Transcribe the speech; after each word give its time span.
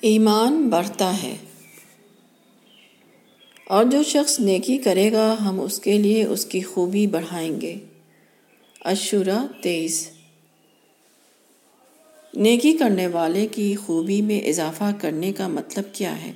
ایمان 0.00 0.68
بڑھتا 0.68 1.22
ہے۔ 1.22 1.36
اور 3.66 3.84
جو 3.84 4.02
شخص 4.02 4.40
نیکی 4.40 4.76
کرے 4.76 5.12
گا، 5.12 5.36
ہم 5.40 5.60
اس 5.60 5.78
کے 5.78 5.98
لیے 5.98 6.24
اس 6.24 6.44
کی 6.44 6.60
خوبی 6.60 7.06
بڑھائیں 7.06 7.60
گے۔ 7.60 7.74
اشورا 8.80 9.46
تیئیس۔ 9.60 10.08
نیکی 12.34 12.72
کرنے 12.72 13.06
والے 13.06 13.46
کی 13.46 13.74
خوبی 13.74 14.22
میں 14.22 14.40
اضافہ 14.40 14.90
کرنے 15.00 15.32
کا 15.32 15.48
مطلب 15.48 15.84
کیا 15.92 16.24
ہے؟ 16.24 16.32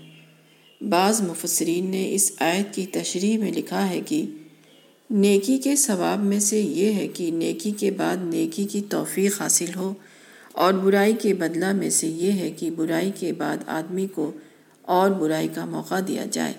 بعض 0.80 1.20
مفسرین 1.20 1.90
نے 1.90 2.14
اس 2.14 2.32
آیت 2.38 2.74
کی 2.74 2.86
تشریح 2.86 3.38
میں 3.38 3.52
لکھا 3.52 3.90
ہے 3.90 4.00
کہ 4.06 4.24
نیکی 5.10 5.58
کے 5.58 5.76
ثواب 5.76 6.18
میں 6.18 6.40
سے 6.40 6.60
یہ 6.60 6.92
ہے 6.92 7.08
کہ 7.08 7.30
نیکی 7.30 7.70
کے 7.70 7.90
بعد 7.90 8.16
نیکی 8.20 8.64
کی 8.64 8.80
توفیق 8.88 9.40
حاصل 9.40 9.74
ہو 9.76 9.94
اور 10.54 10.72
برائی 10.72 11.12
کے 11.12 11.34
بدلہ 11.34 11.72
میں 11.72 11.90
سے 11.90 12.06
یہ 12.06 12.32
ہے 12.32 12.50
کہ 12.50 12.70
برائی 12.70 13.10
کے 13.18 13.32
بعد 13.32 13.56
آدمی 13.66 14.06
کو 14.06 14.32
اور 14.82 15.10
برائی 15.10 15.48
کا 15.54 15.64
موقع 15.64 15.94
دیا 16.08 16.24
جائے۔ 16.30 16.54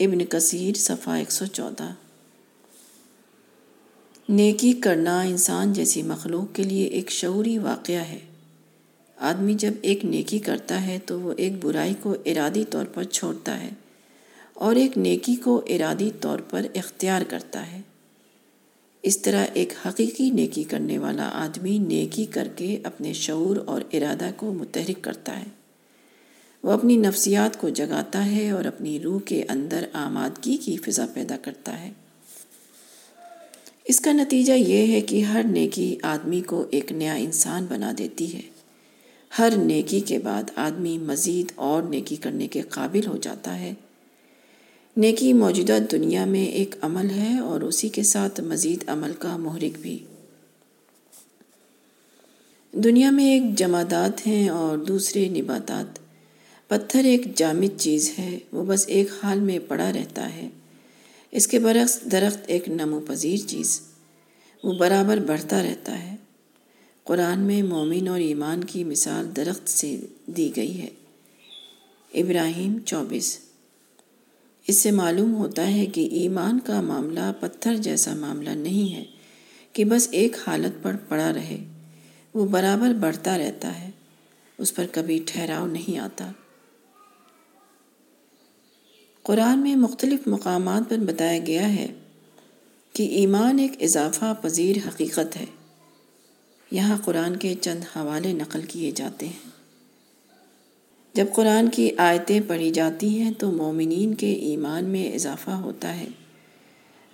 ابن 0.00 0.24
کثیر، 0.24 0.74
صفحہ 0.74 1.12
ایک 1.12 1.32
سو 1.32 1.46
چودہ۔ 1.46 1.94
نیکی 4.28 4.72
کرنا 4.72 5.20
انسان 5.20 5.72
جیسی 5.72 6.02
مخلوق 6.02 6.56
کے 6.56 6.62
لیے 6.62 6.86
ایک 6.86 7.10
شعوری 7.10 7.58
واقعہ 7.58 8.02
ہے۔ 8.02 8.18
آدمی 9.16 9.54
جب 9.54 9.72
ایک 9.82 10.04
نیکی 10.04 10.38
کرتا 10.38 10.86
ہے 10.86 10.98
تو 11.06 11.20
وہ 11.20 11.32
ایک 11.36 11.64
برائی 11.64 11.94
کو 12.02 12.14
ارادی 12.26 12.64
طور 12.70 12.84
پر 12.84 13.04
چھوڑتا 13.04 13.60
ہے 13.60 13.70
اور 14.54 14.76
ایک 14.76 14.98
نیکی 14.98 15.36
کو 15.36 15.62
ارادی 15.68 16.10
طور 16.20 16.38
پر 16.38 16.66
اختیار 16.74 17.22
کرتا 17.22 17.72
ہے۔ 17.72 17.80
اس 19.06 19.18
طرح 19.18 19.46
ایک 19.54 19.72
حقیقی 19.86 20.30
نیکی 20.30 20.62
کرنے 20.62 20.98
والا 20.98 21.30
آدمی 21.32 21.78
نیکی 21.78 22.24
کر 22.24 22.48
کے 22.56 22.78
اپنے 22.82 23.12
شعور 23.12 23.56
اور 23.56 23.80
ارادہ 23.92 24.30
کو 24.36 24.54
متحرک 24.54 25.04
کرتا 25.04 25.40
ہے۔ 25.40 25.44
وہ 26.62 26.70
اپنی 26.70 26.96
نفسیات 26.96 27.60
کو 27.60 27.68
جگاتا 27.68 28.30
ہے 28.30 28.50
اور 28.50 28.64
اپنی 28.64 29.00
روح 29.00 29.20
کے 29.20 29.44
اندر 29.48 29.86
آمادگی 29.92 30.56
کی 30.56 30.76
فضا 30.76 31.06
پیدا 31.14 31.36
کرتا 31.36 31.80
ہے۔ 31.80 31.90
اس 33.84 34.00
کا 34.00 34.12
نتیجہ 34.12 34.52
یہ 34.52 34.92
ہے 34.92 35.00
کہ 35.00 35.20
ہر 35.20 35.42
نیکی 35.50 35.96
آدمی 36.02 36.40
کو 36.40 36.66
ایک 36.70 36.92
نیا 36.92 37.14
انسان 37.14 37.66
بنا 37.68 37.92
دیتی 37.98 38.34
ہے۔ 38.34 38.42
ہر 39.38 39.52
نیکی 39.56 40.00
کے 40.00 40.18
بعد 40.18 40.42
آدمی 40.56 40.98
مزید 40.98 41.52
اور 41.54 41.82
نیکی 41.82 42.16
کرنے 42.16 42.48
کے 42.48 42.60
قابل 42.60 43.06
ہو 43.06 43.16
جاتا 43.16 43.60
ہے۔ 43.60 43.74
نیکی 44.96 45.32
موجودہ 45.32 45.78
دنیا 45.92 46.24
میں 46.24 46.46
ایک 46.46 46.74
عمل 46.80 47.10
ہے 47.10 47.38
اور 47.38 47.60
اسی 47.60 47.88
کے 47.88 48.02
ساتھ 48.02 48.40
مزید 48.40 48.84
عمل 48.86 49.12
کا 49.18 49.36
محرک 49.36 49.78
بھی۔ 49.80 49.98
دنیا 52.72 53.10
میں 53.10 53.24
ایک 53.24 53.42
جمادات 53.58 54.26
ہیں 54.26 54.48
اور 54.48 54.78
دوسرے 54.78 55.28
نباتات۔ 55.28 55.98
پتھر 56.68 57.04
ایک 57.04 57.36
جامد 57.36 57.80
چیز 57.80 58.12
ہے، 58.18 58.38
وہ 58.52 58.64
بس 58.64 58.84
ایک 58.88 59.08
حال 59.22 59.40
میں 59.40 59.58
پڑا 59.58 59.92
رہتا 59.92 60.34
ہے۔ 60.34 60.48
اس 61.30 61.46
کے 61.46 61.58
برعکس 61.58 62.00
درخت 62.12 62.38
ایک 62.46 62.68
نمو 62.68 63.00
پذیر 63.00 63.36
چیز، 63.36 63.80
وہ 64.64 64.72
برابر 64.74 65.16
بڑھتا 65.16 65.62
رہتا 65.62 66.04
ہے۔ 66.04 66.16
قرآن 67.04 67.40
میں 67.40 67.62
مومن 67.62 68.08
اور 68.08 68.20
ایمان 68.20 68.64
کی 68.64 68.84
مثال 68.84 69.36
درخت 69.36 69.68
سے 69.68 70.00
دی 70.26 70.52
گئی 70.56 70.82
ہے۔ 70.82 70.88
ابراہیم 72.14 72.78
چوبیس۔ 72.86 73.45
اس 74.66 74.76
سے 74.76 74.90
معلوم 74.90 75.34
ہوتا 75.34 75.66
ہے 75.66 75.86
کہ 75.86 76.08
ایمان 76.10 76.60
کا 76.60 76.80
معاملہ 76.80 77.32
پتھر 77.40 77.76
جیسا 77.76 78.14
معاملہ 78.14 78.50
نہیں 78.50 78.94
ہے 78.94 79.04
کہ 79.72 79.84
بس 79.84 80.08
ایک 80.10 80.36
حالت 80.46 80.82
پر 80.82 80.96
پڑا 81.08 81.32
رہے۔ 81.34 81.64
وہ 82.34 82.46
برابر 82.46 82.92
بڑھتا 82.92 83.38
رہتا 83.38 83.80
ہے، 83.80 83.90
اس 84.58 84.74
پر 84.74 84.86
کبھی 84.92 85.22
ٹھہراؤ 85.26 85.66
نہیں 85.66 85.98
آتا۔ 85.98 86.32
قرآن 89.22 89.58
میں 89.58 89.76
مختلف 89.76 90.20
مقامات 90.26 90.82
پر 90.88 90.98
بتایا 90.98 91.38
گیا 91.46 91.74
ہے 91.74 91.86
کہ 92.92 93.02
ایمان 93.02 93.58
ایک 93.58 93.82
اضافہ 93.82 94.34
پذیر 94.42 94.76
حقیقت 94.88 95.36
ہے۔ 95.36 95.44
یہاں 96.70 96.98
قرآن 97.04 97.36
کے 97.36 97.54
چند 97.60 97.80
حوالے 97.96 98.32
نقل 98.32 98.62
کیے 98.62 98.90
جاتے 98.90 99.26
ہیں۔ 99.26 99.55
جب 101.16 101.26
قرآن 101.34 101.68
کی 101.68 101.90
آیتیں 101.96 102.40
پڑھی 102.48 102.70
جاتی 102.70 103.20
ہیں 103.20 103.30
تو 103.30 103.52
مومنین 103.52 104.14
کے 104.14 104.32
ایمان 104.32 104.84
میں 104.84 105.12
اضافہ 105.12 105.50
ہوتا 105.50 106.00
ہے۔ 106.00 106.08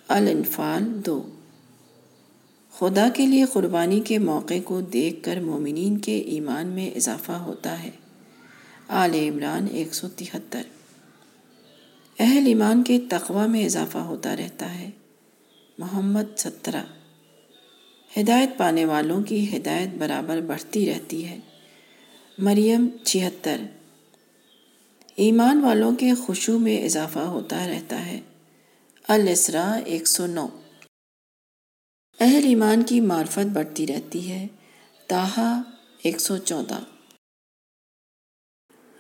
الانفال 0.08 1.06
دو۔ 1.06 1.22
خدا 2.72 3.08
کے 3.14 3.26
لیے 3.26 3.44
قربانی 3.52 4.00
کے 4.00 4.18
موقع 4.18 4.54
کو 4.64 4.80
دیکھ 4.80 5.22
کر 5.22 5.40
مومنین 5.40 5.98
کے 5.98 6.18
ایمان 6.18 6.66
میں 6.66 6.90
اضافہ 6.90 7.32
ہوتا 7.32 7.82
ہے۔ 7.82 7.90
آل 8.88 9.14
عمران 9.14 9.66
ایک 9.70 9.94
سو 9.94 10.08
تہتر۔ 10.16 10.62
اہل 12.19 12.46
ایمان 12.46 12.82
کے 12.82 12.98
تقوی 13.08 13.48
میں 13.48 13.64
اضافہ 13.64 13.98
ہوتا 13.98 14.36
رہتا 14.36 14.78
ہے۔ 14.78 14.90
محمد 15.78 16.38
سترہ۔ 16.38 16.84
ہدایت 18.20 18.50
پانے 18.56 18.84
والوں 18.84 19.22
کی 19.22 19.56
ہدایت 19.56 19.88
برابر 19.98 20.40
بڑھتی 20.40 20.86
رہتی 20.86 21.24
ہے۔ 21.24 21.38
مریم 22.38 22.88
چھہتر۔ 23.04 23.60
ایمان 25.22 25.60
والوں 25.60 25.96
کے 25.96 26.14
خوشو 26.14 26.58
میں 26.58 26.84
اضافہ 26.84 27.18
ہوتا 27.18 27.68
رہتا 27.68 28.06
ہے۔ 28.06 28.20
الاسرا 29.08 29.72
ایک 29.84 30.06
سو 30.06 30.26
نو۔ 30.26 30.46
اہل 32.20 32.44
ایمان 32.44 32.82
کی 32.82 33.00
معرفت 33.00 33.46
بڑھتی 33.52 33.86
رہتی 33.86 34.30
ہے۔ 34.30 34.46
تاہا 35.06 35.62
ایک 36.02 36.20
سو 36.20 36.36
چودہ۔ 36.36 36.78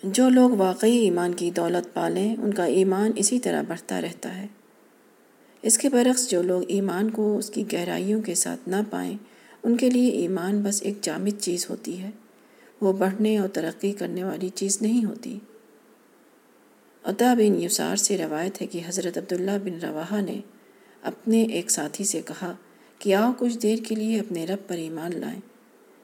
جو 0.02 0.28
لوگ 0.28 0.50
واقعی 0.50 0.96
ایمان 0.96 1.34
کی 1.34 1.50
دولت 1.50 1.94
پالیں، 1.94 2.36
ان 2.42 2.54
کا 2.54 2.64
ایمان 2.64 3.10
اسی 3.16 3.40
طرح 3.40 3.62
بڑھتا 3.68 4.00
رہتا 4.00 4.36
ہے۔ 4.36 4.46
اس 5.62 5.78
کے 5.78 5.88
برعکس، 5.88 6.30
جو 6.30 6.42
لوگ 6.42 6.62
ایمان 6.68 7.10
کو 7.10 7.38
اس 7.38 7.50
کی 7.50 7.64
گہرائیوں 7.72 8.22
کے 8.22 8.34
ساتھ 8.34 8.68
نہ 8.68 8.76
پائیں، 8.90 9.16
ان 9.62 9.76
کے 9.76 9.90
لیے 9.90 10.08
ایمان 10.10 10.62
بس 10.62 10.82
ایک 10.82 10.94
جامد 11.02 11.40
چیز 11.40 11.70
ہوتی 11.70 12.02
ہے۔ 12.02 12.10
وہ 12.80 12.92
بڑھنے 12.92 13.38
اور 13.38 13.48
ترقی 13.48 13.92
کرنے 13.92 14.24
والی 14.24 14.48
چیز 14.48 14.82
نہیں 14.82 15.04
ہوتی۔ 15.04 15.38
عطا 17.04 17.34
بن 17.34 17.62
یسار 17.62 17.96
سے 17.96 18.18
روایت 18.18 18.62
ہے 18.62 18.66
کہ 18.66 18.80
حضرت 18.86 19.18
عبداللہ 19.18 19.50
بن 19.64 19.78
رواحہ 19.82 20.20
نے 20.20 20.40
اپنے 21.02 21.42
ایک 21.42 21.70
ساتھی 21.70 22.04
سے 22.04 22.22
کہا 22.22 22.54
کہ 22.98 23.14
آؤ 23.14 23.32
کچھ 23.38 23.58
دیر 23.58 23.78
کے 23.88 23.94
لیے 23.94 24.20
اپنے 24.20 24.46
رب 24.46 24.68
پر 24.68 24.76
ایمان 24.76 25.10
لائیں۔ 25.14 25.40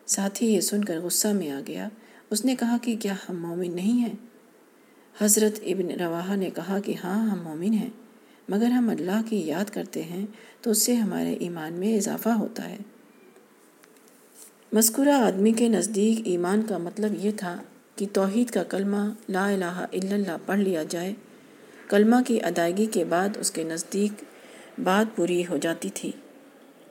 ساتھی 0.07 0.55
یہ 0.55 0.61
سن 0.61 0.85
کر 0.85 1.01
غصہ 1.01 1.29
میں 1.29 1.51
آ 1.51 1.61
گیا۔ 1.67 1.89
اس 2.31 2.45
نے 2.45 2.57
کہا 2.57 2.77
کہ 2.83 2.97
کیا 3.01 3.15
ہم 3.29 3.43
مومن 3.43 3.77
نہیں 3.77 3.93
ہیں؟ 3.93 4.15
حضرت 5.21 5.61
ابن 5.63 6.01
رواحہ 6.01 6.37
نے 6.37 6.51
کہا 6.51 6.79
کہ 6.85 6.95
ہاں 7.05 7.31
ہم 7.31 7.43
مومن 7.43 7.73
ہیں، 7.73 7.91
مگر 8.49 8.67
ہم 8.67 8.89
اللہ 8.89 9.21
کی 9.29 9.37
یاد 9.37 9.65
کرتے 9.65 10.03
ہیں 10.03 10.27
تو 10.61 10.71
اس 10.71 10.83
سے 10.83 10.95
ہمارے 10.95 11.35
ایمان 11.35 11.73
میں 11.73 11.97
اضافہ 11.97 12.29
ہوتا 12.29 12.71
ہے۔ 12.71 12.77
مذکورہ 14.73 15.09
آدمی 15.09 15.53
کے 15.53 15.69
نزدیک 15.69 16.21
ایمان 16.25 16.63
کا 16.63 16.79
مطلب 16.79 17.25
یہ 17.25 17.31
تھا 17.37 17.63
کہ 17.99 18.07
توحید 18.13 18.51
کا 18.51 18.63
کلمہ 18.63 19.13
لا 19.29 19.47
الہ 19.49 19.65
الا 19.65 20.15
اللہ 20.15 20.37
پڑھ 20.47 20.59
لیا 20.59 20.83
جائے۔ 20.89 21.15
کلمہ 21.89 22.17
کی 22.27 22.41
ادائیگی 22.43 22.87
کے 22.87 23.05
بعد 23.05 23.29
اس 23.37 23.51
کے 23.51 23.63
نزدیک 23.63 24.25
بات 24.85 25.17
پوری 25.17 25.43
ہو 25.51 25.57
جاتی 25.57 25.89
تھی۔ 25.95 26.13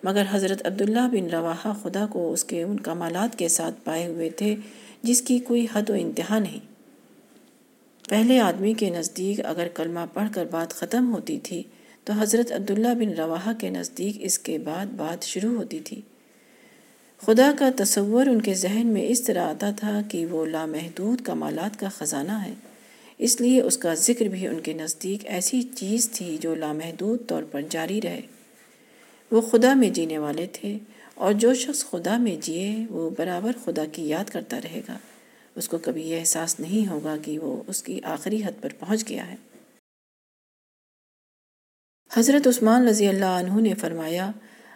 مگر 0.04 0.24
حضرت 0.32 0.68
عبداللہ 0.68 1.08
بن 1.12 1.30
رواحہ 1.30 1.74
خدا 1.84 2.06
کو 2.12 2.34
اس 2.34 2.44
کے 2.44 2.64
ان 2.64 2.80
کمالات 2.80 3.38
کے 3.38 3.48
ساتھ 3.48 3.76
پائے 3.84 4.08
ہوئے 4.08 4.30
تھے، 4.30 4.56
جس 5.02 5.22
کی 5.22 5.40
کوئی 5.40 5.68
حد 5.74 5.90
و 5.90 5.94
انتہا 5.94 6.40
نہیں۔ 6.40 6.60
پہلے 8.10 8.40
آدمی 8.40 8.74
کے 8.74 8.90
نزدیک 8.90 9.46
اگر 9.46 9.68
کلمہ 9.76 10.00
پڑھ 10.14 10.30
کر 10.34 10.46
بات 10.52 10.74
ختم 10.74 11.14
ہوتی 11.14 11.40
تھی، 11.40 11.64
تو 12.04 12.14
حضرت 12.14 12.52
عبداللہ 12.52 12.94
بن 12.94 13.14
رواحہ 13.14 13.54
کے 13.60 13.70
نزدیک 13.70 14.18
اس 14.20 14.40
کے 14.40 14.58
بعد 14.58 14.86
بات 14.86 15.24
شروع 15.24 15.56
ہوتی 15.58 15.80
تھی۔ 15.80 16.02
خدا 17.26 17.52
کا 17.60 17.70
تصور 17.76 18.28
ان 18.28 18.42
کے 18.42 18.54
ذہن 18.54 18.88
میں 18.88 19.06
اس 19.08 19.24
طرح 19.24 19.44
آتا 19.50 19.72
تھا 19.72 20.02
کہ 20.12 20.26
وہ 20.26 20.46
لامحدود 20.46 21.22
کمالات 21.22 21.80
کا 21.80 21.90
خزانہ 21.90 22.32
ہے۔ 22.32 22.54
اس 23.18 23.42
لیے 23.42 23.62
اس 23.62 23.78
کا 23.78 23.94
ذکر 23.94 24.26
بھی 24.26 24.48
ان 24.48 24.60
کے 24.60 24.74
نزدیک 24.74 25.26
ایسی 25.26 25.62
چیز 25.62 26.10
تھی 26.10 26.38
جو 26.42 26.56
لامحدود 26.56 27.28
طور 27.28 27.44
پر 27.44 27.62
جاری 27.70 28.02
رہے۔ 28.02 28.22
وہ 29.32 29.42
خدا 29.42 29.74
میں 29.74 29.90
جینے 29.90 30.18
والے 30.18 30.48
تھے 30.54 30.78
اور 31.14 31.34
جو 31.34 31.54
شخص 31.54 31.86
خدا 31.86 32.18
میں 32.18 32.36
جیے 32.42 32.86
وہ 32.90 33.10
برابر 33.18 33.52
خدا 33.66 33.86
کی 33.86 34.08
یاد 34.08 34.30
کرتا 34.30 34.60
رہے 34.64 34.82
گا۔ 34.88 34.98
اس 35.56 35.70
کو 35.70 35.78
کبھی 35.78 36.10
یہ 36.10 36.20
احساس 36.20 36.60
نہیں 36.60 36.88
ہوگا 36.88 37.16
کہ 37.26 37.40
وہ 37.40 37.64
اس 37.68 37.84
کی 37.84 38.00
آخری 38.04 38.44
حد 38.44 38.62
پر 38.62 38.70
پہنچ 38.80 39.10
گیا 39.10 39.32
ہے۔ 39.32 39.36
حضرت 42.14 42.48
عثمان 42.48 42.88
رضی 42.88 43.08
اللہ 43.08 43.26
عنہ 43.26 43.62
نے 43.62 43.74
فرمایا، 43.74 44.32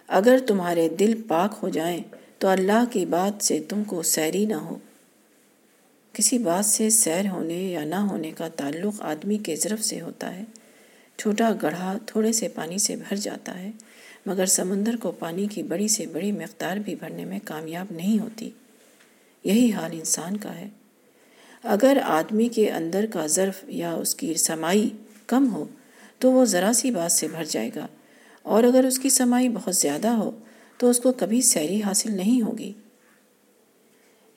اگر 0.08 0.38
تمہارے 0.48 0.90
دل 0.90 1.22
پاک 1.28 1.56
ہو 1.64 1.70
جائیں 1.70 2.04
تو 2.42 2.48
اللہ 2.48 2.84
کی 2.92 3.06
بات 3.06 3.44
سے 3.44 3.60
تم 3.70 3.84
کو 3.84 4.02
سیری 4.02 4.46
نہ 4.46 4.56
ہو۔ 4.56 4.78
کسی 6.14 6.38
بات 6.38 6.66
سے 6.66 6.90
سیر 6.90 7.30
ہونے 7.30 7.54
یا 7.54 7.84
نہ 7.84 7.96
ہونے 7.96 8.32
کا 8.32 8.48
تعلق 8.48 9.02
آدمی 9.02 9.38
کے 9.38 9.56
ضرف 9.56 9.84
سے 9.84 10.02
ہوتا 10.02 10.36
ہے۔ 10.36 10.44
چھوٹا 11.18 11.54
گڑھا 11.62 11.98
تھوڑے 12.06 12.32
سے 12.32 12.48
پانی 12.48 12.78
سے 12.78 12.96
بھر 12.96 13.16
جاتا 13.16 13.60
ہے، 13.60 13.72
مگر 14.26 14.46
سمندر 14.46 14.96
کو 14.96 15.12
پانی 15.12 15.48
کی 15.48 15.64
بڑی 15.64 15.88
سے 15.88 16.06
بڑی 16.06 16.32
مقدار 16.32 16.78
بھی 16.78 16.96
بھرنے 16.96 17.26
میں 17.26 17.40
کامیاب 17.46 17.88
نہیں 17.92 18.20
ہوتی۔ 18.20 18.50
یہی 19.44 19.74
حال 19.74 19.92
انسان 19.94 20.38
کا 20.38 20.56
ہے۔ 20.56 20.68
اگر 21.64 21.98
آدمی 22.04 22.48
کے 22.48 22.72
اندر 22.72 23.06
کا 23.14 23.28
ظرف 23.28 23.66
یا 23.68 23.94
اس 23.94 24.16
کی 24.16 24.34
سمائی 24.34 24.90
کم 25.28 25.54
ہو، 25.54 25.66
تو 26.18 26.32
وہ 26.32 26.46
ذرا 26.46 26.74
سی 26.74 26.92
بات 26.92 27.12
سے 27.12 27.28
بھر 27.28 27.44
جائے 27.44 27.70
گا، 27.76 27.88
اور 28.44 28.64
اگر 28.64 28.84
اس 28.84 29.00
کی 29.00 29.10
سمائی 29.10 29.50
بہت 29.50 29.76
زیادہ 29.76 30.08
ہو 30.08 30.32
تو 30.82 30.90
اس 30.90 31.00
کو 31.00 31.12
کبھی 31.12 31.42
سیری 31.42 31.84
حاصل 31.84 32.12
نہیں 32.12 32.42
ہوگی۔ 32.42 32.74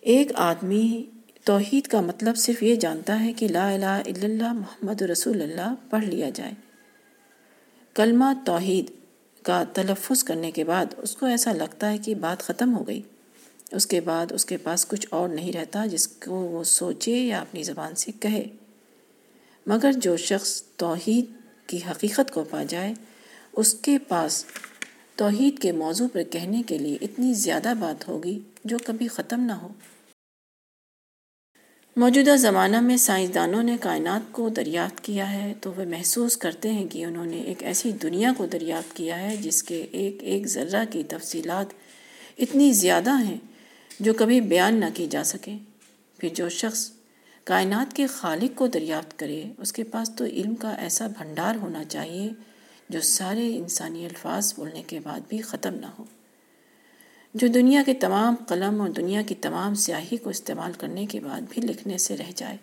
ایک 0.01 0.33
آدمی 0.35 1.05
توحید 1.45 1.87
کا 1.87 2.01
مطلب 2.01 2.37
صرف 2.37 2.63
یہ 2.63 2.77
جانتا 2.77 3.21
ہے 3.21 3.33
کہ 3.33 3.49
لا 3.49 3.71
الہ 3.71 3.85
الا 3.85 4.25
اللہ 4.25 4.53
محمد 4.53 5.03
رسول 5.03 5.43
اللہ 5.43 5.75
پڑھ 5.91 6.05
لیا 6.05 6.31
جائے۔ 6.31 6.53
کلمہ 7.95 8.25
توحید 8.47 8.91
کا 9.43 9.65
تلفظ 9.73 10.25
کرنے 10.25 10.51
کے 10.51 10.65
بعد 10.65 10.87
اس 10.97 11.17
کو 11.17 11.27
ایسا 11.27 11.53
لگتا 11.53 11.93
ہے 11.93 11.99
کہ 11.99 12.15
بات 12.15 12.43
ختم 12.43 12.77
ہو 12.77 12.87
گئی۔ 12.87 13.03
اس 13.73 13.87
کے 13.87 14.01
بعد 14.01 14.33
اس 14.33 14.45
کے 14.45 14.57
پاس 14.57 14.87
کچھ 14.87 15.07
اور 15.11 15.29
نہیں 15.29 15.53
رہتا 15.53 15.87
جس 15.87 16.09
کو 16.09 16.35
وہ 16.35 16.65
سوچے 16.65 17.13
یا 17.13 17.41
اپنی 17.41 17.63
زبان 17.63 17.95
سے 17.95 18.13
کہے۔ 18.21 18.45
مگر 19.67 19.93
جو 19.93 20.17
شخص 20.17 20.63
توحید 20.63 21.25
کی 21.67 21.79
حقیقت 21.91 22.35
کو 22.35 22.45
پا 22.45 22.63
جائے، 22.63 22.95
اس 23.53 23.75
کے 23.75 23.99
پاس 23.99 24.45
توحید 25.17 25.59
کے 25.59 25.73
موضوع 25.73 26.07
پر 26.13 26.23
کہنے 26.23 26.63
کے 26.67 26.79
لیے 26.79 26.99
اتنی 27.01 27.35
زیادہ 27.35 27.73
بات 27.79 28.09
ہوگی 28.09 28.39
جو 28.65 28.77
کبھی 28.85 29.09
ختم 29.09 29.41
نہ 29.41 29.53
ہو۔ 29.53 29.69
موجودہ 31.97 32.37
زمانہ 32.37 32.81
میں 32.81 32.97
سائنسدانوں 32.97 33.63
نے 33.63 33.77
کائنات 33.81 34.33
کو 34.33 34.49
دریافت 34.49 35.01
کیا 35.01 35.33
ہے 35.33 35.55
تو 35.61 35.73
وہ 35.77 35.85
محسوس 35.85 36.37
کرتے 36.37 36.73
ہیں 36.73 36.89
کہ 36.89 37.05
انہوں 37.05 37.27
نے 37.27 37.41
ایک 37.41 37.63
ایسی 37.63 37.93
دنیا 37.93 38.33
کو 38.37 38.47
دریافت 38.47 38.97
کیا 38.97 39.19
ہے 39.19 39.37
جس 39.37 39.63
کے 39.63 39.87
ایک 39.91 40.17
ایک 40.21 40.47
ذرہ 40.47 40.85
کی 40.91 41.03
تفصیلات 41.09 41.67
اتنی 42.39 42.73
زیادہ 42.73 43.23
ہیں 43.23 43.37
جو 44.01 44.15
کبھی 44.15 44.41
بیان 44.41 44.75
نہ 44.75 44.85
کی 44.95 45.07
جا 45.11 45.25
سکے۔ 45.25 45.57
پھر 46.19 46.29
جو 46.35 46.49
شخص 46.49 46.91
کائنات 47.45 47.97
کے 47.97 48.07
خالق 48.07 48.59
کو 48.59 48.67
دریافت 48.67 49.19
کرے، 49.19 49.45
اس 49.59 49.73
کے 49.73 49.85
پاس 49.85 50.11
تو 50.17 50.25
علم 50.25 50.55
کا 50.55 50.71
ایسا 50.71 51.07
بھنڈار 51.07 51.55
ہونا 51.55 51.85
چاہیے 51.85 52.31
جو 52.89 53.01
سارے 53.01 53.57
انسانی 53.57 54.07
الفاظ 54.07 54.55
بولنے 54.57 54.83
کے 54.83 55.01
بعد 55.01 55.21
بھی 55.29 55.39
ختم 55.39 55.75
نہ 55.75 55.87
ہو 55.99 56.05
جو 57.35 57.49
دنیا 57.49 57.83
کے 57.87 57.95
تمام 57.95 58.35
قلم 58.49 58.81
اور 58.81 58.89
دنیا 58.89 59.23
کی 59.23 59.35
تمام 59.35 59.75
سیاہی 59.75 60.17
کو 60.17 60.31
استعمال 60.31 60.73
کرنے 60.73 61.07
کے 61.07 61.21
بعد 61.21 61.41
بھی 61.51 61.63
لکھنے 61.63 61.99
سے 61.99 62.17
رہ 62.17 62.31
جائے۔ 62.37 62.57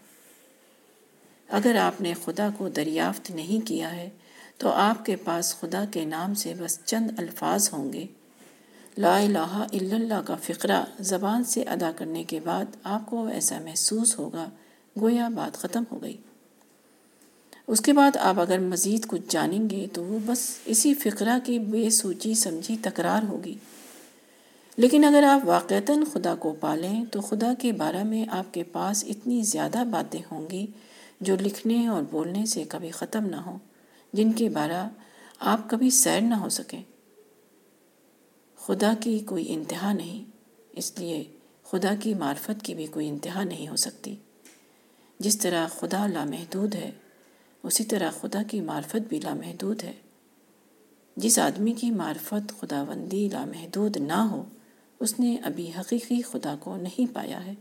اگر 1.50 1.76
آپ 1.76 2.02
نے 2.02 2.14
خدا 2.26 2.50
کو 2.58 2.70
دریافت 2.70 3.32
نہیں 3.32 3.68
کیا 3.68 3.96
ہے، 3.96 4.10
تو 4.58 4.70
آپ 4.70 5.06
کے 5.06 5.16
پاس 5.16 5.56
خدا 5.60 5.84
کے 5.92 6.06
نام 6.06 6.34
سے 6.34 6.54
بس 6.60 6.80
چند 6.86 7.12
الفاظ 7.18 7.74
ہوں 7.74 7.94
گے۔ 7.94 8.06
لا 8.98 9.18
الہ 9.18 9.66
الا 9.74 9.96
اللہ 9.96 10.22
کا 10.26 10.36
فقرہ 10.36 10.84
زبان 11.00 11.44
سے 11.44 11.64
ادا 11.64 11.92
کرنے 11.96 12.24
کے 12.24 12.40
بعد 12.40 12.66
آپ 12.84 13.10
کو 13.10 13.26
ایسا 13.28 13.60
محسوس 13.60 14.20
ہوگا 14.20 14.50
گویا 15.00 15.30
بات 15.30 15.58
ختم 15.58 15.84
ہو 15.92 16.02
گئی۔ 16.02 16.18
اس 17.72 17.82
کے 17.82 17.94
بعد 17.94 18.18
آپ 18.18 18.40
اگر 18.40 18.60
مزید 18.60 19.08
کچھ 19.08 19.22
جانیں 19.30 19.70
گے 19.70 19.88
تو 19.94 20.04
وہ 20.04 20.20
بس 20.26 20.58
اسی 20.66 20.94
فقرہ 20.94 21.38
کی 21.44 21.60
بے 21.60 21.90
سوچی 21.90 22.34
سمجھی 22.34 22.78
تکرار 22.82 23.24
ہوگی۔ 23.24 23.56
لیکن 24.78 25.04
اگر 25.04 25.24
آپ 25.24 25.42
واقعتاً 25.46 26.04
خدا 26.14 26.36
کو 26.36 26.56
پالیں 26.60 27.06
تو 27.06 27.22
خدا 27.22 27.54
کے 27.60 27.72
بارے 27.72 28.04
میں 28.04 28.26
آپ 28.32 28.54
کے 28.54 28.64
پاس 28.64 29.06
اتنی 29.08 29.42
زیادہ 29.42 29.84
باتیں 29.92 30.22
ہوں 30.32 30.50
گی 30.52 30.68
جو 31.22 31.36
لکھنے 31.40 31.88
اور 31.88 32.04
بولنے 32.12 32.46
سے 32.46 32.64
کبھی 32.70 32.92
ختم 32.92 33.26
نہ 33.26 33.36
ہوں، 33.36 33.60
جن 34.14 34.32
کے 34.32 34.50
بارے 34.50 34.90
آپ 35.40 35.70
کبھی 35.70 35.90
سیر 35.90 36.22
نہ 36.22 36.36
ہو 36.36 36.50
سکیں۔ 36.50 36.84
خدا 38.58 38.94
کی 39.00 39.20
کوئی 39.20 39.54
انتہا 39.54 39.94
نہیں، 39.94 40.24
اس 40.72 41.00
لیے 41.00 41.24
خدا 41.64 41.96
کی 42.00 42.14
معرفت 42.14 42.66
کی 42.66 42.74
بھی 42.74 42.86
کوئی 42.86 43.10
انتہا 43.10 43.44
نہیں 43.44 43.68
ہو 43.68 43.76
سکتی۔ 43.76 44.16
جس 45.20 45.38
طرح 45.38 45.68
خدا 45.68 46.08
لامحدود 46.08 46.76
ہے 46.76 46.92
اسی 47.64 47.84
طرح 47.84 48.12
خدا 48.12 48.44
کی 48.44 48.62
معرفت 48.62 49.08
بھی 49.10 49.20
لامحدود 49.20 49.84
ہے۔ 49.84 49.94
جس 51.16 51.40
آدمی 51.40 51.74
کی 51.74 51.92
معرفت 51.92 52.54
خدا 52.60 52.84
بندی 52.84 53.30
لامحدود 53.34 53.98
نہ 53.98 54.14
ہو، 54.14 54.46
اس 55.00 55.20
نے 55.20 55.38
ابھی 55.38 55.72
حقیقی 55.80 56.22
خدا 56.22 56.56
کو 56.60 56.76
نہیں 56.76 57.16
پایا 57.16 57.46
ہے۔ 57.46 57.54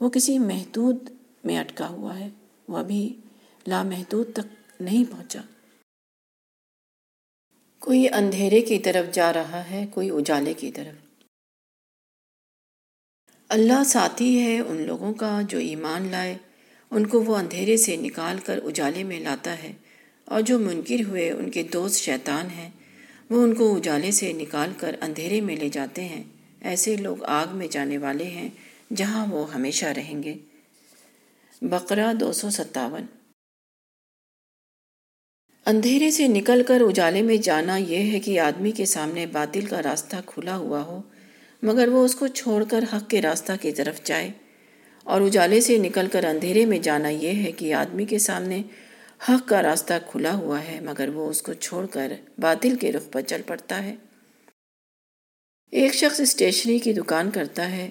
وہ 0.00 0.10
کسی 0.10 0.38
محدود 0.38 1.10
میں 1.44 1.58
اٹکا 1.58 1.88
ہوا 1.88 2.18
ہے، 2.18 2.28
وہ 2.68 2.78
ابھی 2.78 3.20
لامحدود 3.66 4.32
تک 4.32 4.80
نہیں 4.80 5.04
پہنچا۔ 5.12 5.40
کوئی 7.78 8.08
اندھیرے 8.08 8.60
کی 8.60 8.78
طرف 8.78 9.14
جا 9.14 9.32
رہا 9.32 9.70
ہے، 9.70 9.86
کوئی 9.94 10.10
اجالے 10.10 10.54
کی 10.54 10.72
طرف۔ 10.72 11.24
اللہ 13.48 13.84
ساتھی 13.84 14.40
ہے 14.40 14.60
ان 14.60 14.82
لوگوں 14.82 15.14
کا 15.14 15.40
جو 15.48 15.58
ایمان 15.58 16.08
لائے۔ 16.10 16.38
ان 16.92 17.06
کو 17.06 17.22
وہ 17.22 17.36
اندھیرے 17.36 17.76
سے 17.76 17.96
نکال 17.96 18.36
کر 18.44 18.60
اجالے 18.64 19.04
میں 19.04 19.20
لاتا 19.20 19.62
ہے 19.62 19.72
اور 20.24 20.40
جو 20.40 20.58
منکر 20.58 21.04
ہوئے 21.08 21.30
ان 21.30 21.50
کے 21.50 21.62
دوست 21.62 21.96
شیطان 21.96 22.46
ہیں، 22.50 22.70
وہ 23.30 23.42
ان 23.42 23.54
کو 23.54 23.76
اجالے 23.76 24.10
سے 24.10 24.32
نکال 24.32 24.72
کر 24.76 24.96
اندھیرے 25.00 25.40
میں 25.40 25.56
لے 25.56 25.68
جاتے 25.68 26.04
ہیں۔ 26.04 26.22
ایسے 26.60 26.96
لوگ 26.96 27.24
آگ 27.24 27.46
میں 27.52 27.66
جانے 27.66 27.98
والے 27.98 28.24
ہیں 28.24 28.48
جہاں 28.96 29.26
وہ 29.26 29.54
ہمیشہ 29.54 29.86
رہیں 29.86 30.22
گے۔ 30.22 30.34
بقرہ 31.62 32.12
دو 32.12 32.32
سو 32.32 32.50
ستاون۔ 32.50 33.06
اندھیرے 35.66 36.10
سے 36.10 36.28
نکل 36.28 36.62
کر 36.66 36.80
اجالے 36.80 37.22
میں 37.22 37.36
جانا 37.36 37.76
یہ 37.76 38.12
ہے 38.12 38.20
کہ 38.20 38.40
آدمی 38.40 38.70
کے 38.70 38.84
سامنے 38.84 39.26
باطل 39.26 39.66
کا 39.66 39.82
راستہ 39.82 40.16
کھلا 40.26 40.56
ہوا 40.56 40.82
ہو، 40.82 41.02
مگر 41.62 41.88
وہ 41.88 42.04
اس 42.04 42.14
کو 42.14 42.26
چھوڑ 42.26 42.64
کر 42.64 42.84
حق 42.92 43.10
کے 43.10 43.22
راستہ 43.22 43.52
کی 43.60 43.72
طرف 43.72 44.02
جائے۔ 44.02 44.30
اور 45.04 45.20
اجالے 45.20 45.60
سے 45.60 45.78
نکل 45.78 46.06
کر 46.12 46.24
اندھیرے 46.24 46.66
میں 46.66 46.78
جانا 46.78 47.08
یہ 47.08 47.42
ہے 47.42 47.52
کہ 47.52 47.74
آدمی 47.74 48.04
کے 48.04 48.18
سامنے 48.18 48.62
حق 49.28 49.48
کا 49.48 49.62
راستہ 49.62 49.94
کھلا 50.10 50.34
ہوا 50.34 50.64
ہے، 50.64 50.80
مگر 50.80 51.08
وہ 51.08 51.30
اس 51.30 51.42
کو 51.42 51.52
چھوڑ 51.52 51.86
کر 51.86 52.12
باطل 52.38 52.76
کے 52.76 52.92
رخ 52.92 53.02
پر 53.12 53.20
چل 53.20 53.40
پڑتا 53.46 53.82
ہے۔ 53.82 53.94
ایک 55.70 55.94
شخص 55.94 56.20
اسٹیشنری 56.20 56.78
کی 56.78 56.92
دکان 56.92 57.30
کرتا 57.30 57.70
ہے۔ 57.70 57.90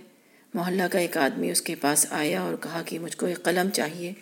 محلہ 0.53 0.83
کا 0.91 0.99
ایک 0.99 1.17
آدمی 1.17 1.51
اس 1.51 1.61
کے 1.61 1.75
پاس 1.75 2.05
آیا 2.09 2.41
اور 2.41 2.55
کہا 2.61 2.81
کہ 2.85 2.99
مجھ 2.99 3.17
کو 3.17 3.25
ایک 3.25 3.43
قلم 3.43 3.69
چاہیے۔ 3.69 4.13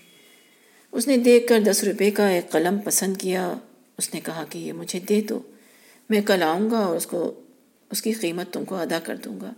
اس 0.91 1.07
نے 1.07 1.18
دیکھ 1.18 1.47
کر 1.47 1.59
دس 1.59 1.83
روپے 1.83 2.12
کا 2.12 2.30
ایک 2.30 2.50
قلم 2.50 2.77
پسند 2.77 3.18
کیا۔ 3.18 3.53
اس 3.97 4.13
نے 4.13 4.21
کہا 4.21 4.45
کہ 4.50 4.59
یہ 4.59 4.74
مجھے 4.74 5.00
دے 5.00 5.21
دو۔ 5.21 5.39
میں 6.09 6.21
کل 6.21 6.44
آؤں 6.44 6.71
گا 6.71 6.77
اور 6.77 6.95
اس 6.95 7.06
کو، 7.06 7.39
اس 7.91 8.01
کی 8.01 8.13
قیمت 8.13 8.53
تم 8.53 8.65
کو 8.65 8.75
ادا 8.75 9.00
کر 9.03 9.15
دوں 9.15 9.39
گا۔ 9.41 9.53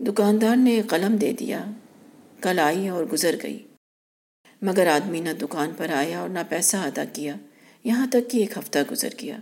دکاندار 0.00 0.56
نے 0.56 0.82
قلم 0.90 1.16
دے 1.16 1.32
دیا۔ 1.32 1.64
کل 2.40 2.58
آئی 2.58 2.88
اور 2.88 3.04
گزر 3.04 3.36
گئی۔ 3.42 3.66
مگر 4.62 4.86
آدمی 4.86 5.20
نہ 5.20 5.30
دکان 5.40 5.70
پر 5.76 5.90
آیا 5.90 6.20
اور 6.20 6.28
نہ 6.28 6.38
پیسہ 6.48 6.76
ادا 6.76 7.04
کیا۔ 7.04 7.34
یہاں 7.84 8.06
تک 8.06 8.30
کہ 8.30 8.38
ایک 8.38 8.58
ہفتہ 8.58 8.78
گزر 8.90 9.08
گیا۔ 9.22 9.38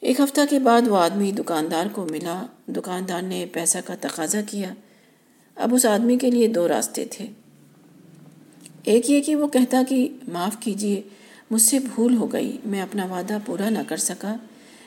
ایک 0.00 0.20
ہفتہ 0.20 0.40
کے 0.50 0.58
بعد 0.58 0.88
وہ 0.88 0.96
آدمی 0.96 1.32
دکاندار 1.32 1.86
کو 1.92 2.06
ملا۔ 2.10 2.46
دکاندار 2.66 3.22
نے 3.22 3.46
پیسہ 3.52 3.78
کا 3.84 3.94
تقاضا 4.00 4.40
کیا۔ 4.50 4.74
اب 5.54 5.74
اس 5.74 5.86
آدمی 5.86 6.16
کے 6.16 6.30
لیے 6.30 6.48
دو 6.48 6.68
راستے 6.68 7.04
تھے۔ 7.04 7.26
ایک 8.84 9.10
یہ 9.10 9.20
کہ 9.20 9.36
وہ 9.36 9.46
کہتا 9.46 9.82
کہ 9.88 10.08
معاف 10.28 10.56
کیجیے 10.60 11.02
مجھ 11.50 11.62
سے 11.62 11.78
بھول 11.78 12.16
ہو 12.16 12.32
گئی۔ 12.32 12.58
میں 12.64 12.82
اپنا 12.82 13.04
وعدہ 13.04 13.38
پورا 13.46 13.70
نہ 13.70 13.78
کر 13.88 13.96
سکا۔ 13.96 14.36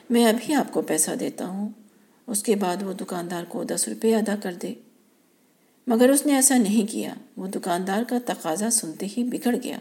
میں 0.10 0.26
ابھی 0.26 0.54
آپ 0.54 0.74
کو 0.74 0.82
پیسہ 0.82 1.12
دیتا 1.20 1.48
ہوں۔ 1.48 1.70
اس 2.28 2.44
کے 2.44 2.56
بعد 2.56 2.84
وہ 2.84 2.94
دکاندار 2.94 3.44
کو 3.48 3.64
دس 3.64 3.88
روپے 3.88 4.16
ادا 4.16 4.36
کر 4.44 4.54
دے۔ 4.54 4.74
مگر 5.88 6.10
اس 6.10 6.26
نے 6.26 6.36
ایسا 6.36 6.58
نہیں 6.58 6.92
کیا۔ 6.92 7.14
وہ 7.38 7.48
دکاندار 7.48 8.04
کا 8.04 8.18
تقاضا 8.26 8.70
سنتے 8.70 9.08
ہی 9.18 9.24
بگڑ 9.24 9.56
گیا۔ 9.64 9.80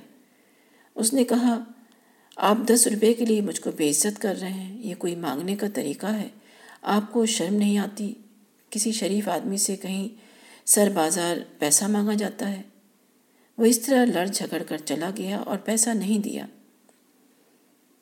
اس 0.95 1.13
نے 1.13 1.25
کہا، 1.25 1.59
آپ 2.37 2.57
دس 2.67 2.87
روپے 2.87 3.15
کے 3.15 3.25
لیے 3.25 3.41
مجھ 3.41 3.61
کو 3.61 3.71
بے 3.77 3.91
عزت 3.91 4.23
کر 4.23 4.37
رہے 4.41 4.51
ہیں، 4.51 4.87
یہ 4.87 4.95
کوئی 4.99 5.15
مانگنے 5.15 5.57
کا 5.57 5.67
طریقہ 5.75 6.07
ہے۔ 6.07 6.29
آپ 6.83 7.13
کو 7.13 7.27
شرم 7.27 7.55
نہیں 7.55 7.79
آتی؟ 7.79 8.15
کسی 8.71 8.93
شریف 8.93 9.29
آدمی 9.29 9.57
سے 9.57 9.77
کہیں 9.77 10.09
سر 10.67 10.89
بازار 10.95 11.37
پیسہ 11.59 11.85
مانگا 11.85 12.15
جاتا 12.15 12.51
ہے؟ 12.53 12.63
وہ 13.59 13.65
اس 13.65 13.81
طرح 13.81 14.05
لڑ 14.05 14.27
جھگڑ 14.27 14.63
کر 14.63 14.79
چلا 14.79 15.11
گیا 15.17 15.39
اور 15.39 15.59
پیسہ 15.59 15.91
نہیں 15.91 16.19
دیا۔ 16.19 16.47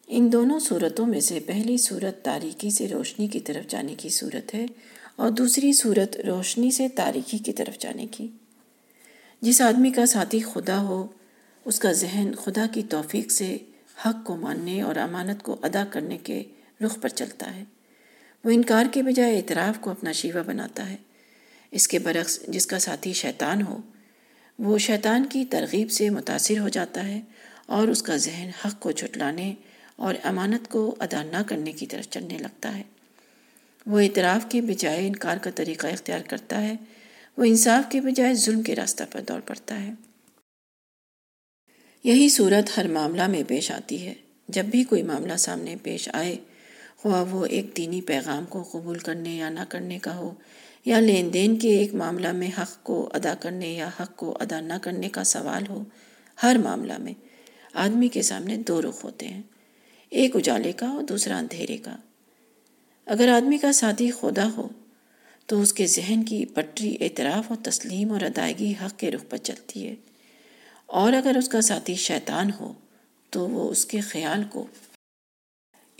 ان 0.06 0.32
دونوں 0.32 0.58
صورتوں 0.58 1.06
میں 1.06 1.20
سے 1.20 1.40
پہلی 1.46 1.76
صورت 1.76 2.24
تاریکی 2.24 2.70
سے 2.70 2.88
روشنی 2.88 3.26
کی 3.26 3.40
طرف 3.40 3.70
جانے 3.70 3.94
کی 3.94 4.08
صورت 4.08 4.54
ہے۔ 4.54 4.66
اور 5.22 5.30
دوسری 5.30 5.72
صورت 5.72 6.16
روشنی 6.16 6.70
سے 6.70 6.88
تاریکی 6.88 7.38
کی 7.38 7.52
طرف 7.52 7.78
جانے 7.78 8.06
کی۔ 8.06 8.28
جس 9.40 9.60
آدمی 9.60 9.90
کا 9.90 10.06
ساتھی 10.06 10.40
خدا 10.40 10.80
ہو، 10.80 11.06
اس 11.64 11.78
کا 11.78 11.92
ذہن 11.92 12.34
خدا 12.34 12.66
کی 12.72 12.82
توفیق 12.82 13.30
سے، 13.30 13.58
حق 14.06 14.26
کو 14.26 14.36
ماننے 14.36 14.82
اور 14.82 14.96
امانت 14.96 15.42
کو 15.42 15.56
ادا 15.62 15.84
کرنے 15.90 16.18
کے 16.18 16.42
رخ 16.84 17.00
پر 17.00 17.08
چلتا 17.08 17.56
ہے۔ 17.56 17.64
وہ 18.44 18.50
انکار 18.50 18.84
کے 18.92 19.02
بجائے 19.02 19.36
اعتراف 19.36 19.80
کو 19.80 19.90
اپنا 19.90 20.12
شیوہ 20.12 20.42
بناتا 20.42 20.90
ہے۔ 20.90 20.96
اس 21.70 21.88
کے 21.88 21.98
برعکس، 21.98 22.46
جس 22.48 22.66
کا 22.66 22.78
ساتھی 22.78 23.12
شیطان 23.12 23.62
ہو، 23.62 23.78
وہ 24.58 24.78
شیطان 24.78 25.26
کی 25.26 25.44
ترغیب 25.44 25.90
سے 25.90 26.10
متاثر 26.10 26.58
ہو 26.58 26.68
جاتا 26.68 27.06
ہے 27.06 27.20
اور 27.66 27.88
اس 27.88 28.02
کا 28.02 28.16
ذہن 28.16 28.50
حق 28.64 28.80
کو 28.80 28.90
چھٹلانے 28.90 29.54
اور 29.96 30.14
امانت 30.22 30.70
کو 30.70 30.94
ادا 30.98 31.22
نہ 31.22 31.42
کرنے 31.46 31.72
کی 31.72 31.86
طرف 31.86 32.08
چلنے 32.10 32.38
لگتا 32.38 32.76
ہے۔ 32.76 32.82
وہ 33.86 34.00
اعتراف 34.00 34.46
کے 34.50 34.60
بجائے 34.60 35.06
انکار 35.06 35.36
کا 35.36 35.50
طریقہ 35.54 35.86
اختیار 35.86 36.18
کرتا 36.20 36.62
ہے۔ 36.62 36.76
وہ 37.36 37.44
انصاف 37.44 37.90
کے 37.90 38.00
بجائے 38.00 38.34
ظلم 38.34 38.62
کے 38.62 38.76
راستہ 38.76 39.04
پر 39.12 39.20
دوڑ 39.20 39.40
پڑتا 39.40 39.82
ہے۔ 39.82 39.92
یہی 42.04 42.28
صورت 42.28 42.78
ہر 42.78 42.88
معاملہ 42.88 43.26
میں 43.26 43.42
پیش 43.48 43.70
آتی 43.70 44.06
ہے۔ 44.06 44.14
جب 44.48 44.64
بھی 44.64 44.84
کوئی 44.84 45.02
معاملہ 45.02 45.36
سامنے 45.36 45.76
پیش 45.82 46.08
آئے، 46.12 46.36
خواہ 46.96 47.24
وہ 47.34 47.46
ایک 47.46 47.76
دینی 47.76 48.00
پیغام 48.00 48.44
کو 48.44 48.62
قبول 48.62 48.98
کرنے 48.98 49.36
یا 49.36 49.48
نہ 49.48 49.60
کرنے 49.68 49.98
کا 49.98 50.16
ہو، 50.16 50.34
یا 50.84 51.00
لین 51.00 51.32
دین 51.32 51.58
کے 51.58 51.78
ایک 51.78 51.94
معاملہ 51.94 52.32
میں 52.32 52.50
حق 52.58 52.82
کو 52.82 53.10
ادا 53.12 53.34
کرنے 53.34 53.72
یا 53.72 53.90
حق 54.00 54.16
کو 54.16 54.36
ادا 54.40 54.60
نہ 54.60 54.72
کرنے 54.82 55.08
کا 55.08 55.24
سوال 55.24 55.62
ہو، 55.68 55.84
ہر 56.42 56.56
معاملہ 56.62 56.98
میں 56.98 57.12
آدمی 57.72 58.08
کے 58.08 58.22
سامنے 58.22 58.56
دو 58.56 58.82
رخ 58.82 59.04
ہوتے 59.04 59.28
ہیں۔ 59.28 59.42
ایک 60.10 60.36
اجالے 60.36 60.72
کا 60.72 60.86
اور 60.86 61.02
دوسرا 61.02 61.38
اندھیرے 61.38 61.76
کا۔ 61.76 61.96
اگر 63.06 63.28
آدمی 63.28 63.58
کا 63.58 63.72
ساتھی 63.72 64.10
خدا 64.10 64.50
ہو، 64.56 64.68
تو 65.46 65.60
اس 65.60 65.72
کے 65.72 65.86
ذہن 65.86 66.24
کی 66.24 66.44
پٹری 66.44 66.96
اعتراف 67.00 67.44
اور 67.48 67.56
تسلیم 67.64 68.12
اور 68.12 68.20
ادائیگی 68.20 68.74
حق 68.82 68.98
کے 68.98 69.10
رخ 69.10 69.24
پر 69.28 69.36
چلتی 69.36 69.88
ہے۔ 69.88 69.94
اور 70.86 71.12
اگر 71.12 71.36
اس 71.38 71.48
کا 71.48 71.60
ساتھی 71.60 71.94
شیطان 71.94 72.50
ہو، 72.60 72.72
تو 73.30 73.48
وہ 73.48 73.70
اس 73.70 73.86
کے 73.86 74.00
خیال 74.00 74.42
کو 74.44 74.66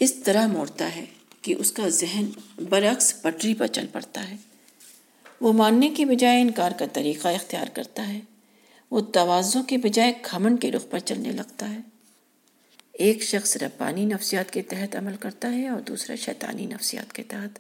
اس 0.01 0.15
طرح 0.15 0.47
موڑتا 0.47 0.97
ہے 0.97 1.05
کہ 1.43 1.55
اس 1.59 1.73
کا 1.73 1.89
ذہن 1.89 2.27
برعکس 2.69 3.23
پٹری 3.23 3.55
پر 3.55 3.67
چل 3.67 3.87
پڑتا 3.93 4.31
ہے۔ 4.31 4.37
وہ 5.41 5.53
ماننے 5.53 5.89
کے 5.89 6.05
بجائے 6.05 6.41
انکار 6.41 6.73
کا 6.73 6.85
طریقہ 6.93 7.29
اختیار 7.29 7.67
کرتا 7.67 8.09
ہے۔ 8.09 8.21
وہ 8.91 9.01
توازوں 9.01 9.63
کے 9.63 9.79
بجائے 9.79 10.13
کھمن 10.23 10.57
کے 10.57 10.73
رخ 10.73 10.85
پر 10.91 10.99
چلنے 10.99 11.33
لگتا 11.33 11.71
ہے۔ 11.71 11.92
ایک 13.03 13.23
شخص 13.23 13.57
ربانی 13.57 14.05
نفسیات 14.05 14.51
کے 14.51 14.63
تحت 14.63 14.97
عمل 14.97 15.17
کرتا 15.17 15.53
ہے 15.53 15.69
اور 15.69 15.81
دوسرا 15.81 16.17
شیطانی 16.17 16.67
نفسیات 16.67 17.13
کے 17.13 17.23
تحت۔ 17.23 17.59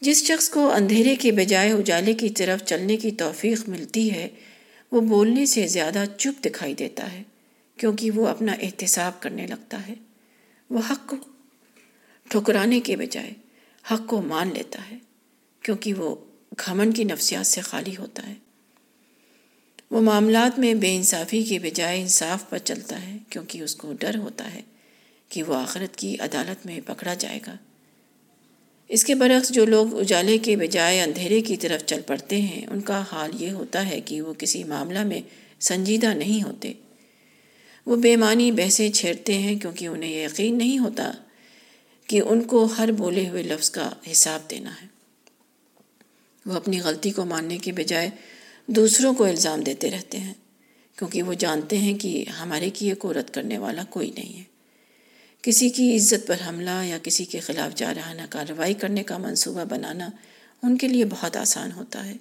جس 0.00 0.24
شخص 0.24 0.48
کو 0.48 0.72
اندھیرے 0.72 1.16
کے 1.16 1.32
بجائے 1.32 1.72
اجالے 1.72 2.14
کی 2.14 2.30
طرف 2.30 2.64
چلنے 2.64 2.96
کی 2.96 3.10
توفیق 3.10 3.68
ملتی 3.68 4.10
ہے، 4.10 4.28
وہ 4.92 5.00
بولنے 5.00 5.46
سے 5.46 5.66
زیادہ 5.66 6.04
چپ 6.18 6.44
دکھائی 6.44 6.74
دیتا 6.74 7.12
ہے، 7.12 7.22
کیونکہ 7.76 8.10
وہ 8.10 8.28
اپنا 8.28 8.52
احتساب 8.52 9.22
کرنے 9.22 9.46
لگتا 9.46 9.88
ہے۔ 9.88 9.94
وہ 10.70 10.80
حق 10.90 11.08
کو 11.08 11.16
ٹھکرانے 12.28 12.80
کے 12.80 12.96
بجائے 12.96 13.34
حق 13.92 14.06
کو 14.06 14.22
مان 14.22 14.50
لیتا 14.54 14.90
ہے، 14.90 14.98
کیونکہ 15.62 15.94
وہ 15.94 16.14
گھمن 16.66 16.92
کی 16.92 17.04
نفسیات 17.04 17.46
سے 17.46 17.60
خالی 17.60 17.96
ہوتا 17.96 18.26
ہے۔ 18.26 18.34
وہ 19.90 20.00
معاملات 20.00 20.58
میں 20.58 20.74
بے 20.74 20.96
انصافی 20.96 21.42
کے 21.42 21.58
بجائے 21.58 22.00
انصاف 22.00 22.48
پر 22.48 22.58
چلتا 22.58 23.02
ہے 23.02 23.16
کیونکہ 23.28 23.62
اس 23.62 23.76
کو 23.76 23.92
ڈر 23.92 24.16
ہوتا 24.16 24.54
ہے 24.54 24.62
کہ 25.28 25.42
وہ 25.42 25.54
آخرت 25.54 25.96
کی 25.96 26.16
عدالت 26.18 26.66
میں 26.66 26.80
پکڑا 26.86 27.14
جائے 27.14 27.40
گا۔ 27.46 27.56
اس 28.88 29.04
کے 29.04 29.14
برعکس 29.14 29.48
جو 29.48 29.64
لوگ 29.64 30.00
اجالے 30.00 30.38
کے 30.38 30.56
بجائے 30.56 31.00
اندھیرے 31.00 31.40
کی 31.40 31.56
طرف 31.56 31.84
چل 31.84 32.00
پڑتے 32.06 32.40
ہیں، 32.40 32.66
ان 32.66 32.80
کا 32.80 33.02
حال 33.12 33.42
یہ 33.42 33.50
ہوتا 33.50 33.88
ہے 33.88 34.00
کہ 34.00 34.20
وہ 34.20 34.34
کسی 34.34 34.64
معاملہ 34.64 35.04
میں 35.04 35.20
سنجیدہ 35.60 36.06
نہیں 36.06 36.42
ہوتے۔ 36.42 36.72
وہ 37.86 37.96
بے 37.96 38.16
معنی 38.16 38.52
بحثیں 38.52 38.90
چھیڑتے 38.90 39.38
ہیں 39.38 39.56
کیونکہ 39.56 39.86
انہیں 39.86 40.10
یہ 40.10 40.24
یقین 40.24 40.58
نہیں 40.58 40.78
ہوتا 40.78 41.10
کہ 42.06 42.20
ان 42.20 42.42
کو 42.42 42.64
ہر 42.64 42.92
بولے 42.92 43.28
ہوئے 43.28 43.42
لفظ 43.42 43.70
کا 43.70 43.90
حساب 44.12 44.50
دینا 44.50 44.70
ہے۔ 44.82 44.86
وہ 46.46 46.52
اپنی 46.52 46.80
غلطی 46.80 47.10
کو 47.10 47.24
ماننے 47.24 47.58
کے 47.58 47.72
بجائے 47.72 48.10
دوسروں 48.76 49.14
کو 49.14 49.24
الزام 49.24 49.60
دیتے 49.60 49.90
رہتے 49.90 50.18
ہیں، 50.18 50.34
کیونکہ 50.98 51.22
وہ 51.22 51.34
جانتے 51.34 51.78
ہیں 51.78 51.94
کہ 51.94 52.24
ہمارے 52.42 52.70
کیے 52.70 52.94
کو 52.94 53.12
رد 53.12 53.30
کرنے 53.30 53.58
والا 53.58 53.82
کوئی 53.90 54.10
نہیں 54.10 54.38
ہے۔ 54.38 54.42
کسی 55.42 55.68
کی 55.68 55.96
عزت 55.96 56.26
پر 56.26 56.36
حملہ 56.48 56.84
یا 56.84 56.98
کسی 57.02 57.24
کے 57.24 57.40
خلاف 57.40 57.74
جا 57.74 57.94
رہا 57.94 58.26
کارروائی 58.30 58.74
کرنے 58.74 59.02
کا 59.02 59.18
منصوبہ 59.18 59.64
بنانا 59.64 60.08
ان 60.62 60.76
کے 60.76 60.88
لیے 60.88 61.04
بہت 61.04 61.36
آسان 61.36 61.72
ہوتا 61.72 62.04
ہے، 62.04 62.16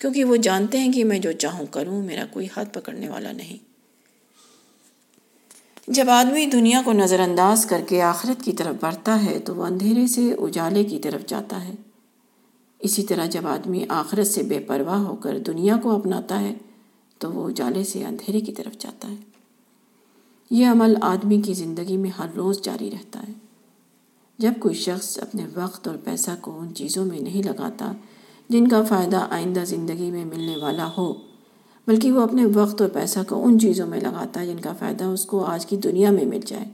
کیونکہ 0.00 0.24
وہ 0.24 0.36
جانتے 0.36 0.78
ہیں 0.78 0.92
کہ 0.92 1.04
میں 1.04 1.18
جو 1.18 1.32
چاہوں 1.32 1.66
کروں، 1.66 2.02
میرا 2.02 2.24
کوئی 2.30 2.46
ہاتھ 2.56 2.72
پکڑنے 2.72 3.08
والا 3.08 3.32
نہیں۔ 3.32 3.58
جب 5.88 6.10
آدمی 6.10 6.46
دنیا 6.46 6.82
کو 6.84 6.92
نظر 6.92 7.20
انداز 7.20 7.66
کر 7.66 7.80
کے 7.88 8.02
آخرت 8.02 8.44
کی 8.44 8.52
طرف 8.52 8.74
بڑھتا 8.80 9.24
ہے، 9.24 9.38
تو 9.38 9.54
وہ 9.54 9.66
اندھیرے 9.66 10.06
سے 10.06 10.32
اجالے 10.32 10.84
کی 10.84 10.98
طرف 10.98 11.26
جاتا 11.26 11.64
ہے۔ 11.64 11.72
اسی 12.84 13.02
طرح 13.02 13.26
جب 13.26 13.46
آدمی 13.46 13.84
آخرت 13.88 14.26
سے 14.26 14.42
بے 14.42 14.58
پرواہ 14.58 14.98
ہو 14.98 15.16
کر 15.16 15.38
دنیا 15.38 15.76
کو 15.82 15.90
اپناتا 15.90 16.40
ہے، 16.40 16.54
تو 17.18 17.32
وہ 17.32 17.48
اجالے 17.48 17.84
سے 17.84 18.04
اندھیرے 18.04 18.40
کی 18.40 18.52
طرف 18.52 18.78
جاتا 18.78 19.10
ہے۔ 19.10 19.16
یہ 20.50 20.66
عمل 20.66 20.94
آدمی 21.00 21.40
کی 21.40 21.54
زندگی 21.54 21.96
میں 21.96 22.10
ہر 22.10 22.26
روز 22.36 22.60
جاری 22.60 22.90
رہتا 22.90 23.22
ہے۔ 23.28 23.32
جب 24.38 24.52
کوئی 24.60 24.74
شخص 24.74 25.18
اپنے 25.18 25.46
وقت 25.54 25.88
اور 25.88 25.96
پیسہ 26.04 26.30
کو 26.40 26.60
ان 26.60 26.74
چیزوں 26.74 27.04
میں 27.04 27.20
نہیں 27.20 27.42
لگاتا 27.42 27.92
جن 28.48 28.68
کا 28.68 28.82
فائدہ 28.82 29.26
آئندہ 29.30 29.64
زندگی 29.66 30.10
میں 30.10 30.24
ملنے 30.24 30.56
والا 30.56 30.90
ہو، 30.98 31.14
بلکہ 31.86 32.12
وہ 32.12 32.20
اپنے 32.20 32.46
وقت 32.54 32.82
اور 32.82 32.90
پیسہ 32.90 33.18
کو 33.28 33.46
ان 33.46 33.58
چیزوں 33.58 33.86
میں 33.86 34.00
لگاتا 34.00 34.40
ہے 34.40 34.46
جن 34.46 34.60
کا 34.60 34.72
فائدہ 34.72 35.04
اس 35.04 35.26
کو 35.26 35.44
آج 35.44 35.66
کی 35.66 35.76
دنیا 35.76 36.10
میں 36.10 36.24
مل 36.24 36.40
جائے۔ 36.46 36.64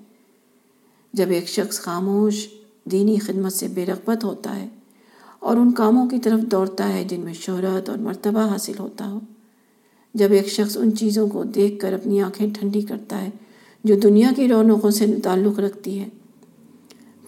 جب 1.13 1.31
ایک 1.31 1.49
شخص 1.49 1.81
خاموش، 1.81 2.49
دینی 2.85 3.17
خدمت 3.17 3.53
سے 3.53 3.69
بے 3.69 3.87
رغبت 3.87 4.25
ہوتا 4.25 4.57
ہے 4.57 4.69
اور 5.41 5.57
ان 5.57 5.73
کاموں 5.73 6.09
کی 6.09 6.19
طرف 6.19 6.41
دوڑتا 6.41 6.93
ہے 6.93 7.05
جن 7.05 7.21
میں 7.21 7.33
شہرت 7.33 7.89
اور 7.89 7.99
مرتبہ 7.99 8.41
حاصل 8.41 8.73
ہوتا 8.79 9.11
ہو۔ 9.11 9.21
جب 10.15 10.33
ایک 10.33 10.49
شخص 10.49 10.77
ان 10.77 10.97
چیزوں 10.97 11.29
کو 11.29 11.45
دیکھ 11.45 11.79
کر 11.79 11.93
اپنی 11.93 12.21
آنکھیں 12.21 12.47
ٹھنڈی 12.59 12.81
کرتا 12.81 13.23
ہے 13.23 13.31
جو 13.85 13.95
دنیا 14.03 14.31
کی 14.37 14.49
رونقوں 14.49 14.91
سے 14.91 15.07
تعلق 15.25 15.61
رکھتی 15.61 15.99
ہے، 15.99 16.09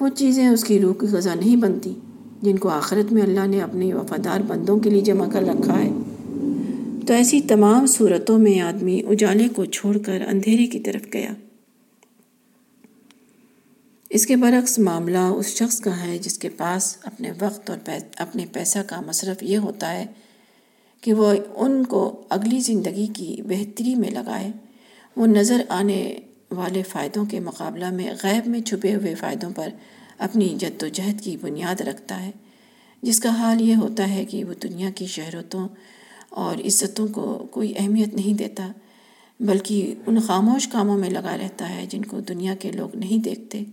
وہ 0.00 0.08
چیزیں 0.08 0.48
اس 0.48 0.64
کی 0.64 0.80
روح 0.80 0.94
کی 1.00 1.06
غذا 1.06 1.34
نہیں 1.34 1.56
بنتی، 1.56 1.94
جن 2.42 2.56
کو 2.56 2.68
آخرت 2.68 3.12
میں 3.12 3.22
اللہ 3.22 3.46
نے 3.46 3.60
اپنے 3.60 3.94
وفادار 3.94 4.40
بندوں 4.46 4.78
کے 4.78 4.90
لیے 4.90 5.00
جمع 5.00 5.26
کر 5.32 5.42
رکھا 5.42 5.78
ہے۔ 5.78 5.90
تو 7.06 7.14
ایسی 7.14 7.40
تمام 7.40 7.86
صورتوں 7.86 8.38
میں 8.38 8.60
آدمی 8.60 9.02
اجالے 9.08 9.48
کو 9.56 9.64
چھوڑ 9.64 9.98
کر 9.98 10.18
اندھیرے 10.28 10.66
کی 10.66 10.80
طرف 10.80 11.06
گیا۔ 11.12 11.32
اس 14.14 14.26
کے 14.26 14.36
برعکس 14.36 14.78
معاملہ 14.78 15.18
اس 15.18 15.46
شخص 15.46 15.80
کا 15.80 16.06
ہے 16.06 16.18
جس 16.18 16.38
کے 16.38 16.48
پاس 16.48 16.96
اپنے 17.02 17.32
وقت 17.40 17.70
اور 17.70 17.90
اپنے 18.16 18.46
پیسہ 18.52 18.78
کا 18.86 19.00
مصرف 19.00 19.42
یہ 19.42 19.58
ہوتا 19.58 19.92
ہے 19.92 20.06
کہ 21.00 21.12
وہ 21.12 21.34
ان 21.54 21.86
کو 21.86 22.22
اگلی 22.28 22.60
زندگی 22.60 23.06
کی 23.06 23.36
بہتری 23.42 23.94
میں 23.94 24.10
لگائے۔ 24.10 24.50
وہ 25.16 25.26
نظر 25.26 25.62
آنے 25.68 26.18
والے 26.50 26.82
فائدوں 26.82 27.24
کے 27.24 27.40
مقابلہ 27.40 27.90
میں 27.90 28.14
غیب 28.22 28.48
میں 28.48 28.60
چھپے 28.60 28.94
ہوئے 28.94 29.14
فائدوں 29.14 29.50
پر 29.50 29.68
اپنی 30.18 30.48
جد 30.48 30.82
و 30.82 30.88
جہد 30.88 31.20
کی 31.20 31.36
بنیاد 31.40 31.80
رکھتا 31.80 32.22
ہے، 32.22 32.30
جس 33.02 33.20
کا 33.20 33.28
حال 33.28 33.60
یہ 33.60 33.74
ہوتا 33.74 34.10
ہے 34.10 34.24
کہ 34.24 34.44
وہ 34.44 34.54
دنیا 34.62 34.90
کی 34.90 35.06
شہرتوں 35.06 35.68
اور 36.30 36.56
عزتوں 36.56 37.08
کو 37.08 37.46
کوئی 37.50 37.72
اہمیت 37.76 38.14
نہیں 38.14 38.34
دیتا، 38.34 38.68
بلکہ 39.40 39.94
ان 40.06 40.20
خاموش 40.20 40.68
کاموں 40.68 40.98
میں 40.98 41.10
لگا 41.10 41.36
رہتا 41.36 41.76
ہے 41.76 41.86
جن 41.86 42.04
کو 42.04 42.20
دنیا 42.20 42.54
کے 42.54 42.72
لوگ 42.72 42.96
نہیں 42.96 43.22
دیکھتے۔ 43.22 43.64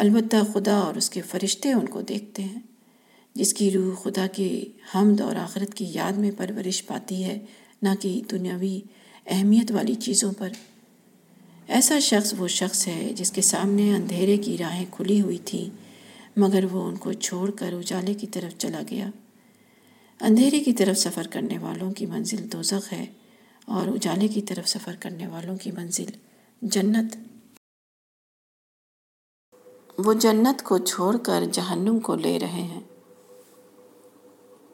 البتہ 0.00 0.36
خدا 0.52 0.78
اور 0.78 0.94
اس 0.94 1.10
کے 1.10 1.20
فرشتے 1.20 1.72
ان 1.72 1.86
کو 1.86 2.00
دیکھتے 2.00 2.42
ہیں۔ 2.42 2.60
جس 3.34 3.54
کی 3.54 3.70
روح 3.70 3.94
خدا 3.94 4.26
کی 4.26 4.64
حمد 4.94 5.20
اور 5.20 5.36
آخرت 5.36 5.74
کی 5.74 5.86
یاد 5.88 6.12
میں 6.12 6.30
پرورش 6.36 6.86
پاتی 6.86 7.24
ہے، 7.24 7.38
نہ 7.82 7.88
کہ 8.00 8.22
دنیاوی 8.30 8.80
اہمیت 9.26 9.72
والی 9.72 9.94
چیزوں 9.94 10.32
پر۔ 10.38 10.48
ایسا 11.68 11.98
شخص 11.98 12.34
وہ 12.38 12.48
شخص 12.48 12.88
ہے 12.88 13.12
جس 13.16 13.32
کے 13.32 13.40
سامنے 13.40 13.94
اندھیرے 13.94 14.36
کی 14.36 14.58
راہیں 14.58 14.86
کھلی 14.90 15.20
ہوئی 15.20 15.38
تھیں، 15.44 15.70
مگر 16.36 16.64
وہ 16.64 16.82
ان 16.82 16.96
کو 16.96 17.12
چھوڑ 17.12 17.50
کر 17.50 17.72
اجالے 17.72 18.14
کی 18.14 18.26
طرف 18.26 18.58
چلا 18.58 18.82
گیا۔ 18.90 19.10
اندھیرے 20.20 20.60
کی 20.60 20.72
طرف 20.72 20.98
سفر 20.98 21.26
کرنے 21.26 21.58
والوں 21.58 21.92
کی 21.92 22.06
منزل 22.06 22.52
دوزخ 22.52 22.92
ہے 22.92 23.06
اور 23.64 23.88
اجالے 23.88 24.28
کی 24.28 24.42
طرف 24.42 24.68
سفر 24.68 24.96
کرنے 25.00 25.26
والوں 25.26 25.56
کی 25.56 25.70
منزل 25.70 26.06
جنت۔ 26.62 27.29
وہ 30.04 30.12
جنت 30.12 30.62
کو 30.62 30.78
چھوڑ 30.78 31.16
کر 31.16 31.44
جہنم 31.52 31.98
کو 31.98 32.14
لے 32.14 32.38
رہے 32.38 32.62
ہیں۔ 32.62 32.80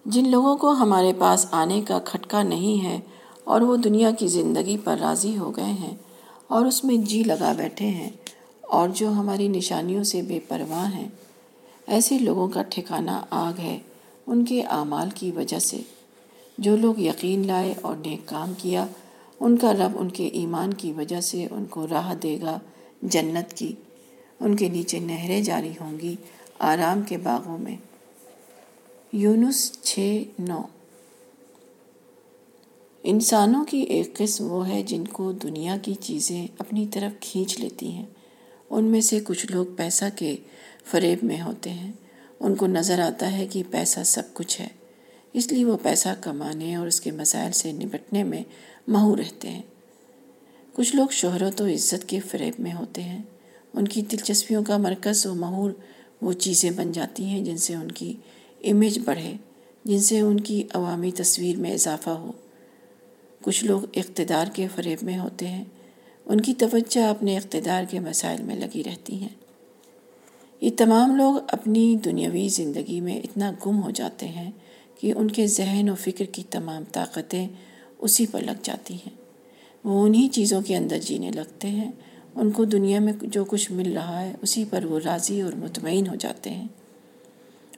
جن 0.04 0.28
لوگوں 0.28 0.56
کو 0.56 0.70
ہمارے 0.70 1.12
پاس 1.18 1.46
آنے 1.50 1.82
کا 1.88 1.98
کھٹکا 1.98 2.42
نہیں 2.42 2.84
ہے 2.84 3.00
اور 3.44 3.60
وہ 3.60 3.76
دنیا 3.76 4.10
کی 4.10 4.26
زندگی 4.26 4.76
پر 4.84 4.96
راضی 5.00 5.38
ہو 5.38 5.56
گئے 5.56 5.64
ہیں 5.64 5.96
اور 6.46 6.66
اس 6.66 6.84
میں 6.84 6.96
جی 6.96 7.22
لگا 7.22 7.52
بیٹھے 7.56 7.86
ہیں 7.86 8.10
اور 8.60 8.88
جو 8.88 9.08
ہماری 9.08 9.48
نشانیوں 9.48 10.04
سے 10.04 10.22
بے 10.22 10.40
پرواہ 10.48 10.94
ہیں۔ 10.94 11.08
ایسے 11.86 12.18
لوگوں 12.18 12.48
کا 12.48 12.62
ٹھکانہ 12.68 13.10
آگ 13.30 13.60
ہے 13.60 13.78
ان 14.26 14.44
کے 14.44 14.62
اعمال 14.62 15.08
کی 15.14 15.30
وجہ 15.30 15.58
سے۔ 15.58 15.80
جو 16.58 16.76
لوگ 16.76 16.98
یقین 16.98 17.46
لائے 17.46 17.74
اور 17.82 17.96
نیک 17.96 18.28
کام 18.28 18.52
کیا، 18.58 18.86
ان 19.40 19.56
کا 19.56 19.72
رب 19.72 19.90
ان 19.94 20.08
کے 20.08 20.26
ایمان 20.26 20.74
کی 20.74 20.92
وجہ 20.92 21.20
سے 21.20 21.46
ان 21.50 21.64
کو 21.64 21.86
راہ 21.90 22.14
دے 22.14 22.38
گا 22.42 22.58
جنت 23.02 23.52
کی۔ 23.52 23.74
ان 24.40 24.56
کے 24.56 24.68
نیچے 24.68 24.98
نہریں 24.98 25.40
جاری 25.40 25.72
ہوں 25.80 26.00
گی 26.00 26.16
آرام 26.58 27.02
کے 27.02 27.18
باغوں 27.18 27.58
میں۔ 27.58 27.76
یونس 29.12 29.72
چھ 29.82 30.22
نو۔ 30.38 30.62
انسانوں 33.02 33.64
کی 33.64 33.78
ایک 33.78 34.16
قسم 34.16 34.52
وہ 34.52 34.68
ہے 34.68 34.82
جن 34.82 35.04
کو 35.04 35.32
دنیا 35.32 35.76
کی 35.82 35.94
چیزیں 35.94 36.46
اپنی 36.58 36.86
طرف 36.92 37.20
کھینچ 37.20 37.60
لیتی 37.60 37.90
ہیں۔ 37.92 38.04
ان 38.70 38.84
میں 38.84 39.00
سے 39.00 39.20
کچھ 39.24 39.46
لوگ 39.50 39.66
پیسہ 39.76 40.04
کے 40.16 40.36
فریب 40.84 41.18
میں 41.22 41.40
ہوتے 41.40 41.70
ہیں۔ 41.70 41.92
ان 42.40 42.54
کو 42.54 42.66
نظر 42.66 42.98
آتا 42.98 43.32
ہے 43.32 43.46
کہ 43.46 43.62
پیسہ 43.70 44.00
سب 44.04 44.22
کچھ 44.32 44.60
ہے۔ 44.60 44.68
اس 45.32 45.52
لیے 45.52 45.64
وہ 45.64 45.76
پیسہ 45.82 46.08
کمانے 46.20 46.74
اور 46.74 46.86
اس 46.86 47.00
کے 47.00 47.10
مسائل 47.10 47.52
سے 47.52 47.72
نپٹنے 47.72 48.24
میں 48.24 48.42
مہو 48.88 49.16
رہتے 49.16 49.50
ہیں۔ 49.50 49.62
کچھ 50.72 50.96
لوگ 50.96 51.06
شہرت 51.10 51.60
و 51.60 51.66
عزت 51.66 52.08
کے 52.08 52.20
فریب 52.20 52.54
میں 52.58 52.72
ہوتے 52.72 53.02
ہیں۔ 53.02 53.22
ان 53.76 53.88
کی 53.88 54.02
دلچسپیوں 54.02 54.64
کا 54.64 54.76
مرکز 54.76 55.26
و 55.26 55.34
مہور 55.34 55.70
وہ 56.22 56.32
چیزیں 56.32 56.70
بن 56.70 56.92
جاتی 56.92 57.24
ہیں 57.24 57.44
جن 57.44 57.56
سے 57.56 57.74
ان 57.74 57.90
کی 57.90 58.14
امیج 58.64 58.98
بڑھے، 59.04 59.32
جن 59.84 60.00
سے 60.00 60.20
ان 60.20 60.40
کی 60.40 60.64
عوامی 60.74 61.10
تصویر 61.10 61.56
میں 61.56 61.72
اضافہ 61.72 62.10
ہو۔ 62.10 62.32
کچھ 63.42 63.64
لوگ 63.64 63.80
اقتدار 63.96 64.46
کے 64.52 64.66
فریب 64.74 64.98
میں 65.02 65.18
ہوتے 65.18 65.48
ہیں۔ 65.48 65.64
ان 66.26 66.40
کی 66.40 66.54
توجہ 66.54 67.02
اپنے 67.02 67.36
اقتدار 67.36 67.84
کے 67.90 68.00
مسائل 68.00 68.42
میں 68.42 68.56
لگی 68.56 68.84
رہتی 68.84 69.20
ہیں 69.20 69.34
یہ 70.60 70.70
تمام 70.76 71.16
لوگ 71.16 71.34
اپنی 71.48 71.96
دنیاوی 72.04 72.48
زندگی 72.48 73.00
میں 73.00 73.18
اتنا 73.18 73.52
گم 73.66 73.82
ہو 73.82 73.90
جاتے 73.90 74.28
ہیں 74.28 74.50
کہ 75.00 75.12
ان 75.16 75.30
کے 75.30 75.46
ذہن 75.46 75.88
و 75.88 75.94
فکر 75.94 76.24
کی 76.24 76.42
تمام 76.50 76.82
طاقتیں 76.92 77.48
اسی 77.98 78.26
پر 78.26 78.40
لگ 78.40 78.60
جاتی 78.62 78.94
ہیں۔ 78.94 79.16
وہ 79.84 80.06
انہی 80.06 80.28
چیزوں 80.28 80.62
کے 80.62 80.76
اندر 80.76 80.98
جینے 80.98 81.30
لگتے 81.30 81.68
ہیں 81.68 81.92
ان 82.36 82.50
کو 82.50 82.64
دنیا 82.64 83.00
میں 83.00 83.12
جو 83.22 83.44
کچھ 83.44 83.72
مل 83.72 83.92
رہا 83.92 84.20
ہے، 84.22 84.34
اسی 84.42 84.64
پر 84.70 84.84
وہ 84.84 84.98
راضی 85.04 85.40
اور 85.40 85.52
مطمئن 85.52 86.06
ہو 86.06 86.14
جاتے 86.14 86.50
ہیں۔ 86.50 86.68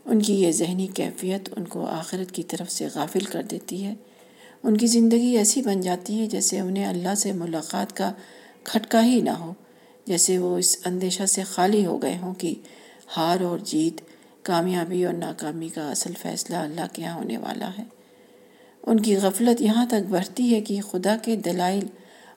ان 0.05 0.23
کی 0.23 0.35
یہ 0.35 0.53
ذہنی 0.53 0.87
کیفیت 0.87 1.49
ان 1.57 1.65
کو 1.65 1.85
آخرت 1.85 2.33
کی 2.33 2.43
طرف 2.43 2.73
سے 2.73 2.89
غافل 2.95 3.25
کر 3.25 3.43
دیتی 3.43 3.85
ہے۔ 3.85 3.95
ان 4.63 4.77
کی 4.77 4.87
زندگی 4.87 5.37
ایسی 5.37 5.63
بن 5.63 5.81
جاتی 5.81 6.21
ہے 6.21 6.27
جیسے 6.27 6.61
انہیں 6.61 6.87
اللہ 6.87 7.15
سے 7.15 7.33
ملاقات 7.33 7.97
کا 7.97 8.13
کھٹکا 8.65 9.05
ہی 9.05 9.21
نہ 9.21 9.31
ہو، 9.31 9.53
جیسے 10.07 10.39
وہ 10.39 10.59
اس 10.59 10.77
اندیشہ 10.85 11.27
سے 11.27 11.43
خالی 11.43 11.87
ہو 11.87 12.03
گئے 12.03 12.19
ہوں 12.23 12.35
کہ 12.35 12.55
ہار 13.17 13.41
اور 13.41 13.59
جیت، 13.59 14.01
کامیابی 14.43 15.05
اور 15.05 15.15
ناکامی 15.15 15.69
کا 15.69 15.91
اصل 15.91 16.13
فیصلہ 16.19 16.57
اللہ 16.57 16.81
کے 16.93 17.03
یہاں 17.03 17.15
ہونے 17.15 17.39
والا 17.39 17.71
ہے۔ 17.79 17.85
ان 18.83 19.01
کی 19.01 19.17
غفلت 19.17 19.63
یہاں 19.63 19.87
تک 19.87 20.11
بڑھتی 20.11 20.55
ہے 20.55 20.61
کہ 20.61 20.81
خدا 20.91 21.17
کے 21.23 21.37
دلائل 21.37 21.87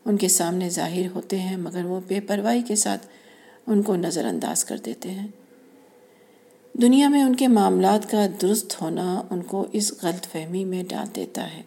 ان 0.05 0.17
کے 0.17 0.27
سامنے 0.27 0.69
ظاہر 0.69 1.07
ہوتے 1.15 1.39
ہیں، 1.39 1.57
مگر 1.57 1.85
وہ 1.85 1.99
بے 2.07 2.19
پرواہی 2.19 2.61
کے 2.61 2.75
ساتھ 2.75 3.07
ان 3.67 3.81
کو 3.81 3.95
نظر 3.95 4.25
انداز 4.25 4.65
کر 4.65 4.77
دیتے 4.77 5.11
ہیں۔ 5.11 5.27
دنیا 6.73 7.07
میں 7.07 7.23
ان 7.23 7.35
کے 7.35 7.47
معاملات 7.47 8.11
کا 8.11 8.25
درست 8.41 8.81
ہونا 8.81 9.21
ان 9.29 9.41
کو 9.41 9.65
اس 9.71 9.93
غلط 10.03 10.27
فہمی 10.27 10.65
میں 10.65 10.83
ڈال 10.83 11.15
دیتا 11.15 11.53
ہے 11.53 11.61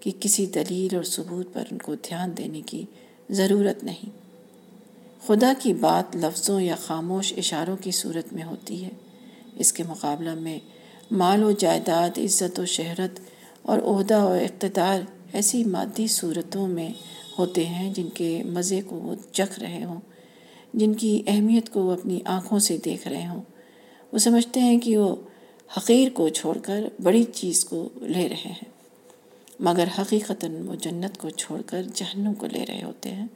کہ 0.00 0.10
کسی 0.20 0.46
دلیل 0.46 0.96
اور 0.96 1.04
ثبوت 1.04 1.52
پر 1.52 1.64
ان 1.72 1.78
کو 1.78 1.94
دھیان 1.94 2.36
دینے 2.38 2.60
کی 2.60 2.84
ضرورت 3.30 3.84
نہیں۔ 3.84 4.10
خدا 5.26 5.52
کی 5.58 5.74
بات 5.74 6.16
لفظوں 6.16 6.60
یا 6.60 6.74
خاموش 6.74 7.34
اشاروں 7.36 7.76
کی 7.76 7.90
صورت 7.90 8.32
میں 8.32 8.44
ہوتی 8.44 8.84
ہے۔ 8.84 8.90
اس 9.56 9.72
کے 9.72 9.82
مقابلہ 9.82 10.34
میں 10.34 10.58
مال 11.10 11.42
و 11.42 11.50
جائیداد، 11.50 12.18
عزت 12.18 12.60
و 12.60 12.64
شہرت 12.64 13.20
اور 13.62 13.78
عہدہ 13.78 14.24
و 14.24 14.32
اقتدار 14.32 15.00
ایسی 15.32 15.64
مادی 15.64 16.06
صورتوں 16.06 16.68
میں 16.68 16.92
ہوتے 17.38 17.66
ہیں، 17.66 17.92
جن 17.94 18.08
کے 18.08 18.42
مزے 18.46 18.80
کو 18.86 18.96
وہ 18.96 19.14
چکھ 19.32 19.58
رہے 19.60 19.82
ہوں، 19.84 20.00
جن 20.74 20.94
کی 20.94 21.22
اہمیت 21.26 21.68
کو 21.72 21.82
وہ 21.82 21.92
اپنی 21.92 22.18
آنکھوں 22.26 22.58
سے 22.58 22.76
دیکھ 22.84 23.08
رہے 23.08 23.26
ہوں۔ 23.26 23.42
وہ 24.12 24.18
سمجھتے 24.18 24.60
ہیں 24.60 24.78
کہ 24.78 24.96
وہ 24.96 25.14
حقیر 25.76 26.10
کو 26.14 26.28
چھوڑ 26.28 26.56
کر 26.58 26.84
بڑی 27.02 27.22
چیز 27.24 27.64
کو 27.64 27.88
لے 28.00 28.28
رہے 28.28 28.52
ہیں، 28.52 28.70
مگر 29.60 29.88
حقیقتاً 29.98 30.54
وہ 30.66 30.74
جنت 30.74 31.18
کو 31.18 31.28
چھوڑ 31.30 31.60
کر 31.66 31.82
جہنم 31.94 32.34
کو 32.34 32.46
لے 32.46 32.64
رہے 32.68 32.82
ہوتے 32.82 33.10
ہیں۔ 33.10 33.26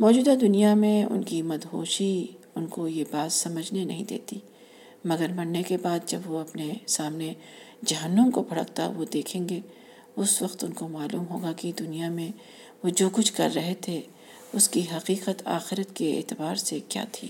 موجودہ 0.00 0.34
دنیا 0.40 0.74
میں 0.74 1.04
ان 1.04 1.22
کی 1.22 1.42
مدہوشی 1.42 2.26
ان 2.54 2.66
کو 2.66 2.88
یہ 2.88 3.04
بات 3.10 3.32
سمجھنے 3.32 3.84
نہیں 3.84 4.04
دیتی، 4.04 4.38
مگر 5.04 5.32
مرنے 5.32 5.62
کے 5.62 5.76
بعد 5.76 5.98
جب 6.06 6.20
وہ 6.26 6.38
اپنے 6.38 6.72
سامنے 6.86 7.32
جہنم 7.86 8.30
کو 8.30 8.42
پھڑکتا 8.42 8.88
وہ 8.96 9.04
دیکھیں 9.12 9.48
گے، 9.48 9.60
اس 10.16 10.40
وقت 10.42 10.64
ان 10.64 10.72
کو 10.72 10.88
معلوم 10.88 11.24
ہوگا 11.30 11.52
کہ 11.52 11.72
دنیا 11.78 12.08
میں 12.10 12.30
وہ 12.84 12.88
جو 12.88 13.08
کچھ 13.12 13.32
کر 13.32 13.50
رہے 13.54 13.74
تھے، 13.80 14.00
اس 14.52 14.68
کی 14.68 14.82
حقیقت 14.96 15.42
آخرت 15.44 15.96
کے 15.96 16.16
اعتبار 16.16 16.56
سے 16.56 16.80
کیا 16.88 17.04
تھی؟ 17.12 17.28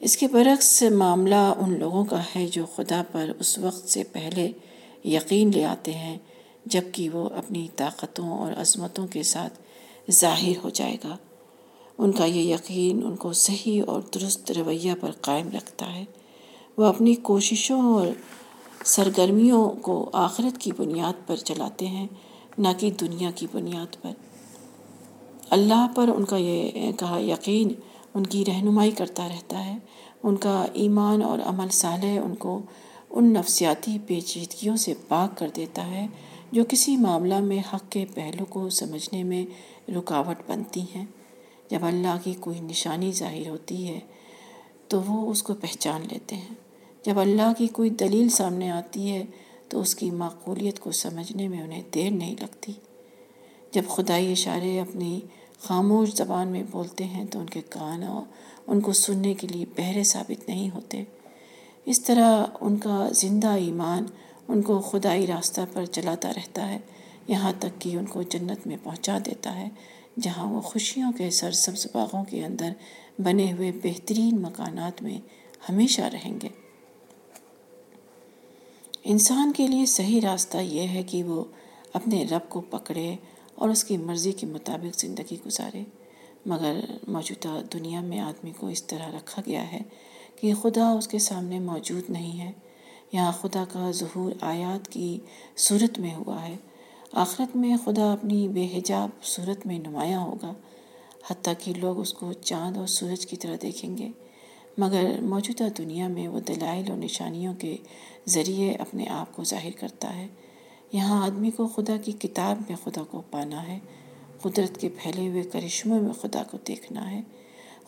اس 0.00 0.16
کے 0.16 0.28
برعکس 0.28 0.82
معاملہ 0.82 1.34
ان 1.34 1.78
لوگوں 1.78 2.04
کا 2.04 2.22
ہے 2.36 2.46
جو 2.46 2.66
خدا 2.76 3.02
پر 3.12 3.30
اس 3.38 3.58
وقت 3.58 3.88
سے 3.88 4.04
پہلے 4.04 4.52
یقین 5.04 5.50
لے 5.54 5.64
آتے 5.64 5.92
ہیں 5.92 6.18
جبکہ 6.66 7.08
وہ 7.08 7.28
اپنی 7.28 7.68
طاقتوں 7.76 8.28
اور 8.28 8.52
عظمتوں 8.52 9.06
کے 9.06 9.22
ساتھ 9.22 9.60
ظاہر 10.10 10.52
ہو 10.64 10.70
جائے 10.70 10.96
گا۔ 11.04 11.16
ان 11.98 12.12
کا 12.12 12.24
یہ 12.24 12.54
یقین 12.54 13.06
ان 13.06 13.16
کو 13.16 13.32
صحیح 13.32 13.82
اور 13.86 14.00
درست 14.14 14.52
رویہ 14.52 14.92
پر 15.00 15.10
قائم 15.10 15.48
رکھتا 15.48 15.94
ہے۔ 15.94 16.04
وہ 16.76 16.84
اپنی 16.84 17.14
کوششوں 17.14 17.82
اور 17.82 18.06
سرگرمیوں 18.84 19.70
کو 19.70 20.10
آخرت 20.12 20.60
کی 20.60 20.72
بنیاد 20.76 21.26
پر 21.26 21.36
چلاتے 21.36 21.86
ہیں۔ 21.86 22.06
نہ 22.58 22.68
کہ 22.78 22.90
دنیا 22.90 23.30
کی 23.30 23.46
بنیاد 23.52 24.02
پر۔ 24.02 24.10
اللہ 25.50 25.86
پر 25.94 26.08
ان 26.08 26.24
کا 26.24 26.36
یہ 26.36 26.92
کہا 26.92 27.18
یقین 27.20 27.72
ان 28.14 28.26
کی 28.26 28.44
رہنمائی 28.44 28.90
کرتا 28.90 29.28
رہتا 29.28 29.64
ہے۔ 29.64 29.78
ان 30.22 30.36
کا 30.36 30.66
ایمان 30.72 31.22
اور 31.22 31.38
عمل 31.38 31.68
صالح 31.68 32.20
ان 32.24 32.34
کو 32.34 32.60
ان 33.10 33.32
نفسیاتی 33.32 33.98
پیچیدگیوں 34.06 34.76
سے 34.76 34.94
پاک 35.08 35.38
کر 35.38 35.48
دیتا 35.56 35.90
ہے، 35.90 36.06
جو 36.52 36.64
کسی 36.68 36.96
معاملہ 36.96 37.40
میں 37.40 37.58
حق 37.74 37.90
کے 37.90 38.04
پہلو 38.14 38.44
کو 38.44 38.70
سمجھنے 38.70 39.22
میں 39.22 39.46
رکاوٹ 39.90 40.36
بنتی 40.46 40.82
ہیں۔ 40.94 41.06
جب 41.70 41.84
اللہ 41.84 42.16
کی 42.24 42.34
کوئی 42.40 42.60
نشانی 42.60 43.12
ظاہر 43.12 43.48
ہوتی 43.48 43.88
ہے، 43.88 44.00
تو 44.88 45.00
وہ 45.06 45.30
اس 45.30 45.42
کو 45.42 45.54
پہچان 45.54 46.00
لیتے 46.12 46.36
ہیں۔ 46.36 46.54
جب 47.02 47.20
اللہ 47.20 47.52
کی 47.58 47.66
کوئی 47.66 47.90
دلیل 47.90 48.28
سامنے 48.28 48.70
آتی 48.70 49.10
ہے 49.10 49.24
تو 49.72 49.80
اس 49.80 49.94
کی 49.94 50.10
معقولیت 50.10 50.80
کو 50.80 50.90
سمجھنے 50.90 51.48
میں 51.48 51.62
انہیں 51.62 51.82
دیر 51.94 52.10
نہیں 52.10 52.34
لگتی۔ 52.40 52.72
جب 53.72 53.82
خدائی 53.88 54.32
اشارے 54.32 54.80
اپنی 54.80 55.20
خاموش 55.60 56.14
زبان 56.14 56.48
میں 56.48 56.62
بولتے 56.70 57.04
ہیں 57.04 57.24
تو 57.24 57.38
ان 57.38 57.46
کے 57.46 57.60
کان 57.68 58.02
ان 58.66 58.80
کو 58.80 58.92
سننے 58.92 59.34
کے 59.34 59.46
لیے 59.46 59.64
بہرے 59.78 60.04
ثابت 60.04 60.48
نہیں 60.48 60.70
ہوتے۔ 60.70 61.04
اس 61.84 62.00
طرح 62.00 62.44
ان 62.60 62.76
کا 62.76 63.08
زندہ 63.14 63.48
ایمان 63.48 64.04
ان 64.48 64.62
کو 64.62 64.80
خدائی 64.80 65.26
راستہ 65.26 65.60
پر 65.72 65.84
چلاتا 65.84 66.30
رہتا 66.36 66.68
ہے، 66.68 66.78
یہاں 67.28 67.52
تک 67.58 67.80
کہ 67.80 67.96
ان 67.96 68.06
کو 68.06 68.22
جنت 68.22 68.66
میں 68.66 68.76
پہنچا 68.82 69.18
دیتا 69.26 69.56
ہے، 69.56 69.68
جہاں 70.20 70.46
وہ 70.46 70.60
خوشیوں 70.60 71.12
کے 71.12 71.30
سرسبز 71.30 71.86
باغوں 71.92 72.24
کے 72.24 72.44
اندر 72.44 72.70
بنے 73.18 73.52
ہوئے 73.52 73.72
بہترین 73.82 74.42
مکانات 74.42 75.02
میں 75.02 75.18
ہمیشہ 75.68 76.02
رہیں 76.02 76.38
گے۔ 76.42 76.61
انسان 79.04 79.52
کے 79.52 79.66
لیے 79.66 79.86
صحیح 79.86 80.20
راستہ 80.20 80.56
یہ 80.56 80.88
ہے 80.88 81.02
کہ 81.02 81.22
وہ 81.22 81.44
اپنے 81.92 82.24
رب 82.24 82.48
کو 82.48 82.60
پکڑے 82.60 83.16
اور 83.54 83.68
اس 83.68 83.84
کی 83.84 83.96
مرضی 83.96 84.32
کے 84.32 84.46
مطابق 84.46 84.98
زندگی 84.98 85.36
گزارے۔ 85.46 85.82
مگر 86.46 86.80
موجودہ 87.08 87.62
دنیا 87.72 88.00
میں 88.00 88.18
آدمی 88.18 88.52
کو 88.58 88.66
اس 88.66 88.82
طرح 88.82 89.16
رکھا 89.16 89.42
گیا 89.46 89.72
ہے 89.72 89.80
کہ 90.40 90.54
خدا 90.54 90.92
اس 90.92 91.08
کے 91.08 91.18
سامنے 91.18 91.60
موجود 91.60 92.10
نہیں 92.10 92.40
ہے۔ 92.40 92.52
یہاں 93.12 93.32
خدا 93.32 93.64
کا 93.72 93.90
ظہور 93.90 94.32
آیات 94.40 94.88
کی 94.88 95.18
صورت 95.56 95.98
میں 95.98 96.14
ہوا 96.14 96.48
ہے۔ 96.48 96.56
آخرت 97.12 97.56
میں 97.56 97.76
خدا 97.84 98.12
اپنی 98.12 98.48
بے 98.48 98.68
حجاب 98.74 99.08
صورت 99.22 99.66
میں 99.66 99.78
نمایاں 99.78 100.20
ہوگا، 100.20 100.52
حتیٰ 101.30 101.54
کہ 101.58 101.72
لوگ 101.76 101.98
اس 101.98 102.14
کو 102.14 102.32
چاند 102.32 102.76
اور 102.76 102.86
سورج 102.86 103.26
کی 103.26 103.36
طرح 103.36 103.56
دیکھیں 103.62 103.98
گے۔ 103.98 104.08
مگر 104.78 105.20
موجودہ 105.20 105.68
دنیا 105.78 106.08
میں 106.08 106.28
وہ 106.28 106.40
دلائل 106.40 106.90
اور 106.90 106.98
نشانیوں 106.98 107.54
کے 107.54 107.76
ذریعے 108.28 108.72
اپنے 108.72 109.08
آپ 109.08 109.36
کو 109.36 109.44
ظاہر 109.44 109.70
کرتا 109.80 110.16
ہے۔ 110.16 110.26
یہاں 110.92 111.24
آدمی 111.24 111.50
کو 111.50 111.68
خدا 111.68 111.96
کی 111.96 112.12
کتاب 112.12 112.56
میں 112.68 112.76
خدا 112.84 113.02
کو 113.10 113.22
پانا 113.30 113.68
ہے۔ 113.68 113.78
قدرت 114.42 114.80
کے 114.80 114.88
پھیلے 114.88 115.28
ہوئے 115.28 115.42
کرشموں 115.42 116.02
میں 116.02 116.12
خدا 116.12 116.42
کو 116.50 116.58
دیکھنا 116.68 117.10
ہے۔ 117.10 117.20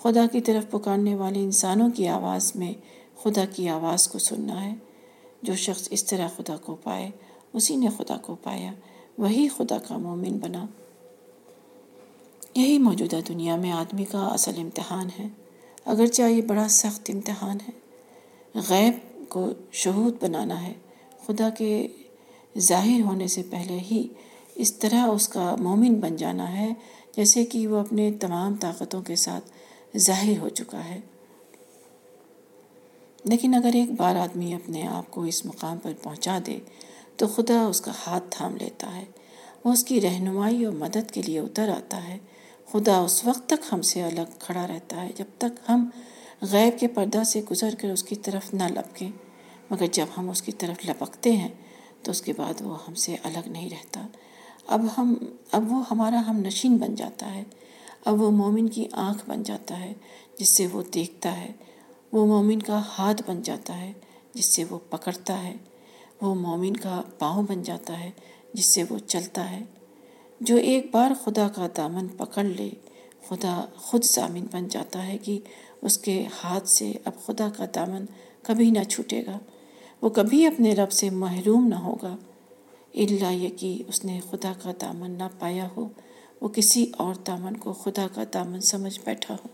خدا 0.03 0.27
کی 0.33 0.41
طرف 0.41 0.71
پکارنے 0.71 1.15
والے 1.15 1.41
انسانوں 1.41 1.91
کی 1.91 2.09
آواز 2.09 2.53
میں 2.55 2.73
خدا 3.23 3.45
کی 3.45 3.69
آواز 3.69 4.09
کو 4.09 4.19
سننا 4.19 4.65
ہے۔ 4.65 4.75
جو 5.43 5.57
شخص 5.57 5.89
اس 5.91 6.05
طرح 6.05 6.29
خدا 6.37 6.57
کو 6.57 6.77
پائے، 6.83 7.11
اسی 7.53 7.77
نے 7.77 7.89
خدا 7.97 8.17
کو 8.17 8.37
پایا۔ 8.43 8.73
وہی 9.19 9.49
خدا 9.49 9.79
کا 9.79 9.97
مومن 9.97 10.39
بنا۔ 10.39 10.67
یہی 12.55 12.79
موجودہ 12.79 13.17
دنیا 13.29 13.57
میں 13.57 13.73
آدمی 13.73 14.05
کا 14.05 14.27
اصل 14.27 14.53
امتحان 14.57 15.09
ہے۔ 15.19 15.29
اگرچہ 15.85 16.23
یہ 16.23 16.43
بڑا 16.43 16.69
سخت 16.69 17.11
امتحان 17.15 17.57
ہے۔ 17.69 17.71
غیب 18.69 19.14
کو 19.29 19.51
شہود 19.73 20.23
بنانا 20.23 20.63
ہے۔ 20.63 20.73
خدا 21.27 21.51
کے 21.51 21.89
ظاہر 22.59 23.01
ہونے 23.01 23.27
سے 23.27 23.43
پہلے 23.51 23.79
ہی 23.79 24.09
اس 24.55 24.75
طرح 24.75 25.07
اس 25.07 25.29
کا 25.29 25.57
مومن 25.61 25.95
بن 25.95 26.17
جانا 26.17 26.61
ہے، 26.61 26.73
جیسے 27.17 27.45
کہ 27.45 27.67
وہ 27.67 27.77
اپنے 27.77 28.13
تمام 28.13 28.55
طاقتوں 28.55 29.03
کے 29.03 29.17
ساتھ 29.17 29.45
ظاہر 29.99 30.39
ہو 30.39 30.49
چکا 30.49 30.85
ہے۔ 30.85 31.01
لیکن 33.25 33.55
اگر 33.55 33.71
ایک 33.75 33.91
بار 33.91 34.17
آدمی 34.17 34.55
اپنے 34.55 34.87
آپ 34.87 35.11
کو 35.11 35.23
اس 35.23 35.47
مقام 35.47 35.79
پر 35.79 35.93
پہنچا 36.03 36.39
دے، 36.47 36.59
تو 37.17 37.27
خدا 37.27 37.67
اس 37.67 37.81
کا 37.81 37.93
ہاتھ 38.07 38.25
تھام 38.31 38.57
لیتا 38.57 38.97
ہے۔ 38.97 39.05
وہ 39.65 39.73
اس 39.73 39.85
کی 39.85 40.01
رہنمائی 40.01 40.65
اور 40.65 40.73
مدد 40.73 41.11
کے 41.11 41.23
لیے 41.23 41.39
اتر 41.41 41.69
آتا 41.69 42.09
ہے۔ 42.09 42.19
خدا 42.73 42.99
اس 42.99 43.25
وقت 43.25 43.47
تک 43.47 43.73
ہم 43.73 43.83
سے 43.83 44.03
الگ 44.03 44.39
کھڑا 44.39 44.67
رہتا 44.67 45.03
ہے 45.03 45.11
جب 45.17 45.25
تک 45.39 45.71
ہم 45.71 45.89
غیب 46.43 46.79
کے 46.79 46.89
پردہ 46.89 47.23
سے 47.25 47.43
گزر 47.51 47.75
کر 47.75 47.89
اس 47.89 48.03
کی 48.03 48.17
طرف 48.17 48.55
نہ 48.55 48.63
لپکیں۔ 48.63 49.11
مگر 49.71 49.87
جب 49.87 50.07
ہم 50.17 50.31
اس 50.31 50.43
کی 50.43 50.53
طرف 50.53 50.85
لپکتے 50.89 51.33
ہیں، 51.33 51.49
تو 52.03 52.11
اس 52.11 52.23
کے 52.23 52.33
بعد 52.37 52.61
وہ 52.61 52.77
ہم 52.89 52.95
سے 52.95 53.17
الگ 53.23 53.49
نہیں 53.49 53.71
رہتا۔ 53.71 54.07
اب 54.67 54.87
ہم، 54.99 55.15
اب 55.53 55.73
وہ 55.73 55.83
ہمارا 55.91 56.23
ہم 56.29 56.37
نشین 56.37 56.77
بن 56.77 56.95
جاتا 56.95 57.35
ہے۔ 57.35 57.45
اب 58.05 58.23
وہ 58.23 58.31
مومن 58.31 58.69
کی 58.69 58.89
آنکھ 58.93 59.31
بن 59.31 59.43
جاتا 59.43 59.81
ہے، 59.81 59.93
جس 60.39 60.49
سے 60.49 60.67
وہ 60.73 60.83
دیکھتا 60.95 61.41
ہے۔ 61.41 61.53
وہ 62.13 62.27
مومن 62.27 62.63
کا 62.63 62.83
ہاتھ 62.99 63.23
بن 63.27 63.43
جاتا 63.43 63.81
ہے، 63.81 63.93
جس 64.35 64.47
سے 64.47 64.65
وہ 64.71 64.79
پکڑتا 64.91 65.43
ہے۔ 65.43 65.55
وہ 66.23 66.35
مومن 66.35 66.77
کا 66.77 67.03
پاؤں 67.19 67.43
بن 67.43 67.63
جاتا 67.63 68.01
ہے، 68.01 68.11
جس 68.53 68.67
سے 68.67 68.85
وہ 68.91 68.99
چلتا 68.99 69.51
ہے۔ 69.51 69.63
جو 70.41 70.57
ایک 70.57 70.87
بار 70.93 71.11
خدا 71.25 71.49
کا 71.49 71.67
دامن 71.77 72.09
پکڑ 72.09 72.45
لے، 72.45 72.71
خدا 73.29 73.65
خود 73.77 74.05
ضامن 74.05 74.47
بن 74.51 74.69
جاتا 74.69 75.07
ہے 75.07 75.19
کہ 75.19 75.41
اس 75.85 75.99
کے 75.99 76.25
ہاتھ 76.45 76.69
سے 76.69 76.93
اب 77.05 77.13
خدا 77.27 77.49
کا 77.57 77.65
دامن 77.75 78.05
کبھی 78.43 78.71
نہ 78.71 78.85
چھوٹے 78.85 79.27
گا۔ 79.27 79.39
وہ 80.03 80.09
کبھی 80.09 80.47
اپنے 80.47 80.75
رب 80.75 80.93
سے 80.93 81.11
محروم 81.11 81.67
نہ 81.67 81.75
ہوگا۔ 81.75 82.17
اللہ 82.95 83.33
یہ 83.33 83.49
کہ 83.49 83.83
اس 83.89 84.05
نے 84.05 84.21
خدا 84.31 84.53
کا 84.63 84.73
دامن 84.81 85.11
نہ 85.11 85.23
پایا 85.39 85.69
ہو، 85.77 85.89
وہ 86.41 86.49
کسی 86.49 86.93
اور 86.97 87.15
دامن 87.15 87.57
کو 87.57 87.73
خدا 87.73 88.07
کا 88.15 88.25
دامن 88.35 88.61
سمجھ 88.61 89.01
بیٹھا 89.05 89.35
ہو۔ 89.35 89.49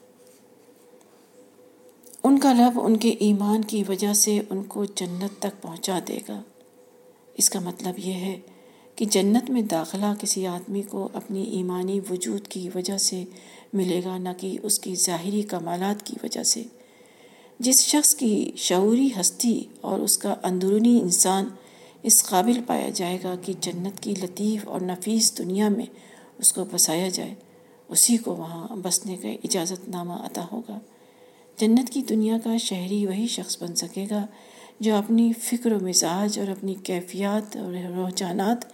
ان 2.22 2.38
کا 2.38 2.52
رب 2.52 2.80
ان 2.80 2.96
کے 2.96 3.08
ایمان 3.08 3.64
کی 3.64 3.84
وجہ 3.88 4.12
سے 4.12 4.40
ان 4.50 4.64
کو 4.64 4.84
جنت 4.84 5.42
تک 5.42 5.62
پہنچا 5.62 5.98
دے 6.08 6.18
گا۔ 6.28 6.42
اس 7.36 7.50
کا 7.50 7.60
مطلب 7.60 7.98
یہ 7.98 8.12
ہے 8.12 8.40
کہ 8.96 9.04
جنت 9.04 9.50
میں 9.50 9.62
داخلہ 9.62 10.14
کسی 10.20 10.46
آدمی 10.46 10.82
کو 10.82 11.08
اپنی 11.12 11.42
ایمانی 11.42 12.00
وجود 12.10 12.46
کی 12.48 12.68
وجہ 12.74 12.98
سے 12.98 13.24
ملے 13.72 14.00
گا 14.04 14.16
نہ 14.18 14.28
کہ 14.36 14.58
اس 14.62 14.78
کی 14.78 14.94
ظاہری 14.94 15.42
کمالات 15.42 16.06
کی 16.06 16.14
وجہ 16.22 16.42
سے۔ 16.42 16.62
جس 17.58 17.80
شخص 17.86 18.14
کی 18.14 18.52
شعوری 18.56 19.08
ہستی 19.20 19.64
اور 19.80 19.98
اس 19.98 20.18
کا 20.18 20.34
اندرونی 20.42 20.98
انسان 21.02 21.48
اس 22.02 22.24
قابل 22.24 22.60
پایا 22.66 22.88
جائے 22.90 23.18
گا 23.24 23.34
کہ 23.42 23.52
جنت 23.60 24.00
کی 24.00 24.14
لطیف 24.22 24.68
اور 24.68 24.80
نفیس 24.80 25.38
دنیا 25.38 25.68
میں 25.68 25.86
اس 26.38 26.52
کو 26.52 26.64
بسایا 26.72 27.08
جائے، 27.08 27.34
اسی 27.88 28.16
کو 28.16 28.34
وہاں 28.34 28.76
بسنے 28.76 29.16
کا 29.16 29.28
اجازت 29.44 29.88
نامہ 29.88 30.12
عطا 30.12 30.46
ہوگا۔ 30.52 30.78
جنت 31.58 31.90
کی 31.90 32.02
دنیا 32.02 32.36
کا 32.44 32.56
شہری 32.56 33.06
وہی 33.06 33.26
شخص 33.26 33.62
بن 33.62 33.74
سکے 33.74 34.06
گا 34.10 34.26
جو 34.80 34.94
اپنی 34.94 35.32
فکر 35.32 35.72
و 35.72 35.78
مزاج 35.80 36.38
اور 36.38 36.48
اپنی 36.48 36.74
کیفیات 36.82 37.56
اور 37.56 37.72
رجحانات 37.72 38.64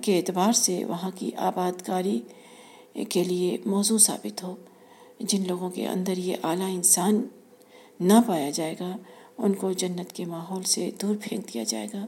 کے 0.00 0.16
اعتبار 0.18 0.52
سے 0.52 0.84
وہاں 0.84 1.10
کی 1.14 1.30
آباد 1.36 1.82
کاری 1.82 2.20
کے 3.08 3.24
لیے 3.24 3.56
موضوع 3.66 3.98
ثابت 3.98 4.42
ہو۔ 4.42 4.56
جن 5.20 5.46
لوگوں 5.46 5.70
کے 5.70 5.88
اندر 5.88 6.16
یہ 6.16 6.36
اعلیٰ 6.42 6.74
انسان 6.74 7.22
نہ 8.00 8.12
پایا 8.26 8.50
جائے 8.50 8.74
گا، 8.80 8.96
ان 9.38 9.54
کو 9.54 9.72
جنت 9.72 10.12
کے 10.12 10.24
ماحول 10.24 10.62
سے 10.62 10.90
دور 11.02 11.16
پھینک 11.22 11.54
دیا 11.54 11.62
جائے 11.62 11.86
گا، 11.92 12.06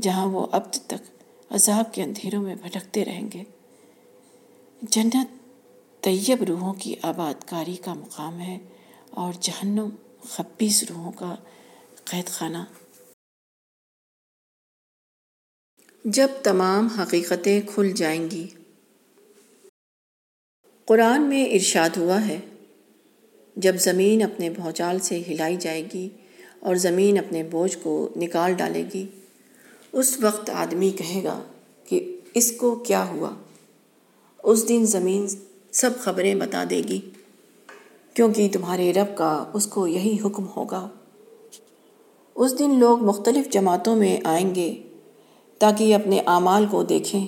جہاں 0.00 0.26
وہ 0.26 0.46
اب 0.52 0.72
تک 0.72 0.92
عذاب 1.50 1.94
کے 1.94 2.02
اندھیروں 2.02 2.42
میں 2.42 2.54
بھٹکتے 2.62 3.04
رہیں 3.04 3.28
گے۔ 3.34 3.44
جنت 4.82 5.16
طیب 6.00 6.42
روحوں 6.42 6.74
کی 6.74 6.94
آباد 7.02 7.34
کاری 7.46 7.76
کا 7.76 7.94
مقام 7.94 8.40
ہے 8.40 8.58
اور 9.10 9.32
جہنم 9.40 9.88
خبیص 10.22 10.84
روحوں 10.90 11.12
کا 11.12 11.34
قید 12.04 12.26
خانہ 12.26 12.58
جب 16.04 16.28
تمام 16.42 16.86
حقیقتیں 16.86 17.60
کھل 17.74 17.92
جائیں 17.92 18.30
گی 18.30 18.48
قرآن 20.90 21.22
میں 21.22 21.44
ارشاد 21.44 21.96
ہوا 21.96 22.28
ہے، 22.28 22.40
جب 23.56 23.76
زمین 23.76 24.22
اپنے 24.22 24.50
بھوچال 24.50 24.98
سے 24.98 25.22
ہلائی 25.28 25.56
جائے 25.56 25.88
گی 25.94 26.08
اور 26.60 26.74
زمین 26.74 27.18
اپنے 27.18 27.42
بوجھ 27.42 27.78
کو 27.82 28.08
نکال 28.16 28.52
ڈالے 28.52 28.84
گی، 28.94 29.06
اس 29.92 30.20
وقت 30.20 30.50
آدمی 30.50 30.90
کہے 30.90 31.24
گا 31.24 31.42
کہ 31.84 32.18
اس 32.34 32.52
کو 32.52 32.74
کیا 32.74 33.08
ہوا؟ 33.08 33.30
اس 34.44 34.68
دن 34.68 34.84
زمین 34.86 35.26
سب 35.72 35.90
خبریں 36.00 36.34
بتا 36.34 36.64
دے 36.70 36.82
گی، 36.88 37.00
کیونکہ 38.14 38.48
تمہارے 38.52 38.92
رب 38.92 39.16
کا 39.16 39.50
اس 39.52 39.66
کو 39.66 39.86
یہی 39.86 40.16
حکم 40.24 40.46
ہوگا۔ 40.56 40.88
اس 42.34 42.58
دن 42.58 42.78
لوگ 42.78 43.04
مختلف 43.04 43.50
جماعتوں 43.50 43.96
میں 43.96 44.20
آئیں 44.24 44.54
گے 44.54 44.82
تاکہ 45.58 45.94
اپنے 45.94 46.20
اعمال 46.26 46.66
کو 46.70 46.82
دیکھیں۔ 46.82 47.26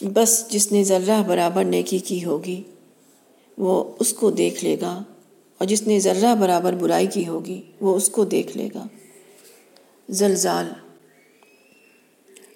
بس 0.00 0.44
جس 0.50 0.72
نے 0.72 0.84
ذرہ 0.84 1.22
برابر 1.26 1.64
نیکی 1.64 1.98
کی 1.98 2.24
ہوگی، 2.24 2.62
وہ 3.58 3.92
اس 4.00 4.12
کو 4.12 4.30
دیکھ 4.30 4.64
لے 4.64 4.76
گا، 4.80 5.02
اور 5.58 5.66
جس 5.66 5.82
نے 5.86 5.98
ذرہ 6.00 6.34
برابر 6.34 6.72
برائی 6.72 7.06
کی 7.06 7.26
ہوگی، 7.28 7.62
وہ 7.80 7.96
اس 7.96 8.08
کو 8.08 8.24
دیکھ 8.24 8.56
لے 8.56 8.68
گا۔ 8.74 8.86
زلزال۔ 10.08 10.68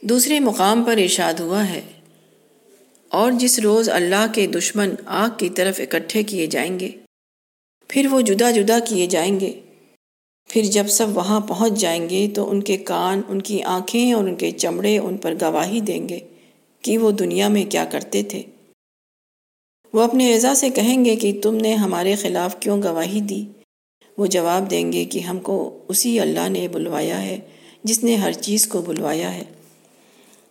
دوسرے 0.02 0.40
مقام 0.40 0.84
پر 0.84 0.96
ارشاد 0.96 1.40
ہوا 1.40 1.68
ہے، 1.68 1.82
اور 3.08 3.32
جس 3.32 3.58
روز 3.58 3.88
اللہ 3.88 4.26
کے 4.34 4.46
دشمن 4.46 4.90
آگ 5.06 5.28
کی 5.38 5.48
طرف 5.48 5.80
اکٹھے 5.80 6.22
کیے 6.22 6.46
جائیں 6.46 6.80
گے، 6.80 6.90
پھر 7.88 8.06
وہ 8.10 8.20
جدا 8.20 8.50
جدا 8.50 8.78
کیے 8.78 9.06
جائیں 9.06 9.40
گے۔ 9.40 9.52
پھر 10.48 10.62
جب 10.62 10.86
سب 10.88 11.16
وہاں 11.16 11.40
پہنچ 11.40 11.72
جائیں 11.72 12.08
گے، 12.10 12.28
تو 12.34 12.50
ان 12.50 12.62
کے 12.62 12.76
کان، 12.76 13.22
ان 13.28 13.40
کی 13.42 13.62
آنکھیں 13.62 14.12
اور 14.12 14.24
ان 14.24 14.34
کے 14.34 14.50
چمڑے 14.50 14.98
ان 14.98 15.16
پر 15.16 15.34
گواہی 15.40 15.80
دیں 15.80 16.08
گے۔ 16.08 16.18
کہ 16.84 16.98
وہ 16.98 17.10
دنیا 17.10 17.48
میں 17.48 17.64
کیا 17.64 17.84
کرتے 17.84 18.22
تھے۔ 18.22 18.42
وہ 19.92 20.02
اپنے 20.02 20.34
اعزا 20.34 20.54
سے 20.54 20.70
کہیں 20.70 21.04
گے 21.04 21.16
کہ 21.16 21.38
تم 21.42 21.54
نے 21.54 21.74
ہمارے 21.74 22.14
خلاف 22.14 22.56
کیوں 22.60 22.82
گواہی 22.82 23.20
دی؟ 23.20 23.44
وہ 24.18 24.26
جواب 24.26 24.70
دیں 24.70 24.92
گے 24.92 25.04
کہ 25.04 25.18
ہم 25.18 25.40
کو 25.40 25.84
اسی 25.88 26.20
اللہ 26.20 26.48
نے 26.48 26.68
بلوایا 26.68 27.22
ہے، 27.22 27.38
جس 27.84 28.04
نے 28.04 28.16
ہر 28.16 28.32
چیز 28.32 28.66
کو 28.66 28.82
بلوایا 28.82 29.34
ہے۔ 29.34 29.42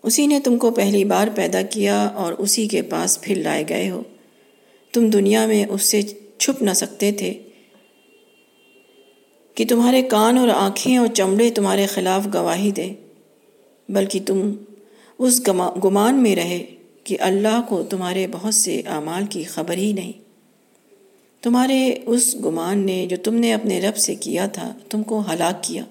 اسی 0.03 0.27
نے 0.27 0.39
تم 0.39 0.57
کو 0.57 0.71
پہلی 0.71 1.05
بار 1.05 1.27
پیدا 1.35 1.61
کیا 1.61 2.05
اور 2.05 2.33
اسی 2.33 2.67
کے 2.67 2.81
پاس 2.81 3.21
پھر 3.21 3.35
لائے 3.35 3.63
گئے 3.69 3.89
ہو۔ 3.89 4.03
تم 4.93 5.09
دنیا 5.09 5.45
میں 5.45 5.65
اس 5.69 5.83
سے 5.83 6.01
چھپ 6.37 6.61
نہ 6.61 6.71
سکتے 6.71 7.11
تھے۔ 7.11 7.33
کہ 9.55 9.65
تمہارے 9.69 10.01
کان 10.01 10.37
اور 10.37 10.47
آنکھیں 10.47 10.97
اور 10.97 11.07
چمڑے 11.07 11.49
تمہارے 11.49 11.85
خلاف 11.85 12.27
گواہی 12.33 12.71
دیں، 12.71 12.93
بلکہ 13.89 14.19
تم 14.25 14.53
اس 15.19 15.41
گمان 15.83 16.15
میں 16.15 16.35
رہے 16.35 16.65
کہ 17.03 17.17
اللہ 17.19 17.61
کو 17.69 17.83
تمہارے 17.83 18.27
بہت 18.31 18.53
سے 18.53 18.81
اعمال 18.85 19.25
کی 19.25 19.43
خبر 19.43 19.77
ہی 19.77 19.93
نہیں۔ 19.93 20.11
تمہارے 21.41 21.93
اس 22.05 22.35
گمان 22.35 22.85
نے 22.85 23.05
جو 23.09 23.17
تم 23.23 23.33
نے 23.33 23.53
اپنے 23.53 23.81
رب 23.81 23.97
سے 23.97 24.15
کیا 24.15 24.47
تھا، 24.47 24.73
تم 24.89 25.03
کو 25.03 25.23
ہلاک 25.33 25.63
کیا۔ 25.63 25.83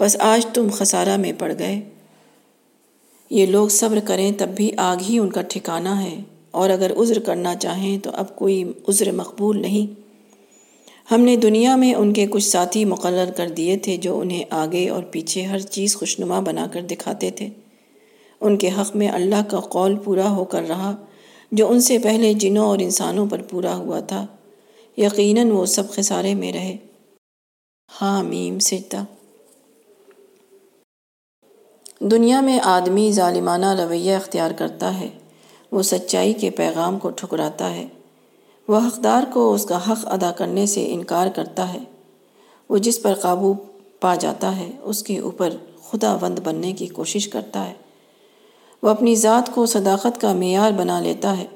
بس 0.00 0.16
آج 0.20 0.46
تم 0.46 0.68
خسارہ 0.72 1.16
میں 1.16 1.32
پڑ 1.38 1.52
گئے۔ 1.58 1.80
یہ 3.30 3.46
لوگ 3.46 3.68
صبر 3.68 3.98
کریں 4.04 4.32
تب 4.38 4.48
بھی 4.48 4.70
آگ 4.76 4.96
ہی 4.96 5.18
ان 5.18 5.30
کا 5.30 5.42
ٹھکانہ 5.42 5.88
ہے۔ 5.88 6.16
اور 6.50 6.70
اگر 6.70 6.92
عذر 6.96 7.18
کرنا 7.18 7.54
چاہیں 7.54 7.98
تو 7.98 8.10
اب 8.10 8.36
کوئی 8.36 8.64
عذر 8.88 9.12
مقبول 9.12 9.62
نہیں۔ 9.62 10.00
ہم 11.10 11.20
نے 11.20 11.36
دنیا 11.36 11.76
میں 11.76 11.94
ان 11.94 12.12
کے 12.12 12.26
کچھ 12.26 12.44
ساتھی 12.44 12.84
مقرر 12.84 13.30
کر 13.36 13.48
دیے 13.48 13.76
تھے 13.76 13.96
جو 13.96 14.20
انہیں 14.20 14.44
آگے 14.50 14.88
اور 14.88 15.02
پیچھے 15.02 15.42
ہر 15.42 15.58
چیز 15.58 15.96
خوشنما 15.96 16.40
بنا 16.40 16.66
کر 16.72 16.82
دکھاتے 16.82 17.30
تھے۔ 17.30 17.48
ان 18.40 18.56
کے 18.56 18.68
حق 18.68 18.96
میں 18.96 19.08
اللہ 19.08 19.42
کا 19.48 19.60
قول 19.60 19.96
پورا 19.96 20.30
ہو 20.30 20.44
کر 20.44 20.62
رہا، 20.68 20.96
جو 21.52 21.70
ان 21.70 21.80
سے 21.80 21.98
پہلے 21.98 22.34
جنوں 22.34 22.66
اور 22.66 22.78
انسانوں 22.78 23.26
پر 23.26 23.42
پورا 23.42 23.76
ہوا 23.76 24.00
تھا۔ 24.00 24.26
یقیناً 24.96 25.50
وہ 25.50 25.66
سب 25.66 25.90
خسارے 25.90 26.34
میں 26.34 26.52
رہے۔ 26.52 26.76
ہاں 28.02 28.22
میم، 28.22 28.58
سجدہ۔ 28.58 29.04
دنیا 32.00 32.40
میں 32.40 32.60
آدمی 32.64 33.12
ظالمانہ 33.12 33.66
رویہ 33.66 34.16
اختیار 34.16 34.50
کرتا 34.50 35.00
ہے، 35.00 35.08
وہ 35.72 35.82
سچائی 35.82 36.32
کے 36.32 36.50
پیغام 36.50 36.98
کو 36.98 37.10
ٹھکراتا 37.10 37.74
ہے۔ 37.74 37.86
وہ 38.68 38.76
حقدار 38.76 39.22
کو 39.32 39.52
اس 39.52 39.66
کا 39.66 39.92
حق 39.92 40.06
ادا 40.06 40.32
کرنے 40.32 40.66
سے 40.66 40.92
انکار 40.92 41.26
کرتا 41.34 41.74
ہے۔ 41.74 41.78
وہ 42.68 42.78
جس 42.78 43.02
پر 43.02 43.14
قابو 43.14 43.54
پا 44.00 44.14
جاتا 44.14 44.56
ہے، 44.56 44.70
اس 44.82 45.02
کے 45.02 45.18
اوپر 45.18 45.50
خدا 45.90 46.16
بند 46.16 46.38
بننے 46.38 46.72
کی 46.72 46.86
کوشش 46.86 47.28
کرتا 47.28 47.68
ہے۔ 47.68 47.83
وہ 48.84 48.88
اپنی 48.88 49.14
ذات 49.14 49.54
کو 49.54 49.66
صداقت 49.66 50.20
کا 50.20 50.32
معیار 50.32 50.72
بنا 50.72 51.00
لیتا 51.00 51.38
ہے۔ 51.38 51.46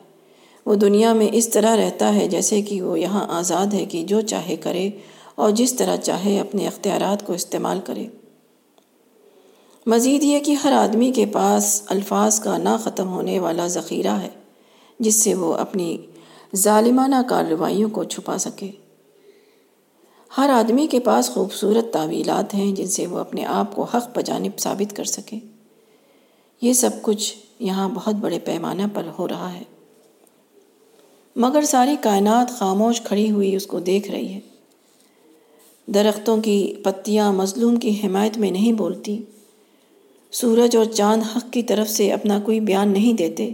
وہ 0.67 0.75
دنیا 0.75 1.12
میں 1.12 1.29
اس 1.33 1.49
طرح 1.49 1.77
رہتا 1.77 2.14
ہے 2.14 2.29
جیسے 2.29 2.62
کہ 2.62 2.83
وہ 2.83 3.01
یہاں 3.01 3.27
آزاد 3.29 3.75
ہے 3.75 3.85
کہ 3.85 4.05
جو 4.05 4.21
چاہے 4.21 4.57
کرے 4.57 4.91
اور 5.35 5.51
جس 5.51 5.75
طرح 5.75 5.97
چاہے 5.97 6.41
اپنے 6.41 6.67
اختیارات 6.67 7.27
کو 7.27 7.33
استعمال 7.33 7.81
کرے۔ 7.85 8.07
مزید 9.87 10.23
یہ 10.25 10.38
کہ 10.38 10.53
ہر 10.53 10.73
آدمی 10.73 11.11
کے 11.11 11.27
پاس 11.27 11.83
الفاظ 11.87 12.41
کا 12.41 12.57
نہ 12.57 12.77
ختم 12.85 13.09
ہونے 13.09 13.41
والا 13.41 13.67
ذخیرہ 13.67 14.19
ہے، 14.19 14.29
جس 15.01 15.23
سے 15.23 15.35
وہ 15.35 15.55
اپنی 15.55 15.99
ظالمانہ 16.57 17.17
کارروائیوں 17.29 17.91
کو 17.91 18.05
چھپا 18.05 18.38
سکے۔ 18.38 18.71
ہر 20.38 20.51
آدمی 20.51 20.87
کے 20.87 21.01
پاس 21.01 21.31
خوبصورت 21.31 21.93
تعویلات 21.93 22.55
ہیں 22.55 22.73
جن 22.73 22.87
سے 22.87 23.07
وہ 23.07 23.19
اپنے 23.19 23.45
آپ 23.45 23.77
کو 23.77 23.83
حق 23.83 24.19
بجانب 24.19 24.59
ثابت 24.59 24.97
کر 24.97 25.05
سکے۔ 25.05 25.58
یہ 26.61 26.73
سب 26.73 26.90
کچھ 27.03 27.35
یہاں 27.59 27.88
بہت 27.88 28.14
بڑے 28.14 28.38
پیمانہ 28.38 28.83
پر 28.94 29.03
ہو 29.18 29.29
رہا 29.29 29.53
ہے۔ 29.55 29.62
مگر 31.37 31.62
ساری 31.62 31.97
کائنات 32.01 32.51
خاموش 32.51 33.01
کھڑی 33.01 33.31
ہوئی 33.31 33.57
اس 33.57 33.66
کو 33.66 33.81
دیکھ 33.81 34.11
رہی 34.11 34.33
ہے۔ 34.33 34.40
درختوں 35.87 36.42
کی 36.42 36.75
پتیاں 36.85 37.33
مظلوم 37.33 37.77
کی 37.77 38.01
حمایت 38.05 38.38
میں 38.38 38.51
نہیں 38.51 38.73
بولتی۔ 38.73 39.23
سورج 40.31 40.77
اور 40.77 40.85
چاند 40.85 41.23
حق 41.37 41.53
کی 41.53 41.62
طرف 41.62 41.88
سے 41.88 42.12
اپنا 42.12 42.40
کوئی 42.40 42.61
بیان 42.61 42.88
نہیں 42.88 43.12
دیتے۔ 43.12 43.53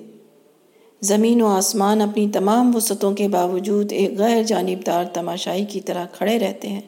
زمین 1.01 1.43
و 1.43 1.47
آسمان 1.47 2.01
اپنی 2.01 2.29
تمام 2.33 2.77
وسعتوں 2.77 3.13
کے 3.13 3.29
باوجود 3.29 3.93
ایک 3.93 4.19
غیر 4.19 4.43
جانبدار 4.43 5.05
تماشائی 5.05 5.65
کی 5.65 5.81
طرح 5.81 6.07
کھڑے 6.13 6.39
رہتے 6.39 6.69
ہیں۔ 6.69 6.81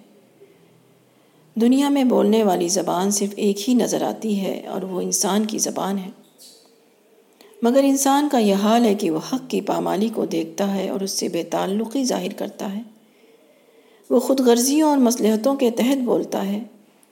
دنیا 1.60 1.88
میں 1.88 2.04
بولنے 2.04 2.42
والی 2.42 2.68
زبان 2.68 3.10
صرف 3.10 3.28
ایک 3.36 3.68
ہی 3.68 3.74
نظر 3.74 4.02
آتی 4.02 4.40
ہے 4.40 4.66
اور 4.66 4.82
وہ 4.82 5.00
انسان 5.00 5.44
کی 5.44 5.58
زبان 5.58 5.98
ہے۔ 5.98 6.10
مگر 7.62 7.80
انسان 7.84 8.28
کا 8.32 8.38
یہ 8.38 8.54
حال 8.54 8.84
ہے 8.84 8.94
کہ 8.94 9.10
وہ 9.10 9.18
حق 9.32 9.50
کی 9.50 9.60
پامالی 9.60 10.08
کو 10.08 10.24
دیکھتا 10.24 10.74
ہے 10.74 10.88
اور 10.88 11.00
اس 11.00 11.10
سے 11.10 11.28
بے 11.28 11.42
تعلقی 11.42 12.04
ظاہر 12.04 12.32
کرتا 12.36 12.76
ہے۔ 12.76 12.82
وہ 14.10 14.20
خود 14.20 14.40
غرضیوں 14.40 14.90
اور 14.90 14.98
مصلحتوں 14.98 15.54
کے 15.54 15.70
تحت 15.70 16.02
بولتا 16.04 16.46
ہے۔ 16.46 16.62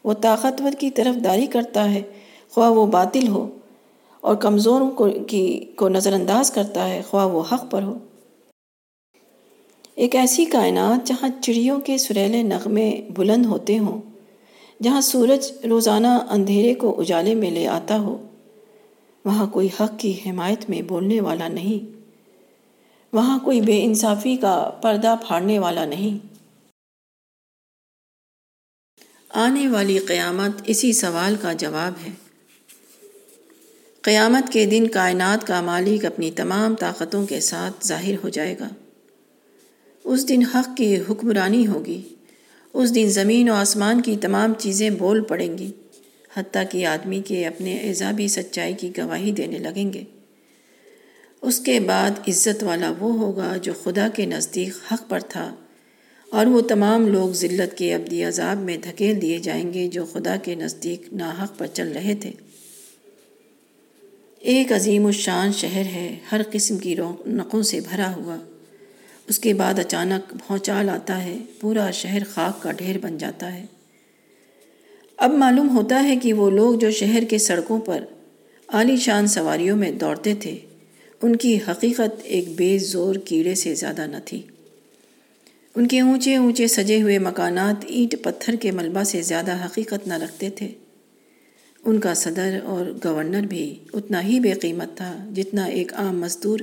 وہ 0.04 0.14
طاقتور 0.14 0.72
کی 0.78 0.90
طرف 0.90 1.24
داری 1.24 1.46
کرتا 1.46 1.94
ہے۔ 1.94 2.02
خواہ 2.50 2.70
وہ 2.70 2.86
باطل 2.86 3.28
ہو 3.28 3.50
اور 4.20 4.34
کمزوروں 4.34 4.90
کو 4.90 5.08
کی 5.26 5.60
کو 5.76 5.88
نظر 5.88 6.12
انداز 6.12 6.50
کرتا 6.50 6.88
ہے، 6.88 7.02
خواہ 7.10 7.26
وہ 7.26 7.42
حق 7.52 7.70
پر 7.70 7.82
ہو۔ 7.82 7.98
ایک 9.94 10.16
ایسی 10.16 10.44
کائنات 10.44 11.06
جہاں 11.06 11.28
چڑیوں 11.42 11.80
کے 11.80 11.98
سریلے 11.98 12.42
نغمے 12.42 13.00
بلند 13.16 13.46
ہوتے 13.46 13.78
ہوں۔ 13.78 14.13
جہاں 14.82 15.00
سورج 15.00 15.52
روزانہ 15.68 16.06
اندھیرے 16.06 16.74
کو 16.74 17.00
اجالے 17.00 17.34
میں 17.34 17.50
لے 17.50 17.66
آتا 17.66 17.98
ہو، 17.98 18.26
وہاں 19.24 19.46
کوئی 19.46 19.68
حق 19.80 19.98
کی 19.98 20.20
حمایت 20.26 20.70
میں 20.70 20.82
بولنے 20.82 21.20
والا 21.20 21.48
نہیں، 21.48 22.00
وہاں 23.12 23.38
کوئی 23.38 23.60
بے 23.60 23.84
انصافی 23.84 24.36
کا 24.36 24.70
پردہ 24.82 25.16
پھاڑنے 25.26 25.58
والا 25.58 25.84
نہیں۔ 25.84 26.26
آنے 29.28 29.68
والی 29.68 29.98
قیامت 29.98 30.50
اسی 30.66 30.92
سوال 30.92 31.36
کا 31.42 31.52
جواب 31.52 31.92
ہے۔ 32.06 32.10
قیامت 34.02 34.52
کے 34.52 34.66
دن 34.66 34.86
کائنات 34.86 35.46
کا 35.46 35.60
مالک 35.60 36.04
اپنی 36.04 36.30
تمام 36.30 36.74
طاقتوں 36.74 37.26
کے 37.26 37.40
ساتھ 37.40 37.86
ظاہر 37.86 38.14
ہو 38.24 38.28
جائے 38.28 38.58
گا۔ 38.58 38.68
اس 40.04 40.28
دن 40.28 40.42
حق 40.42 40.76
کی 40.76 40.96
حکمرانی 40.96 41.66
ہوگی۔ 41.66 42.13
اس 42.74 42.94
دن 42.94 43.08
زمین 43.08 43.48
و 43.48 43.54
آسمان 43.54 44.00
کی 44.00 44.16
تمام 44.16 44.54
چیزیں 44.58 44.90
بول 44.90 45.22
پڑیں 45.22 45.56
گی، 45.58 45.70
حتیٰ 46.36 46.62
کہ 46.70 46.86
آدمی 46.86 47.20
کے 47.20 47.46
اپنے 47.46 47.76
اعزابی 47.78 48.28
سچائی 48.28 48.74
کی 48.74 48.90
گواہی 48.98 49.32
دینے 49.32 49.58
لگیں 49.58 49.92
گے۔ 49.92 50.02
اس 51.42 51.58
کے 51.60 51.80
بعد 51.80 52.28
عزت 52.28 52.62
والا 52.62 52.92
وہ 52.98 53.12
ہوگا 53.12 53.56
جو 53.56 53.72
خدا 53.82 54.08
کے 54.14 54.26
نزدیک 54.26 54.92
حق 54.92 55.08
پر 55.08 55.20
تھا، 55.28 55.54
اور 56.32 56.46
وہ 56.46 56.60
تمام 56.60 57.06
لوگ 57.08 57.32
ذلت 57.32 57.76
کے 57.78 57.94
ابدی 57.94 58.22
عذاب 58.24 58.58
میں 58.58 58.76
دھکیل 58.76 59.20
دیے 59.22 59.38
جائیں 59.38 59.72
گے 59.72 59.86
جو 59.88 60.04
خدا 60.04 60.36
کے 60.36 60.54
نزدیک 60.54 61.12
ناحق 61.12 61.58
پر 61.58 61.66
چل 61.66 61.92
رہے 61.92 62.14
تھے۔ 62.14 62.30
ایک 64.40 64.72
عظیم 64.72 65.06
الشان 65.06 65.52
شہر 65.52 65.86
ہے، 65.94 66.16
ہر 66.32 66.40
قسم 66.50 66.78
کی 66.78 66.96
رونقوں 66.96 67.62
سے 67.62 67.80
بھرا 67.80 68.14
ہوا۔ 68.16 68.36
اس 69.28 69.38
کے 69.38 69.54
بعد 69.54 69.78
اچانک 69.78 70.34
بھونچال 70.46 70.88
آتا 70.88 71.24
ہے، 71.24 71.38
پورا 71.60 71.90
شہر 71.90 72.24
خاک 72.30 72.62
کا 72.62 72.72
ڈھیر 72.72 72.98
بن 72.98 73.18
جاتا 73.18 73.54
ہے۔ 73.54 73.66
اب 75.16 75.30
معلوم 75.30 75.68
ہوتا 75.68 76.04
ہے 76.04 76.16
کہ 76.16 76.32
وہ 76.32 76.50
لوگ 76.50 76.74
جو 76.74 76.90
شہر 76.90 77.22
کے 77.30 77.38
سڑکوں 77.38 77.80
پر 77.80 78.04
عالی 78.68 78.96
شان 78.96 79.26
سواریوں 79.26 79.76
میں 79.76 79.90
دوڑتے 79.90 80.34
تھے، 80.34 80.58
ان 81.22 81.36
کی 81.36 81.58
حقیقت 81.68 82.20
ایک 82.24 82.48
بے 82.56 82.78
زور 82.78 83.14
کیڑے 83.14 83.54
سے 83.54 83.74
زیادہ 83.74 84.06
نہ 84.06 84.16
تھی۔ 84.24 84.42
ان 85.74 85.86
کے 85.86 86.00
اونچے 86.00 86.36
اونچے 86.36 86.66
سجے 86.66 87.02
ہوئے 87.02 87.18
مکانات 87.18 87.84
اینٹ 87.88 88.14
پتھر 88.22 88.56
کے 88.56 88.70
ملبہ 88.70 89.02
سے 89.02 89.22
زیادہ 89.22 89.66
حقیقت 89.66 90.06
نہ 90.06 90.14
رکھتے 90.14 90.50
تھے۔ 90.50 90.68
ان 91.84 92.00
کا 92.00 92.14
صدر 92.14 92.58
اور 92.64 92.86
گورنر 93.04 93.40
بھی 93.40 93.78
اتنا 93.92 94.22
ہی 94.22 94.40
بے 94.40 94.52
قیمت 94.52 94.96
تھا 94.96 95.28
جتنا 95.36 95.64
ایک 95.64 95.94
عام 95.94 96.20
مزدور 96.20 96.58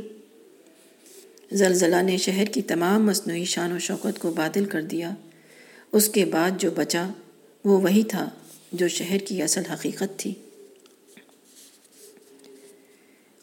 زلزلہ 1.52 2.02
نے 2.02 2.18
شہر 2.18 2.46
کی 2.46 2.62
تمام 2.62 3.06
مصنوعی 3.06 3.46
شان 3.46 3.72
و 3.72 3.80
شوکت 3.80 4.20
کو 4.20 4.32
بادل 4.32 4.66
کر 4.66 4.82
دیا۔ 4.82 5.12
اس 5.92 6.10
کے 6.10 6.26
بعد 6.26 6.52
جو 6.58 6.72
بچا، 6.72 7.10
وہ 7.66 7.82
وہی 7.82 8.04
تھا 8.04 8.30
جو 8.72 8.88
شہر 8.88 9.18
کی 9.18 9.42
اصل 9.42 9.66
حقیقت 9.66 10.20
تھی۔ 10.20 10.34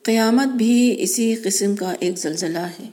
قیامت 0.03 0.55
بھی 0.57 0.97
اسی 0.99 1.35
قسم 1.35 1.77
کا 1.77 1.95
ایک 2.01 2.19
زلزلہ 2.19 2.67
ہے۔ 2.81 2.91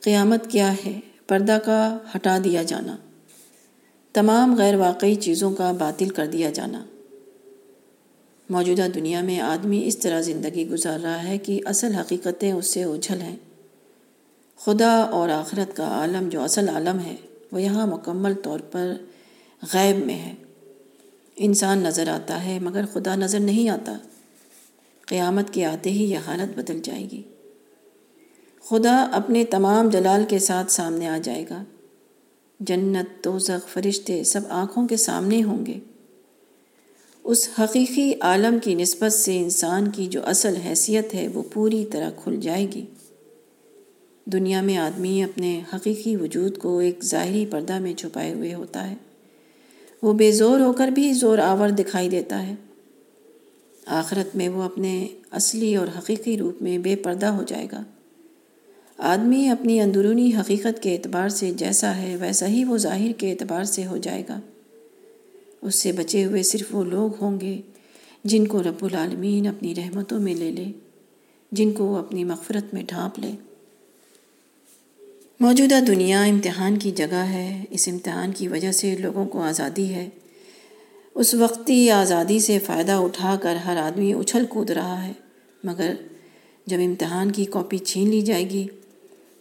قیامت 0.00 0.50
کیا 0.50 0.74
ہے؟ 0.86 1.00
پردہ 1.26 1.58
کا 1.64 1.98
ہٹا 2.16 2.38
دیا 2.44 2.62
جانا۔ 2.62 2.96
تمام 4.12 4.56
غیر 4.58 4.74
واقعی 4.74 5.14
چیزوں 5.14 5.50
کا 5.50 5.72
باطل 5.72 6.08
کر 6.08 6.26
دیا 6.26 6.50
جانا۔ 6.50 6.84
موجودہ 8.50 8.86
دنیا 8.94 9.20
میں 9.20 9.40
آدمی 9.40 9.82
اس 9.86 9.98
طرح 9.98 10.20
زندگی 10.20 10.68
گزار 10.68 11.00
رہا 11.00 11.28
ہے 11.28 11.38
کہ 11.38 11.60
اصل 11.64 11.94
حقیقتیں 11.94 12.52
اس 12.52 12.66
سے 12.66 12.84
اجھل 12.84 13.20
ہیں۔ 13.20 13.36
خدا 14.58 14.96
اور 14.96 15.28
آخرت 15.28 15.76
کا 15.76 15.84
عالم 15.84 16.28
جو 16.28 16.40
اصل 16.40 16.68
عالم 16.68 16.98
ہے، 16.98 17.16
وہ 17.52 17.62
یہاں 17.62 17.86
مکمل 17.86 18.34
طور 18.34 18.60
پر 18.60 18.92
غیب 19.74 20.06
میں 20.06 20.18
ہے۔ 20.18 20.34
انسان 21.36 21.78
نظر 21.78 22.08
آتا 22.08 22.44
ہے 22.44 22.58
مگر 22.58 22.84
خدا 22.92 23.14
نظر 23.14 23.40
نہیں 23.40 23.68
آتا۔ 23.68 23.98
قیامت 25.06 25.54
کے 25.54 25.64
آتے 25.64 25.90
ہی 25.90 26.10
یہ 26.10 26.18
حالت 26.26 26.58
بدل 26.58 26.80
جائے 26.84 27.04
گی۔ 27.10 27.22
خدا 28.64 29.08
اپنے 29.12 29.44
تمام 29.44 29.88
جلال 29.88 30.24
کے 30.28 30.38
ساتھ 30.38 30.72
سامنے 30.72 31.08
آ 31.08 31.18
جائے 31.18 31.44
گا۔ 31.50 31.64
جنت 32.60 33.24
توزخ 33.24 33.68
فرشتے 33.68 34.24
سب 34.24 34.40
آنکھوں 34.48 34.88
کے 34.88 34.96
سامنے 34.96 35.42
ہوں 35.42 35.66
گے۔ 35.66 35.78
اس 37.24 37.48
حقیقی 37.58 38.12
عالم 38.20 38.58
کی 38.58 38.74
نسبت 38.74 39.12
سے 39.12 39.38
انسان 39.38 39.90
کی 39.90 40.06
جو 40.06 40.26
اصل 40.26 40.56
حیثیت 40.56 41.14
ہے 41.14 41.28
وہ 41.28 41.42
پوری 41.52 41.86
طرح 41.92 42.10
کھل 42.16 42.40
جائے 42.40 42.66
گی۔ 42.68 42.86
دنیا 44.26 44.60
میں 44.60 44.76
آدمی 44.76 45.22
اپنے 45.22 45.60
حقیقی 45.74 46.16
وجود 46.16 46.58
کو 46.58 46.78
ایک 46.78 47.04
ظاہری 47.04 47.46
پردہ 47.50 47.78
میں 47.78 47.94
چھپائے 47.94 48.34
ہوئے 48.34 48.54
ہوتا 48.54 48.90
ہے۔ 48.90 48.94
وہ 50.02 50.12
بے 50.12 50.32
زور 50.32 50.60
ہو 50.60 50.72
کر 50.72 50.88
بھی 50.88 51.12
زور 51.12 51.38
آور 51.38 51.68
دکھائی 51.68 52.08
دیتا 52.08 52.46
ہے۔ 52.46 52.54
آخرت 53.86 54.36
میں 54.36 54.48
وہ 54.48 54.62
اپنے 54.62 55.08
اصلی 55.30 55.76
اور 55.76 55.86
حقیقی 55.98 56.38
روپ 56.38 56.62
میں 56.62 56.78
بے 56.78 56.96
پردہ 56.96 57.26
ہو 57.26 57.42
جائے 57.42 57.66
گا۔ 57.72 57.82
آدمی 58.98 59.48
اپنی 59.48 59.80
اندرونی 59.80 60.32
حقیقت 60.40 60.82
کے 60.82 60.94
اعتبار 60.94 61.28
سے 61.28 61.52
جیسا 61.56 61.96
ہے، 61.96 62.16
ویسا 62.16 62.46
ہی 62.46 62.64
وہ 62.64 62.76
ظاہر 62.76 63.12
کے 63.12 63.30
اعتبار 63.30 63.64
سے 63.64 63.86
ہو 63.86 63.96
جائے 63.96 64.22
گا۔ 64.28 64.40
اس 65.62 65.74
سے 65.74 65.92
بچے 65.92 66.24
ہوئے 66.24 66.42
صرف 66.42 66.74
وہ 66.74 66.84
لوگ 66.84 67.10
ہوں 67.20 67.40
گے 67.40 67.60
جن 68.24 68.46
کو 68.46 68.62
رب 68.62 68.84
العالمین 68.84 69.46
اپنی 69.46 69.74
رحمتوں 69.74 70.20
میں 70.20 70.34
لے 70.34 70.50
لے، 70.50 70.64
جن 71.52 71.72
کو 71.72 71.84
وہ 71.84 71.96
اپنی 71.96 72.24
مغفرت 72.24 72.74
میں 72.74 72.82
ڈھانپ 72.86 73.18
لے۔ 73.18 73.32
موجودہ 75.44 75.80
دنیا 75.86 76.22
امتحان 76.22 76.78
کی 76.78 76.90
جگہ 76.90 77.14
ہے، 77.14 77.64
اس 77.70 77.88
امتحان 77.88 78.32
کی 78.32 78.48
وجہ 78.48 78.72
سے 78.72 78.96
لوگوں 78.96 79.26
کو 79.26 79.42
آزادی 79.42 79.94
ہے۔ 79.94 80.08
اس 81.14 81.34
وقتی 81.34 81.90
آزادی 81.90 82.40
سے 82.40 82.58
فائدہ 82.58 82.92
اٹھا 82.92 83.36
کر 83.42 83.56
ہر 83.56 83.76
آدمی 83.76 84.14
اچھل 84.14 84.46
کود 84.46 84.70
رہا 84.70 85.06
ہے، 85.06 85.12
مگر 85.64 85.94
جب 86.66 86.76
امتحان 86.86 87.32
کی 87.32 87.44
کاپی 87.44 87.78
چھین 87.78 88.10
لی 88.10 88.20
جائے 88.20 88.50
گی 88.50 88.66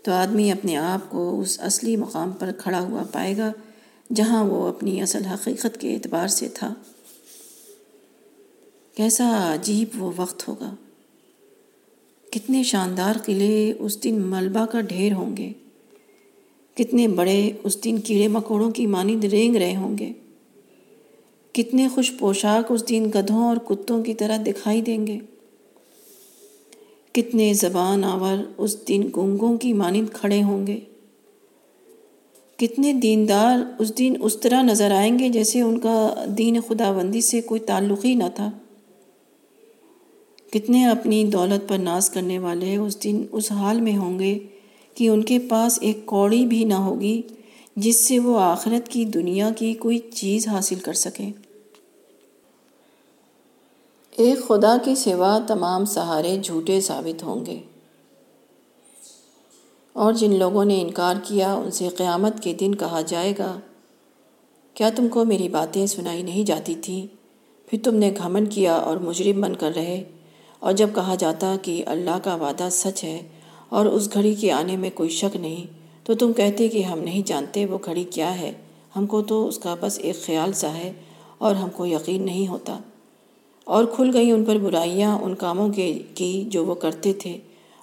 تو 0.01 0.11
آدمی 0.11 0.51
اپنے 0.51 0.77
آپ 0.77 1.09
کو 1.09 1.39
اس 1.39 1.59
اصلی 1.59 1.95
مقام 1.95 2.31
پر 2.31 2.51
کھڑا 2.57 2.79
ہوا 2.79 3.03
پائے 3.11 3.37
گا، 3.37 3.51
جہاں 4.15 4.43
وہ 4.43 4.67
اپنی 4.67 5.01
اصل 5.01 5.25
حقیقت 5.25 5.79
کے 5.79 5.93
اعتبار 5.93 6.27
سے 6.27 6.47
تھا۔ 6.53 6.73
کیسا 8.95 9.53
عجیب 9.53 10.03
وہ 10.03 10.11
وقت 10.15 10.47
ہوگا۔ 10.47 10.75
کتنے 12.31 12.63
شاندار 12.63 13.15
قلعے 13.25 13.73
اس 13.79 14.03
دن 14.03 14.21
ملبہ 14.21 14.65
کا 14.65 14.81
ڈھیر 14.81 15.13
ہوں 15.13 15.37
گے۔ 15.37 15.53
کتنے 16.75 17.07
بڑے 17.07 17.51
اس 17.63 17.83
دن 17.83 17.97
کیڑے 17.97 18.27
مکوڑوں 18.27 18.71
کی 18.71 18.87
مانند 18.87 19.23
رینگ 19.23 19.55
رہے 19.55 19.75
ہوں 19.75 19.97
گے۔ 19.97 20.13
کتنے 21.51 21.87
خوش 21.87 22.11
پوشاک 22.19 22.71
اس 22.71 22.89
دن 22.89 23.11
گدھوں 23.15 23.43
اور 23.43 23.57
کتوں 23.57 24.03
کی 24.03 24.13
طرح 24.13 24.37
دکھائی 24.37 24.81
دیں 24.81 25.07
گے۔ 25.07 25.19
کتنے 27.11 27.53
زبان 27.53 28.03
آور 28.03 28.37
اس 28.57 28.87
دن 28.87 29.01
گنگوں 29.17 29.57
کی 29.57 29.73
مانند 29.73 30.13
کھڑے 30.13 30.43
ہوں 30.43 30.67
گے۔ 30.67 30.79
کتنے 32.57 32.93
دیندار 32.93 33.57
اس 33.79 33.97
دن 33.97 34.13
اس 34.21 34.39
طرح 34.39 34.61
نظر 34.61 34.91
آئیں 34.91 35.19
گے 35.19 35.29
جیسے 35.29 35.61
ان 35.61 35.79
کا 35.79 36.25
دین 36.37 36.61
خدا 36.67 36.91
بندی 36.91 37.21
سے 37.21 37.41
کوئی 37.41 37.59
تعلق 37.59 38.05
ہی 38.05 38.15
نہ 38.15 38.23
تھا۔ 38.35 38.51
کتنے 40.51 40.85
اپنی 40.85 41.23
دولت 41.23 41.69
پر 41.69 41.77
ناز 41.77 42.09
کرنے 42.09 42.39
والے 42.39 42.75
اس 42.75 43.03
دن 43.03 43.23
اس 43.31 43.51
حال 43.51 43.81
میں 43.81 43.97
ہوں 43.97 44.19
گے 44.19 44.39
کہ 44.93 45.09
ان 45.09 45.23
کے 45.23 45.39
پاس 45.39 45.77
ایک 45.81 46.05
کوڑی 46.05 46.45
بھی 46.45 46.63
نہ 46.63 46.73
ہوگی 46.73 47.21
جس 47.75 48.07
سے 48.07 48.19
وہ 48.19 48.39
آخرت 48.39 48.87
کی 48.87 49.05
دنیا 49.05 49.49
کی 49.49 49.73
کوئی 49.73 49.99
چیز 49.99 50.47
حاصل 50.47 50.75
کر 50.75 50.93
سکیں۔ 50.93 51.31
ایک 54.11 54.47
خدا 54.47 54.75
کی 54.85 54.95
سوا 54.95 55.39
تمام 55.47 55.85
سہارے 55.85 56.37
جھوٹے 56.43 56.81
ثابت 56.81 57.23
ہوں 57.23 57.45
گے۔ 57.45 57.59
اور 59.93 60.13
جن 60.13 60.39
لوگوں 60.39 60.65
نے 60.65 60.81
انکار 60.81 61.15
کیا 61.23 61.53
ان 61.53 61.71
سے 61.71 61.87
قیامت 61.87 62.43
کے 62.43 62.53
دن 62.53 62.75
کہا 62.75 63.01
جائے 63.01 63.33
گا، 63.39 63.59
کیا 64.73 64.89
تم 64.95 65.07
کو 65.07 65.25
میری 65.25 65.49
باتیں 65.49 65.85
سنائی 65.85 66.23
نہیں 66.23 66.43
جاتی 66.43 66.75
تھیں؟ 66.75 67.05
پھر 67.67 67.79
تم 67.83 67.95
نے 67.95 68.11
گھمن 68.17 68.45
کیا 68.45 68.75
اور 68.75 68.97
مجرم 68.97 69.41
بن 69.41 69.55
کر 69.55 69.71
رہے، 69.75 70.03
اور 70.59 70.73
جب 70.73 70.89
کہا 70.95 71.15
جاتا 71.15 71.55
کہ 71.61 71.83
اللہ 71.85 72.19
کا 72.23 72.35
وعدہ 72.35 72.67
سچ 72.71 73.03
ہے 73.03 73.27
اور 73.73 73.85
اس 73.85 74.13
گھڑی 74.13 74.35
کے 74.35 74.51
آنے 74.51 74.77
میں 74.77 74.89
کوئی 74.93 75.09
شک 75.09 75.35
نہیں۔ 75.35 75.65
تو 76.03 76.13
تم 76.13 76.33
کہتے 76.33 76.67
کہ 76.67 76.83
ہم 76.83 76.99
نہیں 76.99 77.21
جانتے 77.25 77.65
وہ 77.65 77.77
گھڑی 77.85 78.03
کیا 78.03 78.39
ہے۔ 78.39 78.51
ہم 78.95 79.07
کو 79.07 79.21
تو 79.21 79.47
اس 79.47 79.57
کا 79.57 79.75
بس 79.79 79.99
ایک 79.99 80.25
خیال 80.25 80.53
سا 80.53 80.73
ہے 80.73 80.93
اور 81.37 81.55
ہم 81.55 81.69
کو 81.69 81.85
یقین 81.85 82.25
نہیں 82.25 82.47
ہوتا۔ 82.47 82.79
اور 83.63 83.85
کھل 83.85 84.09
گئی 84.13 84.31
ان 84.31 84.45
پر 84.45 84.57
برائیاں 84.57 85.19
ان 85.19 85.35
کاموں 85.35 85.69
کے 85.69 85.99
کی 86.15 86.43
جو 86.47 86.65
وہ 86.65 86.75
کرتے 86.75 87.13
تھے۔ 87.13 87.37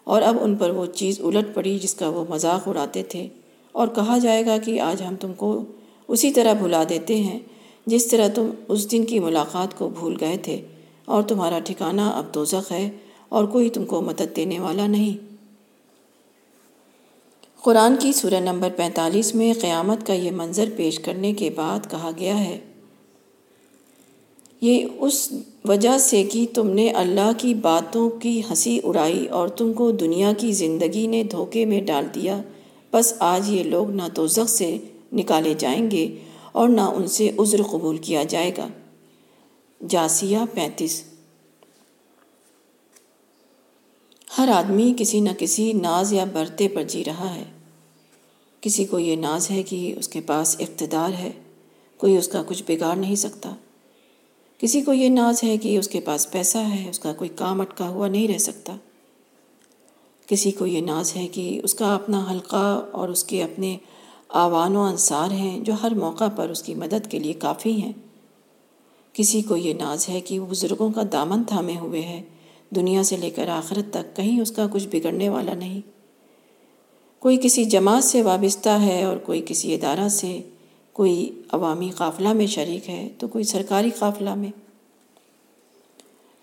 اور 0.04 0.22
اب 0.22 0.36
ان 0.40 0.56
پر 0.56 0.70
وہ 0.70 0.86
چیز 0.86 1.20
الٹ 1.20 1.54
پڑی 1.54 1.78
جس 1.78 1.94
کا 1.94 2.08
وہ 2.08 2.24
مذاق 2.28 2.68
اڑاتے 2.68 3.02
تھے۔ 3.02 3.28
اور 3.72 3.88
کہا 3.88 4.18
جائے 4.18 4.46
گا 4.46 4.58
کہ 4.58 4.80
آج 4.80 5.02
ہم 5.02 5.16
تم 5.16 5.32
کو 5.32 5.64
اسی 6.08 6.30
طرح 6.30 6.52
بھلا 6.52 6.84
دیتے 6.88 7.16
ہیں 7.16 7.38
جس 7.86 8.06
طرح 8.06 8.28
تم 8.28 8.50
اس 8.68 8.92
دن 8.92 9.04
کی 9.04 9.18
ملاقات 9.18 9.78
کو 9.78 9.88
بھول 9.88 10.16
گئے 10.20 10.36
تھے۔ 10.36 10.60
اور 11.04 11.22
تمہارا 11.22 11.58
ٹھکانہ 11.58 12.00
اب 12.00 12.34
دوزخ 12.34 12.72
ہے 12.72 12.90
اور 13.28 13.44
کوئی 13.44 13.68
تم 13.68 13.84
کو 13.84 14.02
مدد 14.02 14.36
دینے 14.36 14.58
والا 14.58 14.86
نہیں۔ 14.86 15.29
قرآن 17.62 17.96
کی 18.00 18.12
سورہ 18.12 18.40
نمبر 18.40 18.68
پینتالیس 18.76 19.34
میں 19.34 19.52
قیامت 19.60 20.06
کا 20.06 20.12
یہ 20.12 20.30
منظر 20.30 20.68
پیش 20.76 20.98
کرنے 20.98 21.32
کے 21.32 21.50
بعد 21.50 21.90
کہا 21.90 22.10
گیا 22.18 22.44
ہے۔ 22.44 22.58
یہ 24.60 24.86
اس 24.98 25.32
وجہ 25.64 25.98
سے 25.98 26.22
کہ 26.22 26.46
تم 26.54 26.68
نے 26.68 26.90
اللہ 26.90 27.30
کی 27.38 27.54
باتوں 27.54 28.10
کی 28.10 28.42
ہنسی 28.50 28.80
اڑائی 28.84 29.26
اور 29.26 29.48
تم 29.48 29.72
کو 29.72 29.90
دنیا 29.90 30.32
کی 30.38 30.52
زندگی 30.52 31.06
نے 31.06 31.24
دھوکے 31.24 31.64
میں 31.64 31.80
ڈال 31.80 32.06
دیا۔ 32.14 32.42
بس 32.92 33.14
آج 33.18 33.50
یہ 33.50 33.62
لوگ 33.62 33.90
نہ 33.90 34.02
تو 34.14 34.26
سے 34.26 34.78
نکالے 35.12 35.54
جائیں 35.58 35.90
گے 35.90 36.16
اور 36.52 36.68
نہ 36.68 36.80
ان 36.80 37.06
سے 37.06 37.30
عذر 37.38 37.62
قبول 37.62 37.96
کیا 37.96 38.22
جائے 38.22 38.50
گا۔ 38.58 38.68
جاسیہ 39.88 40.38
پینتیس۔ 40.54 41.02
ہر 44.40 44.48
آدمی 44.48 44.94
کسی 44.98 45.20
نہ 45.20 45.30
کسی 45.38 45.72
ناز 45.72 46.12
یا 46.12 46.24
برتے 46.32 46.68
پر 46.68 46.82
جی 46.82 47.04
رہا 47.04 47.34
ہے۔ 47.34 47.44
کسی 48.60 48.84
کو 48.84 48.98
یہ 48.98 49.16
ناز 49.16 49.50
ہے 49.50 49.62
کہ 49.62 49.94
اس 49.98 50.08
کے 50.08 50.20
پاس 50.20 50.56
اقتدار 50.60 51.10
ہے، 51.12 51.30
کوئی 51.96 52.16
اس 52.16 52.28
کا 52.28 52.42
کچھ 52.46 52.62
بگاڑ 52.66 52.96
نہیں 52.96 53.14
سکتا۔ 53.14 53.54
کسی 54.58 54.80
کو 54.80 54.92
یہ 54.92 55.08
ناز 55.08 55.44
ہے 55.44 55.56
کہ 55.56 55.78
اس 55.78 55.88
کے 55.88 56.00
پاس 56.00 56.30
پیسہ 56.30 56.58
ہے، 56.58 56.90
اس 56.90 56.98
کا 56.98 57.12
کوئی 57.12 57.30
کام 57.36 57.60
اٹکا 57.60 57.88
ہوا 57.88 58.08
نہیں 58.08 58.28
رہ 58.28 58.38
سکتا۔ 58.38 58.76
کسی 60.26 60.50
کو 60.50 60.66
یہ 60.66 60.80
ناز 60.80 61.16
ہے 61.16 61.28
کہ 61.28 61.60
اس 61.64 61.74
کا 61.74 61.94
اپنا 61.94 62.26
حلقہ 62.30 62.86
اور 62.92 63.08
اس 63.08 63.24
کے 63.24 63.42
اپنے 63.42 63.76
آوان 64.28 64.76
و 64.76 64.82
انصار 64.82 65.30
ہیں 65.30 65.60
جو 65.60 65.72
ہر 65.82 65.94
موقع 65.94 66.28
پر 66.36 66.48
اس 66.48 66.62
کی 66.62 66.74
مدد 66.74 67.10
کے 67.10 67.18
لیے 67.18 67.32
کافی 67.32 67.82
ہیں۔ 67.82 67.92
کسی 69.12 69.42
کو 69.42 69.56
یہ 69.56 69.74
ناز 69.74 70.08
ہے 70.08 70.20
کہ 70.20 70.38
وہ 70.38 70.46
بزرگوں 70.46 70.90
کا 70.90 71.02
دامن 71.12 71.44
تھامے 71.44 71.76
ہوئے 71.76 72.02
ہے 72.02 72.22
دنیا 72.76 73.02
سے 73.02 73.16
لے 73.16 73.30
کر 73.30 73.48
آخرت 73.48 73.92
تک 73.92 74.16
کہیں 74.16 74.40
اس 74.40 74.52
کا 74.52 74.66
کچھ 74.72 74.88
بگڑنے 74.92 75.28
والا 75.28 75.54
نہیں۔ 75.54 75.80
کوئی 77.18 77.38
کسی 77.42 77.64
جماعت 77.64 78.04
سے 78.04 78.22
وابستہ 78.22 78.68
ہے 78.68 79.04
اور 79.04 79.16
کوئی 79.16 79.42
کسی 79.46 79.74
ادارہ 79.74 80.08
سے 80.08 80.40
کوئی 80.92 81.42
عوامی 81.52 81.90
قافلہ 81.90 82.32
میں 82.32 82.46
شریک 82.46 82.90
ہے 82.90 83.08
تو 83.18 83.28
کوئی 83.28 83.44
سرکاری 83.44 83.90
قافلہ 83.90 84.34
میں۔ 84.34 84.50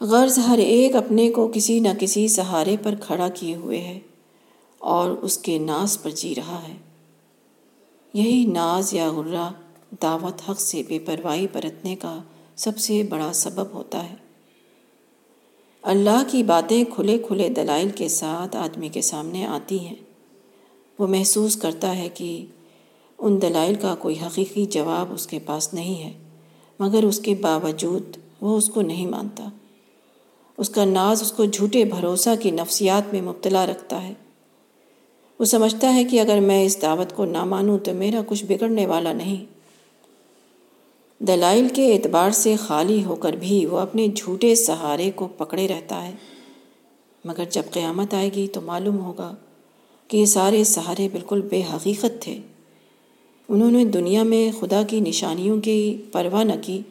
غرض 0.02 0.40
ہر 0.40 0.58
ایک 0.58 0.96
اپنے 0.96 1.30
کو 1.30 1.52
کسی 1.54 1.80
نہ 1.80 1.88
کسی 2.00 2.28
سہارے 2.28 2.76
پر 2.84 2.96
کھڑا 2.96 3.28
کیے 3.30 3.56
ہوئے 3.56 3.78
ہے 3.78 4.00
اور 4.78 5.10
اس 5.10 5.38
کے 5.38 5.58
ناز 5.58 6.02
پر 6.02 6.10
جی 6.10 6.36
رہا 6.36 6.62
ہے۔ 6.68 6.74
یہی 8.14 8.46
ناز 8.46 8.94
یا 8.94 9.12
غرہ 9.12 9.50
دعوت 10.02 10.50
حق 10.50 10.60
سے 10.60 10.84
بے 10.88 11.00
پرواہی 11.00 11.48
برتنے 11.54 11.96
کا 11.96 12.20
سب 12.56 12.78
سے 12.78 13.04
بڑا 13.04 13.34
سبب 13.34 13.66
ہوتا 13.74 14.10
ہے۔ 14.10 14.27
اللہ 15.82 16.24
کی 16.28 16.44
باتیں 16.44 16.84
کھلے 16.96 17.18
کھلے 17.18 17.50
دلائل 17.50 17.90
کے 17.90 18.08
ساتھ 18.08 18.56
آدمی 18.56 18.90
کے 18.90 19.02
سامنے 19.02 19.46
آتی 19.46 19.80
ہیں۔ 19.80 19.96
وہ 21.00 21.08
محسوس 21.08 21.56
کرتا 21.56 21.98
ہے 21.98 22.10
کہ 22.10 22.46
ان 23.18 23.42
دلائل 23.42 23.76
کا 23.76 23.96
کوئی 23.96 24.16
حقیقی 24.22 24.66
جواب 24.66 25.14
اس 25.14 25.28
کے 25.28 25.40
پاس 25.46 25.74
نہیں 25.74 26.04
ہے، 26.04 26.14
مگر 26.80 27.04
اس 27.04 27.20
کے 27.20 27.36
باوجود 27.36 28.18
وہ 28.42 28.58
اس 28.58 28.70
کو 28.70 28.82
نہیں 28.82 29.08
مانتا۔ 29.08 29.50
اس 30.58 30.70
کا 30.70 30.86
ناز 30.86 31.22
اس 31.22 31.32
کو 31.32 31.46
جھوٹے 31.46 31.86
بھروسہ 31.86 32.30
کی 32.40 32.52
نفسیات 32.52 33.14
میں 33.14 33.22
مبتلا 33.22 33.66
رکھتا 33.66 34.08
ہے۔ 34.08 34.14
وہ 35.40 35.46
سمجھتا 35.46 35.96
ہے 35.96 36.04
کہ 36.04 36.22
اگر 36.22 36.40
میں 36.40 36.66
اس 36.66 36.82
دعوت 36.82 37.16
کو 37.16 37.26
نہ 37.26 37.44
مانوں 37.44 37.78
تو 37.78 37.94
میرا 37.94 38.22
کچھ 38.28 38.46
بگڑنے 38.46 38.86
والا 38.86 39.14
نہیں۔ 39.14 39.57
دلائل 41.20 41.68
کے 41.74 41.94
اعتبار 41.94 42.32
سے 42.32 42.56
خالی 42.56 43.04
ہو 43.04 43.16
کر 43.16 43.34
بھی 43.34 43.66
وہ 43.66 43.80
اپنے 43.80 44.08
جھوٹے 44.08 44.56
سہارے 44.56 45.12
کو 45.16 45.28
پکڑے 45.38 45.68
رہتا 45.68 46.08
ہے۔ 46.08 46.12
مگر 47.26 47.44
جب 47.50 47.64
قیامت 47.72 48.14
آئے 48.14 48.30
گی 48.36 48.48
تو 48.48 48.62
معلوم 48.62 49.00
ہوگا 49.00 49.36
کہ 50.08 50.18
یہ 50.18 50.26
سارے 50.26 50.64
سہارے 50.64 51.08
بالکل 51.12 51.42
بے 51.42 51.62
حقیقت 51.74 52.22
تھے۔ 52.22 52.38
انہوں 53.50 53.72
نے 53.72 53.86
دنیا 53.86 54.24
میں 54.24 54.52
خدا 54.60 54.84
کی 54.84 55.00
نشانیوں 55.00 55.62
کی 55.62 56.02
پرواہ 56.12 56.44
نہ 56.44 56.54
کی 56.62 56.82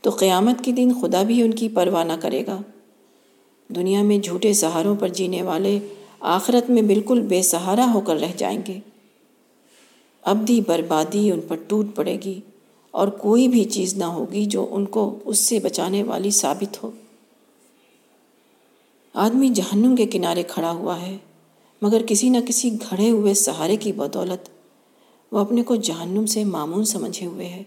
تو 0.00 0.10
قیامت 0.10 0.64
کے 0.64 0.72
دن 0.72 0.92
خدا 1.00 1.22
بھی 1.22 1.42
ان 1.42 1.50
کی 1.50 1.68
پرواہ 1.68 2.04
نہ 2.04 2.12
کرے 2.20 2.46
گا۔ 2.46 2.58
دنیا 3.68 4.02
میں 4.02 4.18
جھوٹے 4.18 4.52
سہاروں 4.52 4.94
پر 4.94 5.08
جینے 5.08 5.42
والے 5.42 5.78
آخرت 6.20 6.70
میں 6.70 6.82
بالکل 6.82 7.20
بے 7.20 7.42
سہارا 7.42 7.90
ہو 7.94 8.00
کر 8.00 8.16
رہ 8.16 8.32
جائیں 8.36 8.62
گے۔ 8.68 8.80
ابدی 10.22 10.60
بربادی 10.66 11.30
ان 11.30 11.40
پر 11.48 11.56
ٹوٹ 11.56 11.86
پڑے 11.94 12.18
گی۔ 12.24 12.40
اور 12.90 13.08
کوئی 13.08 13.48
بھی 13.48 13.64
چیز 13.64 13.94
نہ 13.94 14.04
ہوگی 14.04 14.44
جو 14.44 14.66
ان 14.70 14.86
کو 14.86 15.18
اس 15.24 15.38
سے 15.38 15.60
بچانے 15.60 16.02
والی 16.02 16.30
ثابت 16.30 16.82
ہو۔ 16.82 16.90
آدمی 19.14 19.48
جہنم 19.48 19.96
کے 19.96 20.06
کنارے 20.06 20.42
کھڑا 20.42 20.72
ہوا 20.72 21.00
ہے، 21.00 21.16
مگر 21.82 22.02
کسی 22.06 22.28
نہ 22.28 22.38
کسی 22.46 22.70
گھڑے 22.90 23.10
ہوئے 23.10 23.34
سہارے 23.34 23.76
کی 23.76 23.92
بدولت 23.92 24.48
وہ 25.32 25.38
اپنے 25.38 25.62
کو 25.62 25.76
جہنم 25.76 26.26
سے 26.26 26.44
معمون 26.44 26.84
سمجھے 26.84 27.26
ہوئے 27.26 27.46
ہے۔ 27.46 27.62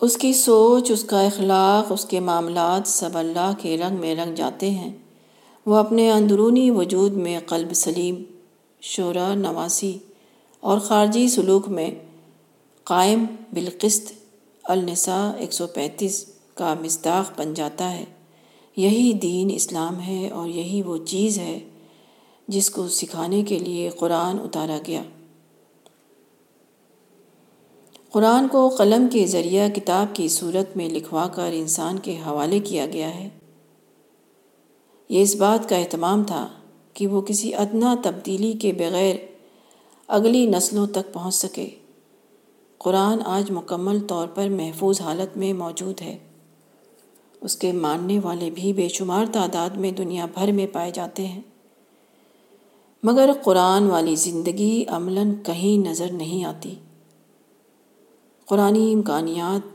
اس 0.00 0.16
کی 0.16 0.32
سوچ، 0.32 0.90
اس 0.90 1.04
کا 1.04 1.20
اخلاق، 1.20 1.92
اس 1.92 2.04
کے 2.04 2.20
معاملات 2.20 2.88
سب 2.88 3.10
اللہ 3.14 3.52
کے 3.58 3.76
رنگ 3.78 4.00
میں 4.00 4.14
رنگ 4.14 4.34
جاتے 4.34 4.70
ہیں۔ 4.70 4.92
وہ 5.66 5.76
اپنے 5.76 6.10
اندرونی 6.10 6.70
وجود 6.70 7.12
میں 7.12 7.40
قلب 7.46 7.72
سلیم 7.72 8.22
شعرا 8.80 9.34
نواسی 9.34 9.98
اور 10.60 10.78
خارجی 10.78 11.28
سلوک 11.28 11.68
میں 11.68 11.90
قائم 12.88 13.24
بالقسط 13.52 14.12
النساء 14.64 15.32
ایک 15.36 15.52
سو 15.52 15.66
پینتیس 15.66 16.26
کا 16.54 16.74
مصداق 16.82 17.40
بن 17.40 17.54
جاتا 17.54 17.92
ہے۔ 17.92 18.04
یہی 18.76 19.12
دین 19.12 19.48
اسلام 19.54 20.00
ہے 20.00 20.30
اور 20.30 20.48
یہی 20.48 20.82
وہ 20.82 20.96
چیز 21.06 21.38
ہے 21.38 21.58
جس 22.48 22.70
کو 22.70 22.88
سکھانے 22.88 23.42
کے 23.42 23.58
لیے 23.58 23.90
قرآن 23.90 24.40
اتارا 24.40 24.78
گیا۔ 24.86 25.02
قرآن 28.10 28.48
کو 28.48 28.68
قلم 28.68 29.08
کے 29.12 29.26
ذریعہ 29.26 29.68
کتاب 29.68 30.16
کی 30.16 30.28
صورت 30.28 30.76
میں 30.76 30.88
لکھوا 30.88 31.28
کر 31.28 31.50
انسان 31.54 31.98
کے 31.98 32.18
حوالے 32.26 32.58
کیا 32.58 32.86
گیا 32.86 33.14
ہے۔ 33.14 33.28
یہ 35.08 35.22
اس 35.22 35.34
بات 35.34 35.68
کا 35.68 35.76
اہتمام 35.76 36.24
تھا 36.24 36.48
کہ 36.94 37.06
وہ 37.06 37.20
کسی 37.20 37.54
ادنا 37.54 37.94
تبدیلی 38.02 38.52
کے 38.52 38.72
بغیر 38.72 39.14
اگلی 40.08 40.46
نسلوں 40.46 40.86
تک 40.86 41.12
پہنچ 41.12 41.34
سکے۔ 41.34 41.68
قرآن 42.78 43.18
آج 43.26 43.50
مکمل 43.50 44.00
طور 44.00 44.28
پر 44.28 44.48
محفوظ 44.48 45.00
حالت 45.00 45.36
میں 45.36 45.52
موجود 45.52 46.00
ہے۔ 46.00 46.18
اس 47.40 47.56
کے 47.56 47.72
ماننے 47.72 48.18
والے 48.18 48.50
بھی 48.50 48.72
بے 48.72 48.88
شمار 48.88 49.26
تعداد 49.32 49.70
میں 49.70 49.90
دنیا 49.90 50.26
بھر 50.34 50.52
میں 50.52 50.66
پائے 50.66 50.90
جاتے 50.90 51.26
ہیں۔ 51.26 51.40
مگر 53.02 53.30
قرآن 53.44 53.86
والی 53.86 54.14
زندگی 54.14 54.84
عملاً 54.88 55.34
کہیں 55.46 55.88
نظر 55.88 56.12
نہیں 56.12 56.44
آتی۔ 56.44 56.74
قرآنی 58.46 58.92
امکانیات 58.92 59.68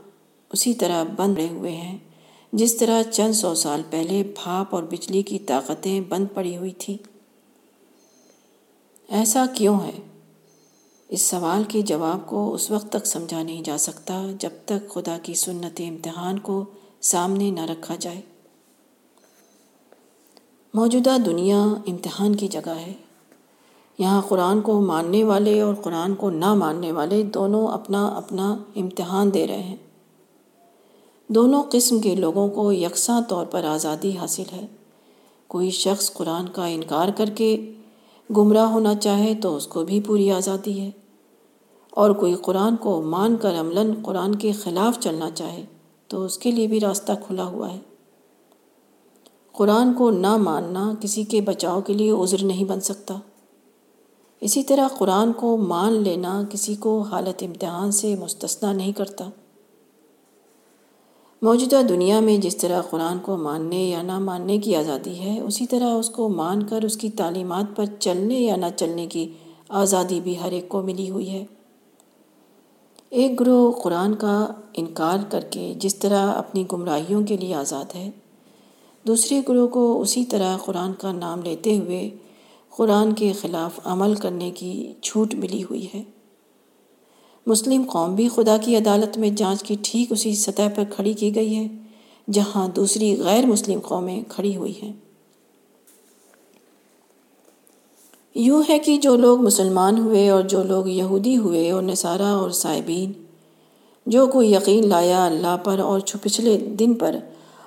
اسی 0.52 0.74
طرح 0.74 1.04
بند 1.16 1.38
رہے 1.38 1.48
ہوئے 1.48 1.72
ہیں، 1.72 1.98
جس 2.52 2.76
طرح 2.76 3.02
چند 3.02 3.32
سو 3.32 3.54
سال 3.54 3.82
پہلے 3.90 4.22
بھاپ 4.22 4.74
اور 4.74 4.82
بجلی 4.82 5.22
کی 5.22 5.38
طاقتیں 5.38 6.00
بند 6.00 6.26
پڑی 6.34 6.56
ہوئی 6.56 6.72
تھیں۔ 6.72 6.96
ایسا 9.08 9.44
کیوں 9.54 9.80
ہے؟ 9.80 10.13
اس 11.08 11.22
سوال 11.22 11.64
کے 11.68 11.82
جواب 11.82 12.26
کو 12.26 12.54
اس 12.54 12.70
وقت 12.70 12.92
تک 12.92 13.06
سمجھا 13.06 13.42
نہیں 13.42 13.62
جا 13.62 13.78
سکتا 13.78 14.26
جب 14.38 14.50
تک 14.64 14.90
خدا 14.90 15.18
کی 15.22 15.34
سنت 15.34 15.80
امتحان 15.88 16.38
کو 16.38 16.64
سامنے 17.00 17.50
نہ 17.50 17.60
رکھا 17.60 17.94
جائے۔ 17.94 18.20
موجودہ 20.74 21.16
دنیا 21.26 21.64
امتحان 21.64 22.34
کی 22.34 22.48
جگہ 22.48 22.70
ہے۔ 22.70 22.92
یہاں 23.98 24.22
قرآن 24.28 24.60
کو 24.60 24.80
ماننے 24.80 25.24
والے 25.24 25.60
اور 25.60 25.74
قرآن 25.74 26.14
کو 26.14 26.30
نہ 26.30 26.54
ماننے 26.54 26.92
والے 26.92 27.22
دونوں 27.22 27.68
اپنا 27.68 28.08
اپنا 28.08 28.56
امتحان 28.76 29.34
دے 29.34 29.46
رہے 29.46 29.62
ہیں۔ 29.62 29.76
دونوں 31.28 31.62
قسم 31.70 31.98
کے 31.98 32.14
لوگوں 32.14 32.48
کو 32.48 32.72
یکساں 32.72 33.20
طور 33.28 33.46
پر 33.46 33.64
آزادی 33.64 34.16
حاصل 34.16 34.44
ہے۔ 34.52 34.66
کوئی 35.46 35.70
شخص 35.70 36.12
قرآن 36.12 36.48
کا 36.48 36.66
انکار 36.66 37.08
کر 37.16 37.26
کے 37.26 37.72
گمراہ 38.30 38.70
ہونا 38.70 38.94
چاہے 38.94 39.34
تو 39.34 39.56
اس 39.56 39.66
کو 39.66 39.84
بھی 39.84 40.00
پوری 40.00 40.30
آزادی 40.30 40.80
ہے۔ 40.80 40.90
اور 41.90 42.10
کوئی 42.10 42.34
قرآن 42.34 42.76
کو 42.76 43.02
مان 43.02 43.36
کر 43.36 43.54
عملاً 43.60 43.90
قرآن 44.02 44.34
کے 44.34 44.52
خلاف 44.52 44.98
چلنا 45.00 45.30
چاہے 45.30 45.64
تو 46.08 46.24
اس 46.24 46.38
کے 46.38 46.50
لیے 46.50 46.66
بھی 46.66 46.80
راستہ 46.80 47.12
کھلا 47.26 47.44
ہوا 47.44 47.72
ہے۔ 47.72 47.78
قرآن 49.52 49.94
کو 49.94 50.10
نہ 50.10 50.36
ماننا 50.36 50.94
کسی 51.00 51.24
کے 51.24 51.40
بچاؤ 51.40 51.80
کے 51.80 51.92
لیے 51.92 52.10
عذر 52.10 52.44
نہیں 52.44 52.64
بن 52.64 52.80
سکتا۔ 52.80 53.14
اسی 54.40 54.62
طرح 54.62 54.88
قرآن 54.88 55.32
کو 55.32 55.56
مان 55.56 55.92
لینا 55.92 56.42
کسی 56.50 56.74
کو 56.74 57.00
حالت 57.00 57.42
امتحان 57.42 57.90
سے 57.90 58.16
مستثنا 58.16 58.72
نہیں 58.72 58.92
کرتا۔ 58.92 59.30
موجودہ 61.42 61.80
دنیا 61.88 62.20
میں 62.20 62.38
جس 62.38 62.56
طرح 62.56 62.82
قرآن 62.82 63.18
کو 63.18 63.36
ماننے 63.36 63.84
یا 63.84 64.02
نہ 64.02 64.18
ماننے 64.18 64.58
کی 64.58 64.76
آزادی 64.76 65.18
ہے، 65.18 65.40
اسی 65.40 65.66
طرح 65.66 65.94
اس 65.94 66.10
کو 66.10 66.28
مان 66.28 66.62
کر 66.62 66.82
اس 66.82 66.96
کی 66.96 67.10
تعلیمات 67.10 67.76
پر 67.76 67.84
چلنے 67.98 68.40
یا 68.40 68.56
نہ 68.56 68.66
چلنے 68.76 69.06
کی 69.06 69.32
آزادی 69.68 70.20
بھی 70.20 70.40
ہر 70.40 70.52
ایک 70.52 70.68
کو 70.68 70.82
ملی 70.82 71.10
ہوئی 71.10 71.30
ہے۔ 71.30 71.44
ایک 73.10 73.40
گروہ 73.40 73.72
قرآن 73.72 74.14
کا 74.14 74.46
انکار 74.74 75.18
کر 75.30 75.40
کے 75.40 75.74
جس 75.76 75.94
طرح 75.94 76.32
اپنی 76.32 76.64
گمراہیوں 76.72 77.22
کے 77.22 77.36
لیے 77.36 77.54
آزاد 77.54 77.94
ہے، 77.94 78.10
دوسرے 79.06 79.40
گروہ 79.48 79.68
کو 79.68 80.00
اسی 80.00 80.24
طرح 80.24 80.56
قرآن 80.56 80.92
کا 80.92 81.12
نام 81.12 81.42
لیتے 81.42 81.78
ہوئے 81.78 82.10
قرآن 82.70 83.12
کے 83.12 83.32
خلاف 83.32 83.80
عمل 83.84 84.14
کرنے 84.14 84.50
کی 84.50 84.92
چھوٹ 85.02 85.34
ملی 85.34 85.62
ہوئی 85.62 85.86
ہے۔ 85.94 86.02
مسلم 87.46 87.82
قوم 87.88 88.14
بھی 88.14 88.28
خدا 88.28 88.56
کی 88.56 88.76
عدالت 88.76 89.18
میں 89.18 89.30
جانچ 89.30 89.62
کی 89.62 89.76
ٹھیک 89.82 90.12
اسی 90.12 90.34
سطح 90.34 90.68
پر 90.74 90.82
کھڑی 90.90 91.12
کی 91.12 91.34
گئی 91.34 91.56
ہے، 91.56 91.66
جہاں 92.28 92.66
دوسری 92.68 93.16
غیر 93.18 93.46
مسلم 93.46 93.80
قومیں 93.80 94.20
کھڑی 94.28 94.56
ہوئی 94.56 94.72
ہیں۔ 94.82 94.92
یوں 98.36 98.62
ہے 98.68 98.78
کہ 98.78 98.96
جو 98.96 99.14
لوگ 99.16 99.42
مسلمان 99.42 99.98
ہوئے 99.98 100.28
اور 100.30 100.42
جو 100.42 100.62
لوگ 100.62 100.88
یہودی 100.88 101.36
ہوئے 101.36 101.70
اور 101.70 101.82
نصارہ 101.82 102.32
اور 102.32 102.50
صائبین، 102.50 103.12
جو 104.06 104.26
کوئی 104.26 104.52
یقین 104.52 104.88
لایا 104.88 105.24
اللہ 105.26 105.56
پر 105.64 105.78
اور 105.78 106.00
پچھلے 106.22 106.56
دن 106.78 106.94
پر 106.94 107.16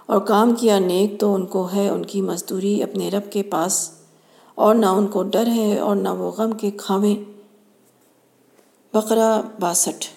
اور 0.05 0.19
کام 0.21 0.53
کیا 0.55 0.79
نیک 0.79 1.19
تو 1.19 1.33
ان 1.35 1.45
کو 1.45 1.67
ہے 1.73 1.87
ان 1.89 2.05
کی 2.05 2.21
مزدوری 2.21 2.81
اپنے 2.83 3.09
رب 3.09 3.31
کے 3.31 3.43
پاس، 3.43 3.89
اور 4.55 4.75
نہ 4.75 4.85
ان 4.85 5.07
کو 5.07 5.23
ڈر 5.23 5.47
ہے 5.47 5.77
اور 5.79 5.95
نہ 5.95 6.09
وہ 6.09 6.31
غم 6.31 6.51
کے 6.51 6.71
کھاویں۔ 6.77 7.15
بقرہ 8.97 9.41
باسٹھ، 9.59 10.07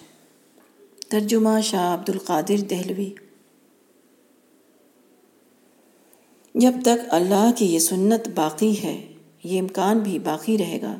ترجمہ 1.09 1.61
شاہ 1.63 1.93
عبد 1.93 2.09
القادر 2.09 2.57
دہلوی۔ 2.69 3.09
جب 6.55 6.71
تک 6.81 7.05
اللہ 7.09 7.51
کی 7.55 7.65
یہ 7.65 7.79
سنت 7.79 8.27
باقی 8.35 8.83
ہے، 8.83 9.13
یہ 9.43 9.59
امکان 9.59 9.99
بھی 9.99 10.19
باقی 10.19 10.57
رہے 10.57 10.79
گا 10.81 10.95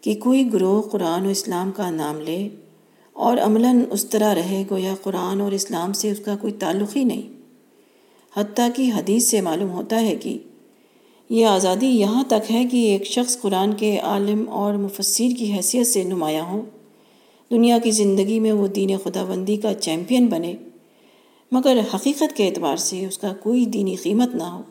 کہ 0.00 0.14
کوئی 0.14 0.52
گروہ 0.52 0.82
قرآن 0.82 1.26
و 1.26 1.28
اسلام 1.28 1.72
کا 1.72 1.90
نام 1.90 2.20
لے 2.20 2.48
اور 3.12 3.36
عملاً 3.36 3.84
اس 3.90 4.08
طرح 4.08 4.34
رہے 4.34 4.64
گویا 4.70 4.94
قرآن 5.02 5.40
اور 5.40 5.52
اسلام 5.52 5.92
سے 5.92 6.10
اس 6.10 6.20
کا 6.24 6.36
کوئی 6.36 6.52
تعلق 6.52 6.96
ہی 6.96 7.04
نہیں۔ 7.04 7.28
حتیٰ 8.36 8.68
کہ 8.76 8.90
حدیث 8.96 9.26
سے 9.26 9.40
معلوم 9.40 9.70
ہوتا 9.70 10.00
ہے 10.00 10.16
کہ 10.16 10.38
یہ 11.30 11.46
آزادی 11.46 11.86
یہاں 11.86 12.24
تک 12.24 12.52
ہے 12.52 12.64
کہ 12.64 12.76
ایک 12.76 13.04
شخص 13.04 13.40
قرآن 13.40 13.74
کے 13.74 13.98
عالم 13.98 14.48
اور 14.48 14.74
مفسر 14.74 15.38
کی 15.38 15.52
حیثیت 15.52 15.86
سے 15.86 16.04
نمایاں 16.04 16.44
ہو۔ 16.44 16.64
دنیا 17.50 17.78
کی 17.78 17.90
زندگی 17.90 18.40
میں 18.40 18.52
وہ 18.52 18.66
دین 18.66 18.96
خدا 19.04 19.24
بندی 19.24 19.56
کا 19.56 19.74
چیمپئن 19.74 20.26
بنے، 20.26 20.54
مگر 21.52 21.78
حقیقت 21.94 22.36
کے 22.36 22.48
اعتبار 22.48 22.76
سے 22.76 23.06
اس 23.06 23.18
کا 23.18 23.32
کوئی 23.32 23.66
دینی 23.66 23.94
قیمت 23.94 24.34
نہ 24.34 24.42
ہو۔ 24.42 24.62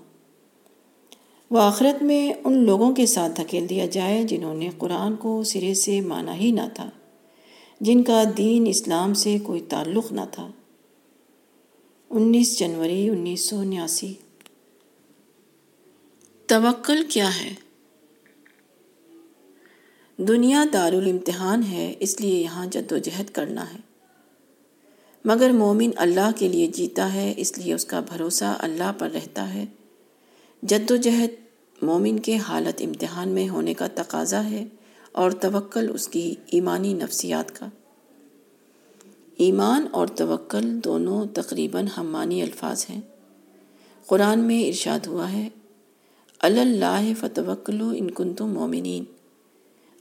وہ 1.51 1.59
آخرت 1.59 2.03
میں 2.03 2.33
ان 2.43 2.57
لوگوں 2.65 2.93
کے 2.93 3.05
ساتھ 3.05 3.41
دھکیل 3.41 3.69
دیا 3.69 3.85
جائے 3.85 4.23
جنہوں 4.23 4.53
نے 4.53 4.69
قرآن 4.77 5.15
کو 5.15 5.43
سرے 5.43 5.73
سے 5.73 6.01
مانا 6.01 6.35
ہی 6.35 6.51
نہ 6.51 6.67
تھا، 6.73 6.89
جن 7.81 8.03
کا 8.03 8.23
دین 8.37 8.67
اسلام 8.67 9.13
سے 9.13 9.37
کوئی 9.43 9.61
تعلق 9.61 10.11
نہ 10.11 10.21
تھا۔ 10.31 10.51
انیس 12.09 12.59
جنوری 12.59 13.09
انیس 13.09 13.49
سو 13.49 13.63
نیاسی 13.63 14.13
توکل 16.45 17.03
کیا 17.09 17.29
ہے؟ 17.29 17.66
دنیا 20.19 20.65
دار 20.73 20.93
الامتحان 20.93 21.63
ہے، 21.63 21.93
اس 21.99 22.21
لیے 22.21 22.39
یہاں 22.39 22.65
جد 22.65 22.91
و 22.91 22.97
جہد 22.97 23.29
کرنا 23.29 23.73
ہے۔ 23.73 23.77
مگر 25.25 25.49
مومن 25.49 25.89
اللہ 25.95 26.29
کے 26.35 26.47
لیے 26.47 26.67
جیتا 26.67 27.13
ہے، 27.13 27.33
اس 27.37 27.57
لیے 27.57 27.73
اس 27.73 27.85
کا 27.85 27.99
بھروسہ 27.99 28.55
اللہ 28.59 28.91
پر 28.97 29.09
رہتا 29.09 29.53
ہے۔ 29.53 29.65
جد 30.63 30.91
و 30.91 30.95
جہد 30.95 31.29
مومن 31.81 32.19
کے 32.19 32.37
حالت 32.37 32.81
امتحان 32.85 33.29
میں 33.29 33.49
ہونے 33.49 33.73
کا 33.73 33.87
تقاضا 33.95 34.49
ہے 34.49 34.65
اور 35.11 35.31
توکل 35.31 35.91
اس 35.93 36.07
کی 36.07 36.35
ایمانی 36.51 36.93
نفسیات 36.93 37.59
کا۔ 37.59 37.65
ایمان 39.37 39.87
اور 39.91 40.07
توکل 40.07 40.79
دونوں 40.83 41.25
تقریباً 41.33 41.87
ہم 41.97 42.11
معنی 42.11 42.41
الفاظ 42.41 42.85
ہیں۔ 42.89 43.01
قرآن 44.05 44.39
میں 44.39 44.67
ارشاد 44.67 45.07
ہوا 45.07 45.31
ہے، 45.31 45.49
اللہ 46.39 47.11
فتوکلو 47.19 47.89
ان 47.97 48.11
کن 48.11 48.33
تم 48.33 48.53
مومنین 48.53 49.03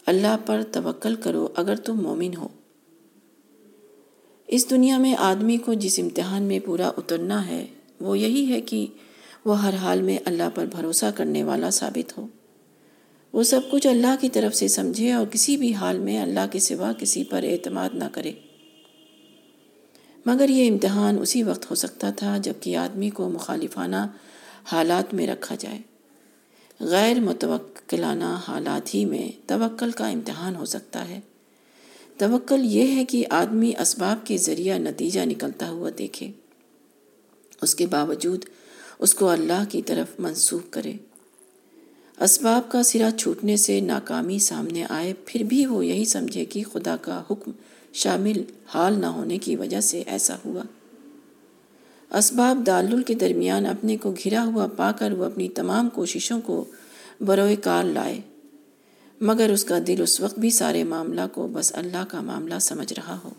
اللہ 0.07 0.37
پر 0.47 0.63
توکل 0.73 1.15
کرو 1.15 1.49
اگر 1.57 1.77
تم 1.77 2.03
مومن 2.03 2.37
ہو۔ 2.37 2.49
اس 4.47 4.71
دنیا 4.71 4.99
میں 4.99 5.15
آدمی 5.19 5.57
کو 5.57 5.75
جس 5.75 5.99
امتحان 5.99 6.43
میں 6.43 6.59
پورا 6.59 6.89
اترنا 6.89 7.47
ہے، 7.47 7.67
وہ 8.01 8.19
یہی 8.19 8.53
ہے 8.53 8.61
کہ 8.61 8.87
وہ 9.45 9.63
ہر 9.63 9.75
حال 9.75 10.03
میں 10.03 10.19
اللہ 10.25 10.49
پر 10.55 10.67
بھروسہ 10.67 11.07
کرنے 11.15 11.43
والا 11.43 11.71
ثابت 11.71 12.19
ہو۔ 12.19 12.27
وہ 13.33 13.43
سب 13.43 13.61
کچھ 13.71 13.87
اللہ 13.87 14.15
کی 14.21 14.29
طرف 14.29 14.55
سے 14.55 14.69
سمجھے 14.69 15.13
اور 15.13 15.27
کسی 15.27 15.57
بھی 15.57 15.75
حال 15.75 15.99
میں 15.99 16.23
اللہ 16.23 16.47
کے 16.53 16.59
سوا 16.59 16.93
کسی 16.99 17.25
پر 17.25 17.43
اعتماد 17.43 17.89
نہ 17.95 18.05
کرے۔ 18.13 18.33
مگر 20.27 20.49
یہ 20.49 20.71
امتحان 20.71 21.19
اسی 21.19 21.43
وقت 21.43 21.71
ہو 21.71 21.75
سکتا 21.75 22.11
تھا 22.11 22.39
جبکہ 22.39 22.77
آدمی 22.77 23.11
کو 23.11 23.29
مخالفانہ 23.29 24.07
حالات 24.73 25.15
میں 25.15 25.27
رکھا 25.27 25.55
جائے۔ 25.55 25.79
غیر 26.81 27.21
متوکلانہ 27.21 28.41
حالات 28.49 28.95
ہی 28.95 29.05
میں 29.05 29.29
توکل 29.47 29.91
کا 29.91 30.09
امتحان 30.09 30.57
ہو 30.57 30.65
سکتا 30.65 31.09
ہے۔ 31.09 31.21
توکل 32.19 32.61
یہ 32.63 32.95
ہے 32.95 33.05
کہ 33.05 33.25
آدمی 33.31 33.73
اسباب 33.81 34.27
کے 34.27 34.37
ذریعہ 34.37 34.79
نتیجہ 34.79 35.21
نکلتا 35.21 35.71
ہوا 35.71 35.91
دیکھے۔ 35.99 36.31
اس 37.63 37.75
کے 37.75 37.87
باوجود 37.87 38.45
اس 38.99 39.15
کو 39.15 39.29
اللہ 39.29 39.65
کی 39.69 39.83
طرف 39.83 40.21
منسوخ 40.21 40.63
کرے۔ 40.71 40.93
اسباب 42.21 42.73
کا 42.73 42.83
سرا 42.83 43.11
چھوٹنے 43.19 43.57
سے 43.57 43.81
ناکامی 43.81 44.39
سامنے 44.39 44.85
آئے، 44.89 45.15
پھر 45.27 45.43
بھی 45.43 45.67
وہ 45.67 45.87
یہی 45.87 46.05
سمجھے 46.05 46.45
کہ 46.45 46.63
خدا 46.73 46.97
کا 46.97 47.23
حکم 47.31 47.51
شامل 47.93 48.43
حال 48.67 49.01
نہ 49.01 49.07
ہونے 49.07 49.39
کی 49.39 49.57
وجہ 49.57 49.81
سے 49.81 50.03
ایسا 50.07 50.37
ہوا۔ 50.45 50.63
اسباب 52.17 52.67
دالل 52.67 53.03
کے 53.03 53.15
درمیان 53.15 53.67
اپنے 53.67 53.97
کو 53.97 54.15
گھرا 54.25 54.45
ہوا 54.45 54.67
پا 54.67 54.93
کر 54.93 55.13
وہ 55.13 55.25
اپنی 55.25 55.49
تمام 55.49 55.89
کوششوں 55.89 56.41
کو 56.41 56.65
بروئے 57.21 57.57
کار 57.57 57.85
لائے۔ 57.85 58.21
مگر 59.21 59.51
اس 59.51 59.65
کا 59.65 59.79
دل 59.87 60.03
اس 60.03 60.21
وقت 60.21 60.39
بھی 60.39 60.51
سارے 60.51 60.85
معاملہ 60.85 61.21
کو 61.33 61.49
بس 61.53 61.73
اللہ 61.75 62.05
کا 62.09 62.21
معاملہ 62.21 62.55
سمجھ 62.61 62.93
رہا 62.93 63.19
ہو۔ 63.25 63.31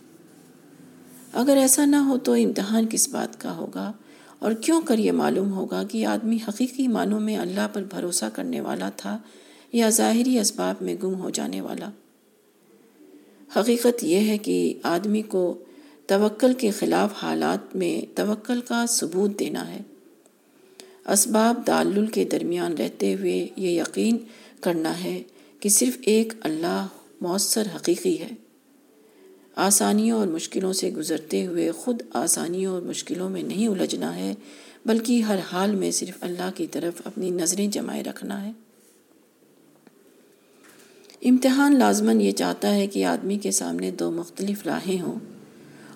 اگر 1.34 1.57
ایسا 1.57 1.86
نہ 1.86 1.95
ہو 1.95 2.17
تو 2.17 2.34
امتحان 2.34 2.86
کس 2.89 3.09
بات 3.09 3.41
کا 3.41 3.55
ہوگا؟ 3.55 3.91
اور 4.39 4.51
کیوں 4.51 4.82
کر 4.82 4.97
یہ 4.97 5.11
معلوم 5.11 5.51
ہوگا 5.51 5.84
کہ 5.84 6.05
آدمی 6.05 6.38
حقیقی 6.47 6.88
معنوں 6.88 7.19
میں 7.19 7.38
اللہ 7.38 7.67
پر 7.73 7.84
بھروسہ 7.89 8.25
کرنے 8.34 8.61
والا 8.61 8.89
تھا 8.89 9.17
یا 9.73 9.89
ظاہری 9.89 10.39
اسباب 10.39 10.75
میں 10.82 10.95
گم 11.03 11.21
ہو 11.21 11.30
جانے 11.30 11.61
والا؟ 11.61 11.89
حقیقت 13.55 14.03
یہ 14.03 14.19
ہے 14.19 14.38
کہ 14.38 14.80
آدمی 14.84 15.21
کو 15.21 15.57
توکل 16.08 16.53
کے 16.53 16.72
خلاف 16.72 17.14
حالات 17.24 17.76
میں 17.76 18.18
توکل 18.18 18.62
کا 18.62 18.86
ثبوت 18.89 19.39
دینا 19.39 19.72
ہے۔ 19.72 19.82
اسباب 21.05 21.68
دالل 21.68 22.08
کے 22.08 22.26
درمیان 22.26 22.74
رہتے 22.74 23.14
ہوئے 23.14 23.47
یہ 23.55 23.82
یقین 23.82 24.18
کرنا 24.62 25.03
ہے 25.03 25.24
کہ 25.60 25.70
صرف 25.70 25.97
ایک 26.01 26.34
اللہ 26.41 26.88
مؤثر 27.22 27.68
حقیقی 27.76 28.20
ہے۔ 28.20 28.30
آسانیوں 29.55 30.20
اور 30.20 30.28
مشکلوں 30.28 30.74
سے 30.74 30.91
گزرتے 30.91 31.45
ہوئے 31.45 31.72
خود 31.72 32.01
آسانیوں 32.14 32.74
اور 32.74 32.82
مشکلوں 32.82 33.30
میں 33.30 33.43
نہیں 33.43 33.68
الجھنا 33.68 34.16
ہے، 34.16 34.34
بلکہ 34.86 35.22
ہر 35.22 35.38
حال 35.51 35.76
میں 35.76 35.91
صرف 35.91 36.18
اللہ 36.22 36.49
کی 36.55 36.68
طرف 36.68 37.01
اپنی 37.05 37.30
نظریں 37.30 37.68
جمائے 37.68 38.03
رکھنا 38.03 38.45
ہے۔ 38.45 38.51
امتحان 41.22 41.80
لازماً 41.80 42.22
یہ 42.22 42.32
چاہتا 42.32 42.76
ہے 42.76 42.88
کہ 42.88 43.05
آدمی 43.05 43.38
کے 43.38 43.51
سامنے 43.51 43.91
دو 43.91 44.12
مختلف 44.12 44.66
راہیں 44.66 45.01
ہوں۔ 45.01 45.37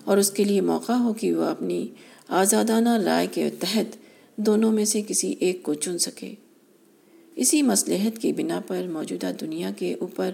اور 0.04 0.16
اس 0.16 0.30
کے 0.30 0.44
لیے 0.44 0.60
موقع 0.60 0.92
ہو 0.92 1.12
کہ 1.12 1.32
وہ 1.32 1.44
اپنی 1.44 1.88
آزادانہ 2.28 2.88
رائے 2.88 3.26
کے 3.26 3.50
تحت 3.60 3.96
دونوں 4.36 4.72
میں 4.72 4.84
سے 4.84 5.02
کسی 5.08 5.34
ایک 5.40 5.62
کو 5.62 5.74
چن 5.74 5.98
سکے۔ 5.98 6.34
اسی 7.36 7.62
مصلحت 7.62 8.18
کی 8.18 8.32
بنا 8.32 8.60
پر 8.66 8.86
موجودہ 8.92 9.32
دنیا 9.40 9.70
کے 9.78 9.94
اوپر 9.94 10.30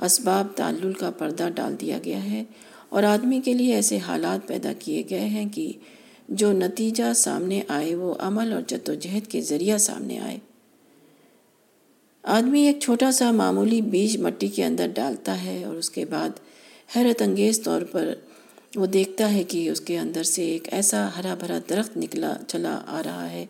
اسباب 0.00 0.46
تعلل 0.56 0.92
کا 0.92 1.10
پردہ 1.10 1.48
ڈال 1.54 1.74
دیا 1.80 1.98
گیا 2.04 2.24
ہے 2.24 2.44
اور 2.88 3.02
آدمی 3.02 3.40
کے 3.44 3.52
لیے 3.52 3.74
ایسے 3.74 3.98
حالات 3.98 4.48
پیدا 4.48 4.72
کیے 4.78 5.02
گئے 5.10 5.26
ہیں 5.26 5.48
کہ 5.52 5.72
جو 6.28 6.52
نتیجہ 6.52 7.12
سامنے 7.12 7.62
آئے 7.68 7.94
وہ 7.94 8.14
عمل 8.18 8.52
اور 8.52 8.62
جد 8.66 8.88
و 8.88 8.94
جہد 8.94 9.26
کے 9.26 9.40
ذریعہ 9.40 9.78
سامنے 9.78 10.18
آئے۔ 10.18 10.38
آدمی 12.22 12.60
ایک 12.60 12.80
چھوٹا 12.80 13.12
سا 13.12 13.30
معمولی 13.30 13.80
بیج 13.80 14.16
مٹی 14.16 14.48
کے 14.48 14.64
اندر 14.64 14.86
ڈالتا 14.94 15.44
ہے 15.44 15.64
اور 15.64 15.76
اس 15.76 15.90
کے 15.90 16.04
بعد 16.04 16.30
حیرت 16.96 17.22
انگیز 17.22 17.62
طور 17.62 17.82
پر 17.82 18.14
وہ 18.76 18.86
دیکھتا 18.86 19.32
ہے 19.32 19.42
کہ 19.42 19.70
اس 19.70 19.80
کے 19.80 19.98
اندر 19.98 20.22
سے 20.22 20.44
ایک 20.44 20.68
ایسا 20.72 21.08
ہرا 21.16 21.34
بھرا 21.34 21.58
درخت 21.70 21.96
نکلا، 21.96 22.36
چلا 22.48 22.80
آ 22.86 23.02
رہا 23.04 23.30
ہے، 23.30 23.46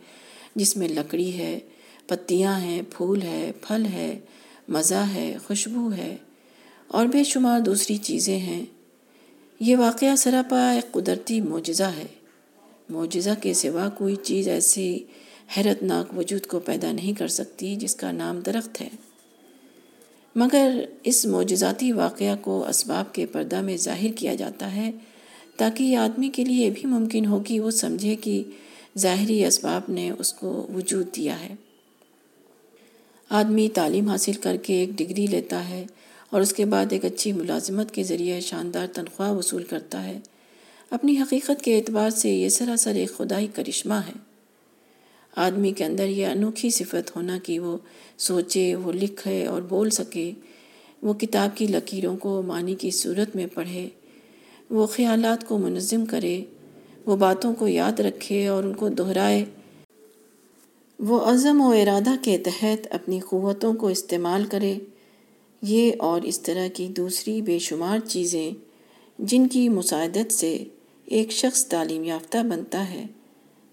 جس 0.54 0.76
میں 0.76 0.88
لکڑی 0.88 1.38
ہے، 1.38 1.58
پتیاں 2.06 2.60
ہیں، 2.60 2.82
پھول 2.90 3.22
ہے، 3.22 3.52
پھل 3.60 3.86
ہے، 3.92 4.18
مزہ 4.68 5.04
ہے، 5.14 5.36
خوشبو 5.46 5.92
ہے 5.96 6.16
اور 6.88 7.06
بے 7.06 7.24
شمار 7.24 7.60
دوسری 7.60 7.96
چیزیں 7.96 8.38
ہیں۔ 8.38 8.64
یہ 9.60 9.76
واقعہ 9.76 10.16
سراپا 10.16 10.70
ایک 10.70 10.92
قدرتی 10.92 11.40
معجزہ 11.40 11.90
ہے۔ 11.96 12.06
معجزہ 12.90 13.30
کے 13.42 13.54
سوا 13.54 13.88
کوئی 13.88 14.16
چیز 14.16 14.48
ایسی 14.48 15.04
حیرت 15.56 15.82
ناک 15.82 16.18
وجود 16.18 16.46
کو 16.46 16.60
پیدا 16.60 16.92
نہیں 16.92 17.12
کر 17.12 17.28
سکتی 17.28 17.76
جس 17.76 17.94
کا 17.94 18.12
نام 18.12 18.40
درخت 18.40 18.80
ہے۔ 18.80 18.88
مگر 20.36 20.84
اس 21.02 21.26
معجزاتی 21.26 21.92
واقعہ 21.92 22.36
کو 22.40 22.66
اسباب 22.66 23.14
کے 23.14 23.26
پردہ 23.26 23.60
میں 23.60 23.76
ظاہر 23.76 24.12
کیا 24.16 24.34
جاتا 24.34 24.76
ہے۔ 24.76 24.90
تاکہ 25.60 25.82
یہ 25.82 25.96
آدمی 25.96 26.28
کے 26.28 26.44
لیے 26.44 26.70
بھی 26.70 26.86
ممکن 26.86 27.26
ہو 27.26 27.40
کہ 27.40 27.60
وہ 27.60 27.70
سمجھے 27.70 28.16
کہ 28.16 28.42
ظاہری 28.98 29.44
اسباب 29.44 29.82
نے 29.88 30.10
اس 30.18 30.32
کو 30.32 30.66
وجود 30.74 31.16
دیا 31.16 31.40
ہے۔ 31.40 31.54
آدمی 33.28 33.68
تعلیم 33.74 34.08
حاصل 34.08 34.32
کر 34.32 34.56
کے 34.56 34.74
ایک 34.74 34.88
ڈگری 34.88 35.26
لیتا 35.26 35.68
ہے 35.68 35.86
اور 36.30 36.40
اس 36.40 36.52
کے 36.52 36.64
بعد 36.64 36.86
ایک 36.90 37.04
اچھی 37.04 37.32
ملازمت 37.32 37.94
کے 37.94 38.02
ذریعے 38.02 38.40
شاندار 38.40 38.86
تنخواہ 38.86 39.32
وصول 39.32 39.62
کرتا 39.62 40.04
ہے۔ 40.04 40.20
اپنی 40.90 41.20
حقیقت 41.20 41.62
کے 41.62 41.76
اعتبار 41.76 42.10
سے 42.10 42.30
یہ 42.30 42.48
سراسر 42.48 42.94
ایک 42.94 43.16
خدائی 43.16 43.46
کرشمہ 43.46 43.94
ہے۔ 43.94 44.12
آدمی 45.36 45.72
کے 45.72 45.84
اندر 45.84 46.06
یہ 46.06 46.26
انوکھی 46.26 46.70
صفت 46.70 47.16
ہونا 47.16 47.38
کہ 47.42 47.58
وہ 47.58 47.78
سوچے، 48.18 48.74
وہ 48.74 48.92
لکھے 48.92 49.46
اور 49.46 49.62
بول 49.62 49.90
سکے۔ 49.90 50.32
وہ 51.02 51.14
کتاب 51.14 51.56
کی 51.56 51.66
لکیروں 51.66 52.16
کو 52.16 52.42
معنی 52.42 52.74
کی 52.74 52.90
صورت 52.90 53.36
میں 53.36 53.46
پڑھے۔ 53.54 53.88
وہ 54.70 54.86
خیالات 54.86 55.48
کو 55.48 55.58
منظم 55.58 56.06
کرے، 56.06 56.44
وہ 57.06 57.16
باتوں 57.16 57.54
کو 57.54 57.68
یاد 57.68 58.00
رکھے 58.00 58.46
اور 58.46 58.64
ان 58.64 58.74
کو 58.74 58.88
دہرائے۔ 58.88 59.44
وہ 60.98 61.20
عزم 61.20 61.60
و 61.60 61.70
ارادہ 61.70 62.10
کے 62.22 62.38
تحت 62.38 62.86
اپنی 62.90 63.20
قوتوں 63.20 63.74
کو 63.74 63.86
استعمال 63.88 64.44
کرے۔ 64.50 64.78
یہ 65.62 65.92
اور 65.98 66.22
اس 66.22 66.40
طرح 66.40 66.68
کی 66.74 66.88
دوسری 66.88 67.42
بے 67.42 67.58
شمار 67.58 67.98
چیزیں 67.98 68.50
جن 69.18 69.48
کی 69.48 69.68
مساعدت 69.68 70.32
سے 70.32 70.64
ایک 71.04 71.32
شخص 71.32 71.66
تعلیم 71.66 72.04
یافتہ 72.04 72.38
بنتا 72.38 72.90
ہے۔ 72.90 73.06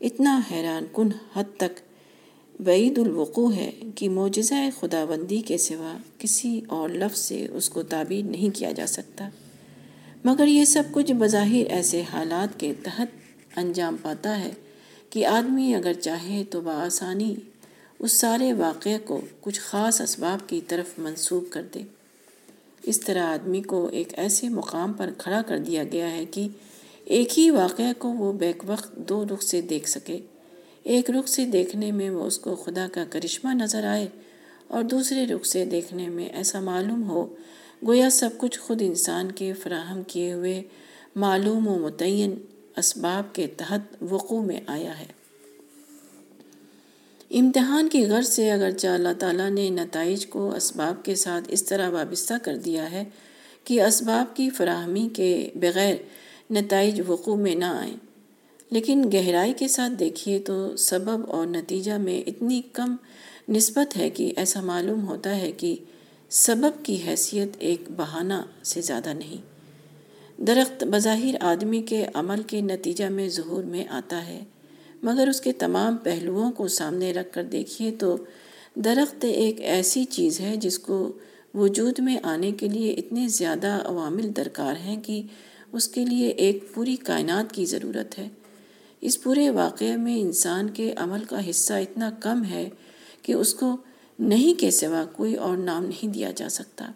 اتنا 0.02 0.40
حیران 0.52 0.86
کن 0.94 1.08
حد 1.36 1.44
تک 1.58 1.80
بعید 2.62 2.98
الوقوع 2.98 3.54
ہے 3.54 3.72
کہ 3.96 4.10
معجزہ 4.10 4.70
خدا 4.80 5.06
بندی 5.06 5.42
کے 5.42 5.58
سوا 5.58 5.98
کسی 6.18 6.62
اور 6.68 6.90
لفظ 6.90 7.20
سے 7.20 7.48
اس 7.52 7.70
کو 7.70 7.84
تعبیر 7.84 8.26
نہیں 8.26 8.56
کیا 8.56 8.72
جا 8.72 8.88
سکتا۔ 8.88 9.30
مگر 10.28 10.48
یہ 10.48 10.66
سب 10.66 10.84
کچھ 10.92 11.12
بظاہر 11.12 11.72
ایسے 11.72 12.02
حالات 12.14 12.60
کے 12.60 12.74
تحت 12.84 13.08
انجام 13.56 13.96
پاتا 14.02 14.40
ہے 14.40 14.52
کہ 15.10 15.26
آدمی 15.26 15.76
اگر 15.76 15.94
چاہے 15.94 16.44
تو 16.50 16.62
بآسانی 16.62 17.36
اس 18.00 18.12
سارے 18.12 18.54
واقعے 18.54 18.98
کو 18.98 19.22
کچھ 19.42 19.60
خاص 19.60 20.02
اسباب 20.02 20.50
کی 20.50 20.62
طرف 20.68 21.00
منسوب 21.00 21.44
کر 21.50 21.62
دے۔ 21.76 21.82
اس 22.84 23.00
طرح 23.00 23.24
آدمی 23.24 23.62
کو 23.62 23.88
ایک 23.88 24.20
ایسے 24.20 24.50
مقام 24.50 24.94
پر 24.94 25.10
کھڑا 25.18 25.42
کر 25.42 25.58
دیا 25.58 25.84
گیا 25.84 26.12
ہے 26.12 26.26
کہ 26.26 26.48
ایک 27.06 27.40
ہی 27.40 27.50
واقعہ 27.50 27.94
کو 27.98 28.10
وہ 28.10 28.34
بیک 28.34 28.64
وقت 28.68 28.96
دو 28.96 29.26
رخ 29.34 29.42
سے 29.42 29.62
دیکھ 29.62 29.90
سکے۔ 29.90 30.20
ایک 30.84 31.10
رخ 31.10 31.28
سے 31.28 31.46
دیکھنے 31.46 31.92
میں 31.92 32.10
وہ 32.10 32.24
اس 32.24 32.40
کو 32.40 32.56
خدا 32.56 32.88
کا 32.94 33.04
کرشمہ 33.10 33.50
نظر 33.54 33.84
آئے 33.84 34.08
اور 34.68 34.84
دوسرے 34.84 35.26
رخ 35.26 35.46
سے 35.46 35.66
دیکھنے 35.66 36.08
میں 36.08 36.26
ایسا 36.26 36.60
معلوم 36.60 37.10
ہو 37.10 37.36
گویا 37.86 38.10
سب 38.10 38.30
کچھ 38.38 38.60
خود 38.60 38.82
انسان 38.82 39.32
کے 39.32 39.54
فراہم 39.54 40.02
کیے 40.04 40.34
ہوئے 40.34 40.64
معلوم 41.16 41.68
و 41.68 41.80
متعین 41.80 42.36
اسباب 42.78 43.36
کے 43.36 43.48
تحت 43.48 44.04
وقوع 44.10 44.42
میں 44.42 44.62
آیا 44.68 45.00
ہے۔ 45.00 45.06
امتحان 47.32 47.90
کی 47.90 48.06
غرض 48.06 48.28
سے 48.28 48.52
اگرچہ 48.52 48.88
اللہ 48.88 49.14
تعالیٰ 49.20 49.50
نے 49.50 49.70
نتائج 49.70 50.28
کو 50.28 50.56
اسباب 50.56 51.06
کے 51.06 51.16
ساتھ 51.16 51.46
اس 51.48 51.64
طرح 51.64 51.90
وابستہ 51.90 52.34
کر 52.44 52.58
دیا 52.58 52.92
ہے 52.92 53.04
کہ 53.64 53.82
اسباب 53.82 54.36
کی 54.36 54.50
فراہمی 54.50 55.10
کے 55.14 55.50
بغیر 55.56 55.96
نتائج 56.52 57.02
وقوع 57.08 57.36
میں 57.36 57.56
نہ 57.56 57.66
آئیں، 57.66 57.98
لیکن 58.72 59.10
گہرائی 59.14 59.54
کے 59.54 59.68
ساتھ 59.68 59.94
دیکھیے 60.00 60.40
تو 60.40 60.78
سبب 60.78 61.32
اور 61.32 61.46
نتیجہ 61.46 61.92
میں 61.92 62.30
اتنی 62.30 62.62
کم 62.74 62.96
نسبت 63.50 63.98
ہے 63.98 64.10
کہ 64.10 64.34
ایسا 64.36 64.62
معلوم 64.62 65.08
ہوتا 65.08 65.36
ہے 65.36 65.52
کہ 65.52 65.76
سبب 66.30 66.86
کی 66.86 66.98
حیثیت 67.08 67.50
ایک 67.60 67.82
بہانہ 67.96 68.34
سے 68.64 68.82
زیادہ 68.82 69.14
نہیں۔ 69.14 69.42
درخت 70.42 70.84
بظاہر 70.84 71.36
آدمی 71.42 71.82
کے 71.82 72.06
عمل 72.14 72.44
کے 72.44 72.62
نتیجہ 72.62 73.06
میں 73.06 73.30
ظہور 73.30 73.64
میں 73.64 73.88
آتا 73.90 74.28
ہے، 74.28 74.44
مگر 75.04 75.28
اس 75.28 75.42
کے 75.42 75.52
تمام 75.54 75.98
پہلوؤں 75.98 76.52
کو 76.52 76.68
سامنے 76.68 77.14
رکھ 77.14 77.34
کر 77.34 77.44
دیکھیے 77.44 77.92
تو 77.92 78.18
درخت 78.76 79.26
ایک 79.26 79.62
ایسی 79.62 80.06
چیز 80.06 80.40
ہے 80.40 80.58
جس 80.58 80.80
کو 80.80 81.12
وجود 81.54 82.00
میں 82.00 82.18
آنے 82.24 82.52
کے 82.52 82.70
لیے 82.70 82.92
اتنے 82.92 83.28
زیادہ 83.28 83.80
عوامل 83.86 84.32
درکار 84.38 84.76
ہیں 84.76 85.02
کہ 85.02 85.22
اس 85.72 85.88
کے 85.88 86.06
لیے 86.06 86.28
ایک 86.28 86.74
پوری 86.74 86.96
کائنات 86.96 87.52
کی 87.52 87.66
ضرورت 87.66 88.20
ہے۔ 88.20 88.30
اس 89.02 89.24
پورے 89.24 89.50
واقعے 89.50 89.98
میں 89.98 90.22
انسان 90.22 90.70
کے 90.70 90.94
عمل 90.96 91.24
کا 91.24 91.50
حصہ 91.50 91.74
اتنا 91.74 92.10
کم 92.20 92.44
ہے 92.44 92.70
کہ 93.22 93.34
اس 93.34 93.54
کو 93.54 93.78
نہیں 94.20 94.60
کے 94.60 94.72
سوا 94.72 95.06
کوئی 95.14 95.36
اور 95.36 95.58
نام 95.58 95.86
نہیں 95.86 96.08
دیا 96.08 96.32
جا 96.36 96.50
سکتا۔ 96.50 96.92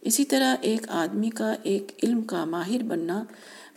اسی 0.00 0.24
طرح 0.24 0.56
ایک 0.60 0.80
آدمی 0.88 1.30
کا 1.30 1.54
ایک 1.62 1.92
علم 2.02 2.22
کا 2.22 2.44
ماہر 2.44 2.82
بننا 2.82 3.24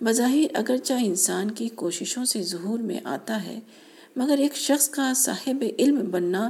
بظاہر 0.01 0.55
اگرچہ 0.55 0.93
انسان 1.01 1.51
کی 1.51 1.69
کوششوں 1.69 2.25
سے 2.25 2.41
ظہور 2.41 2.79
میں 2.79 2.99
آتا 3.03 3.43
ہے، 3.43 3.59
مگر 4.15 4.37
ایک 4.37 4.55
شخص 4.55 4.89
کا 4.89 5.13
صاحب 5.15 5.63
علم 5.79 5.99
بننا 6.11 6.49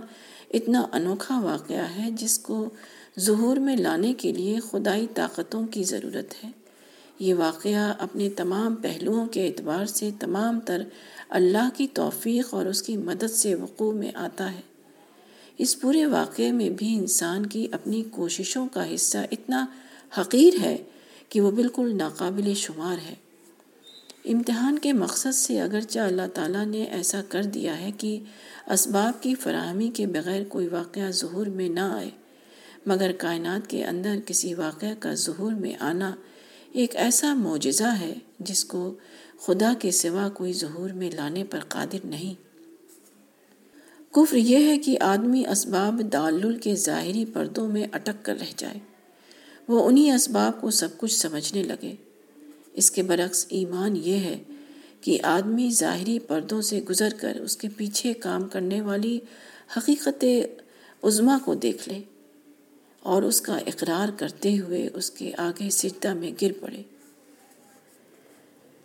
اتنا 0.53 0.87
انوکھا 0.91 1.39
واقعہ 1.39 1.85
ہے 1.97 2.11
جس 2.11 2.39
کو 2.39 2.69
ظہور 3.19 3.57
میں 3.57 3.77
لانے 3.77 4.13
کے 4.13 4.31
لیے 4.31 4.59
خدائی 4.71 5.07
طاقتوں 5.13 5.67
کی 5.67 5.83
ضرورت 5.83 6.45
ہے۔ 6.45 6.49
یہ 7.19 7.33
واقعہ 7.33 7.93
اپنے 7.99 8.29
تمام 8.29 8.75
پہلوؤں 8.75 9.25
کے 9.25 9.47
اعتبار 9.47 9.85
سے 9.85 10.09
تمام 10.19 10.59
تر 10.59 10.81
اللہ 11.29 11.69
کی 11.77 11.87
توفیق 11.93 12.53
اور 12.53 12.65
اس 12.65 12.81
کی 12.81 12.97
مدد 12.97 13.31
سے 13.31 13.55
وقوع 13.55 13.93
میں 13.93 14.11
آتا 14.13 14.51
ہے۔ 14.51 14.72
اس 15.57 15.81
پورے 15.81 16.05
واقعے 16.05 16.51
میں 16.51 16.69
بھی 16.69 16.97
انسان 16.97 17.45
کی 17.45 17.67
اپنی 17.71 18.03
کوششوں 18.11 18.67
کا 18.71 18.95
حصہ 18.95 19.17
اتنا 19.31 19.65
حقیر 20.21 20.53
ہے 20.61 20.77
کہ 21.29 21.41
وہ 21.41 21.51
بالکل 21.51 21.97
ناقابل 21.97 22.53
شمار 22.53 22.97
ہے۔ 22.97 23.15
امتحان 24.25 24.79
کے 24.79 24.93
مقصد 24.93 25.35
سے 25.35 25.61
اگرچہ 25.61 25.99
اللہ 25.99 26.27
تعالیٰ 26.33 26.65
نے 26.65 26.83
ایسا 26.83 27.21
کر 27.29 27.43
دیا 27.43 27.79
ہے 27.79 27.91
کہ 27.91 28.19
اسباب 28.67 29.23
کی 29.23 29.35
فراہمی 29.35 29.91
کے 29.93 30.07
بغیر 30.07 30.43
کوئی 30.43 30.67
واقعہ 30.67 31.11
ظہور 31.11 31.47
میں 31.47 31.69
نہ 31.69 31.79
آئے، 31.79 32.09
مگر 32.85 33.11
کائنات 33.11 33.69
کے 33.69 33.85
اندر 33.85 34.15
کسی 34.25 34.53
واقعہ 34.53 34.93
کا 34.99 35.13
ظہور 35.13 35.51
میں 35.51 35.73
آنا 35.79 36.15
ایک 36.71 36.95
ایسا 36.95 37.33
معجزہ 37.33 37.95
ہے 37.99 38.13
جس 38.39 38.65
کو 38.65 38.93
خدا 39.39 39.73
کے 39.79 39.91
سوا 39.91 40.29
کوئی 40.29 40.53
ظہور 40.53 40.89
میں 40.89 41.11
لانے 41.11 41.43
پر 41.43 41.59
قادر 41.59 41.97
نہیں۔ 42.03 42.52
کفر 44.13 44.35
یہ 44.35 44.67
ہے 44.67 44.77
کہ 44.77 44.97
آدمی 44.99 45.45
اسباب 45.47 46.01
دالل 46.13 46.57
کے 46.57 46.75
ظاہری 46.75 47.25
پردوں 47.25 47.67
میں 47.67 47.87
اٹک 47.93 48.25
کر 48.25 48.35
رہ 48.39 48.53
جائے۔ 48.57 48.79
وہ 49.67 49.87
انہی 49.87 50.11
اسباب 50.11 50.61
کو 50.61 50.71
سب 50.71 50.89
کچھ 50.97 51.13
سمجھنے 51.13 51.63
لگے۔ 51.63 51.95
اس 52.73 52.91
کے 52.91 53.03
برعکس 53.03 53.45
ایمان 53.49 53.97
یہ 53.97 54.17
ہے 54.17 54.43
کہ 55.01 55.19
آدمی 55.23 55.69
ظاہری 55.69 56.19
پردوں 56.19 56.61
سے 56.61 56.81
گزر 56.89 57.09
کر 57.17 57.37
اس 57.41 57.57
کے 57.57 57.67
پیچھے 57.77 58.13
کام 58.13 58.47
کرنے 58.47 58.81
والی 58.81 59.19
حقیقت 59.77 60.25
عظما 61.03 61.37
کو 61.45 61.55
دیکھ 61.55 61.89
لے 61.89 61.99
اور 62.99 63.23
اس 63.23 63.41
کا 63.41 63.57
اقرار 63.57 64.09
کرتے 64.17 64.59
ہوئے 64.59 64.89
اس 64.93 65.11
کے 65.11 65.31
آگے 65.37 65.69
سجدہ 65.69 66.13
میں 66.13 66.31
گر 66.41 66.51
پڑے۔ 66.59 66.83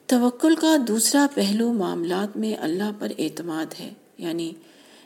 توکل 0.07 0.55
کا 0.55 0.77
دوسرا 0.89 1.27
پہلو 1.35 1.73
معاملات 1.73 2.37
میں 2.37 2.55
اللہ 2.61 2.93
پر 2.99 3.13
اعتماد 3.19 3.81
ہے 3.81 3.93
یعنی 4.19 4.53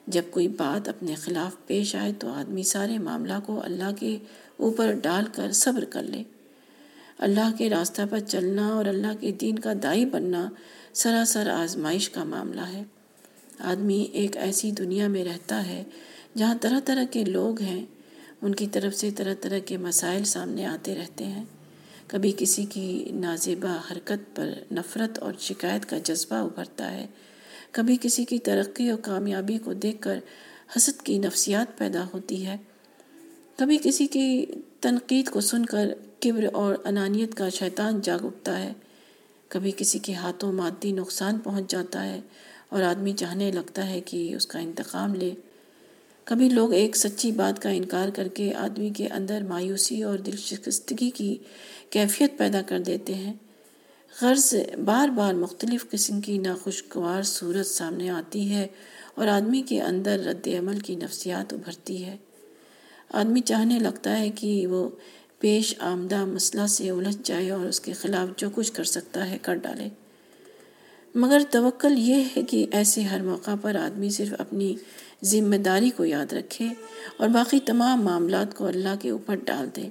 جب 0.07 0.23
کوئی 0.31 0.49
بات 0.49 0.89
اپنے 0.89 1.15
خلاف 1.15 1.67
پیش 1.67 1.95
آئے 1.95 2.13
تو 2.19 2.29
آدمی 2.29 2.63
سارے 2.63 2.99
معاملہ 2.99 3.33
کو 3.47 3.61
اللہ 3.65 3.91
کے 4.01 4.19
اوپر 4.57 4.93
ڈال 4.93 5.25
کر 5.33 5.53
صبر 5.53 5.85
کر 5.85 6.03
لے۔ 6.03 6.23
اللہ 7.19 7.51
کے 7.59 7.71
راستہ 7.71 8.03
پر 8.11 8.19
چلنا 8.19 8.69
اور 8.69 8.85
اللہ 8.85 9.07
کے 9.21 9.33
دین 9.33 9.59
کا 9.59 9.73
دائی 9.83 10.07
بننا 10.07 10.49
سراسر 10.93 11.49
آزمائش 11.49 12.11
کا 12.11 12.25
معاملہ 12.25 12.61
ہے۔ 12.61 12.83
آدمی 13.59 14.01
ایک 14.13 14.37
ایسی 14.37 14.71
دنیا 14.71 15.09
میں 15.09 15.25
رہتا 15.25 15.67
ہے 15.67 15.85
جہاں 16.39 16.55
طرح 16.61 16.81
طرح 16.85 17.05
کے 17.11 17.25
لوگ 17.25 17.61
ہیں، 17.61 17.87
ان 18.43 18.55
کی 18.55 18.67
طرف 18.67 18.95
سے 18.95 19.11
طرح 19.11 19.35
طرح 19.41 19.59
کے 19.59 19.77
مسائل 19.77 20.25
سامنے 20.25 20.67
آتے 20.67 20.95
رہتے 20.95 21.25
ہیں۔ 21.25 21.45
کبھی 22.07 22.33
کسی 22.37 22.65
کی 22.65 23.05
نازیبہ 23.15 23.79
حرکت 23.93 24.37
پر 24.37 24.51
نفرت 24.73 25.19
اور 25.19 25.33
شکایت 25.39 25.87
کا 25.87 25.99
جذبہ 25.99 26.37
ابھرتا 26.37 26.93
ہے۔ 26.93 27.07
کبھی 27.73 27.97
کسی 28.01 28.25
کی 28.25 28.39
ترقی 28.39 28.91
اور 28.91 28.99
کامیابی 28.99 29.59
کو 29.59 29.73
دیکھ 29.73 30.01
کر 30.01 30.19
حسد 30.77 31.03
کی 31.03 31.19
نفسیات 31.19 31.79
پیدا 31.79 32.05
ہوتی 32.15 32.47
ہے۔ 32.47 32.57
کبھی 33.57 33.79
کسی 33.83 34.07
کی 34.07 34.47
تنقید 34.81 35.29
کو 35.29 35.41
سن 35.41 35.67
کر 35.67 35.89
کبر 36.21 36.47
اور 36.53 36.75
انانیت 36.85 37.35
کا 37.35 37.49
شیطان 37.49 38.01
جاگ 38.01 38.19
اٹھتا 38.25 38.63
ہے۔ 38.63 38.73
کبھی 39.49 39.73
کسی 39.77 39.99
کے 39.99 40.15
ہاتھوں 40.15 40.53
مادی 40.53 40.93
نقصان 40.93 41.39
پہنچ 41.39 41.71
جاتا 41.71 42.05
ہے 42.05 42.21
اور 42.69 42.83
آدمی 42.83 43.13
چاہنے 43.13 43.51
لگتا 43.51 43.91
ہے 43.91 44.01
کہ 44.01 44.35
اس 44.35 44.47
کا 44.47 44.59
انتقام 44.59 45.15
لے۔ 45.15 45.31
کبھی 46.25 46.49
لوگ 46.49 46.73
ایک 46.73 46.97
سچی 46.97 47.33
بات 47.33 47.63
کا 47.63 47.69
انکار 47.69 48.09
کر 48.09 48.29
کے 48.29 48.55
آدمی 48.55 48.91
کے 48.91 49.09
اندر 49.09 49.43
مایوسی 49.49 50.03
اور 50.03 50.19
دل 50.19 50.37
شکستگی 50.37 51.11
کی 51.11 51.39
کیفیت 51.91 52.39
پیدا 52.39 52.63
کر 52.63 52.79
دیتے 52.79 53.15
ہیں۔ 53.15 53.33
غرض 54.21 54.55
بار 54.85 55.09
بار 55.09 55.35
مختلف 55.35 55.91
قسم 55.91 56.21
کی 56.21 56.39
ناخوشگوار 56.39 57.23
صورت 57.23 57.67
سامنے 57.67 58.11
آتی 58.11 58.55
ہے 58.55 58.67
اور 59.15 59.27
آدمی 59.27 59.63
کے 59.63 59.83
اندر 59.83 60.21
رد 60.27 60.49
عمل 60.49 60.79
کی 60.79 60.95
نفسیات 60.95 61.53
ابھرتی 61.53 62.05
ہے۔ 62.05 62.17
آدمی 63.13 63.41
چاہنے 63.41 63.79
لگتا 63.79 64.19
ہے 64.19 64.31
کہ 64.31 64.67
وہ 64.67 64.89
پیش 65.39 65.75
آمدہ 65.79 66.25
مسئلہ 66.25 66.67
سے 66.67 66.91
الجھ 66.91 67.17
جائے 67.25 67.51
اور 67.51 67.67
اس 67.67 67.81
کے 67.81 67.93
خلاف 67.93 68.29
جو 68.37 68.51
کچھ 68.55 68.73
کر 68.73 68.85
سکتا 68.85 69.31
ہے 69.31 69.39
کر 69.43 69.55
ڈالے۔ 69.55 69.89
مگر 71.15 71.43
توکل 71.51 71.95
یہ 71.97 72.25
ہے 72.37 72.43
کہ 72.43 72.67
ایسے 72.73 73.01
ہر 73.03 73.21
موقع 73.21 73.51
پر 73.63 73.75
آدمی 73.75 74.11
صرف 74.11 74.33
اپنی 74.39 74.77
ذمہ 75.25 75.57
داری 75.57 75.91
کو 75.91 76.05
یاد 76.05 76.33
رکھے 76.33 76.69
اور 77.17 77.29
باقی 77.29 77.61
تمام 77.61 78.03
معاملات 78.03 78.57
کو 78.57 78.67
اللہ 78.67 78.95
کے 79.01 79.11
اوپر 79.11 79.35
ڈال 79.35 79.67
دے۔ 79.77 79.89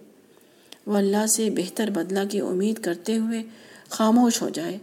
وہ 0.86 0.98
اللہ 0.98 1.26
سے 1.26 1.50
بہتر 1.50 1.90
بدلہ 1.90 2.20
کی 2.30 2.40
امید 2.40 2.80
کرتے 2.80 3.18
ہوئے 3.18 3.44
خاموش 3.92 4.42
ہو 4.42 4.50
جائے۔ 4.50 4.78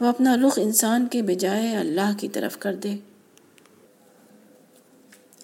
وہ 0.00 0.06
اپنا 0.06 0.36
رخ 0.36 0.58
انسان 0.62 1.06
کے 1.06 1.22
بجائے 1.22 1.76
اللہ 1.76 2.12
کی 2.18 2.28
طرف 2.28 2.58
کر 2.58 2.74
دے۔ 2.74 2.96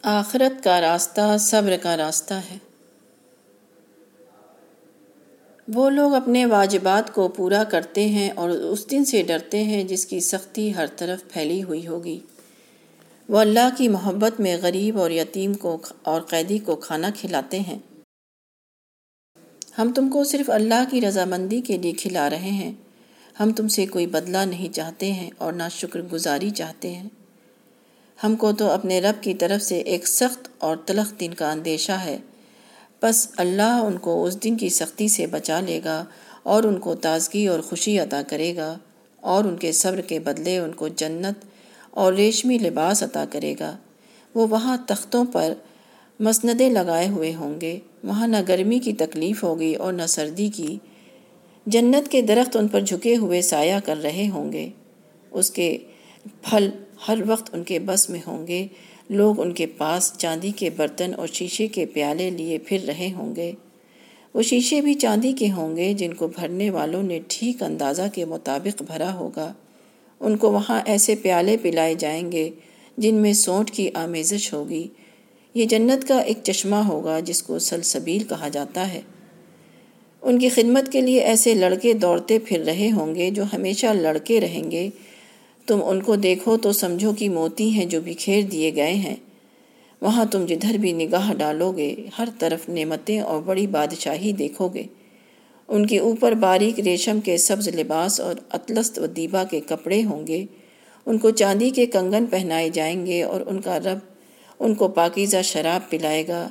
آخرت 0.03 0.65
کا 0.65 0.81
راستہ 0.81 1.37
صبر 1.41 1.77
کا 1.83 1.97
راستہ 1.97 2.35
ہے۔ 2.35 2.59
وہ 5.75 5.91
لوگ 5.91 6.15
اپنے 6.15 6.47
واجبات 6.47 7.15
کو 7.15 7.29
پورا 7.29 7.65
کرتے 7.65 8.09
ہیں 8.09 8.31
اور 8.31 8.49
اس 8.49 8.91
دن 8.91 9.05
سے 9.05 9.23
ڈرتے 9.23 9.65
ہیں 9.65 9.85
جس 9.85 10.07
کی 10.07 10.21
سختی 10.21 10.75
ہر 10.75 10.87
طرف 10.97 11.33
پھیلی 11.33 11.63
ہوئی 11.63 11.87
ہوگی۔ 11.87 12.21
وہ 13.29 13.39
اللہ 13.39 13.69
کی 13.77 13.89
محبت 13.89 14.41
میں 14.41 14.57
غریب 14.63 14.99
اور 14.99 15.11
یتیم 15.11 15.55
کو 15.55 15.79
اور 16.03 16.21
قیدی 16.21 16.59
کو 16.59 16.77
کھانا 16.77 17.11
کھلاتے 17.17 17.61
ہیں۔ 17.61 17.79
ہم 19.79 19.93
تم 19.95 20.09
کو 20.09 20.25
صرف 20.25 20.51
اللہ 20.51 20.85
کی 20.91 21.01
رضامندی 21.01 21.61
کے 21.61 21.79
لیے 21.79 21.93
کھلا 21.93 22.31
رہے 22.31 22.51
ہیں۔ 22.51 22.73
ہم 23.41 23.53
تم 23.53 23.69
سے 23.69 23.87
کوئی 23.87 24.07
بدلہ 24.07 24.39
نہیں 24.39 24.75
چاہتے 24.75 25.13
ہیں 25.13 25.31
اور 25.39 25.53
نہ 25.53 25.63
شکر 25.71 26.03
گزاری 26.03 26.51
چاہتے 26.51 26.95
ہیں۔ 26.95 27.09
ہم 28.25 28.37
کو 28.37 28.53
تو 28.53 28.71
اپنے 28.71 29.01
رب 29.01 29.23
کی 29.23 29.35
طرف 29.35 29.63
سے 29.63 29.79
ایک 29.79 30.09
سخت 30.09 30.49
اور 30.59 30.77
تلخ 30.77 31.21
دن 31.21 31.35
کا 31.35 31.53
اندیشہ 31.53 31.93
ہے۔ 31.93 32.19
بس 33.03 33.29
اللہ 33.37 33.81
ان 33.87 33.99
کو 33.99 34.25
اس 34.25 34.45
دن 34.45 34.57
کی 34.57 34.69
سختی 34.69 35.09
سے 35.09 35.27
بچا 35.27 35.61
لے 35.61 35.81
گا 35.85 36.05
اور 36.43 36.65
ان 36.65 36.79
کو 36.79 36.95
تازگی 36.95 37.47
اور 37.47 37.61
خوشی 37.61 37.99
عطا 37.99 38.23
کرے 38.23 38.57
گا 38.57 38.79
اور 39.21 39.45
ان 39.45 39.57
کے 39.57 39.73
صبر 39.73 40.01
کے 40.01 40.19
بدلے 40.19 40.59
ان 40.59 40.73
کو 40.73 40.89
جنت 40.89 41.45
اور 41.91 42.13
ریشمی 42.13 42.59
لباس 42.59 43.03
عطا 43.03 43.25
کرے 43.33 43.55
گا۔ 43.61 43.77
وہ 44.35 44.47
وہاں 44.51 44.77
تختوں 44.87 45.25
پر 45.33 45.53
مسندیں 46.21 46.71
لگائے 46.71 47.09
ہوئے 47.09 47.35
ہوں 47.35 47.61
گے۔ 47.61 47.79
وہاں 48.05 48.27
نہ 48.27 48.37
گرمی 48.49 48.79
کی 48.79 48.93
تکلیف 48.93 49.43
ہوگی 49.43 49.75
اور 49.75 49.93
نہ 49.93 50.07
سردی 50.09 50.49
کی 50.49 50.79
جنت 51.67 52.11
کے 52.11 52.23
درخت 52.23 52.57
ان 52.57 52.69
پر 52.69 52.81
جھکے 52.81 53.17
ہوئے 53.17 53.43
سایہ 53.43 53.75
کر 53.85 53.97
رہے 53.97 54.29
ہوں 54.29 54.53
گے۔ 54.53 54.69
اس 55.31 55.51
کے 55.51 55.79
پھل 56.43 56.71
ہر 57.09 57.19
وقت 57.27 57.55
ان 57.55 57.65
کے 57.65 57.79
بس 57.79 58.11
میں 58.11 58.21
ہوں 58.27 58.47
گے۔ 58.47 58.67
لوگ 59.11 59.41
ان 59.41 59.53
کے 59.53 59.67
پاس 59.67 60.13
چاندی 60.19 60.51
کے 60.57 60.71
برتن 60.71 61.13
اور 61.17 61.27
شیشے 61.27 61.67
کے 61.67 61.87
پیالے 61.87 62.31
لیے 62.31 62.59
پھر 62.59 62.79
رہے 62.87 63.13
ہوں 63.13 63.37
گے۔ 63.37 63.53
وہ 64.35 64.43
شیشے 64.43 64.81
بھی 64.81 64.95
چاندی 64.95 65.33
کے 65.33 65.51
ہوں 65.51 65.77
گے 65.77 65.95
جن 65.95 66.15
کو 66.15 66.29
بھرنے 66.29 66.71
والوں 66.71 67.03
نے 67.03 67.21
ٹھیک 67.29 67.63
اندازہ 67.63 68.03
کے 68.15 68.25
مطابق 68.25 68.83
بھرا 68.83 69.15
ہوگا۔ 69.15 69.53
ان 70.21 70.37
کو 70.37 70.53
وہاں 70.53 70.81
ایسے 70.85 71.15
پیالے 71.15 71.57
پلائے 71.57 71.95
جائیں 71.95 72.33
گے 72.33 72.51
جن 72.97 73.15
میں 73.15 73.33
سونٹ 73.33 73.71
کی 73.71 73.91
آمیزش 73.95 74.53
ہوگی۔ 74.53 74.89
یہ 75.55 75.65
جنت 75.65 76.09
کا 76.09 76.19
ایک 76.19 76.39
چشمہ 76.43 76.77
ہوگا 76.77 77.21
جس 77.21 77.43
کو 77.43 77.59
سلسبیل 77.59 78.25
کہا 78.25 78.49
جاتا 78.49 78.93
ہے۔ 78.93 79.01
ان 80.25 80.39
کی 80.39 80.49
خدمت 80.49 80.93
کے 80.93 81.01
لیے 81.01 81.21
ایسے 81.21 81.55
لڑکے 81.55 81.93
دوڑتے 81.93 82.39
پھر 82.39 82.59
رہے 82.59 82.91
ہوں 82.91 83.15
گے 83.15 83.31
جو 83.31 83.43
ہمیشہ 83.53 83.87
لڑکے 83.87 84.41
رہیں 84.41 84.71
گے۔ 84.71 84.89
تم 85.67 85.81
ان 85.85 86.03
کو 86.03 86.17
دیکھو 86.17 86.57
تو 86.57 86.73
سمجھو 86.73 87.13
کہ 87.13 87.29
موتی 87.29 87.71
ہیں 87.71 87.85
جو 87.85 88.01
بکھیر 88.05 88.43
دیے 88.43 88.77
گئے 88.77 88.95
ہیں۔ 88.95 89.17
وہاں 90.01 90.25
تم 90.25 90.47
جدھر 90.47 90.79
بھی 90.79 90.93
نگاہ 90.93 91.35
ڈالو 91.35 91.73
گے، 91.73 91.95
ہر 92.19 92.29
طرف 92.39 92.69
نعمتیں 92.69 93.21
اور 93.21 93.43
بڑی 93.43 93.67
بادشاہی 93.67 94.33
دیکھو 94.33 94.69
گے۔ 94.69 94.83
ان 95.69 95.87
کے 95.87 95.99
اوپر 95.99 96.33
باریک 96.33 96.81
ریشم 96.81 97.21
کے 97.21 97.37
سبز 97.37 97.69
لباس 97.69 98.21
اور 98.21 98.35
اطلست 98.51 98.99
و 98.99 99.07
دیبا 99.07 99.45
کے 99.45 99.61
کپڑے 99.61 100.05
ہوں 100.05 100.27
گے۔ 100.27 100.45
ان 101.07 101.19
کو 101.19 101.31
چاندی 101.31 101.71
کے 101.71 101.87
کنگن 101.87 102.27
پہنائے 102.27 102.69
جائیں 102.69 103.07
گے 103.07 103.23
اور 103.23 103.41
ان 103.47 103.61
کا 103.61 103.79
رب 103.79 103.99
ان 104.61 104.75
کو 104.75 104.89
پاکیزہ 104.89 105.37
شراب 105.45 105.91
پلائے 105.91 106.29
گا۔ 106.29 106.49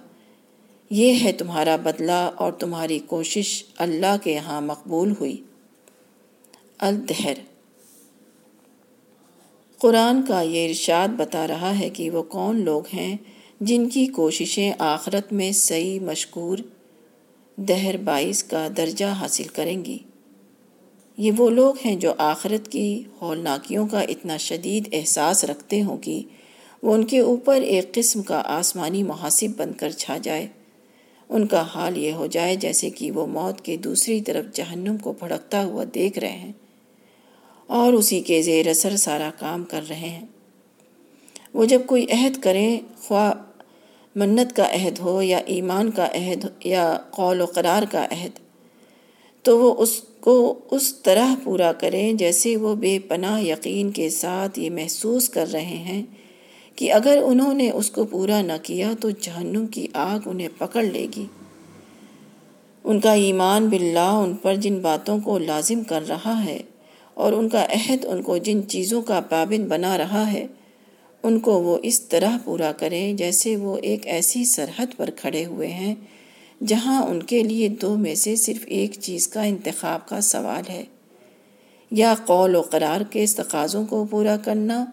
یہ 0.95 1.23
ہے 1.23 1.31
تمہارا 1.31 1.75
بدلہ 1.75 2.29
اور 2.35 2.51
تمہاری 2.51 2.99
کوشش 2.99 3.63
اللہ 3.77 4.15
کے 4.23 4.37
ہاں 4.37 4.61
مقبول 4.61 5.13
ہوئی۔ 5.19 5.37
الدہر۔ 6.79 7.33
قرآن 9.77 10.21
کا 10.27 10.41
یہ 10.41 10.67
ارشاد 10.67 11.07
بتا 11.07 11.47
رہا 11.47 11.79
ہے 11.79 11.89
کہ 11.89 12.09
وہ 12.09 12.23
کون 12.23 12.61
لوگ 12.61 12.81
ہیں 12.93 13.17
جن 13.61 13.89
کی 13.89 14.05
کوششیں 14.05 14.73
آخرت 14.79 15.33
میں 15.33 15.51
صحیح 15.51 15.99
مشکور 15.99 16.57
دہر 17.55 17.97
باعث 17.97 18.43
کا 18.43 18.67
درجہ 18.77 19.05
حاصل 19.05 19.43
کریں 19.43 19.85
گی۔ 19.85 19.97
یہ 21.17 21.31
وہ 21.37 21.49
لوگ 21.49 21.73
ہیں 21.85 21.95
جو 21.95 22.13
آخرت 22.17 22.71
کی 22.71 23.03
ہولناکیوں 23.21 23.87
کا 23.87 23.99
اتنا 23.99 24.37
شدید 24.37 24.89
احساس 24.91 25.43
رکھتے 25.43 25.81
ہوں 25.81 25.97
کہ 25.97 26.21
وہ 26.83 26.93
ان 26.93 27.05
کے 27.05 27.19
اوپر 27.19 27.61
ایک 27.61 27.93
قسم 27.93 28.21
کا 28.21 28.41
آسمانی 28.45 29.03
محاسب 29.03 29.57
بن 29.57 29.71
کر 29.77 29.89
چھا 29.89 30.17
جائے۔ 30.17 30.47
ان 31.34 31.45
کا 31.47 31.61
حال 31.61 31.97
یہ 31.97 32.11
ہو 32.11 32.25
جائے 32.25 32.55
جیسے 32.55 32.89
کہ 32.89 33.11
وہ 33.11 33.25
موت 33.27 33.61
کے 33.61 33.77
دوسری 33.77 34.21
طرف 34.21 34.55
جہنم 34.55 34.97
کو 34.97 35.13
بھڑکتا 35.19 35.63
ہوا 35.65 35.84
دیکھ 35.95 36.19
رہے 36.19 36.38
ہیں 36.38 36.51
اور 37.67 37.93
اسی 37.93 38.21
کے 38.21 38.41
زیر 38.41 38.67
اثر 38.67 38.95
سارا 38.95 39.29
کام 39.39 39.63
کر 39.63 39.84
رہے 39.89 40.09
ہیں۔ 40.09 40.25
وہ 41.53 41.65
جب 41.65 41.81
کوئی 41.86 42.05
عہد 42.11 42.41
کریں 42.41 42.77
خواہ 42.97 43.34
منت 44.15 44.55
کا 44.55 44.67
عہد 44.71 44.99
ہو 44.99 45.21
یا 45.21 45.38
ایمان 45.45 45.91
کا 45.91 46.07
عہد 46.13 46.45
یا 46.65 46.97
قول 47.09 47.41
و 47.41 47.45
قرار 47.45 47.84
کا 47.91 48.05
عہد، 48.11 48.39
تو 49.41 49.59
وہ 49.59 49.73
اس 49.77 50.01
کو 50.19 50.59
اس 50.71 50.95
طرح 50.95 51.34
پورا 51.43 51.71
کریں 51.73 52.13
جیسے 52.13 52.55
وہ 52.57 52.75
بے 52.75 52.99
پناہ 52.99 53.41
یقین 53.41 53.91
کے 53.91 54.09
ساتھ 54.09 54.59
یہ 54.59 54.69
محسوس 54.69 55.29
کر 55.29 55.51
رہے 55.53 55.79
ہیں۔ 55.88 56.03
کہ 56.76 56.93
اگر 56.93 57.19
انہوں 57.26 57.53
نے 57.53 57.71
اس 57.71 57.91
کو 57.91 58.03
پورا 58.03 58.41
نہ 58.41 58.53
کیا 58.63 58.93
تو 58.99 59.09
جہنم 59.09 59.67
کی 59.67 59.88
آگ 59.93 60.19
انہیں 60.26 60.47
پکڑ 60.57 60.84
لے 60.84 61.07
گی۔ 61.15 61.26
ان 62.84 62.99
کا 62.99 63.11
ایمان 63.11 63.69
باللہ 63.69 63.99
ان 63.99 64.34
پر 64.34 64.55
جن 64.55 64.80
باتوں 64.80 65.19
کو 65.19 65.38
لازم 65.38 65.84
کر 65.84 66.03
رہا 66.07 66.45
ہے 66.45 66.59
اور 67.13 67.34
ان 67.34 67.49
کا 67.49 67.65
عہد 67.65 68.05
ان 68.05 68.21
کو 68.21 68.38
جن 68.38 68.67
چیزوں 68.67 69.01
کا 69.01 69.19
پابند 69.19 69.67
بنا 69.67 69.97
رہا 69.97 70.32
ہے، 70.32 70.47
ان 71.24 71.39
کو 71.39 71.63
وہ 71.63 71.78
اس 71.84 72.01
طرح 72.01 72.38
پورا 72.43 72.71
کریں 72.71 73.13
جیسے 73.13 73.55
وہ 73.55 73.78
ایک 73.78 74.07
ایسی 74.07 74.45
سرحد 74.45 74.86
پر 74.97 75.09
کھڑے 75.15 75.45
ہوئے 75.45 75.67
ہیں، 75.67 75.95
جہاں 76.67 77.03
ان 77.03 77.24
کے 77.24 77.43
لیے 77.43 77.67
دو 77.67 77.97
میں 77.97 78.15
سے 78.15 78.36
صرف 78.36 78.63
ایک 78.67 78.91
چیز 78.93 79.28
کا 79.28 79.43
انتخاب 79.43 80.07
کا 80.07 80.21
سوال 80.21 80.69
ہے۔ 80.69 80.84
یا 81.91 82.15
قول 82.26 82.55
و 82.55 82.61
قرار 82.61 83.01
کے 83.01 83.24
استقاضوں 83.24 83.86
کو 83.86 84.05
پورا 84.09 84.38
کرنا 84.38 84.86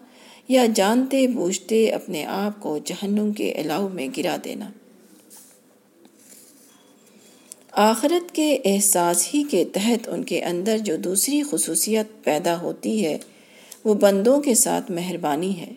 یا 0.51 0.65
جانتے 0.75 1.27
بوجھتے 1.27 1.89
اپنے 1.89 2.25
آپ 2.25 2.61
کو 2.61 2.77
جہنم 2.85 3.31
کے 3.31 3.51
علاؤ 3.51 3.89
میں 3.89 4.07
گرا 4.17 4.37
دینا۔ 4.43 4.69
آخرت 7.71 8.35
کے 8.35 8.59
احساس 8.65 9.27
ہی 9.33 9.43
کے 9.51 9.65
تحت 9.65 10.09
ان 10.09 10.23
کے 10.23 10.43
اندر 10.43 10.77
جو 10.77 10.95
دوسری 10.97 11.41
خصوصیت 11.51 12.23
پیدا 12.23 12.61
ہوتی 12.61 13.05
ہے، 13.05 13.17
وہ 13.85 13.93
بندوں 13.93 14.41
کے 14.41 14.55
ساتھ 14.55 14.91
مہربانی 14.91 15.59
ہے۔ 15.59 15.71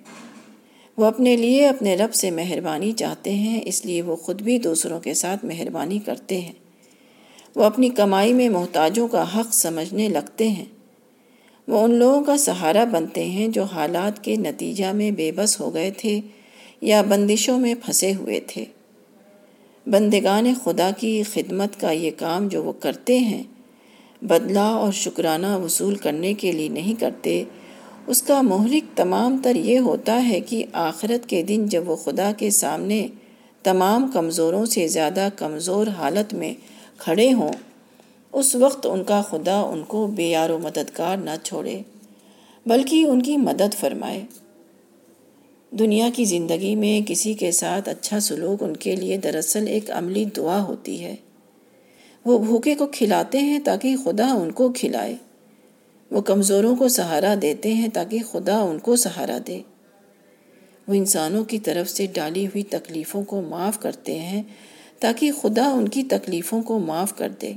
وہ 0.96 1.04
اپنے 1.04 1.36
لیے 1.36 1.66
اپنے 1.66 1.96
رب 1.96 2.14
سے 2.14 2.30
مہربانی 2.30 2.92
چاہتے 2.92 3.32
ہیں، 3.32 3.60
اس 3.64 3.86
لیے 3.86 4.02
وہ 4.02 4.16
خود 4.16 4.42
بھی 4.42 4.58
دوسروں 4.58 5.00
کے 5.00 5.14
ساتھ 5.14 5.44
مہربانی 5.44 5.98
کرتے 5.98 6.40
ہیں۔ 6.40 6.52
وہ 7.56 7.64
اپنی 7.64 7.88
کمائی 7.88 8.32
میں 8.32 8.48
محتاجوں 8.48 9.08
کا 9.08 9.40
حق 9.40 9.54
سمجھنے 9.54 10.08
لگتے 10.08 10.48
ہیں۔ 10.48 10.64
وہ 11.68 11.80
ان 11.80 11.94
لوگوں 11.94 12.22
کا 12.22 12.36
سہارا 12.36 12.84
بنتے 12.84 13.24
ہیں 13.24 13.48
جو 13.48 13.62
حالات 13.62 14.24
کے 14.24 14.36
نتیجہ 14.36 14.86
میں 14.92 15.10
بے 15.10 15.32
بس 15.32 15.60
ہو 15.60 15.74
گئے 15.74 15.90
تھے 15.90 16.20
یا 16.80 17.02
بندشوں 17.02 17.58
میں 17.58 17.74
پھنسے 17.84 18.14
ہوئے 18.14 18.40
تھے۔ 18.40 18.64
بندگان 19.86 20.52
خدا 20.64 20.90
کی 20.98 21.22
خدمت 21.32 21.80
کا 21.80 21.90
یہ 21.90 22.10
کام 22.16 22.48
جو 22.48 22.62
وہ 22.64 22.72
کرتے 22.72 23.18
ہیں، 23.18 23.42
بدلہ 24.22 24.58
اور 24.58 24.92
شکرانہ 24.92 25.56
وصول 25.64 25.94
کرنے 25.94 26.34
کے 26.34 26.52
لیے 26.52 26.68
نہیں 26.68 27.00
کرتے، 27.00 27.44
اس 28.06 28.22
کا 28.22 28.42
محرک 28.42 28.96
تمام 28.96 29.36
تر 29.42 29.56
یہ 29.56 29.78
ہوتا 29.78 30.28
ہے 30.28 30.40
کہ 30.40 30.64
آخرت 30.72 31.28
کے 31.28 31.42
دن 31.42 31.66
جب 31.66 31.88
وہ 31.90 31.96
خدا 31.96 32.32
کے 32.38 32.50
سامنے 32.50 33.06
تمام 33.62 34.10
کمزوروں 34.14 34.66
سے 34.66 34.88
زیادہ 34.88 35.28
کمزور 35.36 35.86
حالت 35.86 36.34
میں 36.34 36.54
کھڑے 36.98 37.32
ہوں 37.32 37.52
اس 38.34 38.54
وقت 38.54 38.86
ان 38.86 39.04
کا 39.04 39.22
خدا 39.22 39.60
ان 39.60 39.84
کو 39.84 40.06
بے 40.06 40.24
یار 40.24 40.50
و 40.50 40.58
مددگار 40.58 41.16
نہ 41.16 41.30
چھوڑے، 41.42 41.82
بلکہ 42.66 43.04
ان 43.04 43.22
کی 43.22 43.36
مدد 43.36 43.74
فرمائے۔ 43.80 44.22
دنیا 45.70 46.08
کی 46.14 46.24
زندگی 46.24 46.74
میں 46.74 47.08
کسی 47.08 47.34
کے 47.34 47.52
ساتھ 47.52 47.88
اچھا 47.88 48.20
سلوک 48.20 48.62
ان 48.62 48.76
کے 48.76 48.96
لیے 48.96 49.16
دراصل 49.16 49.68
ایک 49.68 49.90
عملی 49.90 50.24
دعا 50.24 50.62
ہوتی 50.62 51.04
ہے۔ 51.04 51.16
وہ 52.24 52.38
بھوکے 52.38 52.74
کو 52.74 52.86
کھلاتے 52.86 53.38
ہیں 53.38 53.58
تاکہ 53.64 53.96
خدا 54.04 54.32
ان 54.32 54.50
کو 54.50 54.72
کھلائے۔ 54.72 55.16
وہ 56.10 56.20
کمزوروں 56.20 56.76
کو 56.76 56.88
سہارا 56.88 57.34
دیتے 57.42 57.74
ہیں 57.74 57.88
تاکہ 57.88 58.18
خدا 58.30 58.60
ان 58.60 58.78
کو 58.78 58.96
سہارا 58.96 59.38
دے۔ 59.46 59.60
وہ 60.88 60.94
انسانوں 60.94 61.44
کی 61.44 61.58
طرف 61.58 61.90
سے 61.90 62.06
ڈالی 62.06 62.46
ہوئی 62.46 62.62
تکلیفوں 62.62 63.22
کو 63.22 63.42
معاف 63.42 63.80
کرتے 63.80 64.18
ہیں 64.18 64.42
تاکہ 65.00 65.30
خدا 65.40 65.68
ان 65.68 65.88
کی 65.88 66.02
تکلیفوں 66.04 66.62
کو 66.62 66.78
معاف 66.78 67.16
کر 67.16 67.28
دے۔ 67.42 67.52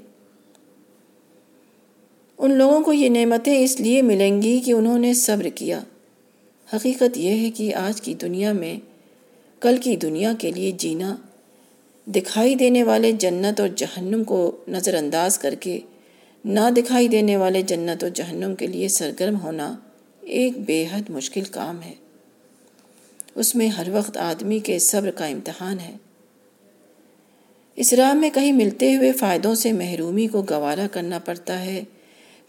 ان 2.37 2.51
لوگوں 2.51 2.81
کو 2.81 2.93
یہ 2.93 3.09
نعمتیں 3.09 3.63
اس 3.63 3.79
لیے 3.79 4.01
ملیں 4.01 4.41
گی 4.41 4.59
کہ 4.59 4.71
انہوں 4.71 4.99
نے 4.99 5.13
صبر 5.13 5.47
کیا۔ 5.55 5.79
حقیقت 6.73 7.17
یہ 7.17 7.45
ہے 7.45 7.51
کہ 7.51 7.75
آج 7.75 8.01
کی 8.01 8.13
دنیا 8.13 8.51
میں، 8.51 8.79
کل 9.59 9.77
کی 9.77 9.95
دنیا 9.95 10.33
کے 10.39 10.51
لیے 10.51 10.71
جینا، 10.71 11.15
دکھائی 12.05 12.55
دینے 12.55 12.83
والے 12.83 13.11
جنت 13.11 13.59
اور 13.59 13.69
جہنم 13.75 14.23
کو 14.23 14.57
نظر 14.67 14.93
انداز 14.93 15.37
کر 15.37 15.55
کے 15.55 15.79
نہ 16.45 16.59
دکھائی 16.77 17.07
دینے 17.07 17.37
والے 17.37 17.61
جنت 17.61 18.03
اور 18.03 18.11
جہنم 18.11 18.55
کے 18.55 18.67
لیے 18.67 18.87
سرگرم 18.87 19.39
ہونا 19.39 19.75
ایک 20.21 20.57
بے 20.57 20.85
حد 20.91 21.09
مشکل 21.09 21.43
کام 21.43 21.81
ہے۔ 21.81 21.93
اس 23.35 23.55
میں 23.55 23.67
ہر 23.67 23.87
وقت 23.91 24.17
آدمی 24.17 24.59
کے 24.59 24.79
صبر 24.79 25.11
کا 25.11 25.25
امتحان 25.25 25.79
ہے۔ 25.79 25.97
اس 27.75 27.93
راہ 27.93 28.13
میں 28.13 28.29
کہیں 28.29 28.51
ملتے 28.51 28.95
ہوئے 28.95 29.11
فائدوں 29.11 29.55
سے 29.55 29.71
محرومی 29.71 30.27
کو 30.27 30.41
گوارا 30.41 30.87
کرنا 30.91 31.19
پڑتا 31.19 31.65
ہے۔ 31.65 31.83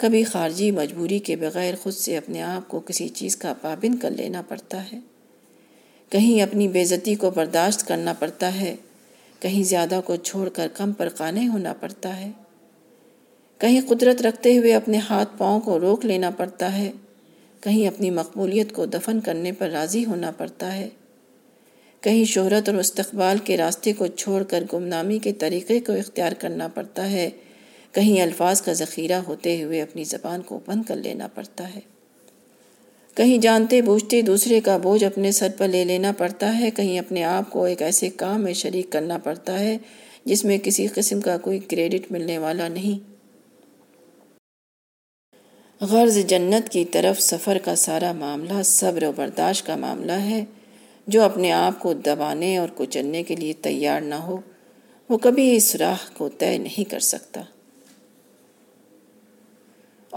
کبھی 0.01 0.25
خارجی 0.25 0.71
مجبوری 0.71 1.19
کے 1.19 1.37
بغیر 1.37 1.75
خود 1.83 1.93
سے 1.93 2.17
اپنے 2.17 2.43
آپ 2.43 2.69
کو 2.69 2.81
کسی 2.81 3.09
چیز 3.09 3.37
کا 3.37 3.55
پابند 3.63 3.95
کر 4.03 4.11
لینا 4.11 4.43
پڑتا 4.49 4.85
ہے۔ 4.93 4.99
کہیں 6.11 6.43
اپنی 6.43 6.69
بےزتی 6.69 7.15
کو 7.15 7.31
برداشت 7.31 7.89
کرنا 7.89 8.13
پڑتا 8.13 8.61
ہے۔ 8.61 8.77
کہیں 9.41 9.63
زیادہ 9.63 10.01
کو 10.05 10.17
چھوڑ 10.17 10.49
کر 10.49 10.69
کم 10.75 10.93
پر 10.93 11.09
قانے 11.09 11.49
ہونا 11.49 11.73
پڑتا 11.73 12.17
ہے۔ 12.17 12.31
کہیں 13.59 13.81
قدرت 13.89 14.23
رکھتے 14.23 14.59
ہوئے 14.59 14.75
اپنے 14.75 14.99
ہاتھ 15.11 15.29
پاؤں 15.39 15.61
کو 15.61 15.81
روک 15.81 16.05
لینا 16.05 16.31
پڑتا 16.31 16.79
ہے۔ 16.79 16.93
کہیں 17.61 17.89
اپنی 17.89 18.11
مقبولیت 18.11 18.73
کو 18.73 18.87
دفن 18.87 19.21
کرنے 19.21 19.53
پر 19.53 19.69
راضی 19.71 20.05
ہونا 20.05 20.31
پڑتا 20.31 20.77
ہے۔ 20.77 20.89
کہیں 22.01 22.25
شہرت 22.25 22.69
اور 22.69 22.79
استقبال 22.79 23.39
کے 23.39 23.57
راستے 23.57 23.93
کو 23.93 24.07
چھوڑ 24.07 24.43
کر 24.43 24.65
گمنامی 24.73 25.19
کے 25.19 25.33
طریقے 25.33 25.81
کو 25.81 25.93
اختیار 25.93 26.33
کرنا 26.33 26.69
پڑتا 26.69 27.11
ہے۔ 27.11 27.31
کہیں 27.93 28.23
الفاظ 28.23 28.63
کا 28.63 28.73
ذخیرہ 28.73 29.15
ہوتے 29.15 29.63
ہوئے 29.63 29.83
اپنی 29.83 30.05
زبان 30.05 30.43
کو 30.43 30.61
بند 30.67 30.83
کر 30.89 30.97
لینا 30.97 31.27
پڑتا 31.27 31.75
ہے۔ 31.75 31.81
کہیں 33.15 33.39
جانتے 33.39 33.83
بوجھتے 33.83 34.23
دوسرے 34.23 34.61
کا 34.61 34.77
بوجھ 34.77 35.05
اپنے 35.05 35.33
سر 35.33 35.49
پر 35.59 35.69
لے 35.69 35.85
لینا 35.85 36.13
پڑتا 36.19 36.59
ہے۔ 36.59 36.71
کہیں 36.71 36.99
اپنے 36.99 37.25
آپ 37.25 37.51
کو 37.51 37.65
ایک 37.65 37.83
ایسے 37.83 38.11
کام 38.11 38.43
میں 38.43 38.53
شریک 38.53 38.87
کرنا 38.91 39.19
پڑتا 39.19 39.59
ہے 39.59 39.79
جس 40.25 40.45
میں 40.45 40.59
کسی 40.59 40.87
قسم 40.87 41.21
کا 41.21 41.39
کوئی 41.39 41.59
کریڈٹ 41.59 42.13
ملنے 42.13 42.39
والا 42.39 42.69
نہیں۔ 42.69 43.19
غرض 45.81 46.19
جنت 46.27 46.69
کی 46.69 46.85
طرف 46.85 47.21
سفر 47.21 47.59
کا 47.65 47.75
سارا 47.75 48.13
معاملہ 48.13 48.63
صبر 48.65 49.03
و 49.03 49.13
برداشت 49.17 49.67
کا 49.67 49.77
معاملہ 49.77 50.13
ہے۔ 50.13 50.45
جو 51.07 51.23
اپنے 51.23 51.53
آپ 51.53 51.81
کو 51.81 51.93
دبانے 51.93 52.59
اور 52.59 52.69
کچلنے 52.75 53.23
کے 53.23 53.37
لیے 53.37 53.53
تیار 53.53 54.01
نہ 54.01 54.15
ہو، 54.15 54.41
وہ 55.09 55.19
کبھی 55.19 55.57
اس 55.57 55.77
راہ 55.77 55.97
کو 56.17 56.29
طے 56.29 56.59
نہیں 56.59 56.91
کر 56.91 57.01
سکتا۔ 57.01 57.43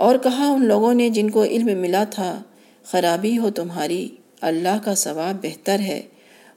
اور 0.02 0.18
کہا 0.24 0.48
ان 0.48 0.66
لوگوں 0.66 0.94
نے 0.94 1.10
جن 1.10 1.30
کو 1.30 1.44
علم 1.44 1.80
ملا 1.80 2.04
تھا، 2.04 2.44
خرابی 2.84 3.38
ہو 3.38 3.50
تمہاری، 3.50 4.10
اللہ 4.42 4.78
کا 4.84 4.96
ثواب 4.96 5.36
بہتر 5.42 5.80
ہے۔ 5.80 6.02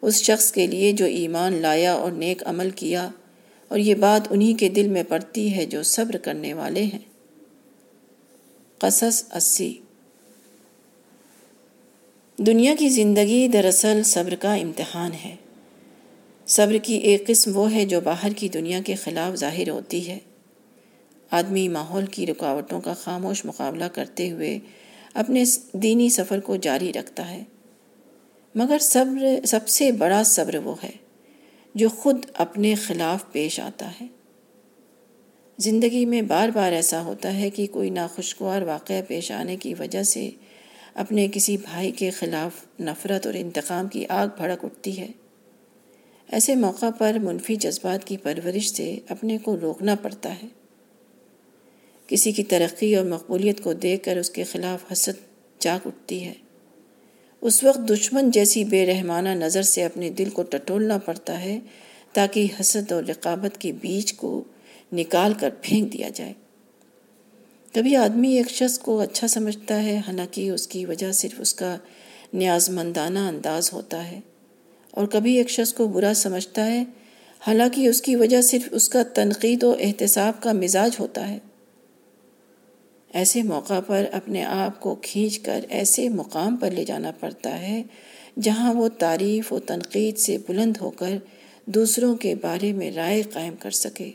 اس 0.02 0.22
شخص 0.22 0.52
کے 0.52 0.66
لیے 0.66 0.92
جو 0.92 1.04
ایمان 1.04 1.52
لایا 1.52 1.94
اور 1.94 2.12
نیک 2.12 2.42
عمل 2.46 2.70
کیا، 2.70 3.08
اور 3.68 3.78
یہ 3.78 3.94
بات 3.94 4.28
انہی 4.30 4.54
کے 4.54 4.68
دل 4.68 4.88
میں 4.88 5.02
پڑتی 5.08 5.56
ہے 5.56 5.66
جو 5.66 5.82
صبر 5.82 6.16
کرنے 6.16 6.54
والے 6.54 6.82
ہیں۔ 6.82 6.98
قصص 8.78 9.24
اسی۔ 9.34 9.74
دنیا 12.38 12.74
کی 12.78 12.88
زندگی 12.88 13.48
دراصل 13.48 14.02
صبر 14.02 14.34
کا 14.34 14.54
امتحان 14.54 15.12
ہے۔ 15.12 15.36
صبر 16.46 16.76
کی 16.82 16.94
ایک 16.94 17.26
قسم 17.26 17.56
وہ 17.56 17.74
ہے 17.74 17.84
جو 17.84 18.00
باہر 18.00 18.32
کی 18.32 18.48
دنیا 18.48 18.80
کے 18.84 18.94
خلاف 18.94 19.36
ظاہر 19.36 19.70
ہوتی 19.70 20.08
ہے۔ 20.08 20.18
آدمی 21.34 21.68
ماحول 21.68 22.06
کی 22.06 22.26
رکاوٹوں 22.26 22.80
کا 22.80 22.94
خاموش 22.94 23.44
مقابلہ 23.44 23.84
کرتے 23.84 24.30
ہوئے 24.30 24.58
اپنے 25.14 25.44
دینی 25.72 26.08
سفر 26.08 26.40
کو 26.40 26.56
جاری 26.56 26.92
رکھتا 26.92 27.30
ہے۔ 27.30 27.42
مگر 28.54 28.78
صبر، 28.80 29.46
سب 29.46 29.68
سے 29.68 29.92
بڑا 29.92 30.22
صبر 30.24 30.56
وہ 30.56 30.74
ہے 30.84 30.90
جو 31.74 31.88
خود 31.88 32.24
اپنے 32.34 32.74
خلاف 32.74 33.32
پیش 33.32 33.60
آتا 33.60 33.90
ہے۔ 33.90 34.06
زندگی 35.58 36.06
میں 36.06 36.22
بار 36.22 36.48
بار 36.48 36.72
ایسا 36.72 37.04
ہوتا 37.04 37.34
ہے 37.34 37.50
کہ 37.50 37.66
کوئی 37.66 37.90
ناخوشگوار 37.90 38.62
واقعہ 38.62 39.02
پیش 39.08 39.32
آنے 39.32 39.56
کی 39.56 39.74
وجہ 39.78 40.02
سے 40.02 40.30
اپنے 40.94 41.28
کسی 41.32 41.56
بھائی 41.56 41.90
کے 41.90 42.10
خلاف 42.10 42.80
نفرت 42.80 43.26
اور 43.26 43.34
انتقام 43.34 43.88
کی 43.88 44.06
آگ 44.08 44.28
بھڑک 44.36 44.64
اٹھتی 44.64 45.00
ہے۔ 45.00 45.08
ایسے 46.28 46.54
موقع 46.54 46.90
پر 46.98 47.16
منفی 47.22 47.56
جذبات 47.56 48.04
کی 48.04 48.16
پرورش 48.16 48.72
سے 48.72 48.98
اپنے 49.08 49.38
کو 49.38 49.56
روکنا 49.60 49.94
پڑتا 49.94 50.34
ہے۔ 50.34 50.63
کسی 52.06 52.32
کی 52.32 52.44
ترقی 52.44 52.96
اور 52.96 53.04
مقبولیت 53.04 53.60
کو 53.60 53.72
دیکھ 53.72 54.02
کر 54.02 54.16
اس 54.16 54.30
کے 54.30 54.44
خلاف 54.44 54.92
حسد 54.92 55.12
جاگ 55.60 55.78
اٹھتی 55.86 56.24
ہے۔ 56.24 56.32
اس 57.40 57.64
وقت 57.64 57.78
دشمن 57.90 58.30
جیسی 58.30 58.64
بے 58.64 58.86
رحمانہ 58.86 59.28
نظر 59.28 59.62
سے 59.62 59.84
اپنے 59.84 60.10
دل 60.10 60.30
کو 60.30 60.42
ٹٹولنا 60.42 60.98
پڑتا 60.98 61.40
ہے 61.40 61.60
تاکہ 62.12 62.46
حسد 62.60 62.92
اور 62.92 63.02
رقابت 63.02 63.60
کے 63.60 63.72
بیچ 63.72 64.14
کو 64.14 64.44
نکال 64.92 65.32
کر 65.40 65.50
پھینک 65.62 65.92
دیا 65.92 66.08
جائے۔ 66.14 66.32
کبھی 67.72 67.96
آدمی 67.96 68.28
ایک 68.28 68.50
شخص 68.50 68.78
کو 68.78 69.00
اچھا 69.00 69.28
سمجھتا 69.28 69.82
ہے، 69.82 70.00
حالانکہ 70.06 70.50
اس 70.50 70.66
کی 70.66 70.86
وجہ 70.86 71.12
صرف 71.12 71.40
اس 71.40 71.54
کا 71.54 71.76
نیاز 72.32 72.70
مندانہ 72.70 73.18
انداز 73.18 73.72
ہوتا 73.72 74.10
ہے۔ 74.10 74.20
اور 74.90 75.06
کبھی 75.06 75.36
ایک 75.36 75.50
شخص 75.50 75.72
کو 75.72 75.88
برا 75.88 76.12
سمجھتا 76.16 76.66
ہے، 76.66 76.84
حالانکہ 77.46 77.88
اس 77.88 78.02
کی 78.02 78.16
وجہ 78.16 78.40
صرف 78.40 78.68
اس 78.70 78.88
کا 78.88 79.02
تنقید 79.02 79.62
و 79.62 79.74
احتساب 79.80 80.42
کا 80.42 80.52
مزاج 80.52 80.90
ہوتا 80.98 81.28
ہے۔ 81.28 81.38
ایسے 83.14 83.42
موقع 83.42 83.80
پر 83.86 84.04
اپنے 84.12 84.44
آپ 84.44 84.80
کو 84.80 84.94
کھینچ 84.94 85.38
کر 85.38 85.60
ایسے 85.68 86.08
مقام 86.08 86.56
پر 86.56 86.70
لے 86.70 86.84
جانا 86.84 87.10
پڑتا 87.20 87.60
ہے 87.60 87.82
جہاں 88.42 88.74
وہ 88.74 88.88
تعریف 88.98 89.52
و 89.52 89.58
تنقید 89.58 90.18
سے 90.18 90.38
بلند 90.48 90.76
ہو 90.80 90.90
کر 90.90 91.18
دوسروں 91.66 92.16
کے 92.16 92.34
بارے 92.34 92.72
میں 92.72 92.90
رائے 92.90 93.22
قائم 93.22 93.54
کر 93.58 93.70
سکے۔ 93.70 94.12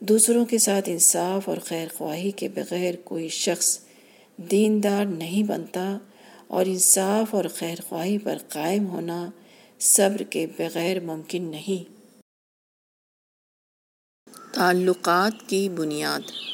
دوسروں 0.00 0.44
کے 0.44 0.58
ساتھ 0.58 0.88
انصاف 0.88 1.48
اور 1.48 1.56
خیر 1.56 1.88
خواہی 1.94 2.30
کے 2.30 2.48
بغیر 2.48 2.94
کوئی 3.04 3.28
شخص 3.28 3.78
دیندار 4.36 5.04
نہیں 5.04 5.42
بنتا 5.42 5.98
اور 6.46 6.66
انصاف 6.66 7.34
اور 7.34 7.44
خیر 7.54 7.76
خواہی 7.88 8.18
پر 8.18 8.38
قائم 8.48 8.86
ہونا 8.86 9.30
صبر 9.78 10.22
کے 10.22 10.46
بغیر 10.58 11.00
ممکن 11.00 11.42
نہیں۔ 11.42 11.92
تعلقات 14.54 15.32
کی 15.46 15.68
بنیاد 15.68 16.53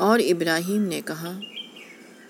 اور 0.00 0.18
ابراہیم 0.18 0.82
نے 0.82 1.00
کہا، 1.06 1.40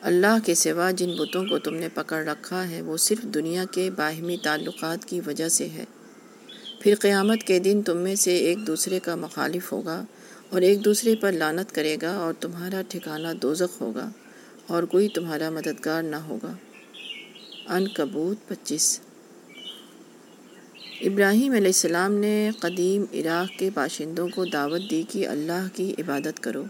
اللہ 0.00 0.36
کے 0.44 0.54
سوا 0.54 0.90
جن 0.90 1.10
بتوں 1.18 1.46
کو 1.46 1.58
تم 1.58 1.74
نے 1.74 1.88
پکڑ 1.94 2.24
رکھا 2.24 2.70
ہے، 2.70 2.82
وہ 2.82 2.96
صرف 2.96 3.22
دنیا 3.22 3.64
کے 3.70 3.90
باہمی 3.96 4.36
تعلقات 4.42 5.04
کی 5.04 5.20
وجہ 5.26 5.48
سے 5.48 5.68
ہے۔ 5.68 5.84
پھر 6.80 6.94
قیامت 7.00 7.42
کے 7.42 7.58
دن 7.58 7.82
تم 7.82 7.96
میں 7.96 8.14
سے 8.14 8.36
ایک 8.36 8.66
دوسرے 8.66 9.00
کا 9.00 9.14
مخالف 9.14 9.72
ہوگا 9.72 10.04
اور 10.50 10.60
ایک 10.60 10.84
دوسرے 10.84 11.16
پر 11.16 11.32
لانت 11.32 11.74
کرے 11.74 11.96
گا 12.02 12.16
اور 12.16 12.32
تمہارا 12.40 12.82
ٹھکانہ 12.88 13.28
دوزخ 13.42 13.80
ہوگا 13.80 14.10
اور 14.66 14.82
کوئی 14.82 15.08
تمہارا 15.08 15.50
مددگار 15.50 16.02
نہ 16.02 16.16
ہوگا۔ 16.16 16.52
ان 17.68 17.88
کبوت 17.88 18.48
پچیس۔ 18.48 19.00
ابراہیم 21.00 21.52
علیہ 21.52 21.66
السلام 21.66 22.12
نے 22.12 22.50
قدیم 22.60 23.04
عراق 23.14 23.58
کے 23.58 23.70
باشندوں 23.74 24.28
کو 24.28 24.44
دعوت 24.44 24.82
دی 24.90 25.02
کہ 25.08 25.28
اللہ 25.28 25.66
کی 25.74 25.94
عبادت 25.98 26.40
کرو۔ 26.40 26.64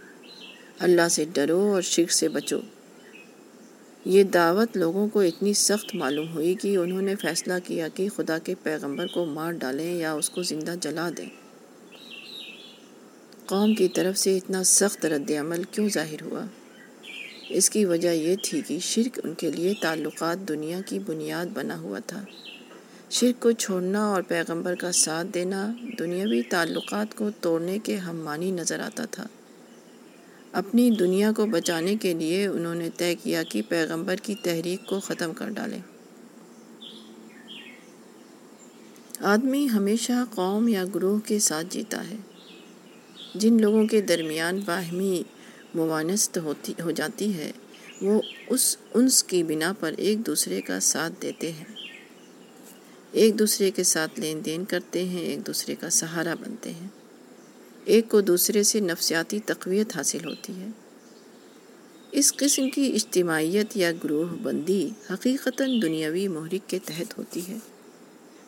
اللہ 0.81 1.09
سے 1.11 1.25
ڈرو 1.33 1.73
اور 1.75 1.83
شرک 1.83 2.13
سے 2.13 2.29
بچو۔ 2.29 2.61
یہ 4.05 4.23
دعوت 4.23 4.77
لوگوں 4.77 5.09
کو 5.09 5.21
اتنی 5.21 5.53
سخت 5.53 5.95
معلوم 5.95 6.29
ہوئی 6.29 6.55
کہ 6.55 6.77
انہوں 6.77 7.03
نے 7.03 7.17
فیصلہ 7.17 7.53
کیا 7.65 7.89
کہ 7.89 8.09
خدا 8.17 8.39
کے 8.39 8.55
پیغمبر 8.63 9.07
کو 9.07 9.25
مار 9.25 9.53
ڈالیں 9.53 9.95
یا 9.95 10.13
اس 10.13 10.31
کو 10.31 10.43
زندہ 10.43 10.75
جلا 10.81 11.11
دیں۔ 11.17 11.29
قوم 13.47 13.75
کی 13.75 13.89
طرف 13.89 14.19
سے 14.19 14.37
اتنا 14.37 14.65
سخت 14.65 15.07
رد 15.07 15.31
عمل 15.31 15.63
کیوں 15.63 15.89
ظاہر 15.89 16.23
ہوا؟ 16.23 16.45
اس 17.49 17.71
کی 17.71 17.85
وجہ 17.85 18.09
یہ 18.09 18.37
تھی 18.43 18.61
کہ 18.67 18.79
شرک 18.79 19.21
ان 19.25 19.35
کے 19.35 19.51
لیے 19.51 19.75
تعلقات 19.81 20.49
دنیا 20.49 20.81
کی 20.87 20.99
بنیاد 20.99 21.47
بنا 21.55 21.81
ہوا 21.81 21.99
تھا۔ 22.07 22.25
شرک 23.11 23.43
کو 23.43 23.53
چھوڑنا 23.53 24.07
اور 24.07 24.23
پیغمبر 24.23 24.75
کا 24.75 24.93
ساتھ 24.93 25.27
دینا 25.35 25.73
دنیاوی 25.99 26.43
تعلقات 26.43 27.15
کو 27.15 27.31
توڑنے 27.41 27.79
کے 27.79 27.97
ہم 27.97 28.21
معنی 28.25 28.51
نظر 28.51 28.81
آتا 28.81 29.05
تھا۔ 29.05 29.27
اپنی 30.53 30.91
دنیا 30.91 31.33
کو 31.37 31.47
بچانے 31.47 31.97
کے 31.97 32.15
لیے 32.15 32.47
انہوں 32.47 32.75
نے 32.75 32.91
طے 32.97 33.15
کیا 33.15 33.43
کہ 33.43 33.63
پیغمبر 33.69 34.17
کی 34.17 34.35
تحریک 34.35 34.87
کو 34.87 35.01
ختم 35.01 35.33
کر 35.33 35.49
ڈالیں۔ 35.49 35.81
آدمی 39.21 39.69
ہمیشہ 39.69 40.25
قوم 40.35 40.69
یا 40.69 40.85
گروہ 40.95 41.19
کے 41.19 41.39
ساتھ 41.39 41.67
جیتا 41.71 42.11
ہے۔ 42.11 42.17
جن 43.35 43.61
لوگوں 43.61 43.87
کے 43.87 44.01
درمیان 44.01 44.61
باہمی 44.65 45.23
موانست 45.75 46.39
ہوتی، 46.39 46.73
ہو 46.83 46.91
جاتی 46.91 47.35
ہے، 47.35 47.53
وہ 48.03 48.23
اس، 48.49 48.77
انس 48.95 49.25
کی 49.25 49.43
بنا 49.43 49.73
پر 49.81 49.93
ایک 49.99 50.27
دوسرے 50.27 50.61
کا 50.61 50.81
ساتھ 50.81 51.13
دیتے 51.23 51.53
ہیں۔ 51.53 51.65
ایک 53.13 53.39
دوسرے 53.39 53.71
کے 53.71 53.83
ساتھ 53.83 54.21
لین 54.21 54.45
دین 54.45 54.65
کرتے 54.65 55.05
ہیں، 55.05 55.21
ایک 55.21 55.47
دوسرے 55.47 55.75
کا 55.75 55.91
سہارا 55.91 56.35
بنتے 56.35 56.71
ہیں۔ 56.71 56.89
ایک 57.85 58.09
کو 58.09 58.21
دوسرے 58.21 58.63
سے 58.63 58.81
نفسیاتی 58.81 59.41
تقویت 59.47 59.97
حاصل 59.97 60.25
ہوتی 60.25 60.53
ہے۔ 60.61 60.67
اس 62.13 62.33
قسم 62.33 62.71
کی 62.71 62.93
اجتماعیت 62.95 63.77
یا 63.77 63.93
گروہ 64.05 64.27
بندی 64.43 64.91
حقیقتاً 65.11 65.83
دنیاوی 65.83 66.29
محرک 66.29 66.71
کے 66.71 66.79
تحت 66.85 67.19
ہوتی 67.19 67.41
ہے۔ 67.49 67.57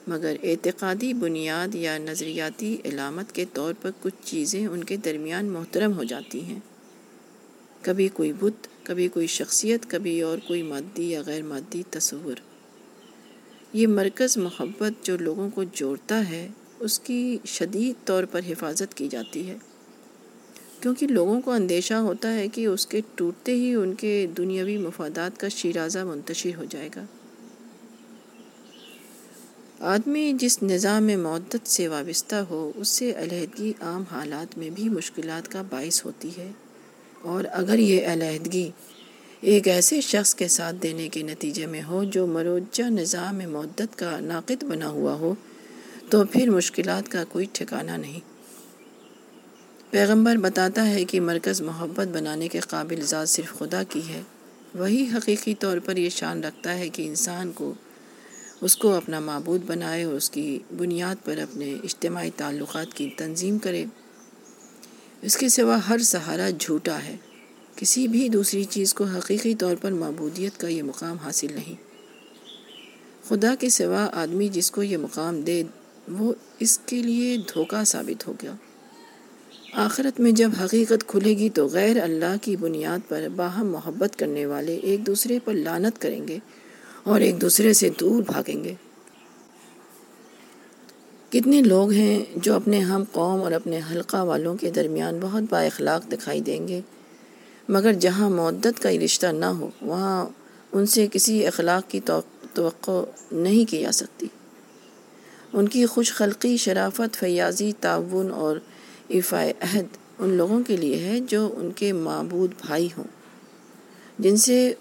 مگر 0.08 0.36
اعتقادی 0.42 1.12
بنیاد 1.12 1.74
یا 1.74 1.98
نظریاتی 1.98 2.76
علامت 2.84 3.32
کے 3.32 3.44
طور 3.52 3.74
پر 3.82 3.90
کچھ 4.02 4.14
چیزیں 4.24 4.66
ان 4.66 4.84
کے 4.84 4.96
درمیان 4.96 5.46
محترم 5.46 5.92
ہو 5.92 6.04
جاتی 6.04 6.40
ہیں۔ 6.40 6.60
کبھی 7.82 8.08
کوئی 8.08 8.32
بت، 8.32 8.68
کبھی 8.82 9.08
کوئی 9.08 9.26
شخصیت، 9.26 9.90
کبھی 9.90 10.20
اور 10.20 10.38
کوئی 10.38 10.62
مادی 10.62 11.10
یا 11.10 11.22
غیر 11.26 11.42
مادی 11.42 11.82
تصور۔ 11.90 12.40
یہ 13.72 13.86
مرکز 13.86 14.36
محبت 14.36 15.06
جو 15.06 15.16
لوگوں 15.16 15.50
کو 15.50 15.62
جوڑتا 15.62 16.28
ہے 16.28 16.48
اس 16.82 16.98
کی 16.98 17.38
شدید 17.44 18.06
طور 18.06 18.24
پر 18.24 18.40
حفاظت 18.48 18.94
کی 18.94 19.08
جاتی 19.08 19.48
ہے۔ 19.48 19.56
کیونکہ 20.80 21.06
لوگوں 21.06 21.40
کو 21.40 21.50
اندیشہ 21.50 21.94
ہوتا 21.94 22.34
ہے 22.34 22.48
کہ 22.48 22.66
اس 22.66 22.86
کے 22.86 23.00
ٹوٹتے 23.14 23.54
ہی 23.54 23.74
ان 23.74 23.94
کے 23.94 24.26
دنیاوی 24.36 24.76
مفادات 24.76 25.40
کا 25.40 25.48
شیرازہ 25.48 25.98
منتشر 25.98 26.50
ہو 26.56 26.64
جائے 26.64 26.88
گا۔ 26.96 27.04
آدمی 29.80 30.32
جس 30.40 30.62
نظام 30.62 31.06
معدت 31.06 31.68
سے 31.68 31.88
وابستہ 31.88 32.34
ہو، 32.34 32.72
اس 32.76 32.88
سے 32.88 33.12
علیحدگی 33.16 33.72
عام 33.80 34.04
حالات 34.10 34.58
میں 34.58 34.70
بھی 34.70 34.88
مشکلات 34.88 35.48
کا 35.48 35.62
باعث 35.70 36.04
ہوتی 36.04 36.30
ہے۔ 36.38 36.50
اور 37.22 37.44
اگر 37.52 37.78
یہ 37.78 38.06
علیحدگی 38.06 38.70
ایک 39.40 39.68
ایسے 39.68 40.00
شخص 40.00 40.34
کے 40.34 40.48
ساتھ 40.48 40.76
دینے 40.82 41.08
کے 41.08 41.22
نتیجے 41.22 41.66
میں 41.66 41.82
ہو 41.82 42.04
جو 42.04 42.26
مروجہ 42.26 42.82
نظام 42.82 43.40
معدت 43.48 43.98
کا 43.98 44.20
ناقد 44.20 44.64
بنا 44.64 44.88
ہوا 44.88 45.14
ہو 45.14 45.34
تو 46.10 46.24
پھر 46.24 46.50
مشکلات 46.50 47.08
کا 47.08 47.24
کوئی 47.24 47.46
ٹھکانہ 47.52 47.90
نہیں۔ 47.90 48.20
پیغمبر 49.90 50.36
بتاتا 50.36 50.86
ہے 50.86 51.04
کہ 51.04 51.20
مرکز 51.20 51.60
محبت 51.60 52.08
بنانے 52.08 52.48
کے 52.48 52.60
قابل 52.60 53.00
ذات 53.02 53.28
صرف 53.28 53.58
خدا 53.58 53.82
کی 53.82 54.08
ہے۔ 54.08 54.22
وہی 54.74 55.06
حقیقی 55.14 55.54
طور 55.54 55.78
پر 55.78 55.96
یہ 55.96 56.08
شان 56.08 56.44
رکھتا 56.44 56.78
ہے 56.78 56.88
کہ 56.88 57.06
انسان 57.06 57.52
کو 57.52 57.74
اس 58.60 58.76
کو 58.76 58.92
اپنا 58.92 59.20
معبود 59.20 59.62
بنائے 59.66 60.02
اور 60.02 60.14
اس 60.14 60.30
کی 60.30 60.58
بنیاد 60.76 61.14
پر 61.24 61.38
اپنے 61.38 61.74
اجتماعی 61.84 62.30
تعلقات 62.36 62.94
کی 62.94 63.10
تنظیم 63.16 63.58
کرے۔ 63.58 63.84
اس 65.22 65.36
کے 65.36 65.48
سوا 65.48 65.78
ہر 65.88 65.98
سہارا 65.98 66.50
جھوٹا 66.50 67.02
ہے۔ 67.04 67.16
کسی 67.76 68.08
بھی 68.08 68.28
دوسری 68.28 68.64
چیز 68.64 68.94
کو 68.94 69.04
حقیقی 69.04 69.54
طور 69.54 69.76
پر 69.80 69.92
معبودیت 69.92 70.60
کا 70.60 70.68
یہ 70.68 70.82
مقام 70.82 71.16
حاصل 71.16 71.52
نہیں۔ 71.52 71.74
خدا 73.28 73.54
کے 73.54 73.68
سوا 73.68 74.10
آدمی 74.12 74.48
جس 74.48 74.70
کو 74.70 74.82
یہ 74.82 74.96
مقام 74.96 75.40
دے 75.40 75.62
وہ 76.08 76.32
اس 76.58 76.78
کے 76.78 77.02
لیے 77.02 77.36
دھوکہ 77.36 77.84
ثابت 77.84 78.26
ہو 78.26 78.32
گیا۔ 78.42 78.52
آخرت 79.72 80.20
میں 80.20 80.32
جب 80.32 80.50
حقیقت 80.64 81.06
کھلے 81.06 81.30
گی 81.30 81.48
تو 81.48 81.66
غیر 81.66 82.02
اللہ 82.02 82.36
کی 82.42 82.56
بنیاد 82.56 82.98
پر 83.08 83.26
باہم 83.36 83.70
محبت 83.70 84.18
کرنے 84.18 84.46
والے 84.46 84.76
ایک 84.76 85.06
دوسرے 85.06 85.38
پر 85.44 85.54
لانت 85.54 86.02
کریں 86.02 86.28
گے 86.28 86.38
اور 87.02 87.20
ایک 87.20 87.40
دوسرے 87.40 87.72
سے 87.72 87.90
دور 88.00 88.22
بھاگیں 88.22 88.64
گے۔ 88.64 88.74
کتنے 91.30 91.62
لوگ 91.62 91.90
ہیں 91.90 92.24
جو 92.36 92.54
اپنے 92.54 92.80
ہم 92.80 93.04
قوم 93.12 93.42
اور 93.42 93.52
اپنے 93.52 93.80
حلقہ 93.92 94.16
والوں 94.16 94.56
کے 94.56 94.70
درمیان 94.70 95.18
بہت 95.20 95.42
با 95.50 95.60
اخلاق 95.60 96.12
دکھائی 96.12 96.40
دیں 96.40 96.68
گے، 96.68 96.80
مگر 97.68 97.92
جہاں 97.92 98.30
معدت 98.30 98.82
کا 98.82 98.90
رشتہ 99.04 99.26
نہ 99.26 99.44
ہو، 99.44 99.70
وہاں 99.82 100.26
ان 100.72 100.86
سے 100.86 101.06
کسی 101.12 101.46
اخلاق 101.46 101.90
کی 101.90 102.00
توقع 102.54 103.04
نہیں 103.32 103.70
کی 103.70 103.80
جا 103.80 103.92
سکتی۔ 103.92 104.26
ان 105.52 105.68
کی 105.68 105.86
خوش 105.86 106.12
خلقی، 106.12 106.56
شرافت، 106.56 107.16
فیاضی، 107.16 107.72
تعاون 107.80 108.30
اور 108.30 108.56
افاع 109.10 109.50
عہد 109.60 109.86
ان 110.18 110.28
لوگوں 110.28 110.60
کے 110.66 110.76
لیے 110.76 110.96
ہے 110.96 111.20
جو 111.20 111.54
ان 111.56 111.72
کے 111.72 111.92
معبود 111.92 112.52
بھائی 112.66 112.88
ہوں۔ 112.98 113.04
جن 114.18 114.36
سے 114.36 114.74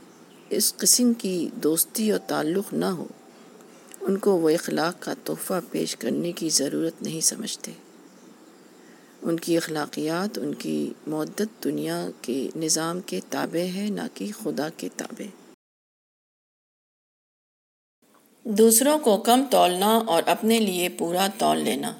اس 0.49 0.73
قسم 0.77 1.13
کی 1.13 1.49
دوستی 1.55 2.11
اور 2.11 2.19
تعلق 2.19 2.73
نہ 2.73 2.85
ہو، 2.85 3.05
ان 4.01 4.17
کو 4.17 4.31
وہ 4.31 4.49
اخلاق 4.49 4.95
کا 4.99 5.13
تحفہ 5.23 5.59
پیش 5.71 5.95
کرنے 5.95 6.31
کی 6.31 6.49
ضرورت 6.49 7.01
نہیں 7.01 7.21
سمجھتے۔ 7.21 7.71
ان 9.21 9.39
کی 9.39 9.57
اخلاقیات، 9.57 10.37
ان 10.37 10.53
کی 10.53 10.93
معدت 11.07 11.63
دنیا 11.63 12.09
کے 12.21 12.49
نظام 12.55 12.99
کے 13.01 13.19
تابع 13.29 13.75
ہے 13.75 13.87
نہ 13.89 14.01
کہ 14.13 14.31
خدا 14.43 14.69
کے 14.77 14.89
تابع۔ 14.97 15.23
دوسروں 18.43 18.99
کو 18.99 19.17
کم 19.17 19.43
تولنا 19.49 20.01
اور 20.07 20.23
اپنے 20.25 20.59
لیے 20.59 20.89
پورا 20.89 21.27
تول 21.37 21.57
لینا۔ 21.57 21.93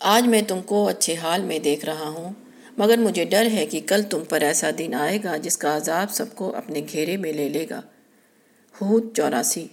آج 0.00 0.26
میں 0.26 0.42
تم 0.42 0.60
کو 0.66 0.88
اچھے 0.88 1.14
حال 1.14 1.42
میں 1.42 1.58
دیکھ 1.58 1.84
رہا 1.84 2.08
ہوں، 2.08 2.32
مگر 2.78 2.98
مجھے 2.98 3.24
ڈر 3.24 3.46
ہے 3.52 3.66
کہ 3.66 3.80
کل 3.86 4.02
تم 4.02 4.24
پر 4.28 4.40
ایسا 4.40 4.70
دن 4.78 4.94
آئے 4.94 5.18
گا 5.24 5.36
جس 5.36 5.56
کا 5.56 5.76
عذاب 5.76 6.10
سب 6.10 6.34
کو 6.34 6.56
اپنے 6.56 6.82
گھیرے 6.92 7.16
میں 7.16 7.32
لے 7.32 7.48
لے 7.48 7.66
گا۔ 7.70 7.80
حود 8.80 9.16
چوراسی۔ 9.16 9.66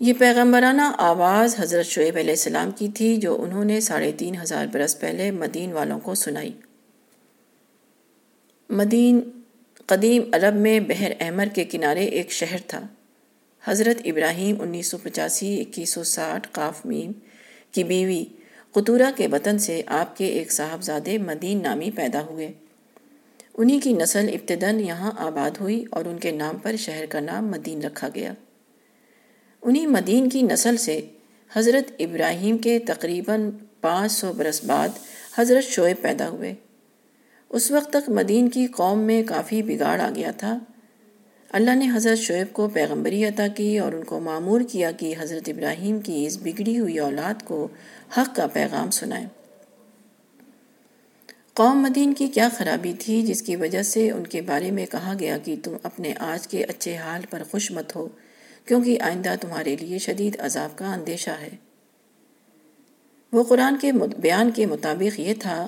یہ 0.00 0.12
پیغمبرانہ 0.18 0.92
آواز 0.98 1.54
حضرت 1.58 1.86
شعیب 1.86 2.16
علیہ 2.16 2.30
السلام 2.30 2.70
کی 2.70 2.88
تھی 2.88 3.16
جو 3.16 3.42
انہوں 3.42 3.64
نے 3.64 3.80
ساڑھے 3.80 4.12
تین 4.12 4.40
ہزار 4.42 4.66
برس 4.66 5.00
پہلے 5.00 5.30
مدین 5.30 5.72
والوں 5.72 6.00
کو 6.00 6.14
سنائی۔ 6.14 6.52
مدین 8.70 9.20
قدیم 9.92 10.22
عرب 10.32 10.54
میں 10.54 10.80
بحر 10.80 11.10
احمر 11.20 11.46
کے 11.54 11.64
کنارے 11.64 12.04
ایک 12.04 12.32
شہر 12.32 12.56
تھا۔ 12.66 12.86
حضرت 13.64 14.02
ابراہیم 14.04 14.60
انیس 14.60 14.86
سو 14.86 14.98
پچاسی 14.98 15.60
اکیس 15.60 15.90
سو 15.90 16.04
ساٹھ 16.04 16.48
قاف 16.52 16.86
میم 16.86 17.12
کی 17.72 17.84
بیوی 17.84 18.24
قطورہ 18.72 19.10
کے 19.16 19.26
وطن 19.26 19.58
سے 19.58 19.82
آپ 19.86 20.16
کے 20.16 20.26
ایک 20.26 20.52
صاحبزادے 20.52 21.18
مدین 21.18 21.62
نامی 21.62 21.90
پیدا 21.90 22.22
ہوئے۔ 22.22 22.52
انہی 23.54 23.80
کی 23.80 23.92
نسل 23.92 24.26
ابتداً 24.32 24.80
یہاں 24.80 25.12
آباد 25.16 25.50
ہوئی 25.60 25.84
اور 25.90 26.04
ان 26.04 26.18
کے 26.18 26.30
نام 26.30 26.58
پر 26.58 26.76
شہر 26.76 27.06
کا 27.06 27.20
نام 27.20 27.50
مدین 27.50 27.82
رکھا 27.82 28.08
گیا۔ 28.14 28.32
انہی 29.62 29.86
مدین 29.86 30.28
کی 30.28 30.42
نسل 30.42 30.76
سے 30.76 31.00
حضرت 31.54 31.92
ابراہیم 31.98 32.58
کے 32.58 32.78
تقریباً 32.78 33.50
پانچ 33.80 34.12
سو 34.12 34.32
برس 34.32 34.64
بعد 34.64 34.88
حضرت 35.38 35.64
شعیب 35.64 36.02
پیدا 36.02 36.28
ہوئے۔ 36.28 36.54
اس 37.52 37.70
وقت 37.70 37.90
تک 37.92 38.10
مدین 38.10 38.48
کی 38.48 38.66
قوم 38.66 38.98
میں 38.98 39.22
کافی 39.22 39.62
بگاڑ 39.62 40.00
آ 40.00 40.10
گیا 40.16 40.30
تھا۔ 40.30 40.58
اللہ 41.50 41.74
نے 41.74 41.88
حضرت 41.94 42.18
شعیب 42.18 42.52
کو 42.52 42.68
پیغمبری 42.68 43.24
عطا 43.24 43.46
کی 43.46 43.78
اور 43.78 43.92
ان 43.92 44.04
کو 44.04 44.20
معمور 44.20 44.60
کیا 44.60 44.90
کہ 44.90 45.14
حضرت 45.18 45.48
ابراہیم 45.48 46.00
کی 46.00 46.26
اس 46.26 46.38
بگڑی 46.42 46.78
ہوئی 46.78 46.98
اولاد 46.98 47.42
کو 47.44 47.68
حق 48.16 48.36
کا 48.36 48.46
پیغام 48.46 48.90
سنائیں۔ 48.90 49.26
قوم 51.54 51.82
مدین 51.82 52.14
کی 52.14 52.28
کیا 52.28 52.48
خرابی 52.56 52.92
تھی 52.98 53.22
جس 53.22 53.42
کی 53.42 53.56
وجہ 53.56 53.82
سے 53.82 54.10
ان 54.10 54.26
کے 54.26 54.42
بارے 54.42 54.70
میں 54.70 54.86
کہا 54.86 55.12
گیا 55.20 55.38
کہ 55.38 55.56
تم 55.62 55.76
اپنے 55.82 56.12
آج 56.18 56.48
کے 56.48 56.64
اچھے 56.64 56.96
حال 56.96 57.20
پر 57.30 57.42
خوش 57.50 57.70
مت 57.70 57.96
ہو، 57.96 58.08
کیونکہ 58.64 59.00
آئندہ 59.00 59.34
تمہارے 59.40 59.76
لیے 59.80 59.98
شدید 59.98 60.36
عذاب 60.40 60.78
کا 60.78 60.94
اندیشہ 60.94 61.30
ہے۔ 61.30 61.50
وہ 63.32 63.44
قرآن 63.44 63.76
کے 63.80 63.92
بیان 64.18 64.50
کے 64.50 64.66
مطابق 64.66 65.20
یہ 65.20 65.34
تھا 65.38 65.66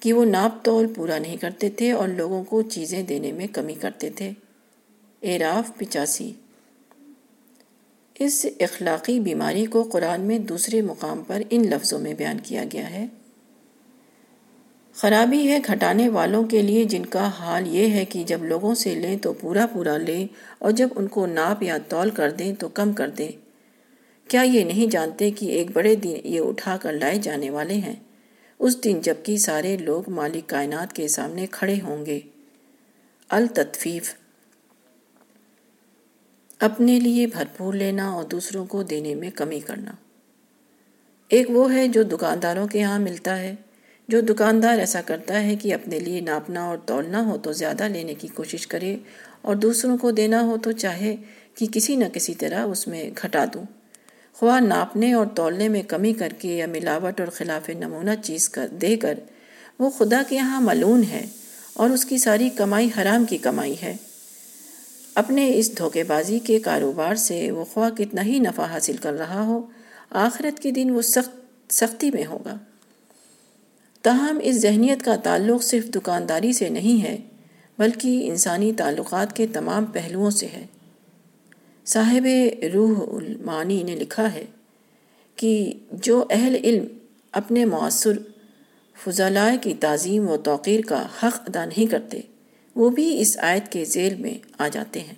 کہ 0.00 0.12
وہ 0.12 0.24
ناپ 0.24 0.64
تول 0.64 0.86
پورا 0.86 1.18
نہیں 1.18 1.36
کرتے 1.36 1.70
تھے 1.70 1.92
اور 1.92 2.08
لوگوں 2.08 2.44
کو 2.44 2.62
چیزیں 2.62 3.02
دینے 3.02 3.32
میں 3.32 3.46
کمی 3.52 3.74
کرتے 3.74 4.10
تھے۔ 4.10 4.30
اعراف 5.22 5.78
پچاسی۔ 5.78 6.32
اس 8.18 8.46
اخلاقی 8.60 9.20
بیماری 9.20 9.66
کو 9.66 9.82
قرآن 9.82 10.20
میں 10.20 10.38
دوسرے 10.38 10.82
مقام 10.82 11.22
پر 11.26 11.42
ان 11.50 11.62
لفظوں 11.62 11.98
میں 11.98 12.14
بیان 12.14 12.38
کیا 12.42 12.64
گیا 12.72 12.90
ہے۔ 12.90 13.06
خرابی 14.94 15.48
ہے 15.48 15.58
گھٹانے 15.66 16.08
والوں 16.08 16.44
کے 16.44 16.62
لیے، 16.62 16.84
جن 16.84 17.06
کا 17.06 17.30
حال 17.38 17.66
یہ 17.66 17.90
ہے 17.90 18.04
کہ 18.04 18.24
جب 18.26 18.44
لوگوں 18.44 18.74
سے 18.74 18.94
لیں 18.94 19.16
تو 19.16 19.32
پورا 19.32 19.66
پورا 19.66 19.96
لیں 19.96 20.26
اور 20.58 20.70
جب 20.70 20.88
ان 20.96 21.06
کو 21.06 21.26
ناپ 21.26 21.62
یا 21.62 21.78
تول 21.88 22.10
کر 22.10 22.30
دیں 22.30 22.54
تو 22.54 22.68
کم 22.68 22.92
کر 22.92 23.08
دیں۔ 23.08 23.28
کیا 24.28 24.42
یہ 24.42 24.64
نہیں 24.64 24.90
جانتے 24.90 25.30
کہ 25.30 25.46
ایک 25.46 25.70
بڑے 25.72 25.94
دن 25.94 26.14
یہ 26.24 26.40
اٹھا 26.40 26.76
کر 26.76 26.92
لائے 26.92 27.18
جانے 27.18 27.50
والے 27.50 27.74
ہیں؟ 27.74 27.94
اس 28.58 28.84
دن 28.84 29.00
جبکہ 29.00 29.36
سارے 29.36 29.76
لوگ 29.76 30.10
مالک 30.10 30.48
کائنات 30.48 30.92
کے 30.92 31.08
سامنے 31.08 31.46
کھڑے 31.50 31.76
ہوں 31.82 32.06
گے۔ 32.06 32.20
التطفیف۔ 33.28 34.14
اپنے 36.58 37.00
لیے 37.00 37.26
بھرپور 37.26 37.74
لینا 37.74 38.10
اور 38.10 38.24
دوسروں 38.24 38.66
کو 38.66 38.82
دینے 38.82 39.14
میں 39.14 39.30
کمی 39.30 39.60
کرنا۔ 39.60 39.90
ایک 41.28 41.50
وہ 41.50 41.74
ہے 41.74 41.88
جو 41.88 42.02
دکانداروں 42.02 42.66
کے 42.66 42.82
ہاں 42.82 42.98
ملتا 42.98 43.38
ہے، 43.38 43.54
جو 44.08 44.20
دکاندار 44.20 44.78
ایسا 44.78 45.00
کرتا 45.00 45.42
ہے 45.42 45.56
کہ 45.56 45.74
اپنے 45.74 45.98
لیے 45.98 46.20
ناپنا 46.20 46.64
اور 46.64 46.78
تولنا 46.86 47.26
ہو 47.26 47.38
تو 47.38 47.52
زیادہ 47.52 47.88
لینے 47.88 48.14
کی 48.14 48.28
کوشش 48.28 48.66
کرے 48.66 48.96
اور 49.42 49.56
دوسروں 49.56 49.98
کو 49.98 50.10
دینا 50.10 50.42
ہو 50.42 50.56
تو 50.62 50.72
چاہے 50.72 51.16
کہ 51.54 51.66
کسی 51.72 51.96
نہ 51.96 52.04
کسی 52.12 52.34
طرح 52.34 52.64
اس 52.64 52.88
میں 52.88 53.10
گھٹا 53.22 53.44
دوں۔ 53.54 53.64
خواہ 54.38 54.60
ناپنے 54.60 55.12
اور 55.12 55.26
تولنے 55.26 55.68
میں 55.68 55.82
کمی 55.82 56.12
کر 56.12 56.28
کے 56.38 56.48
یا 56.48 56.66
ملاوٹ 56.66 57.20
اور 57.20 57.28
خلاف 57.28 57.68
نمونہ 57.68 58.10
چیز 58.24 58.48
کر 58.48 58.66
دے 58.66 58.96
کر، 58.96 59.18
وہ 59.78 59.90
خدا 59.90 60.22
کے 60.28 60.36
یہاں 60.36 60.60
ملون 60.60 61.02
ہے 61.10 61.26
اور 61.74 61.90
اس 61.90 62.04
کی 62.04 62.18
ساری 62.18 62.50
کمائی 62.50 62.88
حرام 62.98 63.24
کی 63.24 63.38
کمائی 63.38 63.74
ہے۔ 63.82 63.96
اپنے 65.14 65.52
اس 65.54 65.78
دھوکے 65.78 66.02
بازی 66.02 66.38
کے 66.38 66.60
کاروبار 66.60 67.14
سے 67.14 67.50
وہ 67.50 67.64
خواہ 67.64 67.90
کتنا 67.90 68.22
ہی 68.22 68.38
نفع 68.38 68.64
حاصل 68.64 68.96
کر 68.96 69.12
رہا 69.12 69.42
ہو، 69.42 69.66
آخرت 70.10 70.60
کے 70.60 70.70
دن 70.70 70.90
وہ 70.90 71.02
سخت 71.02 71.72
سختی 71.72 72.10
میں 72.10 72.26
ہوگا۔ 72.26 72.58
تاہم، 74.02 74.38
اس 74.42 74.56
ذہنیت 74.56 75.02
کا 75.02 75.16
تعلق 75.16 75.62
صرف 75.62 75.86
دکانداری 75.86 76.52
سے 76.52 76.68
نہیں 76.68 77.02
ہے، 77.02 77.16
بلکہ 77.78 78.28
انسانی 78.30 78.72
تعلقات 78.72 79.36
کے 79.36 79.46
تمام 79.46 79.84
پہلوؤں 79.84 80.30
سے 80.30 80.46
ہے۔ 80.46 80.66
صاحب 81.86 82.26
روح 82.74 83.16
المانی 83.16 83.82
نے 83.82 83.96
لکھا 83.96 84.32
ہے 84.32 84.44
کہ 85.36 85.72
جو 85.92 86.24
اہل 86.30 86.56
علم 86.64 86.84
اپنے 87.32 87.64
مؤثر 87.64 88.12
فضلائے 89.04 89.56
کی 89.62 89.74
تعظیم 89.80 90.30
و 90.30 90.36
توقیر 90.36 90.80
کا 90.86 91.02
حق 91.02 91.40
ادا 91.48 91.64
نہیں 91.64 91.90
کرتے، 91.90 92.20
وہ 92.76 92.90
بھی 92.90 93.20
اس 93.20 93.38
آیت 93.38 93.72
کے 93.72 93.84
ذیل 93.84 94.14
میں 94.14 94.34
آ 94.58 94.68
جاتے 94.68 95.00
ہیں۔ 95.00 95.14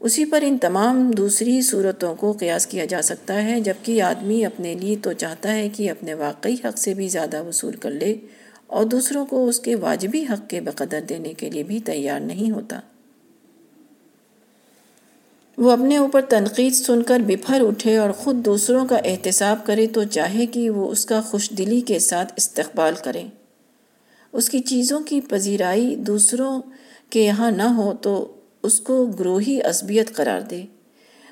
اسی 0.00 0.24
پر 0.24 0.42
ان 0.46 0.58
تمام 0.58 1.10
دوسری 1.10 1.62
صورتوں 1.62 2.14
کو 2.14 2.32
قیاس 2.32 2.66
کیا 2.66 2.84
جا 2.84 3.02
سکتا 3.02 3.44
ہے، 3.44 3.60
جبکہ 3.60 4.02
آدمی 4.02 4.44
اپنے 4.44 4.74
لیے 4.74 4.96
تو 5.02 5.12
چاہتا 5.12 5.52
ہے 5.52 5.68
کہ 5.68 5.90
اپنے 5.90 6.14
واقعی 6.14 6.54
حق 6.64 6.78
سے 6.78 6.94
بھی 6.94 7.08
زیادہ 7.08 7.42
وصول 7.42 7.76
کر 7.76 7.90
لے 7.90 8.16
اور 8.66 8.84
دوسروں 8.84 9.26
کو 9.26 9.48
اس 9.48 9.60
کے 9.60 9.74
واجبی 9.74 10.24
حق 10.24 10.50
کے 10.50 10.60
بقدر 10.60 11.00
دینے 11.00 11.32
کے 11.32 11.50
لیے 11.50 11.62
بھی 11.62 11.80
تیار 11.80 12.20
نہیں 12.20 12.50
ہوتا۔ 12.50 12.80
وہ 15.58 15.70
اپنے 15.70 15.96
اوپر 15.96 16.22
تنقید 16.22 16.72
سن 16.72 17.02
کر 17.02 17.18
بپھر 17.18 17.62
اٹھے 17.68 17.96
اور 17.96 18.10
خود 18.10 18.44
دوسروں 18.44 18.86
کا 18.86 18.96
احتساب 18.96 19.66
کرے 19.66 19.86
تو 19.86 20.04
چاہے 20.04 20.46
کہ 20.46 20.70
وہ 20.70 20.90
اس 20.90 21.06
کا 21.06 21.20
خوش 21.20 21.50
دلی 21.50 21.80
کے 21.80 21.98
ساتھ 21.98 22.32
استقبال 22.36 22.94
کریں 23.04 23.28
اس 24.32 24.50
کی 24.50 24.58
چیزوں 24.58 25.00
کی 25.00 25.20
پذیرائی 25.20 25.96
دوسروں 25.96 26.62
کے 27.10 27.22
یہاں 27.22 27.50
نہ 27.50 27.62
ہو 27.62 27.94
تو 27.94 28.32
اس 28.62 28.80
کو 28.80 29.06
گروہی 29.06 29.60
عصبیت 29.60 30.12
قرار 30.12 30.40
دے۔ 30.40 30.64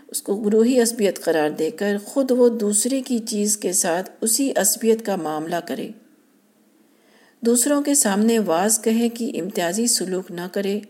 اس 0.09 0.23
کو 0.23 0.37
گروہی 0.37 0.81
عصبیت 0.81 1.25
قرار 1.25 1.51
دے 1.51 1.71
کر 1.71 1.97
خود 2.05 2.31
وہ 2.31 2.49
دوسرے 2.49 3.03
کی 3.03 3.19
چیز 3.19 3.57
کے 3.57 3.73
ساتھ 3.73 4.11
اسی 4.21 4.53
عصبیت 4.57 5.07
کا 5.07 5.17
معاملہ 5.17 5.57
کرے۔ 5.67 5.89
دوسروں 7.41 7.83
کے 7.83 7.95
سامنے 7.95 8.39
واز 8.39 8.81
کہے 8.83 9.09
کہ 9.09 9.41
امتیازی 9.41 9.87
سلوک 9.87 10.31
نہ 10.31 10.49
کرے۔ 10.53 10.81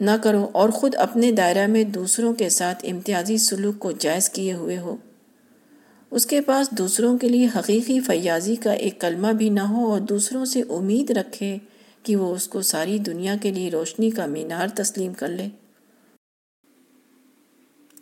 نہ 0.00 0.10
کرو 0.22 0.48
اور 0.52 0.68
خود 0.68 0.94
اپنے 0.94 1.32
دائرہ 1.32 1.66
میں 1.66 1.84
دوسروں 1.84 2.34
کے 2.34 2.48
ساتھ 2.48 2.86
امتیازی 2.90 3.38
سلوک 3.38 3.78
کو 3.78 3.92
جائز 3.92 4.30
کیے 4.30 4.52
ہوئے 4.52 4.78
ہو۔ 4.78 4.96
اس 6.10 6.26
کے 6.26 6.40
پاس 6.40 6.70
دوسروں 6.70 7.18
کے 7.18 7.28
لیے 7.28 7.48
حقیقی 7.56 8.00
فیاضی 8.00 8.56
کا 8.56 8.72
ایک 8.72 9.00
کلمہ 9.00 9.32
بھی 9.32 9.48
نہ 9.48 9.60
ہو 9.60 9.92
اور 9.92 10.00
دوسروں 10.00 10.44
سے 10.44 10.62
امید 10.68 11.10
رکھے 11.10 11.58
کہ 12.02 12.16
وہ 12.16 12.34
اس 12.34 12.48
کو 12.48 12.62
ساری 12.62 12.98
دنیا 12.98 13.36
کے 13.42 13.50
لیے 13.50 13.70
روشنی 13.70 14.10
کا 14.10 14.26
مینار 14.26 14.68
تسلیم 14.74 15.12
کر 15.12 15.28
لے۔ 15.28 15.48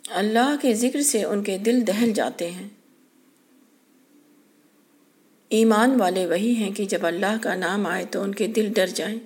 اللہ 0.09 0.55
کے 0.61 0.73
ذکر 0.73 1.01
سے 1.01 1.23
ان 1.23 1.43
کے 1.43 1.57
دل 1.57 1.87
دہل 1.87 2.13
جاتے 2.13 2.51
ہیں۔ 2.51 2.67
ایمان 5.49 6.01
والے 6.01 6.25
وہی 6.25 6.55
ہیں 6.55 6.71
کہ 6.71 6.85
جب 6.85 7.05
اللہ 7.05 7.37
کا 7.41 7.55
نام 7.55 7.85
آئے 7.85 8.05
تو 8.05 8.21
ان 8.21 8.35
کے 8.35 8.47
دل 8.47 8.73
ڈر 8.75 8.87
جائیں۔ 8.87 9.19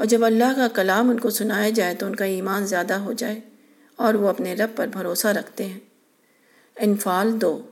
اور 0.00 0.06
جب 0.08 0.24
اللہ 0.24 0.56
کا 0.56 0.68
کلام 0.68 1.10
ان 1.10 1.20
کو 1.20 1.30
سنایا 1.30 1.70
جائے 1.70 1.94
تو 1.94 2.06
ان 2.06 2.14
کا 2.14 2.24
ایمان 2.24 2.66
زیادہ 2.66 2.94
ہو 2.94 3.12
جائے 3.12 3.40
اور 3.96 4.14
وہ 4.14 4.28
اپنے 4.28 4.54
رب 4.54 4.70
پر 4.76 4.86
بھروسہ 4.86 5.28
رکھتے 5.28 5.66
ہیں۔ 5.66 5.80
انفال 6.76 7.40
دو۔ 7.40 7.62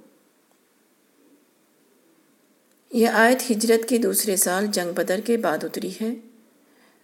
یہ 2.92 3.08
آیت 3.08 3.50
ہجرت 3.50 3.88
کے 3.88 3.98
دوسرے 3.98 4.36
سال 4.36 4.66
جنگ 4.66 4.92
بدر 4.92 5.20
کے 5.24 5.36
بعد 5.36 5.64
اتری 5.64 5.90
ہے۔ 6.00 6.14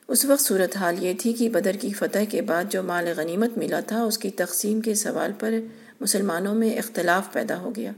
اس 0.09 0.25
وقت 0.25 0.43
صورتحال 0.43 1.03
یہ 1.03 1.13
تھی 1.19 1.33
کہ 1.33 1.49
بدر 1.49 1.77
کی 1.81 1.93
فتح 1.93 2.19
کے 2.31 2.43
بعد 2.43 2.65
جو 2.71 2.83
مال 2.83 3.09
غنیمت 3.17 3.59
ملا 3.59 3.81
تھا، 3.81 4.03
اس 4.03 4.19
کی 4.19 4.31
تقسیم 4.31 4.81
کے 4.81 4.95
سوال 4.95 5.33
پر 5.39 5.55
مسلمانوں 6.01 6.55
میں 6.55 6.79
اختلاف 6.79 7.33
پیدا 7.33 7.59
ہو 7.59 7.75
گیا۔ 7.77 7.93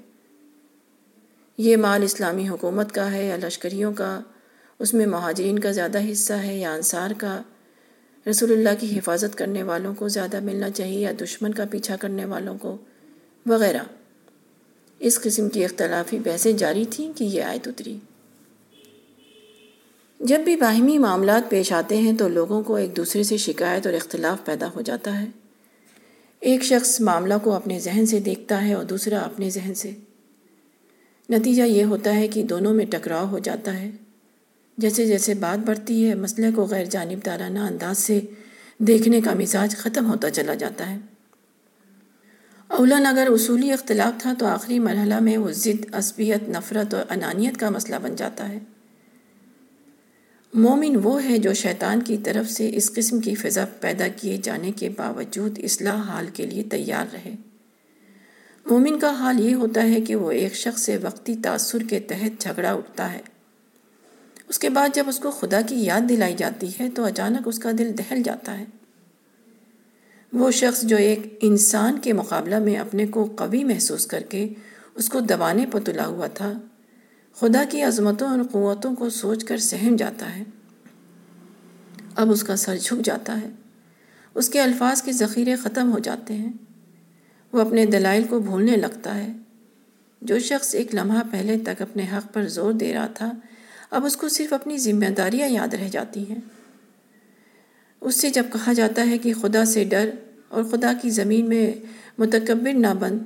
یہ 1.59 1.77
مال 1.77 2.03
اسلامی 2.03 2.49
حکومت 2.49 2.93
کا 2.93 3.13
ہے 3.13 3.27
یا 3.27 3.37
لشکریوں 3.37 3.93
کا؟ 3.93 4.21
اس 4.79 4.95
میں 4.95 5.07
مہاجرین 5.07 5.59
کا 5.59 5.71
زیادہ 5.71 6.13
حصہ 6.13 6.33
ہے 6.33 6.59
یا 6.59 6.75
انصار 6.75 7.11
کا؟ 7.19 7.43
رسول 8.31 8.53
اللہ 8.53 8.69
کی 8.81 8.99
حفاظت 8.99 9.39
کرنے 9.39 9.63
والوں 9.63 9.95
کو 9.95 10.09
زیادہ 10.09 10.41
ملنا 10.41 10.71
چاہیے 10.71 11.01
یا 11.01 11.13
دشمن 11.21 11.55
کا 11.55 11.65
پیچھا 11.71 11.97
کرنے 11.97 12.25
والوں 12.25 12.59
کو؟ 12.59 12.77
وغیرہ۔ 13.47 13.83
اس 14.99 15.21
قسم 15.21 15.49
کی 15.49 15.65
اختلافی 15.65 16.19
بحثیں 16.19 16.53
جاری 16.53 16.85
تھیں 16.91 17.13
کہ 17.17 17.25
یہ 17.25 17.43
آیت 17.43 17.69
اتری۔ 17.69 17.99
جب 20.21 20.41
بھی 20.41 20.57
باہمی 20.57 20.99
معاملات 20.99 21.51
پیش 21.51 21.73
آتے 21.73 21.97
ہیں 21.97 22.13
تو 22.13 22.29
لوگوں 22.29 22.63
کو 22.63 22.77
ایک 22.77 22.97
دوسرے 22.97 23.23
سے 23.23 23.37
شکایت 23.37 23.87
اور 23.87 23.95
اختلاف 23.95 24.45
پیدا 24.45 24.69
ہو 24.75 24.81
جاتا 24.81 25.21
ہے۔ 25.21 25.27
ایک 26.41 26.63
شخص 26.63 27.01
معاملہ 27.01 27.35
کو 27.43 27.53
اپنے 27.53 27.79
ذہن 27.79 28.07
سے 28.07 28.21
دیکھتا 28.21 28.69
ہے 28.69 28.75
اور 28.75 28.85
دوسرا 28.85 29.19
اپنے 29.19 29.51
ذہن 29.51 29.75
سے۔ 29.75 29.91
نتیجہ 31.31 31.63
یہ 31.63 31.85
ہوتا 31.85 32.15
ہے 32.15 32.29
کہ 32.29 32.43
دونوں 32.43 32.75
میں 32.75 32.87
ٹکراؤ 32.87 33.27
ہو 33.27 33.39
جاتا 33.39 33.81
ہے۔ 33.81 33.91
جیسے 34.79 35.07
جیسے 35.07 35.35
بات 35.35 35.67
بڑھتی 35.67 36.09
ہے، 36.09 36.15
مسئلے 36.15 36.51
کو 36.55 36.65
غیر 36.65 36.85
جانبدارانہ 36.85 37.59
انداز 37.59 37.99
سے 37.99 38.21
دیکھنے 38.79 39.21
کا 39.21 39.35
مزاج 39.35 39.77
ختم 39.77 40.11
ہوتا 40.11 40.31
چلا 40.31 40.55
جاتا 40.55 40.91
ہے۔ 40.91 40.99
اولن 42.69 43.07
اگر 43.07 43.29
اصولی 43.31 43.73
اختلاف 43.73 44.21
تھا 44.23 44.33
تو 44.39 44.47
آخری 44.47 44.79
مرحلہ 44.79 45.21
میں 45.21 45.37
وہ 45.37 45.51
ضد، 45.51 45.87
عصبیت، 45.93 46.49
نفرت 46.49 46.95
اور 46.95 47.05
انانیت 47.11 47.57
کا 47.57 47.71
مسئلہ 47.71 47.97
بن 48.03 48.17
جاتا 48.17 48.49
ہے۔ 48.49 48.59
مومن 50.55 50.97
وہ 51.03 51.25
ہے 51.25 51.39
جو 51.39 51.53
شیطان 51.53 52.03
کی 52.03 52.17
طرف 52.17 52.51
سے 52.51 52.71
اس 52.75 52.95
قسم 52.95 53.21
کی 53.21 53.35
فضا 53.35 53.65
پیدا 53.81 54.09
کیے 54.09 54.37
جانے 54.37 54.73
کے 54.73 54.89
باوجود 54.89 55.59
اصلاح 55.63 55.97
حال 55.97 56.27
کے 56.33 56.47
لیے 56.47 56.63
تیار 56.63 57.07
رہے۔ 57.13 57.35
مومن 58.67 58.99
کا 58.99 59.11
حال 59.11 59.41
یہ 59.41 59.55
ہوتا 59.55 59.83
ہے 59.83 60.01
کہ 60.01 60.15
وہ 60.15 60.31
ایک 60.31 60.55
شخص 60.55 60.83
سے 60.83 60.97
وقتی 60.97 61.37
تاثر 61.37 61.79
کے 61.79 62.01
تحت 62.01 62.41
جھگڑا 62.41 62.73
اٹھتا 62.73 63.13
ہے۔ 63.13 63.36
اس 64.49 64.59
کے 64.59 64.71
بعد 64.71 64.89
جب 64.95 65.05
اس 65.09 65.19
کو 65.19 65.31
خدا 65.31 65.61
کی 65.61 65.77
یاد 65.77 66.09
دلائی 66.09 66.35
جاتی 66.35 66.69
ہے 66.81 66.91
تو 66.91 67.05
اچانک 67.05 67.39
اس 67.45 67.59
کا 67.59 67.71
دل 67.79 67.93
دہل 67.99 68.23
جاتا 68.23 68.59
ہے۔ 68.59 68.65
وہ 70.33 70.51
شخص 70.51 70.83
جو 70.83 70.97
ایک 70.97 71.39
انسان 71.43 71.99
کے 71.99 72.13
مقابلہ 72.13 72.59
میں 72.59 72.77
اپنے 72.77 73.07
کو 73.07 73.25
قوی 73.37 73.65
محسوس 73.65 74.07
کر 74.07 74.21
کے 74.21 74.49
اس 74.95 75.09
کو 75.09 75.21
دبانے 75.21 75.67
پر 75.67 75.81
تلا 75.81 76.07
ہوا 76.07 76.27
تھا، 76.27 76.53
خدا 77.35 77.65
کی 77.71 77.83
عظمتوں 77.83 78.29
اور 78.29 78.39
قوتوں 78.53 78.95
کو 78.95 79.11
سوچ 79.11 79.45
کر 79.45 79.59
سہم 79.59 79.97
جاتا 79.97 80.37
ہے۔ 80.37 80.45
اب 82.17 82.31
اس 82.31 82.43
کا 82.43 82.57
سر 82.57 82.77
جھک 82.77 83.05
جاتا 83.05 83.41
ہے، 83.41 83.49
اس 84.35 84.49
کے 84.49 84.61
الفاظ 84.61 85.03
کے 85.03 85.13
ذخیرے 85.13 85.57
ختم 85.57 85.93
ہو 85.93 85.99
جاتے 85.99 86.35
ہیں۔ 86.35 86.53
وہ 87.53 87.61
اپنے 87.61 87.87
دلائل 87.87 88.25
کو 88.25 88.41
بھولنے 88.41 88.77
لگتا 88.77 89.15
ہے۔ 89.15 89.33
جو 90.23 90.39
شخص 90.39 90.75
ایک 90.75 90.95
لمحہ 90.95 91.23
پہلے 91.31 91.59
تک 91.59 91.83
اپنے 91.83 92.07
حق 92.13 92.35
پر 92.35 92.49
زور 92.49 92.73
دے 92.73 92.95
رہا 92.95 93.07
تھا 93.07 93.33
اب 93.91 94.05
اس 94.05 94.17
کو 94.17 94.29
صرف 94.29 94.53
اپنی 94.53 94.79
ذمہ 94.79 95.11
داریاں 95.17 95.49
یاد 95.49 95.75
رہ 95.75 95.89
جاتی 95.89 96.31
ہیں۔ 96.31 96.41
اس 98.01 98.21
سے 98.21 98.31
جب 98.31 98.45
کہا 98.53 98.73
جاتا 98.73 99.07
ہے 99.07 99.19
کہ 99.19 99.33
خدا 99.35 99.65
سے 99.65 99.85
ڈر 99.85 100.11
اور 100.49 100.65
خدا 100.65 100.93
کی 101.03 101.11
زمین 101.11 101.49
میں 101.49 101.73
متکبر 102.19 102.73
نہ 102.73 102.95
بن، 103.01 103.19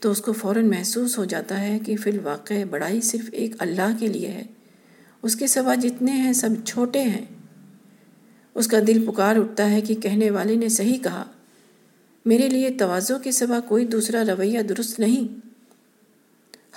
تو 0.00 0.10
اس 0.10 0.20
کو 0.20 0.32
فوراً 0.32 0.68
محسوس 0.68 1.18
ہو 1.18 1.24
جاتا 1.24 1.60
ہے 1.60 1.78
کہ 1.78 1.96
فی 1.96 2.10
الواقع 2.10 2.54
بڑائی 2.70 3.00
صرف 3.00 3.30
ایک 3.32 3.54
اللہ 3.58 3.96
کے 4.00 4.06
لیے 4.06 4.28
ہے۔ 4.28 4.42
اس 5.22 5.36
کے 5.36 5.46
سوا 5.46 5.74
جتنے 5.74 6.12
ہیں 6.12 6.32
سب 6.32 6.48
چھوٹے 6.66 7.02
ہیں۔ 7.02 7.24
اس 8.54 8.66
کا 8.66 8.78
دل 8.86 9.06
پکار 9.06 9.36
اٹھتا 9.36 9.70
ہے 9.70 9.80
کہ 9.80 9.94
کہنے 9.94 10.30
والے 10.30 10.54
نے 10.54 10.68
صحیح 10.68 10.98
کہا، 10.98 11.24
میرے 12.26 12.48
لیے 12.48 12.70
توازوں 12.70 13.18
کے 13.18 13.32
سوا 13.32 13.60
کوئی 13.60 13.86
دوسرا 13.86 14.22
رویہ 14.28 14.62
درست 14.62 15.00
نہیں۔ 15.00 15.48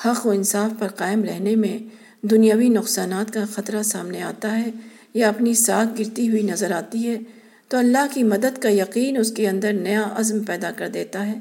حق 0.06 0.26
و 0.26 0.30
انصاف 0.30 0.80
پر 0.80 0.88
قائم 0.88 1.24
رہنے 1.24 1.56
میں 1.56 2.01
دنیاوی 2.22 2.70
نقصانات 2.70 3.34
کا 3.34 3.44
خطرہ 3.54 3.84
سامنے 3.84 4.22
آتا 4.22 4.58
ہے 4.58 4.70
یا 5.14 5.30
اپنی 5.30 5.54
ساکھ 5.54 6.02
گرتی 6.02 6.30
ہوئی 6.30 6.42
نظر 6.42 6.72
آتی 6.72 7.10
ہے، 7.10 7.20
تو 7.68 7.78
اللہ 7.78 8.06
کی 8.14 8.24
مدد 8.24 8.60
کا 8.60 8.70
یقین 8.70 9.18
اس 9.18 9.32
کے 9.32 9.50
اندر 9.50 9.74
نیا 9.74 10.04
عزم 10.16 10.44
پیدا 10.44 10.72
کر 10.72 10.88
دیتا 10.88 11.28
ہے۔ 11.28 11.40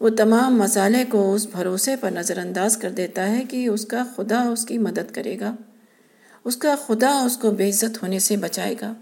وہ 0.00 0.08
تمام 0.08 0.58
مسالے 0.58 1.04
کو 1.08 1.34
اس 1.34 1.46
بھروسے 1.46 1.96
پر 1.96 2.10
نظر 2.10 2.38
انداز 2.38 2.76
کر 2.76 2.90
دیتا 2.90 3.30
ہے 3.30 3.42
کہ 3.50 3.68
اس 3.68 3.86
کا 3.86 4.04
خدا 4.16 4.42
اس 4.42 4.66
کی 4.66 4.78
مدد 4.78 5.14
کرے 5.14 5.40
گا۔ 5.40 5.56
اس 6.44 6.56
کا 6.56 6.76
خدا 6.86 7.20
اس 7.20 7.36
کو 7.36 7.50
بے 7.50 7.68
عزت 7.68 8.02
ہونے 8.02 8.18
سے 8.18 8.36
بچائے 8.36 8.74
گا۔ 8.80 8.94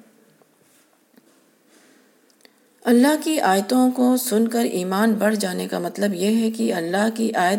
اللہ 2.85 3.25
کی 3.25 3.41
آیتوں 3.41 3.91
کو 3.91 4.17
سن 4.17 4.49
کر 4.49 4.65
ایمان 4.65 5.13
بڑھ 5.13 5.37
جانے 5.37 5.69
کا 5.69 5.79
مطلب 5.79 6.15
یہ 6.15 6.37
ہے 6.37 6.51
کہ 6.51 6.75
اللہ 6.75 7.09
کی 7.15 7.35
آیت 7.35 7.59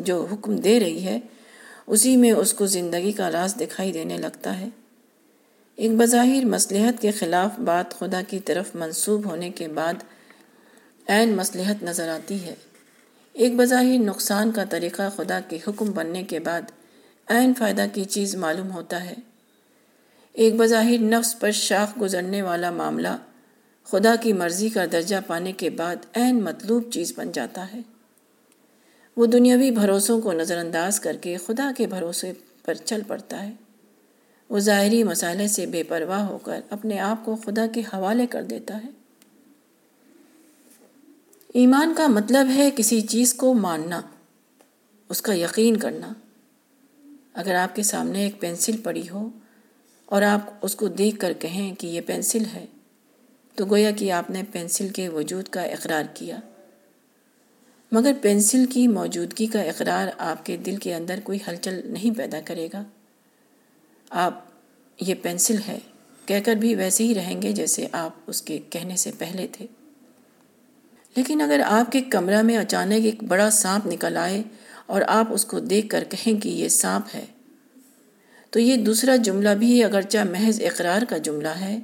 جو 0.00 0.26
حکم 0.32 0.56
دے 0.56 0.80
رہی 0.80 1.04
ہے 1.04 1.20
اسی 1.86 2.16
میں 2.16 2.32
اس 2.32 2.54
کو 2.54 2.66
زندگی 2.66 3.12
کا 3.12 3.30
راز 3.30 3.54
دکھائی 3.60 3.92
دینے 3.92 4.16
لگتا 4.16 4.60
ہے۔ 4.60 4.68
ایک 5.76 5.90
بظاہر 5.96 6.44
مصلحت 6.44 7.02
کے 7.02 7.10
خلاف 7.10 7.60
بات 7.60 7.98
خدا 7.98 8.22
کی 8.28 8.40
طرف 8.40 8.74
منسوب 8.74 9.24
ہونے 9.24 9.50
کے 9.50 9.68
بعد 9.68 9.94
عین 11.08 11.36
مصلحت 11.36 11.82
نظر 11.82 12.08
آتی 12.08 12.44
ہے۔ 12.44 12.54
ایک 13.32 13.52
بظاہر 13.56 13.98
نقصان 13.98 14.52
کا 14.52 14.64
طریقہ 14.64 15.02
خدا 15.16 15.40
کے 15.40 15.58
حکم 15.68 15.90
بننے 15.90 16.22
کے 16.22 16.40
بعد 16.40 16.62
عین 17.28 17.54
فائدہ 17.54 17.86
کی 17.92 18.04
چیز 18.04 18.34
معلوم 18.36 18.72
ہوتا 18.72 19.04
ہے۔ 19.04 19.14
ایک 20.32 20.54
بظاہر 20.56 20.98
نفس 21.00 21.38
پر 21.38 21.50
شاخ 21.50 22.00
گزرنے 22.00 22.42
والا 22.42 22.70
معاملہ 22.70 23.16
خدا 23.84 24.16
کی 24.16 24.32
مرضی 24.32 24.68
کا 24.68 24.84
درجہ 24.92 25.16
پانے 25.26 25.52
کے 25.52 25.70
بعد 25.70 25.96
عین 26.16 26.42
مطلوب 26.42 26.92
چیز 26.92 27.12
بن 27.16 27.32
جاتا 27.32 27.72
ہے۔ 27.72 27.80
وہ 29.16 29.26
دنیاوی 29.26 29.70
بھروسوں 29.70 30.20
کو 30.20 30.32
نظر 30.32 30.56
انداز 30.56 31.00
کر 31.00 31.16
کے 31.20 31.36
خدا 31.46 31.70
کے 31.76 31.86
بھروسے 31.86 32.32
پر 32.64 32.74
چل 32.74 33.00
پڑتا 33.06 33.46
ہے۔ 33.46 33.52
وہ 34.48 34.58
ظاہری 34.58 35.04
مسئلے 35.04 35.48
سے 35.48 35.66
بے 35.66 35.82
پرواہ 35.82 36.26
ہو 36.26 36.38
کر 36.38 36.60
اپنے 36.70 36.98
آپ 36.98 37.24
کو 37.24 37.36
خدا 37.36 37.66
کے 37.66 37.80
حوالے 37.80 38.26
کر 38.26 38.42
دیتا 38.42 38.80
ہے۔ 38.84 38.88
ایمان 41.54 41.94
کا 41.96 42.06
مطلب 42.06 42.46
ہے 42.54 42.70
کسی 42.76 43.00
چیز 43.00 43.34
کو 43.34 43.54
ماننا، 43.54 44.00
اس 45.08 45.22
کا 45.22 45.34
یقین 45.34 45.76
کرنا۔ 45.76 46.12
اگر 47.34 47.54
آپ 47.54 47.76
کے 47.76 47.82
سامنے 47.82 48.24
ایک 48.24 48.40
پینسل 48.40 48.76
پڑی 48.76 49.08
ہو 49.08 49.28
اور 50.06 50.22
آپ 50.22 50.40
اس 50.62 50.74
کو 50.74 50.88
دیکھ 50.88 51.18
کر 51.18 51.32
کہیں 51.32 51.74
کہ 51.74 51.86
یہ 51.86 52.00
پینسل 52.00 52.42
ہے، 52.54 52.66
تو 53.54 53.66
گویا 53.66 53.90
کہ 53.90 54.12
آپ 54.12 54.30
نے 54.30 54.42
پینسل 54.52 54.88
کے 54.88 55.08
وجود 55.08 55.48
کا 55.48 55.62
اقرار 55.62 56.04
کیا۔ 56.14 56.36
مگر 57.92 58.12
پینسل 58.20 58.64
کی 58.66 58.88
موجودگی 58.88 59.46
کا 59.46 59.62
اقرار 59.62 60.08
آپ 60.18 60.46
کے 60.46 60.56
دل 60.56 60.76
کے 60.76 60.94
اندر 60.94 61.20
کوئی 61.24 61.38
ہلچل 61.48 61.80
نہیں 61.84 62.18
پیدا 62.18 62.40
کرے 62.44 62.68
گا۔ 62.72 62.84
آپ، 64.10 64.44
یہ 65.00 65.14
پینسل 65.22 65.56
ہے۔ 65.68 65.78
کہہ 66.26 66.40
کر 66.44 66.54
بھی 66.54 66.74
ویسے 66.74 67.04
ہی 67.04 67.14
رہیں 67.14 67.42
گے 67.42 67.52
جیسے 67.52 67.86
آپ 67.92 68.10
اس 68.26 68.42
کے 68.42 68.58
کہنے 68.70 68.96
سے 68.96 69.10
پہلے 69.18 69.46
تھے۔ 69.52 69.66
لیکن 71.16 71.40
اگر 71.40 71.60
آپ 71.64 71.92
کے 71.92 72.00
کمرہ 72.00 72.42
میں 72.42 72.58
اچانک 72.58 73.04
ایک 73.04 73.24
بڑا 73.24 73.50
سانپ 73.50 73.86
نکل 73.86 74.16
آئے 74.16 74.42
اور 74.86 75.02
آپ 75.08 75.26
اس 75.30 75.44
کو 75.44 75.60
دیکھ 75.60 75.88
کر 75.88 76.04
کہیں 76.08 76.42
کہ 76.42 76.48
یہ 76.48 76.68
سانپ 76.68 77.04
ہے، 77.14 77.24
تو 78.50 78.60
یہ 78.60 78.76
دوسرا 78.76 79.16
جملہ 79.16 79.48
بھی 79.48 79.84
اگرچہ 79.84 80.18
محض 80.18 80.60
اقرار 80.60 81.02
کا 81.08 81.18
جملہ 81.18 81.48
ہے، 81.48 81.78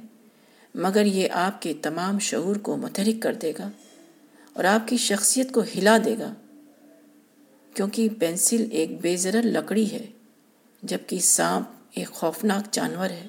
مگر 0.75 1.05
یہ 1.05 1.27
آپ 1.31 1.61
کے 1.61 1.73
تمام 1.81 2.19
شعور 2.19 2.55
کو 2.55 2.77
متحرک 2.77 3.21
کر 3.21 3.33
دے 3.33 3.53
گا۔ 3.59 3.69
اور 4.59 4.67
آپ 4.67 4.87
کی 4.87 4.97
شخصیت 4.97 5.51
کو 5.51 5.61
ہلا 5.61 5.97
دے 6.05 6.15
گا۔ 6.19 6.33
کیونکہ 7.73 8.09
پینسل 8.19 8.67
ایک 8.71 9.01
بے 9.01 9.17
ضرر 9.17 9.41
لکڑی 9.43 9.91
ہے، 9.91 10.07
جبکہ 10.83 11.19
سانپ 11.19 11.65
ایک 11.91 12.09
خوفناک 12.09 12.73
جانور 12.73 13.09
ہے۔ 13.09 13.27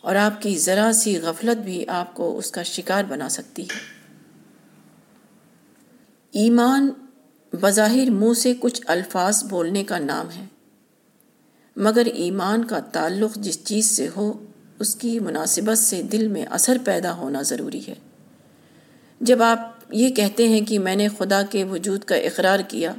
اور 0.00 0.14
آپ 0.14 0.42
کی 0.42 0.58
ذرا 0.58 0.90
سی 0.94 1.18
غفلت 1.18 1.64
بھی 1.64 1.88
آپ 1.88 2.14
کو 2.14 2.38
اس 2.38 2.50
کا 2.50 2.62
شکار 2.62 3.04
بنا 3.04 3.28
سکتی 3.28 3.62
ہے۔ 3.62 3.78
ایمان 6.32 6.90
بظاہر 7.52 8.10
منہ 8.10 8.34
سے 8.34 8.54
کچھ 8.60 8.82
الفاظ 8.86 9.44
بولنے 9.44 9.84
کا 9.84 9.98
نام 9.98 10.30
ہے، 10.30 10.44
مگر 11.76 12.06
ایمان 12.14 12.64
کا 12.64 12.80
تعلق 12.80 13.34
جس 13.34 13.64
چیز 13.64 13.90
سے 13.90 14.08
ہو، 14.16 14.44
اس 14.78 14.94
کی 14.94 15.20
مناسبت 15.20 15.78
سے 15.78 16.02
دل 16.02 16.28
میں 16.28 16.46
اثر 16.50 16.76
پیدا 16.84 17.16
ہونا 17.16 17.42
ضروری 17.42 17.86
ہے۔ 17.88 17.94
جب 19.20 19.42
آپ 19.42 19.79
یہ 19.92 20.10
کہتے 20.10 20.48
ہیں 20.48 20.60
کہ 20.60 20.78
میں 20.78 20.96
نے 20.96 21.08
خدا 21.18 21.42
کے 21.50 21.64
وجود 21.64 22.04
کا 22.04 22.14
اقرار 22.14 22.60
کیا، 22.68 22.94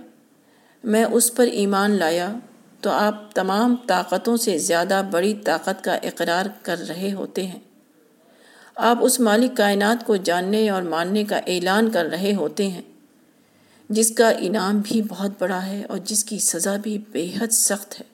میں 0.84 1.04
اس 1.04 1.36
پر 1.36 1.48
ایمان 1.48 1.92
لایا 1.92 2.34
تو 2.82 2.90
آپ 2.90 3.32
تمام 3.36 3.76
طاقتوں 3.88 4.38
سے 4.38 4.58
زیادہ 4.58 5.02
بڑی 5.12 5.34
طاقت 5.34 5.84
کا 5.84 5.94
اقرار 5.94 6.46
کر 6.62 6.80
رہے 6.90 7.14
ہوتے 7.14 7.48
ہیں۔ 7.48 7.60
آپ 8.76 8.98
اس 9.02 9.20
مالک 9.20 9.58
کائنات 9.58 10.06
کو 10.06 10.16
جاننے 10.16 10.70
اور 10.70 10.82
ماننے 10.82 11.24
کا 11.24 11.38
اعلان 11.38 11.90
کر 11.90 12.06
رہے 12.06 12.36
ہوتے 12.36 12.68
ہیں، 12.68 12.82
جس 13.90 14.12
کا 14.12 14.30
انعام 14.30 14.82
بھی 14.84 15.02
بہت 15.02 15.32
بڑا 15.40 15.66
ہے 15.66 15.84
اور 15.84 15.98
جس 15.98 16.24
کی 16.26 16.40
سزا 16.40 16.78
بھی 16.78 16.98
بے 17.12 17.32
حد 17.42 17.52
سخت 17.52 18.00
ہے۔ 18.00 18.06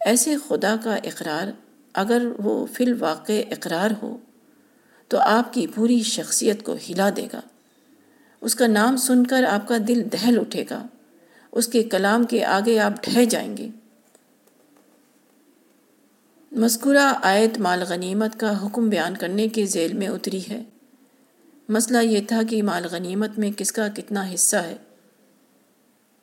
ایسے 0.00 0.34
خدا 0.48 0.76
کا 0.84 0.94
اقرار 0.94 1.50
اگر 1.92 2.26
وہ 2.38 2.66
فی 2.72 2.84
الواقع 2.84 3.40
اقرار 3.50 3.90
ہو 4.02 4.16
تو 5.10 5.18
آپ 5.18 5.52
کی 5.52 5.66
پوری 5.66 6.02
شخصیت 6.02 6.62
کو 6.62 6.76
ہلا 6.88 7.10
دے 7.16 7.28
گا۔ 7.32 7.40
اس 8.40 8.54
کا 8.54 8.66
نام 8.66 8.96
سن 8.96 9.26
کر 9.26 9.44
آپ 9.44 9.68
کا 9.68 9.76
دل 9.88 10.02
دہل 10.12 10.38
اٹھے 10.40 10.64
گا۔ 10.70 10.86
اس 11.52 11.68
کے 11.68 11.82
کلام 11.82 12.24
کے 12.24 12.44
آگے 12.44 12.78
آپ 12.78 12.92
ڈھہ 13.02 13.24
جائیں 13.24 13.56
گے۔ 13.56 13.68
مذکورہ 16.52 17.14
آیت 17.22 17.58
مال 17.58 17.82
غنیمت 17.88 18.40
کا 18.40 18.66
حکم 18.66 18.88
بیان 18.88 19.16
کرنے 19.16 19.48
کے 19.48 19.66
ذیل 19.66 19.92
میں 19.92 20.08
اتری 20.08 20.40
ہے۔ 20.48 20.62
مسئلہ 21.68 21.98
یہ 21.98 22.20
تھا 22.28 22.42
کہ 22.50 22.62
مال 22.62 22.86
غنیمت 22.90 23.38
میں 23.38 23.50
کس 23.56 23.72
کا 23.72 23.88
کتنا 23.88 24.34
حصہ 24.34 24.56
ہے۔ 24.56 24.76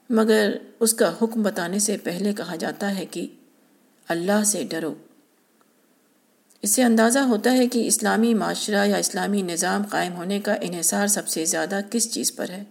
مگر 0.09 0.57
اس 0.79 0.93
کا 0.93 1.13
حکم 1.21 1.43
بتانے 1.43 1.79
سے 1.79 1.97
پہلے 1.97 2.33
کہا 2.33 2.55
جاتا 2.55 2.97
ہے 2.97 3.05
کہ 3.05 3.27
اللہ 4.07 4.43
سے 4.45 4.63
ڈرو۔ 4.63 4.93
اس 6.61 6.69
سے 6.69 6.83
اندازہ 6.83 7.19
ہوتا 7.19 7.51
ہے 7.51 7.67
کہ 7.67 7.87
اسلامی 7.87 8.33
معاشرہ 8.33 8.85
یا 8.85 8.97
اسلامی 8.97 9.41
نظام 9.41 9.83
قائم 9.89 10.15
ہونے 10.15 10.39
کا 10.39 10.53
انحصار 10.61 11.07
سب 11.07 11.27
سے 11.27 11.45
زیادہ 11.45 11.79
کس 11.91 12.13
چیز 12.13 12.35
پر 12.35 12.49
ہے۔ 12.49 12.63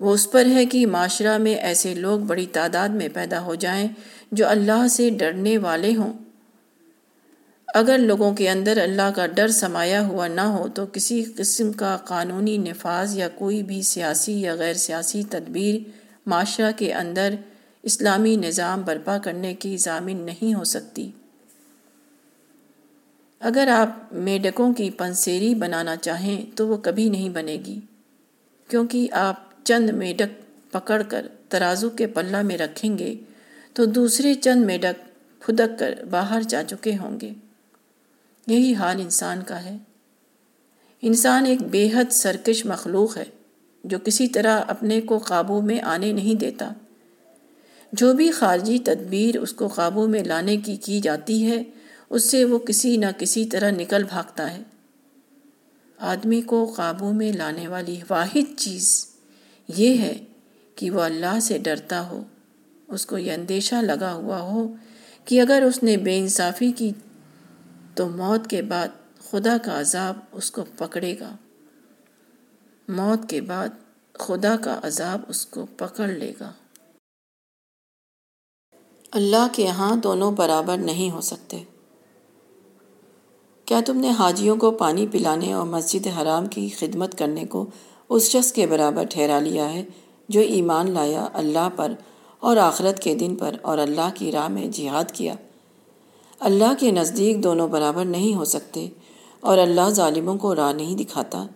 وہ 0.00 0.14
اس 0.14 0.30
پر 0.30 0.46
ہے 0.46 0.66
کہ 0.66 0.86
معاشرہ 0.86 1.38
میں 1.38 1.54
ایسے 1.54 1.94
لوگ 1.94 2.20
بڑی 2.20 2.46
تعداد 2.46 2.88
میں 2.88 3.08
پیدا 3.14 3.40
ہو 3.40 3.54
جائیں 3.54 3.88
جو 4.32 4.48
اللہ 4.48 4.88
سے 4.90 5.10
ڈرنے 5.10 5.58
والے 5.58 5.96
ہوں۔ 5.96 6.12
اگر 7.74 7.98
لوگوں 7.98 8.34
کے 8.34 8.50
اندر 8.50 8.80
اللہ 8.82 9.10
کا 9.16 9.26
ڈر 9.26 9.48
سمایا 9.48 10.06
ہوا 10.06 10.28
نہ 10.28 10.40
ہو 10.40 10.68
تو 10.68 10.86
کسی 10.92 11.24
قسم 11.36 11.72
کا 11.72 11.96
قانونی 11.96 12.56
نفاذ 12.56 13.18
یا 13.18 13.28
کوئی 13.28 13.62
بھی 13.62 13.82
سیاسی 13.82 14.40
یا 14.40 14.54
غیر 14.54 14.74
سیاسی 14.74 15.22
تدبیر 15.30 15.90
معاشرہ 16.26 16.70
کے 16.76 16.94
اندر 16.94 17.34
اسلامی 17.82 18.36
نظام 18.36 18.82
برپا 18.82 19.18
کرنے 19.18 19.54
کی 19.54 19.76
ضامن 19.76 20.16
نہیں 20.16 20.54
ہو 20.54 20.64
سکتی۔ 20.64 21.10
اگر 23.44 23.68
آپ 23.68 24.12
میڈکوں 24.12 24.72
کی 24.72 24.90
پنسیری 24.90 25.54
بنانا 25.54 25.96
چاہیں 25.96 26.46
تو 26.56 26.68
وہ 26.68 26.76
کبھی 26.76 27.08
نہیں 27.08 27.28
بنے 27.28 27.58
گی، 27.66 27.80
کیونکہ 28.68 29.08
آپ 29.12 29.64
چند 29.64 29.90
میڈک 29.90 30.42
پکڑ 30.72 31.02
کر 31.02 31.26
ترازو 31.48 31.90
کے 31.90 32.06
پلہ 32.06 32.42
میں 32.42 32.58
رکھیں 32.58 32.98
گے 32.98 33.14
تو 33.72 33.84
دوسرے 33.84 34.34
چند 34.34 34.64
میڈک 34.64 35.02
پھدک 35.42 35.78
کر 35.78 35.94
باہر 36.10 36.42
جا 36.42 36.62
چکے 36.62 36.96
ہوں 36.96 37.20
گے۔ 37.20 37.30
یہی 38.46 38.74
حال 38.74 39.00
انسان 39.00 39.40
کا 39.46 39.64
ہے۔ 39.64 39.76
انسان 41.02 41.46
ایک 41.46 41.60
بے 41.62 41.88
حد 41.94 42.12
سرکش 42.12 42.66
مخلوق 42.66 43.16
ہے 43.16 43.24
جو 43.84 43.98
کسی 44.04 44.28
طرح 44.28 44.60
اپنے 44.66 45.00
کو 45.00 45.18
قابو 45.18 45.60
میں 45.60 45.80
آنے 45.80 46.12
نہیں 46.12 46.34
دیتا۔ 46.34 46.72
جو 47.92 48.12
بھی 48.12 48.30
خارجی 48.30 48.78
تدبیر 48.78 49.38
اس 49.38 49.52
کو 49.52 49.68
قابو 49.68 50.06
میں 50.08 50.24
لانے 50.24 50.56
کی 50.56 50.76
کی 50.76 51.00
جاتی 51.00 51.50
ہے 51.50 51.62
اس 52.14 52.30
سے 52.30 52.44
وہ 52.44 52.58
کسی 52.58 52.96
نہ 52.96 53.06
کسی 53.18 53.44
طرح 53.44 53.70
نکل 53.70 54.04
بھاگتا 54.04 54.50
ہے۔ 54.50 54.62
آدمی 55.98 56.42
کو 56.42 56.72
قابو 56.76 57.12
میں 57.12 57.32
لانے 57.32 57.68
والی 57.68 58.00
واحد 58.10 58.58
چیز 58.58 59.06
یہ 59.68 59.98
ہے 59.98 60.24
کہ 60.74 60.90
وہ 60.90 61.00
اللہ 61.00 61.40
سے 61.40 61.58
ڈرتا 61.58 62.08
ہو، 62.08 62.22
اس 62.88 63.06
کو 63.06 63.18
یہ 63.18 63.32
اندیشہ 63.32 63.74
لگا 63.74 64.14
ہوا 64.14 64.40
ہو 64.40 64.74
کہ 65.24 65.40
اگر 65.40 65.62
اس 65.66 65.82
نے 65.82 65.96
بے 65.96 66.18
انصافی 66.18 66.72
کی 66.72 66.92
تو 67.94 68.08
موت 68.08 68.50
کے 68.50 68.62
بعد 68.62 68.88
خدا 69.30 69.56
کا 69.58 69.80
عذاب 69.80 70.16
اس 70.32 70.50
کو 70.50 70.64
پکڑے 70.76 71.14
گا۔ 71.20 71.36
موت 72.88 73.30
کے 73.30 73.40
بعد 73.40 73.68
خدا 74.12 74.56
کا 74.56 74.80
عذاب 74.82 75.20
اس 75.28 75.46
کو 75.46 75.66
پکڑ 75.76 76.08
لے 76.08 76.32
گا۔ 76.40 76.52
اللہ 79.10 79.46
کے 79.52 79.68
ہاں 79.68 79.96
دونوں 79.96 80.32
برابر 80.32 80.76
نہیں 80.76 81.10
ہو 81.10 81.20
سکتے۔ 81.20 81.64
کیا 83.66 83.80
تم 83.86 83.96
نے 83.96 84.10
حاجیوں 84.10 84.56
کو 84.56 84.70
پانی 84.70 85.06
پلانے 85.06 85.52
اور 85.52 85.66
مسجد 85.66 86.06
حرام 86.06 86.46
کی 86.46 86.68
خدمت 86.68 87.18
کرنے 87.18 87.44
کو 87.44 87.66
اس 88.08 88.22
شخص 88.22 88.52
کے 88.52 88.66
برابر 88.66 89.04
ٹھہرا 89.10 89.38
لیا 89.38 89.74
ہے 89.74 89.84
جو 90.28 90.40
ایمان 90.40 90.90
لایا 90.90 91.28
اللہ 91.32 91.68
پر 91.76 91.92
اور 92.40 92.56
آخرت 92.56 93.00
کے 93.00 93.14
دن 93.14 93.36
پر 93.36 93.56
اور 93.62 93.78
اللہ 93.78 94.08
کی 94.14 94.32
راہ 94.32 94.48
میں 94.48 94.66
جہاد 94.66 95.04
کیا؟ 95.12 95.34
اللہ 96.40 96.74
کے 96.78 96.90
نزدیک 96.90 97.44
دونوں 97.44 97.68
برابر 97.68 98.04
نہیں 98.04 98.34
ہو 98.34 98.44
سکتے 98.44 98.88
اور 99.40 99.58
اللہ 99.58 99.88
ظالموں 99.88 100.36
کو 100.36 100.54
راہ 100.54 100.72
نہیں 100.72 100.94
دکھاتا۔ 100.94 101.46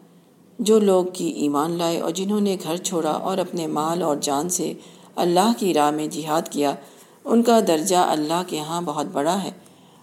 جو 0.58 0.78
لوگ 0.78 1.04
کی 1.12 1.26
ایمان 1.26 1.70
لائے 1.70 2.00
اور 2.00 2.10
جنہوں 2.10 2.40
نے 2.40 2.56
گھر 2.62 2.76
چھوڑا 2.76 3.10
اور 3.10 3.38
اپنے 3.38 3.66
مال 3.66 4.02
اور 4.02 4.16
جان 4.20 4.48
سے 4.48 4.72
اللہ 5.16 5.52
کی 5.58 5.74
راہ 5.74 5.90
میں 5.90 6.06
جہاد 6.06 6.42
کیا، 6.50 6.74
ان 7.24 7.42
کا 7.42 7.60
درجہ 7.68 7.96
اللہ 7.96 8.42
کے 8.46 8.60
ہاں 8.60 8.82
بہت 8.82 9.06
بڑا 9.12 9.42
ہے 9.42 9.50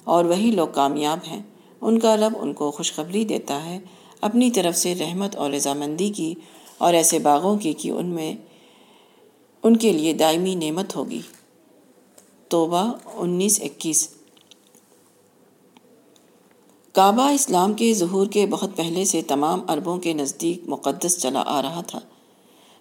اور 0.03 0.25
وہی 0.25 0.51
لوگ 0.51 0.67
کامیاب 0.73 1.17
ہیں۔ 1.27 1.43
ان 1.81 1.99
کا 1.99 2.17
رب 2.17 2.33
ان 2.39 2.53
کو 2.53 2.71
خوشخبری 2.71 3.25
دیتا 3.25 3.65
ہے، 3.65 3.79
اپنی 4.21 4.51
طرف 4.51 4.77
سے 4.77 4.95
رحمت 4.95 5.35
اور 5.35 5.51
رضامندی 5.51 6.09
کی 6.09 6.33
اور 6.77 6.93
ایسے 6.93 7.19
باغوں 7.19 7.57
کی 7.57 7.73
کہ 7.73 7.89
ان 7.89 8.05
میں، 8.05 8.35
ان 9.63 9.77
کے 9.77 9.93
لیے 9.93 10.13
دائمی 10.13 10.55
نعمت 10.55 10.95
ہوگی۔ 10.95 11.21
توبہ 12.47 12.93
انیس 13.13 13.61
اکیس۔ 13.61 14.09
کعبہ 16.93 17.29
اسلام 17.29 17.73
کے 17.73 17.93
ظہور 17.93 18.27
کے 18.27 18.45
بہت 18.45 18.69
پہلے 18.75 19.05
سے 19.05 19.21
تمام 19.21 19.61
عربوں 19.67 19.97
کے 19.97 20.13
نزدیک 20.13 20.61
مقدس 20.67 21.21
چلا 21.21 21.43
آ 21.45 21.61
رہا 21.61 21.81
تھا۔ 21.81 21.99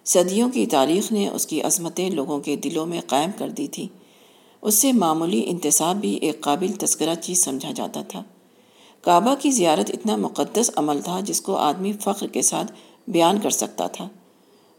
صدیوں 0.05 0.49
کی 0.49 0.65
تاریخ 0.65 1.11
نے 1.11 1.29
اس 1.29 1.47
کی 1.47 1.61
عظمتیں 1.61 2.09
لوگوں 2.09 2.39
کے 2.39 2.55
دلوں 2.55 2.85
میں 2.85 3.01
قائم 3.07 3.29
کر 3.37 3.49
دی 3.49 3.67
تھی 3.67 3.87
اس 4.61 4.75
سے 4.75 4.91
معمولی 4.91 5.43
انتصاب 5.45 5.95
بھی 5.95 6.13
ایک 6.15 6.41
قابل 6.41 6.71
تذکرہ 6.79 7.15
چیز 7.15 7.43
سمجھا 7.43 7.71
جاتا 7.71 8.01
تھا۔ 8.01 8.23
کعبہ 9.05 9.35
کی 9.39 9.51
زیارت 9.51 9.91
اتنا 9.93 10.15
مقدس 10.15 10.71
عمل 10.75 11.01
تھا 11.01 11.19
جس 11.19 11.41
کو 11.41 11.55
آدمی 11.55 11.93
فخر 11.93 12.27
کے 12.27 12.41
ساتھ 12.41 12.71
بیان 13.07 13.39
کر 13.39 13.49
سکتا 13.49 13.87
تھا۔ 13.87 14.07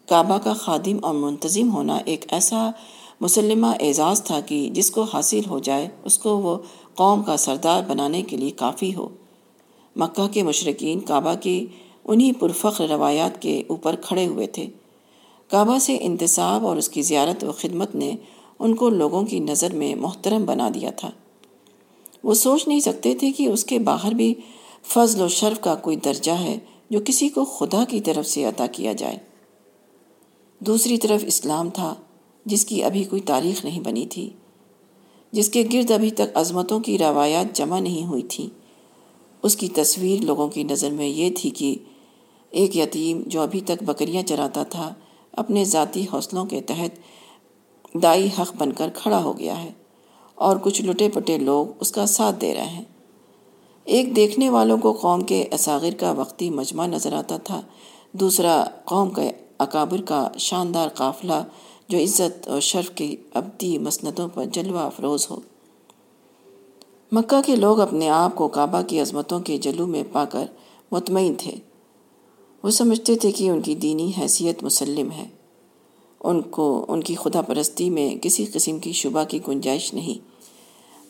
کعبہ 0.09 0.39
کا 0.39 0.53
خادم 0.53 0.97
اور 1.03 1.15
منتظم 1.15 1.73
ہونا 1.73 1.97
ایک 1.97 2.24
ایسا 2.32 2.70
مسلمہ 3.20 3.66
اعزاز 3.81 4.23
تھا 4.23 4.40
کہ 4.40 4.70
جس 4.73 4.90
کو 4.90 5.03
حاصل 5.03 5.40
ہو 5.51 5.59
جائے، 5.59 5.89
اس 6.05 6.19
کو 6.19 6.39
وہ 6.39 6.59
قوم 6.94 7.23
کا 7.23 7.36
سردار 7.36 7.82
بنانے 7.89 8.23
کے 8.23 8.36
لیے 8.36 8.51
کافی 8.51 8.94
ہو۔ 8.94 9.09
مکہ 9.97 10.28
کے 10.28 10.43
مشرقین 10.43 11.01
کعبہ 11.01 11.35
کی 11.35 11.66
انہی 12.05 12.32
پرفخر 12.32 12.89
روایات 12.89 13.43
کے 13.43 13.62
اوپر 13.66 13.97
کھڑے 13.97 14.27
ہوئے 14.27 14.47
تھے۔ 14.47 14.66
کعبہ 15.48 15.78
سے 15.78 15.98
انتصاب 16.01 16.66
اور 16.66 16.77
اس 16.77 16.89
کی 16.89 17.03
زیارت 17.03 17.44
و 17.44 17.53
خدمت 17.53 17.94
نے 17.94 18.15
ان 18.59 18.74
کو 18.74 18.89
لوگوں 18.89 19.23
کی 19.23 19.39
نظر 19.39 19.74
میں 19.74 19.94
محترم 19.94 20.44
بنا 20.44 20.69
دیا 20.74 20.90
تھا۔ 20.90 21.11
وہ 22.27 22.35
سوچ 22.35 22.69
نہیں 22.69 22.81
سکتے 22.81 23.15
تھے 23.15 23.32
کہ 23.32 23.48
اس 23.48 23.65
کے 23.65 23.78
باہر 23.78 24.15
بھی 24.15 24.35
فضل 24.82 25.20
و 25.23 25.28
شرف 25.28 25.61
کا 25.61 25.74
کوئی 25.74 25.97
درجہ 25.97 26.31
ہے 26.31 26.59
جو 26.90 27.01
کسی 27.05 27.28
کو 27.28 27.44
خدا 27.44 27.85
کی 27.89 28.01
طرف 28.01 28.27
سے 28.27 28.44
عطا 28.44 28.66
کیا 28.66 28.93
جائے۔ 28.93 29.19
دوسری 30.61 30.98
طرف 30.98 31.24
اسلام 31.27 31.70
تھا 31.70 31.94
جس 32.44 32.65
کی 32.65 32.82
ابھی 32.82 33.05
کوئی 33.05 33.23
تاریخ 33.23 33.65
نہیں 33.65 33.81
بنی 33.81 34.07
تھی، 34.07 34.31
جس 35.32 35.48
کے 35.48 35.65
گرد 35.73 35.90
ابھی 35.90 36.11
تک 36.11 36.35
عظمتوں 36.35 36.81
کی 36.81 36.98
روایات 36.98 37.57
جمع 37.57 37.81
نہیں 37.81 38.07
ہوئی 38.07 38.23
تھیں 38.23 38.48
اس 39.43 39.57
کی 39.57 39.69
تصویر 39.69 40.23
لوگوں 40.23 40.48
کی 40.48 40.62
نظر 40.62 40.90
میں 40.90 41.07
یہ 41.07 41.31
تھی 41.36 41.51
کہ 41.51 41.74
ایک 42.51 42.77
یتیم 42.77 43.23
جو 43.27 43.40
ابھی 43.40 43.61
تک 43.61 43.82
بکریاں 43.82 44.23
چراتا 44.23 44.62
تھا، 44.62 44.94
اپنے 45.32 45.65
ذاتی 45.65 46.07
حوصلوں 46.12 46.47
کے 46.47 46.61
تحت 46.61 46.98
دائی 48.03 48.28
حق 48.39 48.57
بن 48.57 48.73
کر 48.73 48.89
کھڑا 48.94 49.23
ہو 49.23 49.39
گیا 49.39 49.62
ہے۔ 49.62 49.70
اور 50.37 50.57
کچھ 50.57 50.83
لٹے 50.83 51.09
پٹے 51.09 51.39
لوگ 51.39 51.67
اس 51.81 51.93
کا 51.93 52.07
ساتھ 52.07 52.37
دے 52.41 52.55
رہے 52.55 52.65
ہیں۔ 52.65 52.85
ایک 53.85 54.17
دیکھنے 54.17 54.51
والوں 54.51 54.79
کو 54.79 54.93
قوم 54.93 55.21
کے 55.21 55.49
اساغر 55.53 55.95
کا 56.01 56.11
وقتی 56.13 56.51
مجمع 56.51 56.87
نظر 56.87 57.13
آتا 57.13 57.37
تھا۔ 57.37 57.61
دوسرا، 58.13 58.65
قوم 58.85 59.11
کے 59.11 59.31
اکابر 59.59 60.01
کا 60.01 60.29
شاندار 60.39 60.89
قافلہ 60.89 61.45
جو 61.89 61.99
عزت 61.99 62.49
اور 62.49 62.61
شرف 62.61 62.91
کی 62.91 63.17
ابدی 63.35 63.79
مسندوں 63.79 64.29
پر 64.35 64.45
جلوہ 64.45 64.79
افروز 64.79 65.31
ہو۔ 65.31 65.41
مکہ 67.13 67.41
کے 67.47 67.57
لوگ 67.57 67.81
اپنے 67.81 68.09
آپ 68.09 68.37
کو 68.37 68.49
کعبہ 68.49 68.83
کی 68.83 69.01
عظمتوں 69.01 69.41
کے 69.41 69.59
جلو 69.59 69.87
میں 69.87 70.03
پا 70.13 70.25
کر 70.25 70.45
مطمئن 70.93 71.35
تھے۔ 71.39 71.53
وہ 72.63 72.71
سمجھتے 72.71 73.15
تھے 73.15 73.33
کہ 73.33 73.51
ان 73.51 73.61
کی 73.61 73.75
دینی 73.75 74.13
حیثیت 74.19 74.63
مسلم 74.63 75.11
ہے۔ 75.11 75.29
ان 76.27 76.43
کو، 76.43 76.85
ان 76.89 77.03
کی 77.03 77.15
خدا 77.15 77.40
پرستی 77.40 77.90
میں 77.90 78.15
کسی 78.16 78.44
قسم 78.44 78.78
کی 78.78 78.93
شبہ 78.93 79.24
کی 79.24 79.39
گنجائش 79.48 79.94
نہیں۔ 79.94 80.28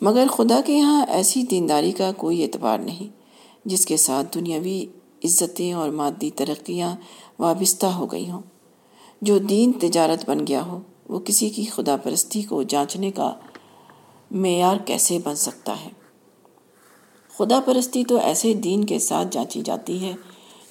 مگر 0.01 0.27
خدا 0.31 0.61
کے 0.67 0.73
یہاں 0.73 1.07
ایسی 1.09 1.43
دینداری 1.43 1.93
کا 1.93 2.13
کوئی 2.13 2.43
اعتبار 2.43 2.79
نہیں، 2.79 3.09
جس 3.65 3.87
کے 3.87 3.97
ساتھ 3.97 4.35
دنیاوی 4.35 4.87
عزتیں 5.25 5.73
اور 5.73 5.91
مادی 5.91 6.31
ترقیاں 6.31 6.97
وابستہ 7.39 7.87
ہو 7.87 8.07
گئی 8.07 8.31
ہوں۔ 8.31 8.41
جو 9.23 9.39
دین 9.39 9.73
تجارت 9.73 10.31
بن 10.31 10.47
گیا 10.47 10.67
ہو، 10.67 10.81
وہ 11.09 11.19
کسی 11.19 11.49
کی 11.49 11.65
خدا 11.65 11.97
پرستی 11.97 12.43
کو 12.43 12.63
جانچنے 12.63 13.11
کا 13.11 13.35
معیار 14.31 14.77
کیسے 14.77 15.19
بن 15.25 15.37
سکتا 15.37 15.85
ہے؟ 15.85 15.91
خدا 17.39 17.61
پرستی 17.65 18.05
تو 18.05 18.17
ایسے 18.17 18.55
دین 18.55 18.85
کے 18.85 18.99
ساتھ 18.99 19.29
جانچی 19.31 19.63
جاتی 19.65 20.05
ہے 20.05 20.13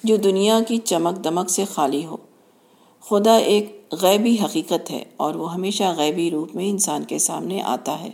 جو 0.04 0.16
دنیا 0.16 0.60
کی 0.68 0.76
چمک 0.76 1.24
دمک 1.24 1.50
سے 1.50 1.64
خالی 1.64 2.06
ہو۔ 2.06 2.16
خدا 3.00 3.36
ایک 3.36 3.75
غیبی 3.92 4.36
حقیقت 4.44 4.90
ہے 4.90 5.04
اور 5.16 5.34
وہ 5.34 5.54
ہمیشہ 5.54 5.84
غیبی 5.96 6.30
روپ 6.30 6.56
میں 6.56 6.68
انسان 6.68 7.04
کے 7.04 7.18
سامنے 7.18 7.62
آتا 7.62 8.00
ہے۔ 8.00 8.10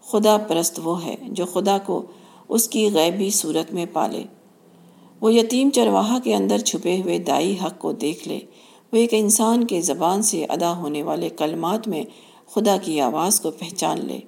خدا 0.00 0.36
پرست 0.36 0.80
وہ 0.84 1.04
ہے 1.04 1.16
جو 1.22 1.46
خدا 1.46 1.78
کو 1.78 2.02
اس 2.48 2.68
کی 2.68 2.90
غیبی 2.92 3.30
صورت 3.30 3.72
میں 3.72 3.86
پالے۔ 3.92 4.22
وہ 5.20 5.34
یتیم 5.34 5.70
چرواہا 5.70 6.18
کے 6.18 6.34
اندر 6.34 6.58
چھپے 6.58 7.00
ہوئے 7.00 7.18
دائی 7.18 7.56
حق 7.64 7.78
کو 7.78 7.92
دیکھ 7.92 8.28
لے۔ 8.28 8.40
وہ 8.92 8.96
ایک 8.96 9.08
انسان 9.12 9.66
کے 9.66 9.80
زبان 9.80 10.22
سے 10.22 10.44
ادا 10.44 10.76
ہونے 10.76 11.02
والے 11.02 11.28
کلمات 11.28 11.88
میں 11.88 12.02
خدا 12.50 12.76
کی 12.76 13.00
آواز 13.00 13.40
کو 13.40 13.50
پہچان 13.50 14.06
لے۔ 14.06 14.20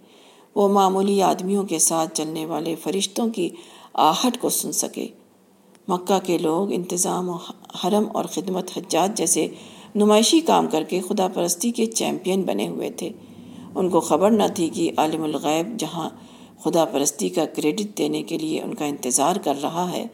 وہ 0.54 0.68
معمولی 0.68 1.22
آدمیوں 1.22 1.64
کے 1.64 1.78
ساتھ 1.78 2.14
چلنے 2.14 2.46
والے 2.46 2.74
فرشتوں 2.74 3.28
کی 3.28 3.48
آہٹ 3.94 4.40
کو 4.40 4.48
سن 4.48 4.72
سکے۔ 4.72 5.08
مکہ 5.88 6.18
کے 6.26 6.38
لوگ 6.38 6.72
انتظام 6.72 7.28
و 7.28 7.36
حرم 7.84 8.04
اور 8.12 8.24
خدمت 8.24 8.70
حجات 8.76 9.16
جیسے 9.16 9.48
نمائشی 9.94 10.40
کام 10.40 10.66
کر 10.66 10.82
کے 10.82 11.00
خدا 11.00 11.28
پرستی 11.28 11.70
کے 11.70 11.86
چیمپئن 11.86 12.42
بنے 12.42 12.68
ہوئے 12.68 12.90
تھے۔ 12.90 13.10
ان 13.74 13.90
کو 13.90 14.00
خبر 14.00 14.30
نہ 14.30 14.42
تھی 14.54 14.68
کہ 14.68 14.92
عالم 14.96 15.22
الغیب 15.22 15.78
جہاں 15.78 16.10
خدا 16.64 16.84
پرستی 16.84 17.28
کا 17.28 17.44
کریڈٹ 17.44 17.98
دینے 17.98 18.22
کے 18.22 18.38
لیے 18.38 18.62
ان 18.62 18.74
کا 18.74 18.84
انتظار 18.84 19.36
کر 19.36 19.54
رہا 19.62 19.92
ہے، 19.92 20.06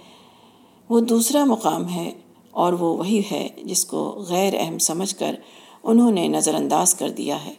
وہ 0.89 1.01
دوسرا 1.01 1.44
مقام 1.44 1.89
ہے 1.89 2.12
اور 2.51 2.73
وہ 2.73 2.97
وہی 2.97 3.23
ہے 3.32 3.48
جس 3.65 3.85
کو 3.85 4.24
غیر 4.28 4.55
اہم 4.59 4.78
سمجھ 4.78 5.16
کر 5.16 5.35
انہوں 5.82 6.11
نے 6.11 6.28
نظر 6.28 6.55
انداز 6.55 6.94
کر 6.94 7.11
دیا 7.11 7.44
ہے۔ 7.44 7.55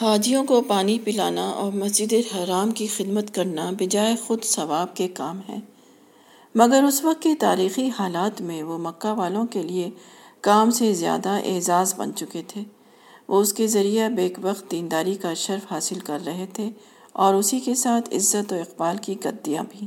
حاجیوں 0.00 0.44
کو 0.44 0.62
پانی 0.62 0.98
پلانا 1.04 1.50
اور 1.50 1.72
مسجد 1.72 2.14
حرام 2.34 2.70
کی 2.70 2.86
خدمت 2.86 3.34
کرنا 3.34 3.70
بجائے 3.78 4.16
خود 4.26 4.42
ثواب 4.42 4.96
کے 4.96 5.08
کام 5.08 5.40
ہیں۔ 5.48 5.60
مگر 6.54 6.84
اس 6.88 7.04
وقت 7.04 7.22
کے 7.22 7.34
تاریخی 7.34 7.90
حالات 7.98 8.40
میں 8.40 8.62
وہ 8.62 8.78
مکہ 8.78 9.12
والوں 9.12 9.46
کے 9.46 9.62
لیے 9.62 9.90
کام 10.40 10.70
سے 10.70 10.94
زیادہ 10.94 11.28
اعزاز 11.28 11.94
بن 11.96 12.14
چکے 12.14 12.42
تھے۔ 12.48 12.62
وہ 13.28 13.40
اس 13.40 13.52
کے 13.52 13.66
ذریعہ 13.66 14.08
بیک 14.08 14.38
وقت 14.42 14.70
دینداری 14.70 15.14
کا 15.14 15.34
شرف 15.34 15.72
حاصل 15.72 15.98
کر 15.98 16.18
رہے 16.26 16.46
تھے 16.52 16.70
اور 17.12 17.34
اسی 17.34 17.60
کے 17.60 17.74
ساتھ 17.74 18.14
عزت 18.14 18.52
و 18.52 18.54
اقبال 18.54 18.96
کی 18.96 19.14
گدیاں 19.24 19.64
بھی۔ 19.70 19.86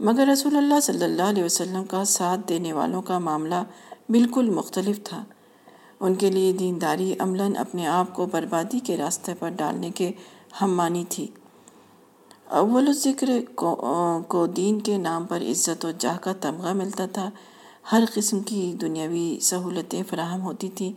مگر 0.00 0.26
رسول 0.26 0.56
اللہ 0.56 0.80
صلی 0.82 1.04
اللہ 1.04 1.22
علیہ 1.22 1.44
وسلم 1.44 1.84
کا 1.84 2.04
ساتھ 2.04 2.40
دینے 2.48 2.72
والوں 2.72 3.02
کا 3.02 3.18
معاملہ 3.18 3.62
بالکل 4.08 4.50
مختلف 4.50 5.02
تھا۔ 5.04 5.24
ان 6.00 6.14
کے 6.14 6.30
لیے 6.30 6.52
دینداری 6.52 7.14
عملاً 7.18 7.56
اپنے 7.56 7.86
آپ 7.86 8.14
کو 8.14 8.26
بربادی 8.26 8.78
کے 8.78 8.96
راستے 8.96 9.34
پر 9.38 9.48
ڈالنے 9.48 9.90
کے 9.90 10.10
ہم 10.62 10.76
مانی 10.76 11.04
تھی۔ 11.08 11.26
اول 12.58 12.86
الذکر 12.88 13.30
کو 14.28 14.46
دین 14.46 14.80
کے 14.80 14.96
نام 14.98 15.24
پر 15.24 15.42
عزت 15.42 15.84
و 15.84 15.90
جاہ 15.98 16.16
کا 16.18 16.32
تمغہ 16.40 16.72
ملتا 16.72 17.04
تھا۔ 17.06 17.28
ہر 17.92 18.04
قسم 18.14 18.40
کی 18.40 18.72
دنیاوی 18.80 19.38
سہولتیں 19.42 20.02
فراہم 20.08 20.42
ہوتی 20.42 20.68
تھیں 20.68 20.92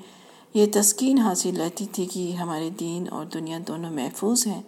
یہ 0.54 0.66
تسکین 0.74 1.20
حاصل 1.20 1.62
رہتی 1.62 1.86
تھی 1.86 2.06
کہ 2.06 2.32
ہمارے 2.32 2.70
دین 2.80 3.06
اور 3.12 3.26
دنیا 3.26 3.60
دونوں 3.68 3.92
محفوظ 3.92 4.48
ہیں۔ 4.48 4.62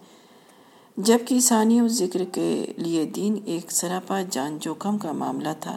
جبکہ 0.96 1.40
ثانی 1.40 1.80
اس 1.80 1.92
ذکر 1.92 2.24
کے 2.24 2.72
لیے 2.76 3.04
دین 3.06 3.40
ایک 3.44 3.72
سراپا 3.72 4.22
جان 4.30 4.58
جوکم 4.60 4.98
کا 4.98 5.12
معاملہ 5.12 5.54
تھا، 5.60 5.76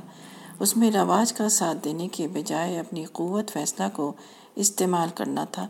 اس 0.60 0.77
میں 0.77 0.91
رواج 0.91 1.34
کا 1.34 1.49
ساتھ 1.49 1.84
دینے 1.84 2.07
کے 2.07 2.27
بجائے 2.27 2.80
اپنی 2.80 3.06
قوت 3.06 3.52
فیصلہ 3.52 3.88
کو 3.94 4.14
استعمال 4.56 5.10
کرنا 5.15 5.44
تھا۔ 5.52 5.68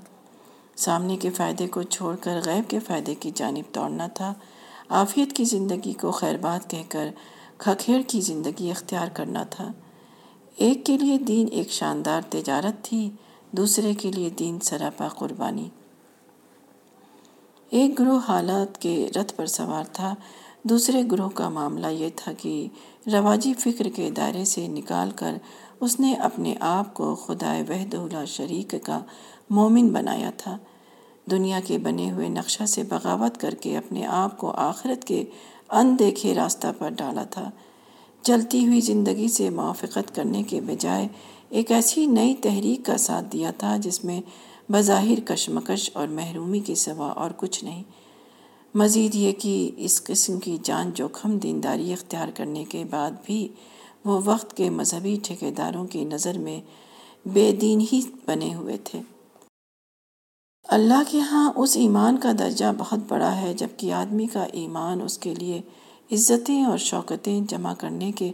سامنے 0.76 1.18
کے 1.18 1.30
فائدے 1.30 1.68
کو 1.68 1.84
چھوڑ 1.84 2.16
کر 2.16 2.40
غیب 2.46 2.70
کے 2.70 2.80
فائدے 2.80 3.16
کی 3.16 3.32
جانب 3.36 3.76
دوڑنا 3.76 4.08
تھا۔ 4.08 4.34
عافیت 4.90 5.34
کی 5.34 5.44
زندگی 5.44 5.94
کو 5.94 6.12
خیر 6.12 6.38
بات 6.38 6.70
کہہ 6.70 6.84
کر 6.90 7.10
کھکھیڑ 7.58 8.02
کی 8.08 8.22
زندگی 8.22 8.72
اختیار 8.72 9.08
کرنا 9.08 9.44
تھا۔ 9.44 9.72
ایک 10.56 10.86
کے 10.86 10.98
لیے 10.98 11.18
دین 11.18 11.48
ایک 11.52 11.72
شاندار 11.72 12.22
تجارت 12.30 12.86
تھی، 12.86 13.10
دوسرے 13.52 13.94
کے 13.94 14.12
لیے 14.12 14.30
دین 14.30 14.60
سراپا 14.60 15.08
قربانی۔ 15.08 15.70
ایک 17.70 18.00
گروہ 18.00 18.20
حالات 18.28 18.82
کے 18.82 19.08
رتھ 19.16 19.34
پر 19.36 19.46
سوار 19.46 19.84
تھا، 19.94 20.16
دوسرے 20.64 21.04
گروہ 21.12 21.30
کا 21.30 21.50
معاملہ 21.50 21.88
یہ 21.88 22.10
تھا 22.16 22.32
کہ 22.32 22.68
رواجی 23.14 23.54
فکر 23.54 23.90
کے 23.96 24.10
دائرے 24.10 24.46
سے 24.46 24.68
نکال 24.68 25.12
کر 25.16 25.38
اس 25.80 26.00
نے 26.00 26.14
اپنے 26.14 26.56
آپ 26.60 26.94
کو 26.94 27.16
خدائے 27.16 27.64
وحدہ 27.70 28.26
شریک 28.28 28.76
کا 28.84 29.00
مومن 29.50 29.88
بنایا 29.88 30.32
تھا۔ 30.38 30.58
دنیا 31.32 31.60
کے 31.68 31.78
بنے 31.78 32.12
ہوئے 32.12 32.30
نقشہ 32.30 32.66
سے 32.66 32.84
بغاوت 32.84 33.38
کر 33.38 33.54
کے 33.62 33.78
اپنے 33.78 34.06
آپ 34.06 34.38
کو 34.38 34.52
آخرت 34.52 35.06
کے 35.06 35.24
ان 35.70 36.00
دیکھے 36.00 36.36
راستہ 36.36 36.68
پر 36.78 36.90
ڈالا 36.90 37.24
تھا۔ 37.24 37.50
چلتی 38.22 38.68
ہوئی 38.68 38.82
زندگی 38.82 39.28
سے 39.28 39.50
موافقت 39.50 40.16
کرنے 40.16 40.44
کے 40.44 40.62
بجائے 40.62 41.08
ایک 41.50 41.72
ایسی 41.72 42.06
نئی 42.06 42.36
تحریک 42.36 42.86
کا 42.86 42.98
ساتھ 42.98 43.26
دیا 43.34 43.52
تھا 43.58 43.78
جس 43.78 44.04
میں 44.04 44.22
بظاہر 44.72 45.20
کشمکش 45.26 45.90
اور 45.94 46.08
محرومی 46.08 46.60
کے 46.60 46.76
سوا 46.76 47.08
اور 47.08 47.32
کچھ 47.38 47.64
نہیں۔ 47.64 47.84
مزید 48.76 49.16
یہ 49.16 49.32
کہ 49.32 49.72
اس 49.78 50.04
قسم 50.04 50.40
کی 50.40 50.58
جان 50.64 50.92
جوخم 50.96 51.38
دینداری 51.38 51.94
اختیار 51.94 52.28
کرنے 52.34 52.64
کے 52.64 52.84
بعد 52.90 53.12
بھی 53.26 53.48
وہ 54.06 54.22
وقت 54.26 54.58
کے 54.58 54.70
مذہبی 54.70 55.18
ٹھیکیداروں 55.24 55.88
کی 55.88 56.06
نظر 56.06 56.38
میں 56.38 56.62
بے 57.26 57.52
دین 57.52 57.82
ہی 57.82 58.02
بنے 58.26 58.54
ہوئے 58.54 58.78
تھے۔ 58.84 59.02
اللہ 60.72 61.04
کے 61.08 61.20
ہاں 61.20 61.54
اس 61.56 61.78
ایمان 61.78 62.18
کا 62.18 62.32
درجہ 62.40 62.66
بہت 62.78 63.00
بڑا 63.08 63.36
ہے، 63.36 63.54
جبکہ 63.54 63.94
آدمی 63.94 64.28
کا 64.28 64.44
ایمان 64.44 65.02
اس 65.02 65.18
کے 65.18 65.36
لیے 65.36 65.62
عزتیں 66.12 66.64
اور 66.64 66.78
شوکتیں 66.78 67.42
جمع 67.42 67.74
کرنے 67.74 68.12
کے 68.12 68.32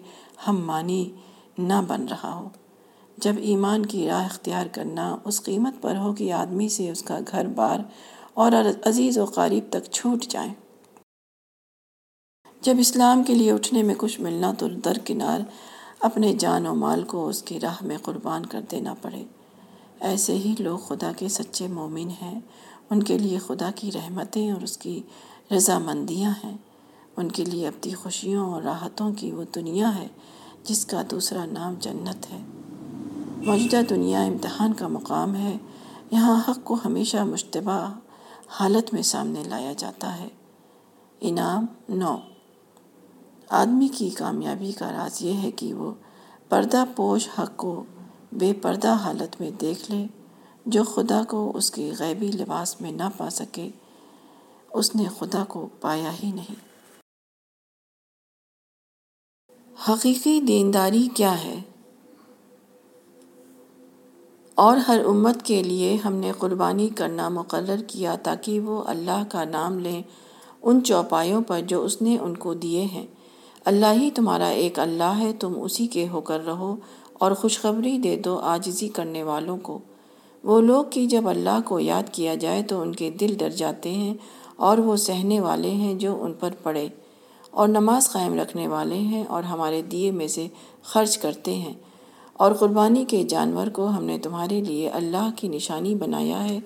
ہم 0.48 0.66
مانی 0.66 1.12
نہ 1.58 1.74
بن 1.88 2.06
رہا 2.06 2.34
ہو۔ 2.36 2.50
جب 3.18 3.34
ایمان 3.38 3.86
کی 3.86 4.08
راہ 4.08 4.26
اختیار 4.26 4.66
کرنا 4.72 5.18
اس 5.26 5.44
قیمت 5.44 5.74
پر 5.82 5.96
ہو 5.96 6.14
کہ 6.14 6.34
آدمی 6.34 6.70
سے 6.70 6.90
اس 6.90 7.04
کا 7.04 7.20
گھر 7.32 7.48
بار 7.48 7.80
اور 8.34 8.52
عزیز 8.86 9.18
و 9.18 9.26
قریب 9.26 9.64
تک 9.70 9.92
چھوٹ 9.92 10.26
جائیں 10.26 10.54
جب 12.62 12.76
اسلام 12.80 13.24
کے 13.24 13.36
لیے 13.36 13.52
اٹھنے 13.52 13.84
میں 13.84 13.96
کچھ 13.98 14.22
ملنا 14.22 14.52
تو 14.58 14.68
درکنار 14.68 15.40
اپنے 16.00 16.34
جان 16.34 16.68
و 16.68 16.76
مال 16.76 17.04
کو 17.04 17.28
اس 17.28 17.44
کی 17.44 17.60
راہ 17.60 17.78
میں 17.82 17.98
قربان 17.98 18.46
کر 18.46 18.62
دینا 18.72 18.94
پڑے۔ 18.94 19.24
ایسے 20.06 20.34
ہی 20.34 20.56
لوگ 20.60 20.78
خدا 20.78 21.12
کے 21.18 21.28
سچے 21.28 21.68
مومن 21.68 22.10
ہیں۔ 22.22 22.40
ان 22.90 23.04
کے 23.04 23.18
لیے 23.18 23.40
خدا 23.40 23.72
کی 23.76 23.92
رحمتیں 23.92 24.52
اور 24.52 24.62
اس 24.62 24.78
کی 24.78 25.02
رضامندیاں 25.52 26.34
ہیں۔ 26.44 26.58
ان 27.18 27.32
کے 27.32 27.46
لیے 27.46 27.68
اپنی 27.68 27.94
خوشیوں 27.94 28.54
اور 28.54 28.62
راحتوں 28.62 29.14
کی 29.14 29.32
وہ 29.32 29.44
دنیا 29.56 29.96
ہے 29.96 30.08
جس 30.64 30.86
کا 30.86 31.02
دوسرا 31.12 31.46
نام 31.46 31.74
جنت 31.80 32.32
ہے۔ 32.32 32.38
موجودہ 33.46 33.82
دنیا 33.90 34.22
امتحان 34.22 34.74
کا 34.74 34.88
مقام 34.88 35.36
ہے۔ 35.36 35.58
یہاں 36.12 36.42
حق 36.48 36.60
کو 36.64 36.78
ہمیشہ 36.86 37.18
مشتبہ 37.18 37.94
حالت 38.50 38.94
میں 38.94 39.02
سامنے 39.02 39.44
لایا 39.44 39.74
جاتا 39.74 40.18
ہے۔ 40.18 40.28
انعام 41.22 41.66
نو۔ 41.90 42.18
آدمی 43.50 43.88
کی 43.88 44.10
کامیابی 44.10 44.72
کا 44.72 44.92
راز 44.92 45.22
یہ 45.22 45.34
ہے 45.34 45.52
کہ 45.52 45.74
وہ 45.74 45.92
پردہ 46.50 46.84
پوش 46.96 47.30
حق 47.40 47.58
کو 47.58 47.84
بے 48.36 48.54
پردہ 48.54 48.94
حالت 48.94 49.42
میں 49.42 49.52
دیکھ 49.52 49.92
لے، 49.92 50.06
جو 50.66 50.84
خدا 50.84 51.22
کو 51.28 51.52
اس 51.56 51.72
کی 51.72 51.92
غیبی 52.00 52.28
لباس 52.28 52.82
میں 52.82 52.92
نہ 52.92 53.04
پا 53.18 53.30
سکے، 53.30 53.70
اس 54.74 54.96
نے 54.96 55.04
خدا 55.20 55.44
کو 55.48 55.68
پایا 55.82 56.12
ہی 56.24 56.32
نہیں۔ 56.32 56.76
حقیقی 59.90 60.42
دینداری 60.42 61.08
کیا 61.14 61.44
ہے؟ 61.44 61.62
اور 64.56 64.78
ہر 64.78 65.06
امت 65.06 65.44
کے 65.44 65.64
لیے 65.64 65.96
ہم 65.96 66.14
نے 66.14 66.32
قربانی 66.38 66.90
کرنا 66.90 67.30
مقرر 67.30 67.82
کیا 67.88 68.16
تاکہ 68.24 68.60
وہ 68.60 68.84
اللہ 68.84 69.24
کا 69.30 69.44
نام 69.44 69.80
لیں 69.80 70.02
ان 70.62 70.84
چوپایوں 70.84 71.42
پر 71.42 71.62
جو 71.62 71.84
اس 71.84 72.02
نے 72.02 72.18
ان 72.18 72.38
کو 72.38 72.54
دیے 72.54 72.82
ہیں۔ 72.82 73.06
اللہ 73.66 73.94
ہی 73.94 74.12
تمہارا 74.12 74.48
ایک 74.48 74.80
اللہ 74.80 75.18
ہے، 75.18 75.34
تم 75.34 75.54
اسی 75.62 75.88
کے 75.88 76.08
ہو 76.08 76.22
کر 76.22 76.46
رہو۔ 76.46 76.76
اور 77.20 77.32
خوشخبری 77.32 77.98
دے 77.98 78.16
دو 78.16 78.40
آجزی 78.40 78.88
کرنے 78.88 79.24
والوں 79.24 79.58
کو۔ 79.58 79.80
وہ 80.44 80.62
لوگ 80.62 80.84
کہ 80.90 81.06
جب 81.06 81.30
اللہ 81.30 81.60
کو 81.66 81.80
یاد 81.80 82.04
کیا 82.12 82.36
جائے 82.36 82.64
تو 82.64 82.82
ان 82.82 82.96
کے 82.96 83.10
دل 83.10 83.36
ڈر 83.40 83.50
جاتے 83.50 83.92
ہیں 83.92 84.14
اور 84.56 84.78
وہ 84.78 84.96
سہنے 84.96 85.40
والے 85.40 85.70
ہیں 85.70 85.94
جو 85.94 86.24
ان 86.24 86.34
پر 86.34 86.50
پڑے 86.64 86.88
اور 87.52 87.68
نماز 87.68 88.10
قائم 88.10 88.40
رکھنے 88.40 88.68
والے 88.68 88.96
ہیں 88.96 89.24
اور 89.24 89.44
ہمارے 89.44 89.82
دیے 89.82 90.12
میں 90.12 90.28
سے 90.28 90.48
خرچ 90.84 91.18
کرتے 91.18 91.56
ہیں۔ 91.56 91.74
اور 92.34 92.52
قربانی 92.52 93.06
کے 93.06 93.24
جانور 93.24 93.68
کو 93.68 93.88
ہم 93.88 94.04
نے 94.04 94.18
تمہارے 94.18 94.62
لیے 94.62 94.90
اللہ 94.90 95.30
کی 95.36 95.48
نشانی 95.48 95.96
بنایا 95.96 96.50
ہے، 96.50 96.60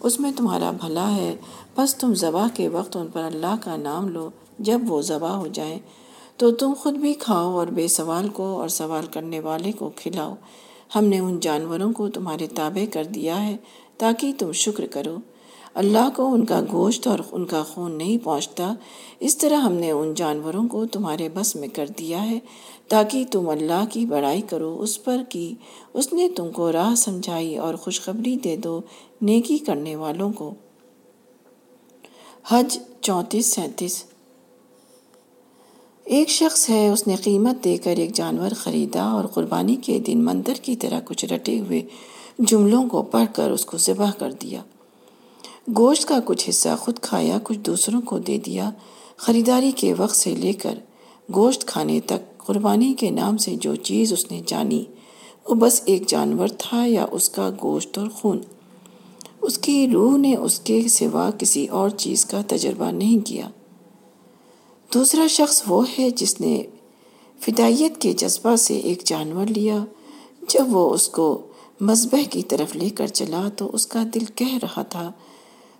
اس 0.00 0.20
میں 0.20 0.32
تمہارا 0.36 0.70
بھلا 0.70 1.16
ہے۔ 1.16 1.36
بس 1.76 1.94
تم 1.94 2.14
ذبح 2.14 2.46
کے 2.54 2.68
وقت 2.68 2.96
ان 2.96 3.06
پر 3.12 3.22
اللہ 3.22 3.54
کا 3.60 3.76
نام 3.76 4.08
لو 4.08 4.30
جب 4.58 4.80
وہ 4.88 5.02
ذبح 5.02 5.28
ہو 5.28 5.46
جائیں۔ 5.46 5.78
تو 6.36 6.50
تم 6.50 6.72
خود 6.78 6.94
بھی 6.94 7.14
کھاؤ 7.14 7.58
اور 7.58 7.66
بے 7.66 7.88
سوال 7.88 8.28
کو 8.28 8.60
اور 8.60 8.68
سوال 8.68 9.06
کرنے 9.06 9.40
والے 9.40 9.72
کو 9.72 9.90
کھلاؤ۔ 9.96 10.34
ہم 10.94 11.04
نے 11.04 11.18
ان 11.18 11.40
جانوروں 11.40 11.92
کو 11.92 12.08
تمہارے 12.08 12.46
تابع 12.46 12.84
کر 12.92 13.04
دیا 13.04 13.48
ہے 13.48 13.56
تاکہ 13.98 14.32
تم 14.38 14.52
شکر 14.52 14.86
کرو۔ 14.86 15.16
اللہ 15.74 16.08
کو 16.16 16.32
ان 16.32 16.44
کا 16.44 16.60
گوشت 16.72 17.06
اور 17.06 17.18
ان 17.32 17.44
کا 17.44 17.62
خون 17.62 17.98
نہیں 17.98 18.18
پہنچتا۔ 18.24 18.74
اس 19.20 19.36
طرح 19.36 19.56
ہم 19.56 19.72
نے 19.72 19.90
ان 19.90 20.14
جانوروں 20.14 20.68
کو 20.68 20.86
تمہارے 20.86 21.28
بس 21.34 21.56
میں 21.56 21.68
کر 21.68 21.86
دیا 21.98 22.30
ہے 22.30 22.38
تاکہ 22.88 23.24
تم 23.30 23.48
اللہ 23.48 23.84
کی 23.90 24.06
بڑائی 24.06 24.40
کرو۔ 24.40 24.76
اس 24.80 25.04
پر 25.04 25.22
کی 25.28 25.54
اس 25.94 26.12
نے 26.12 26.28
تم 26.28 26.50
کو 26.50 26.72
راہ 26.72 26.94
سمجھائی 26.94 27.56
اور 27.56 27.74
خوشخبری 27.74 28.36
دے 28.36 28.56
دو 28.56 28.80
نیکی 29.22 29.58
کرنے 29.58 29.96
والوں 29.96 30.32
کو۔ 30.32 30.54
حج 32.48 32.78
چونتیس 33.00 33.46
سینتیس 33.46 34.04
ایک 36.04 36.28
شخص 36.28 36.70
ہے، 36.70 36.88
اس 36.88 37.06
نے 37.06 37.16
قیمت 37.16 37.64
دے 37.64 37.76
کر 37.76 37.94
ایک 37.96 38.12
جانور 38.14 38.50
خریدا 38.56 39.02
اور 39.02 39.24
قربانی 39.24 39.76
کے 39.76 39.98
دن 39.98 40.24
مندر 40.24 40.52
کی 40.62 40.76
طرح 40.76 41.00
کچھ 41.04 41.24
رٹے 41.24 41.58
ہوئے 41.58 41.82
جملوں 42.38 42.88
کو 42.88 43.02
پڑھ 43.02 43.34
کر 43.34 43.50
اس 43.50 43.66
کو 43.66 43.78
ذبح 43.78 44.10
کر 44.10 44.32
دیا۔ 44.32 44.62
گوشت 45.76 46.08
کا 46.08 46.18
کچھ 46.24 46.48
حصہ 46.48 46.68
خود 46.80 46.98
کھایا، 46.98 47.38
کچھ 47.42 47.58
دوسروں 47.58 48.00
کو 48.00 48.18
دے 48.18 48.38
دیا۔ 48.38 48.70
خریداری 49.16 49.70
کے 49.70 49.94
وقت 49.98 50.16
سے 50.16 50.34
لے 50.34 50.52
کر 50.52 50.78
گوشت 51.34 51.66
کھانے 51.66 52.00
تک 52.00 52.38
قربانی 52.38 52.94
کے 52.94 53.10
نام 53.10 53.36
سے 53.36 53.56
جو 53.56 53.74
چیز 53.74 54.12
اس 54.12 54.30
نے 54.30 54.40
جانی، 54.46 54.84
وہ 55.48 55.54
بس 55.54 55.82
ایک 55.84 56.08
جانور 56.08 56.48
تھا 56.58 56.84
یا 56.86 57.06
اس 57.10 57.28
کا 57.28 57.50
گوشت 57.62 57.98
اور 57.98 58.08
خون۔ 58.08 58.40
اس 59.42 59.58
کی 59.58 59.88
روح 59.88 60.16
نے 60.16 60.36
اس 60.36 60.60
کے 60.60 60.88
سوا 60.88 61.30
کسی 61.38 61.66
اور 61.66 61.90
چیز 61.90 62.24
کا 62.24 62.40
تجربہ 62.48 62.90
نہیں 62.90 63.26
کیا۔ 63.26 63.48
دوسرا 64.94 65.26
شخص 65.26 65.62
وہ 65.66 65.82
ہے 65.98 66.10
جس 66.10 66.40
نے 66.40 66.62
فدائیت 67.40 68.00
کے 68.00 68.12
جذبہ 68.12 68.56
سے 68.56 68.76
ایک 68.76 69.02
جانور 69.04 69.46
لیا۔ 69.46 69.84
جب 70.48 70.76
وہ 70.76 70.90
اس 70.90 71.08
کو 71.08 71.26
مذبح 71.80 72.22
کی 72.30 72.42
طرف 72.42 72.76
لے 72.76 72.90
کر 72.90 73.06
چلا 73.06 73.48
تو 73.56 73.70
اس 73.72 73.86
کا 73.86 74.02
دل 74.14 74.24
کہہ 74.34 74.58
رہا 74.62 74.82
تھا، 74.82 75.10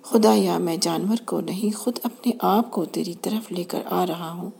خدا 0.02 0.34
یا 0.34 0.58
میں 0.58 0.76
جانور 0.76 1.22
کو 1.24 1.40
نہیں، 1.40 1.76
خود 1.76 1.98
اپنے 2.02 2.32
آپ 2.40 2.70
کو 2.70 2.84
تیری 2.84 3.14
طرف 3.22 3.52
لے 3.52 3.64
کر 3.64 3.82
آ 3.90 4.06
رہا 4.06 4.32
ہوں۔ 4.32 4.50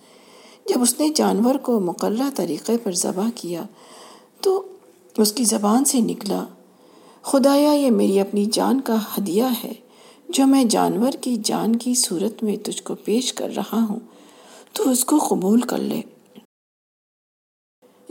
جب 0.69 0.83
اس 0.83 0.99
نے 1.01 1.09
جانور 1.09 1.55
کو 1.55 1.81
مقررہ 1.81 2.31
طریقے 2.35 2.77
پر 2.79 2.93
ذبح 2.93 3.29
کیا 3.35 3.65
تو 4.41 4.63
اس 5.19 5.33
کی 5.33 5.45
زبان 5.45 5.85
سے 5.85 6.01
نکلا 6.01 6.45
خدایا 7.23 7.73
یہ 7.73 7.91
میری 7.91 8.21
اپنی 8.21 8.45
جان 8.45 8.81
کا 8.81 8.97
ہدیہ 9.19 9.45
ہے، 9.65 9.73
جو 10.29 10.47
میں 10.47 10.65
جانور 10.65 11.13
کی 11.21 11.37
جان 11.45 11.77
کی 11.77 11.95
صورت 11.95 12.43
میں 12.43 12.57
تجھ 12.57 12.83
کو 12.83 12.95
پیش 12.95 13.33
کر 13.33 13.55
رہا 13.57 13.85
ہوں۔ 13.91 14.01
تو 14.75 14.91
اس 14.91 15.05
کو 15.05 15.19
قبول 15.19 15.61
کر 15.61 15.79
لے۔ 15.79 16.03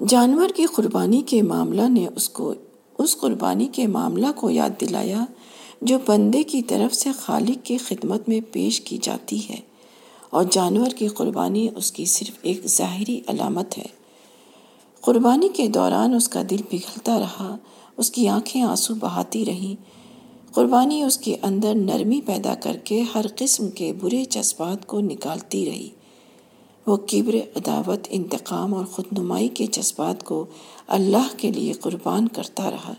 جانور 0.08 0.50
کی 0.56 0.66
قربانی 0.66 1.22
کے 1.22 1.42
معاملہ 1.42 1.90
نے 1.90 2.08
اس 2.16 2.30
کو، 2.30 2.54
اس 2.98 3.18
قربانی 3.18 3.68
کے 3.72 3.88
معاملہ 3.88 4.28
کو 4.36 4.50
یاد 4.50 4.70
دلایا 4.82 5.26
جو 5.82 5.98
بندے 6.06 6.44
کی 6.44 6.62
طرف 6.62 6.96
سے 6.96 7.10
خالق 7.12 7.66
کی 7.66 7.78
خدمت 7.78 8.30
میں 8.30 8.42
پیش 8.52 8.82
کی 8.82 8.98
جاتی 9.02 9.50
ہے۔ 9.50 9.56
اور 10.30 10.44
جانور 10.52 10.90
کی 10.90 11.08
قربانی 11.08 11.68
اس 11.76 11.92
کی 11.92 12.06
صرف 12.06 12.38
ایک 12.42 12.68
ظاہری 12.68 13.22
علامت 13.28 13.78
ہے۔ 13.78 13.86
قربانی 15.02 15.50
کے 15.50 15.68
دوران 15.68 16.14
اس 16.14 16.30
کا 16.30 16.42
دل 16.50 16.62
پگھلتا 16.70 17.20
رہا، 17.20 17.58
اس 17.98 18.12
کی 18.12 18.28
آنکھیں 18.28 18.62
آنسو 18.62 18.96
بہاتی 18.96 19.46
رہیں۔ 19.46 19.84
قربانی 20.54 21.04
اس 21.04 21.18
کے 21.18 21.38
اندر 21.42 21.76
نرمی 21.76 22.22
پیدا 22.22 22.56
کر 22.56 22.78
کے 22.78 23.04
ہر 23.16 23.26
قسم 23.38 23.70
کے 23.70 23.94
برے 23.94 24.26
جذبات 24.30 24.88
کو 24.88 25.00
نکالتی 25.00 25.66
رہی۔ 25.66 25.90
وہ 26.88 26.98
کبر، 26.98 27.36
عداوت، 27.56 28.00
انتقام 28.10 28.74
اور 28.74 28.86
خود 28.86 29.20
نمائی 29.20 29.48
کے 29.48 29.66
جذبات 29.66 30.24
کو 30.24 30.46
اللہ 30.88 31.28
کے 31.38 31.52
لیے 31.52 31.74
قربان 31.74 32.28
کرتا 32.28 32.72
رہا۔ 32.72 32.94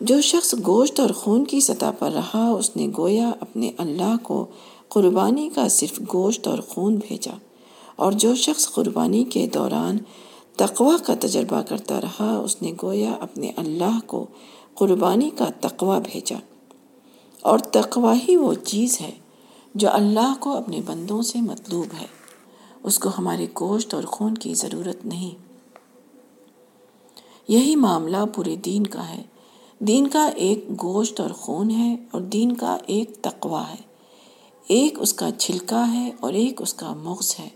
جو 0.00 0.20
شخص 0.20 0.54
گوشت 0.66 1.00
اور 1.00 1.10
خون 1.10 1.44
کی 1.44 1.60
سطح 1.60 1.86
پر 1.98 2.10
رہا، 2.10 2.50
اس 2.50 2.76
نے 2.76 2.88
گویا 2.98 3.30
اپنے 3.40 3.70
اللہ 3.78 4.16
کو 4.22 4.46
قربانی 4.88 5.50
کا 5.54 5.68
صرف 5.68 6.00
گوشت 6.12 6.48
اور 6.48 6.58
خون 6.58 6.96
بھیجا۔ 7.08 7.32
اور 7.96 8.12
جو 8.12 8.34
شخص 8.34 8.68
قربانی 8.68 9.24
کے 9.24 9.46
دوران 9.46 9.98
تقوی 10.56 10.96
کا 11.06 11.14
تجربہ 11.20 11.62
کرتا 11.62 12.00
رہا، 12.00 12.36
اس 12.36 12.62
نے 12.62 12.72
گویا 12.82 13.12
اپنے 13.12 13.52
اللہ 13.56 14.00
کو 14.06 14.26
قربانی 14.74 15.30
کا 15.38 15.46
تقوی 15.60 15.98
بھیجا۔ 16.12 16.36
اور 17.42 17.58
تقوی 17.58 18.18
ہی 18.28 18.36
وہ 18.36 18.54
چیز 18.54 19.00
ہے 19.00 19.10
جو 19.74 19.88
اللہ 19.92 20.34
کو 20.40 20.50
اپنے 20.50 20.80
بندوں 20.86 21.22
سے 21.22 21.40
مطلوب 21.40 21.86
ہے۔ 22.00 22.19
اس 22.82 22.98
کو 22.98 23.08
ہمارے 23.18 23.46
گوشت 23.60 23.94
اور 23.94 24.02
خون 24.02 24.34
کی 24.34 24.54
ضرورت 24.54 25.06
نہیں۔ 25.06 25.50
یہی 27.48 27.76
معاملہ 27.76 28.16
پورے 28.34 28.56
دین 28.56 28.86
کا 28.86 29.08
ہے۔ 29.08 29.22
دین 29.78 30.06
کا 30.06 30.26
ایک 30.26 30.64
گوشت 30.82 31.20
اور 31.20 31.30
خون 31.30 31.70
ہے 31.70 31.96
اور 32.10 32.20
دین 32.20 32.52
کا 32.52 32.76
ایک 32.86 33.10
تقوی 33.22 33.70
ہے۔ 33.70 33.90
ایک 34.68 35.00
اس 35.00 35.14
کا 35.14 35.30
چھلکا 35.30 35.92
ہے 35.92 36.10
اور 36.20 36.32
ایک 36.32 36.62
اس 36.62 36.74
کا 36.74 36.94
مغز 36.94 37.34
ہے۔ 37.38 37.48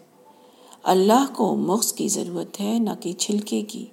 اللہ 0.82 1.26
کو 1.36 1.56
مغز 1.56 1.92
کی 1.92 2.08
ضرورت 2.08 2.60
ہے، 2.60 2.78
نہ 2.78 2.90
کہ 3.00 3.12
چھلکے 3.12 3.62
کی۔ 3.62 3.86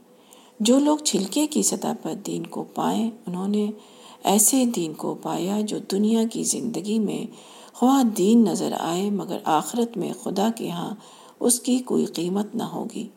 جو 0.59 0.79
لوگ 0.79 0.97
چھلکے 0.97 1.47
کی 1.47 1.63
سطح 1.63 1.87
پر 2.01 2.13
دین 2.13 2.45
کو 2.45 2.63
پائیں، 2.63 3.11
انہوں 3.27 3.47
نے 3.47 3.71
ایسے 4.23 4.65
دین 4.65 4.93
کو 4.93 5.15
پایا 5.21 5.61
جو 5.61 5.77
دنیا 5.91 6.23
کی 6.31 6.43
زندگی 6.43 6.99
میں 6.99 7.31
خواہ 7.73 8.03
دین 8.03 8.43
نظر 8.43 8.73
آئے 8.79 9.09
مگر 9.09 9.37
آخرت 9.43 9.97
میں 9.97 10.13
خدا 10.13 10.47
کے 10.55 10.69
ہاں 10.69 10.95
اس 11.41 11.59
کی 11.59 11.79
کوئی 11.79 12.05
قیمت 12.05 12.55
نہ 12.55 12.63
ہوگی۔ 12.63 13.07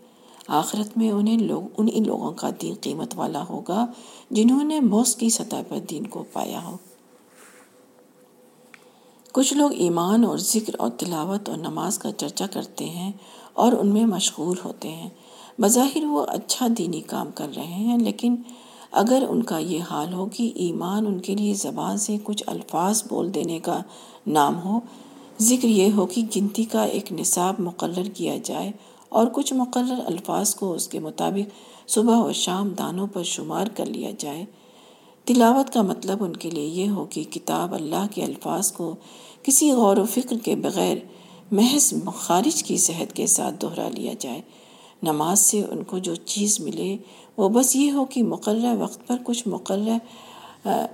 آخرت 0.49 0.99
میں 0.99 1.11
انہیں 1.11 1.39
لوگ 1.39 1.63
انہیں 1.77 2.01
لوگوں 2.01 2.33
کا 2.33 2.51
دین 2.63 2.75
قیمت 2.81 3.15
والا 3.17 3.45
ہوگا 3.49 3.87
جنہوں 4.31 4.65
نے 4.65 4.81
موس 4.81 5.17
کی 5.17 5.31
سطح 5.31 5.57
پر 5.69 5.79
دین 5.79 6.07
کو 6.07 6.25
پایا 6.33 6.65
ہو۔ 6.65 6.77
کچھ 9.33 9.55
لوگ 9.55 9.73
ایمان 9.73 10.25
اور 10.25 10.39
ذکر 10.39 10.73
اور 10.79 10.91
تلاوت 10.91 11.49
اور 11.49 11.59
نماز 11.59 11.99
کا 11.99 12.13
چرچا 12.13 12.47
کرتے 12.47 12.85
ہیں 12.85 13.13
اور 13.53 13.73
ان 13.73 13.89
میں 13.89 14.07
مشغول 14.07 14.57
ہوتے 14.65 14.89
ہیں۔ 14.89 15.09
بظاہر 15.59 16.05
وہ 16.05 16.27
اچھا 16.29 16.67
دینی 16.79 17.01
کام 17.01 17.31
کر 17.35 17.49
رہے 17.57 17.75
ہیں، 17.87 17.99
لیکن 17.99 18.37
اگر 18.93 19.25
ان 19.29 19.43
کا 19.43 19.59
یہ 19.59 19.83
حال 19.83 20.13
ہو 20.13 20.27
کہ 20.27 20.53
ایمان 20.55 21.07
ان 21.07 21.21
کے 21.21 21.35
لیے 21.35 21.55
زبان 21.55 21.97
سے 21.97 22.17
کچھ 22.23 22.45
الفاظ 22.47 23.03
بول 23.09 23.35
دینے 23.35 23.59
کا 23.59 23.83
نام 24.27 24.65
ہو 24.65 24.81
ذکر 25.43 25.69
یہ 25.69 25.93
ہو 25.93 26.07
کہ 26.07 26.23
گنتی 26.37 26.65
کا 26.65 26.85
ایک 26.85 27.13
نصاب 27.13 27.55
مقرر 27.59 28.09
کیا 28.15 28.37
جائے 28.45 28.71
اور 29.09 29.27
کچھ 29.33 29.53
مقرر 29.55 30.01
الفاظ 30.07 30.55
کو 30.55 30.73
اس 30.73 30.89
کے 30.89 30.99
مطابق 30.99 31.89
صبح 31.89 32.17
و 32.17 32.33
شام 32.33 32.69
دانوں 32.69 33.07
پر 33.07 33.23
شمار 33.23 33.67
کر 33.67 33.87
لیا 33.87 34.11
جائے۔ 34.19 34.45
تلاوت 35.25 35.73
کا 35.73 35.83
مطلب 35.83 36.25
ان 36.25 36.37
کے 36.37 36.51
لیے 36.51 36.67
یہ 36.67 36.89
ہو 36.89 37.05
کہ 37.05 37.25
کتاب 37.25 37.75
اللہ 37.75 38.07
کے 38.15 38.25
الفاظ 38.25 38.73
کو 38.73 38.95
کسی 39.43 39.71
غور 39.71 39.97
و 39.97 40.05
فکر 40.05 40.39
کے 40.39 40.57
بغیر 40.57 40.97
محض 41.51 41.95
خارج 42.15 42.65
کی 42.65 42.77
صحت 42.77 43.13
کے 43.13 43.27
ساتھ 43.27 43.55
دہرا 43.63 43.89
لیا 43.89 44.13
جائے۔ 44.19 44.41
نماز 45.03 45.41
سے 45.41 45.63
ان 45.71 45.83
کو 45.85 45.99
جو 45.99 46.15
چیز 46.15 46.61
ملے 46.61 46.97
وہ 47.37 47.49
بس 47.49 47.77
یہ 47.77 47.91
ہو 47.91 48.05
کہ 48.05 48.23
مقررہ 48.23 48.75
وقت 48.79 49.07
پر 49.07 49.17
کچھ 49.25 49.49
مقررہ 49.49 49.99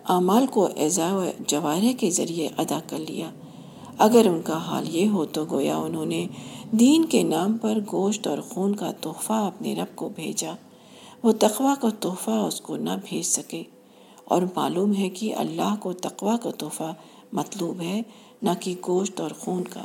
اعمال 0.08 0.46
کو 0.46 0.68
اعضاء 0.76 1.12
و 1.12 1.30
جوارح 1.46 1.92
کے 1.98 2.10
ذریعے 2.10 2.48
ادا 2.56 2.80
کر 2.86 2.98
لیا۔ 2.98 3.30
اگر 4.00 4.26
ان 4.26 4.40
کا 4.42 4.56
حال 4.56 4.96
یہ 4.96 5.08
ہو 5.08 5.24
تو 5.24 5.44
گویا 5.50 5.76
انہوں 5.76 6.06
نے 6.06 6.26
دین 6.72 7.04
کے 7.04 7.22
نام 7.22 7.58
پر 7.58 7.78
گوشت 7.92 8.26
اور 8.26 8.38
خون 8.38 8.74
کا 8.74 8.92
تحفہ 8.92 9.32
اپنے 9.32 9.74
رب 9.74 9.96
کو 9.96 10.08
بھیجا۔ 10.08 10.52
وہ 11.22 11.32
تقوی 11.32 11.72
کا 11.80 11.88
تحفہ 12.00 12.30
اس 12.30 12.60
کو 12.60 12.76
نہ 12.76 12.90
بھیج 13.04 13.22
سکے۔ 13.22 13.62
اور 14.24 14.42
معلوم 14.56 14.94
ہے 14.94 15.08
کہ 15.08 15.34
اللہ 15.34 15.74
کو 15.80 15.92
تقوی 15.92 16.36
کا 16.42 16.50
تحفہ 16.50 16.94
مطلوب 17.32 17.80
ہے، 17.80 18.02
نہ 18.42 18.50
کہ 18.60 18.74
گوشت 18.88 19.20
اور 19.20 19.30
خون 19.40 19.64
کا۔ 19.64 19.84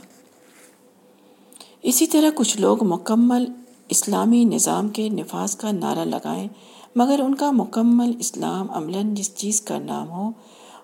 اسی 1.84 2.08
طرح 2.08 2.30
کچھ 2.36 2.58
لوگ 2.58 2.84
مکمل 2.84 3.46
اسلامی 3.90 4.46
نظام 4.46 4.88
کے 4.88 5.10
نفاذ 5.10 5.56
کا 5.56 5.72
نعرہ 5.72 6.06
لگائیں، 6.06 6.48
مگر 6.96 7.20
ان 7.20 7.36
کا 7.36 7.52
مکمل 7.52 8.12
اسلام 8.20 8.72
عملاً 8.72 9.14
جس 9.14 9.36
چیز 9.36 9.62
کا 9.62 9.80
نام 9.80 10.12
ہو، 10.12 10.30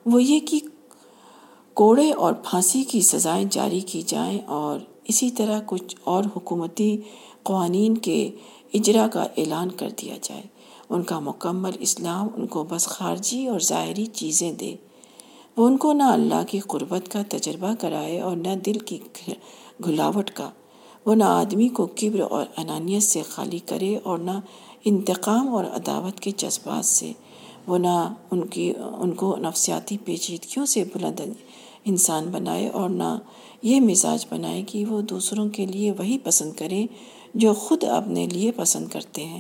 وہ 0.06 0.24
یہ 0.24 0.40
کہ 0.40 0.60
کوڑے 1.74 2.12
اور 2.12 2.34
پھانسی 2.34 2.84
کی 2.84 3.02
سزائیں 3.02 3.46
جاری 3.52 3.80
کی 3.80 4.02
جائیں 4.02 4.40
اور 4.46 4.80
اسی 5.04 5.32
طرح 5.32 5.60
کچھ 5.66 5.96
اور 6.04 6.24
حکومتی 6.36 6.98
قوانین 7.44 7.98
کے 7.98 8.32
اجرا 8.74 9.08
کا 9.08 9.24
اعلان 9.24 9.72
کر 9.72 9.90
دیا 10.02 10.16
جائے۔ 10.22 10.42
ان 10.90 11.04
کا 11.04 11.20
مکمل 11.20 11.72
اسلام 11.80 12.28
ان 12.38 12.48
کو 12.48 12.66
بس 12.70 12.88
خارجی 12.88 13.48
اور 13.48 13.60
ظاہری 13.60 14.06
چیزیں 14.06 14.52
دے۔ 14.52 14.76
وہ 15.58 15.68
ان 15.68 15.78
کو 15.78 15.94
نہ 15.94 16.04
اللہ 16.04 16.44
کی 16.48 16.60
قربت 16.60 17.12
کا 17.12 17.22
تجربہ 17.30 17.74
کرائے 17.80 18.20
اور 18.20 18.38
نہ 18.38 18.56
دل 18.66 18.78
کی 18.80 19.00
گھلاوٹ 19.86 20.32
کا۔ 20.32 20.50
وہ 21.06 21.16
نہ 21.16 21.24
آدمی 21.24 21.68
کو 21.68 21.86
کبر 21.86 22.20
اور 22.20 22.46
انانیت 22.58 23.04
سے 23.04 23.22
خالی 23.22 23.60
کرے 23.60 23.98
اور 24.04 24.18
نہ 24.18 24.32
انتقام 24.86 25.50
اور 25.50 25.66
عداوت 25.66 26.20
کے 26.20 26.32
جذبات 26.38 26.86
سے۔ 26.86 27.12
وہ 27.68 27.78
نہ 27.78 28.14
ان 28.32 28.48
کی، 28.48 28.74
ان 28.98 29.12
کو 29.12 29.36
نفسیاتی 29.38 29.98
پیچیدگیوں 29.98 30.66
سے 30.66 30.84
بلند 30.84 31.20
انسان 31.86 32.26
بنائے 32.32 32.68
اور 32.68 32.90
نہ 32.90 33.18
یہ 33.62 33.82
مزاج 33.82 34.26
بنائے 34.30 34.62
کہ 34.62 34.86
وہ 34.86 35.02
دوسروں 35.02 35.50
کے 35.50 35.66
لیے 35.66 35.92
وہی 35.92 36.18
پسند 36.18 36.52
کریں 36.54 36.88
جو 37.34 37.54
خود 37.54 37.84
اپنے 37.84 38.26
لیے 38.26 38.52
پسند 38.52 38.88
کرتے 38.88 39.26
ہیں۔ 39.26 39.40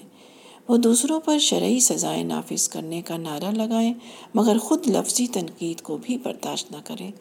وہ 0.68 0.78
دوسروں 0.78 1.20
پر 1.20 1.40
شرعی 1.40 1.80
سزائیں 1.80 2.24
نافذ 2.24 2.70
کرنے 2.70 3.02
کا 3.02 3.18
نعرہ 3.18 3.52
لگائیں 3.52 3.94
مگر 4.34 4.58
خود 4.58 4.88
لفظی 4.88 5.28
تنقید 5.28 5.82
کو 5.82 5.98
بھی 6.02 6.18
برداشت 6.18 6.72
نہ 6.72 6.78
کریں 6.84 7.12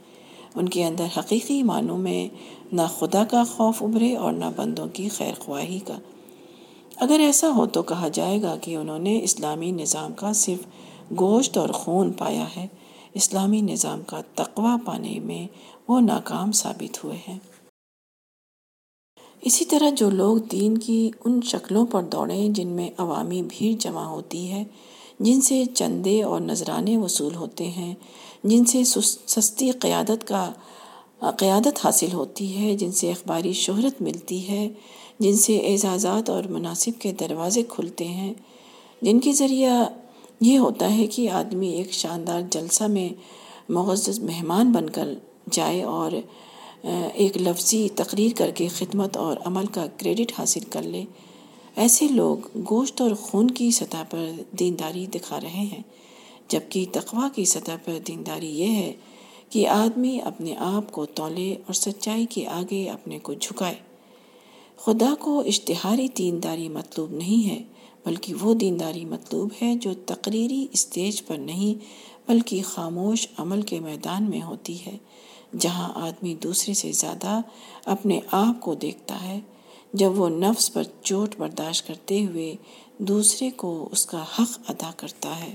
ان 0.54 0.68
کے 0.68 0.84
اندر 0.84 1.06
حقیقی 1.16 1.62
معنوں 1.62 1.98
میں 1.98 2.28
نہ 2.72 2.82
خدا 2.98 3.24
کا 3.24 3.44
خوف 3.44 3.82
ابھرے 3.82 4.16
اور 4.16 4.32
نہ 4.32 4.44
بندوں 4.56 4.86
کی 4.92 5.08
خیر 5.08 5.32
خواہی 5.38 5.78
کا۔ 5.78 5.98
اگر 6.96 7.20
ایسا 7.20 7.50
ہو 7.50 7.66
تو 7.66 7.82
کہا 7.82 8.08
جائے 8.08 8.42
گا 8.42 8.56
کہ 8.56 8.76
انہوں 8.76 8.98
نے 8.98 9.20
اسلامی 9.22 9.70
نظام 9.70 10.12
کا 10.12 10.32
صرف 10.32 10.66
گوشت 11.18 11.58
اور 11.58 11.68
خون 11.68 12.12
پایا 12.12 12.44
ہے۔ 12.56 12.66
اسلامی 13.14 13.60
نظام 13.60 14.02
کا 14.06 14.20
تقوی 14.34 14.76
پانے 14.84 15.18
میں 15.18 15.46
وہ 15.88 16.00
ناکام 16.00 16.52
ثابت 16.52 17.04
ہوئے 17.04 17.18
ہیں۔ 17.28 17.38
اسی 19.42 19.64
طرح 19.64 19.90
جو 19.90 20.10
لوگ 20.10 20.36
دین 20.36 20.78
کی 20.78 21.10
ان 21.24 21.40
شکلوں 21.42 21.86
پر 21.86 22.02
دوڑیں 22.02 22.48
جن 22.48 22.68
میں 22.68 22.90
عوامی 22.98 23.42
بھیڑ 23.42 23.80
جمع 23.80 24.04
ہوتی 24.04 24.52
ہے، 24.52 24.64
جن 25.20 25.40
سے 25.40 25.64
چندے 25.74 26.22
اور 26.22 26.40
نذرانے 26.40 26.96
وصول 26.96 27.34
ہوتے 27.34 27.68
ہیں، 27.68 27.94
جن 28.44 28.64
سے 28.64 28.84
سستی 29.26 29.70
قیادت 29.70 30.28
کا، 30.28 30.52
قیادت 31.36 31.84
حاصل 31.84 32.12
ہوتی 32.12 32.58
ہے، 32.58 32.76
جن 32.76 32.92
سے 32.92 33.10
اخباری 33.10 33.52
شہرت 33.52 34.02
ملتی 34.02 34.48
ہے، 34.48 34.68
جن 35.18 35.36
سے 35.36 35.58
اعزازات 35.58 36.30
اور 36.30 36.44
مناسب 36.44 37.00
کے 37.00 37.12
دروازے 37.12 37.62
کھلتے 37.68 38.08
ہیں، 38.08 38.34
جن 39.02 39.20
کے 39.20 39.32
ذریعہ 39.32 39.84
یہ 40.40 40.58
ہوتا 40.58 40.94
ہے 40.96 41.06
کہ 41.06 41.30
آدمی 41.30 41.68
ایک 41.68 41.92
شاندار 41.92 42.40
جلسہ 42.50 42.84
میں 42.84 43.08
معزز 43.68 44.20
مہمان 44.20 44.72
بن 44.72 44.90
کر 44.90 45.08
جائے 45.50 45.82
اور 45.82 46.12
ایک 47.14 47.36
لفظی 47.36 47.88
تقریر 47.94 48.36
کر 48.36 48.50
کے 48.50 48.68
خدمت 48.68 49.16
اور 49.16 49.36
عمل 49.44 49.66
کا 49.66 49.86
کریڈٹ 49.96 50.32
حاصل 50.38 50.60
کر 50.60 50.82
لے۔ 50.82 51.04
ایسے 51.76 52.08
لوگ 52.08 52.36
گوشت 52.70 53.00
اور 53.00 53.10
خون 53.10 53.50
کی 53.50 53.70
سطح 53.70 54.02
پر 54.10 54.30
دینداری 54.50 55.06
دکھا 55.06 55.40
رہے 55.40 55.66
ہیں، 55.72 55.82
جبکہ 56.48 56.86
تقوا 56.92 57.28
کی 57.34 57.44
سطح 57.44 57.72
پر 57.84 57.98
دینداری 58.08 58.58
یہ 58.58 58.74
ہے 58.74 58.92
کہ 59.50 59.68
آدمی 59.68 60.20
اپنے 60.24 60.54
آپ 60.58 60.92
کو 60.92 61.06
تولے 61.06 61.52
اور 61.52 61.72
سچائی 61.72 62.26
کے 62.26 62.46
آگے 62.46 62.88
اپنے 62.90 63.18
کو 63.18 63.34
جھکائے۔ 63.34 63.74
خدا 64.76 65.14
کو 65.18 65.40
اشتہاری 65.40 66.08
دینداری 66.18 66.68
مطلوب 66.68 67.12
نہیں 67.12 67.50
ہے۔ 67.50 67.62
بلکہ 68.04 68.34
وہ 68.34 68.54
دینداری 68.54 69.04
مطلوب 69.04 69.50
ہے 69.62 69.74
جو 69.74 69.94
تقریری 70.06 70.66
اسٹیج 70.72 71.26
پر 71.26 71.36
نہیں، 71.36 71.84
بلکہ 72.28 72.62
خاموش 72.62 73.28
عمل 73.38 73.62
کے 73.62 73.80
میدان 73.80 74.30
میں 74.30 74.42
ہوتی 74.42 74.86
ہے، 74.86 74.96
جہاں 75.58 75.92
آدمی 75.94 76.34
دوسرے 76.34 76.74
سے 76.74 76.92
زیادہ 76.92 77.40
اپنے 77.84 78.20
آپ 78.30 78.60
کو 78.60 78.74
دیکھتا 78.74 79.22
ہے۔ 79.22 79.40
جب 79.92 80.18
وہ 80.18 80.28
نفس 80.28 80.72
پر 80.72 80.82
چوٹ 81.02 81.34
برداشت 81.38 81.86
کرتے 81.86 82.24
ہوئے 82.24 82.56
دوسرے 82.98 83.50
کو 83.50 83.88
اس 83.92 84.06
کا 84.06 84.22
حق 84.22 84.60
ادا 84.68 84.90
کرتا 84.96 85.40
ہے۔ 85.40 85.54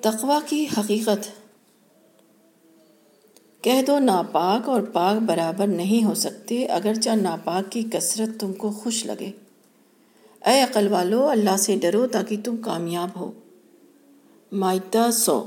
تقوی 0.00 0.34
کی 0.48 0.66
حقیقت 0.78 1.30
کہہ 3.64 3.82
دو 3.86 3.98
ناپاک 3.98 4.68
اور 4.68 4.80
پاک 4.80 5.22
برابر 5.22 5.66
نہیں 5.66 6.04
ہو 6.04 6.14
سکتے، 6.14 6.66
اگرچہ 6.66 7.10
ناپاک 7.10 7.72
کی 7.72 7.82
کثرت 7.92 8.40
تم 8.40 8.52
کو 8.52 8.70
خوش 8.70 9.06
لگے۔ 9.06 9.30
اے 10.46 10.60
عقل 10.60 10.88
والو، 10.88 11.28
اللہ 11.28 11.56
سے 11.56 11.76
ڈرو 11.76 12.06
تاکہ 12.06 12.36
تم 12.44 12.56
کامیاب 12.56 13.20
ہو۔ 13.20 13.32
مائدہ 14.52 15.10
سو۔ 15.12 15.44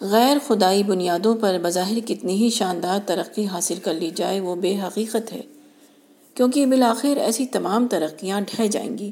غیر 0.00 0.36
خدائی 0.46 0.82
بنیادوں 0.82 1.36
پر 1.36 1.56
بظاہر 1.62 1.98
کتنی 2.06 2.36
ہی 2.36 2.50
شاندار 2.50 2.98
ترقی 3.06 3.46
حاصل 3.46 3.74
کر 3.74 3.94
لی 3.94 4.10
جائے، 4.14 4.40
وہ 4.40 4.56
بے 4.56 4.80
حقیقت 4.80 5.32
ہے۔ 5.32 5.40
کیونکہ 6.34 6.66
بالآخر 6.66 7.16
ایسی 7.16 7.46
تمام 7.46 7.86
ترقیاں 7.88 8.40
ڈھہ 8.40 8.66
جائیں 8.66 8.98
گی، 8.98 9.10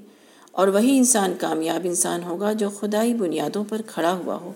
اور 0.53 0.69
وہی 0.69 0.99
انسان 0.99 1.35
کامیاب 1.41 1.81
انسان 1.85 2.23
ہوگا 2.23 2.53
جو 2.53 2.71
خدائی 2.71 3.15
بنیادوں 3.15 3.65
پر 3.69 3.83
کھڑا 3.87 4.13
ہوا 4.13 4.35
ہو۔ 4.35 4.53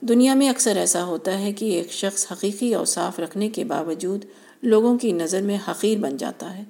دنیا 0.00 0.34
میں 0.34 0.48
اکثر 0.48 0.76
ایسا 0.76 1.04
ہوتا 1.04 1.40
ہے 1.40 1.52
کہ 1.52 1.64
ایک 1.64 1.92
شخص 1.92 2.32
حقیقی 2.32 2.74
اور 2.74 2.86
صاف 2.86 3.18
رکھنے 3.18 3.48
کے 3.48 3.64
باوجود 3.64 4.24
لوگوں 4.62 4.98
کی 4.98 5.12
نظر 5.12 5.42
میں 5.42 5.58
حقیر 5.68 5.98
بن 5.98 6.16
جاتا 6.16 6.58
ہے۔ 6.58 6.64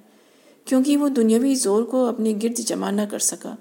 کیونکہ 0.67 0.97
وہ 0.97 1.09
دنیاوی 1.09 1.55
زور 1.55 1.83
کو 1.83 2.05
اپنے 2.05 2.33
گرد 2.43 2.57
جمع 2.57 2.91
نہ 2.91 3.01
کر 3.11 3.19
سکا۔ 3.19 3.55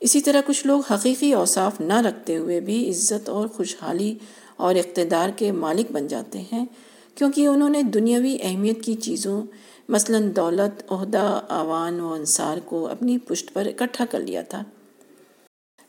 اسی 0.00 0.20
طرح 0.20 0.40
کچھ 0.46 0.66
لوگ 0.66 0.80
حقیقی 0.90 1.32
اوصاف 1.32 1.80
نہ 1.80 2.00
رکھتے 2.00 2.36
ہوئے 2.36 2.60
بھی 2.60 2.90
عزت 2.90 3.28
اور 3.28 3.48
خوشحالی 3.48 4.14
اور 4.56 4.74
اقتدار 4.74 5.30
کے 5.36 5.52
مالک 5.52 5.92
بن 5.92 6.06
جاتے 6.06 6.42
ہیں، 6.52 6.66
کیونکہ 7.14 7.46
انہوں 7.46 7.68
نے 7.68 7.82
دنیاوی 7.82 8.38
اہمیت 8.42 8.82
کی 8.82 8.94
چیزوں، 8.94 9.42
مثلا 9.88 10.18
دولت، 10.36 10.82
عہدہ، 10.88 11.40
آوان 11.48 12.00
و 12.00 12.12
انصار 12.12 12.56
کو 12.64 12.88
اپنی 12.88 13.18
پشت 13.18 13.54
پر 13.54 13.66
اکٹھا 13.66 14.04
کر 14.10 14.20
لیا 14.20 14.42
تھا۔ 14.42 14.62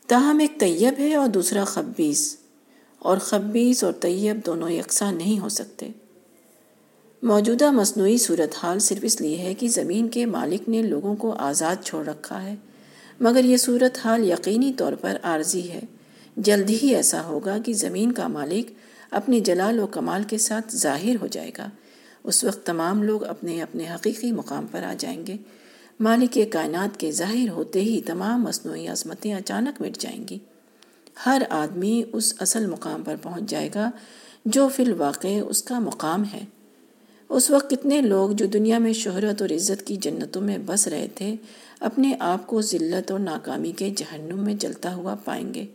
تاہم 0.06 0.38
ایک 0.38 0.60
طیب 0.60 0.94
ہے 0.98 1.14
اور 1.14 1.28
دوسرا 1.28 1.64
خبیص 1.64 2.36
اور 2.98 3.18
خبیص 3.18 3.84
اور 3.84 3.92
طیب 3.92 4.46
دونوں 4.46 4.70
یکساں 4.70 5.12
نہیں 5.12 5.38
ہو 5.38 5.48
سکتے۔ 5.48 5.88
موجودہ 7.24 7.70
مصنوعی 7.70 8.18
صورتحال 8.18 8.78
صرف 8.78 8.98
اس 9.02 9.20
لیے 9.20 9.36
ہے 9.36 9.54
کہ 9.54 9.68
زمین 9.68 10.08
کے 10.08 10.26
مالک 10.26 10.68
نے 10.68 10.82
لوگوں 10.82 11.16
کو 11.16 11.32
آزاد 11.32 11.84
چھوڑ 11.84 12.06
رکھا 12.06 12.42
ہے۔ 12.42 12.54
مگر 13.20 13.44
یہ 13.44 13.56
صورتحال 13.56 14.30
یقینی 14.30 14.72
طور 14.72 14.92
پر 14.92 15.16
عارضی 15.22 15.70
ہے۔ 15.70 15.80
جلد 16.36 16.70
ہی 16.70 16.94
ایسا 16.94 17.24
ہوگا 17.24 17.58
کہ 17.64 17.72
زمین 17.72 18.12
کا 18.12 18.28
مالک 18.28 18.72
اپنی 19.10 19.40
جلال 19.40 19.78
و 19.78 19.86
کمال 19.86 20.22
کے 20.22 20.38
ساتھ 20.38 20.76
ظاہر 20.76 21.14
ہو 21.22 21.26
جائے 21.26 21.50
گا۔ 21.58 21.68
اس 22.24 22.44
وقت 22.44 22.66
تمام 22.66 23.02
لوگ 23.02 23.24
اپنے 23.24 23.62
اپنے 23.62 23.88
حقیقی 23.94 24.32
مقام 24.32 24.66
پر 24.70 24.82
آ 24.82 24.94
جائیں 24.98 25.26
گے۔ 25.26 25.36
مالک 26.00 26.38
کائنات 26.50 27.00
کے 27.00 27.10
ظاہر 27.10 27.48
ہوتے 27.48 27.80
ہی 27.80 28.00
تمام 28.00 28.42
مصنوعی 28.42 28.86
عظمتیں 28.86 29.34
اچانک 29.34 29.82
مٹ 29.82 29.98
جائیں 29.98 30.28
گی۔ 30.30 30.38
ہر 31.26 31.42
آدمی 31.50 32.02
اس 32.12 32.34
اصل 32.38 32.66
مقام 32.66 33.02
پر 33.02 33.16
پہنچ 33.22 33.50
جائے 33.50 33.68
گا 33.74 33.90
جو 34.44 34.68
فی 34.68 34.82
الواقع 34.82 35.28
اس 35.48 35.62
کا 35.62 35.78
مقام 35.78 36.24
ہے۔ 36.24 36.44
اس 37.28 37.50
وقت 37.50 37.70
کتنے 37.70 38.00
لوگ 38.00 38.30
جو 38.30 38.46
دنیا 38.46 38.78
میں 38.78 38.92
شہرت 38.92 39.42
اور 39.42 39.50
عزت 39.50 39.86
کی 39.86 39.96
جنتوں 39.96 40.42
میں 40.42 40.58
بس 40.66 40.88
رہے 40.88 41.06
تھے، 41.14 41.36
اپنے 41.80 42.14
آپ 42.20 42.46
کو 42.46 42.62
ذلت 42.62 43.10
اور 43.10 43.20
ناکامی 43.20 43.72
کے 43.72 43.90
جہنم 43.96 44.38
میں 44.38 44.54
جلتا 44.54 44.94
ہوا 44.94 45.14
پائیں 45.14 45.54
گے، 45.54 45.66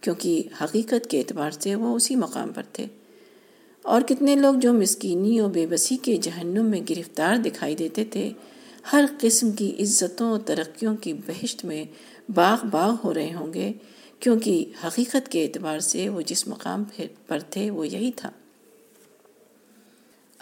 کیونکہ 0.00 0.42
حقیقت 0.64 1.10
کے 1.10 1.18
اعتبار 1.18 1.50
سے 1.50 1.74
وہ 1.74 1.96
اسی 1.96 2.16
مقام 2.16 2.52
پر 2.52 2.62
تھے۔ 2.72 2.86
اور 3.82 4.02
کتنے 4.02 4.36
لوگ 4.36 4.54
جو 4.54 4.72
مسکینی 4.72 5.38
اور 5.38 5.50
بے 5.50 5.66
بسی 5.66 5.96
کے 5.96 6.16
جہنم 6.16 6.64
میں 6.64 6.80
گرفتار 6.90 7.36
دکھائی 7.36 7.74
دیتے 7.74 8.04
تھے، 8.04 8.30
ہر 8.92 9.04
قسم 9.20 9.50
کی 9.50 9.74
عزتوں 9.78 10.30
اور 10.30 10.40
ترقیوں 10.40 10.96
کی 10.96 11.12
بہشت 11.12 11.64
میں 11.64 11.84
باغ 12.34 12.66
باغ 12.70 12.94
ہو 13.04 13.14
رہے 13.14 13.34
ہوں 13.34 13.54
گے، 13.54 13.72
کیونکہ 14.20 14.64
حقیقت 14.86 15.28
کے 15.28 15.44
اعتبار 15.44 15.78
سے 15.78 16.08
وہ 16.08 16.20
جس 16.20 16.48
مقام 16.48 16.84
پر 17.26 17.38
تھے 17.50 17.70
وہ 17.70 17.88
یہی 17.88 18.10
تھا۔ 18.16 18.30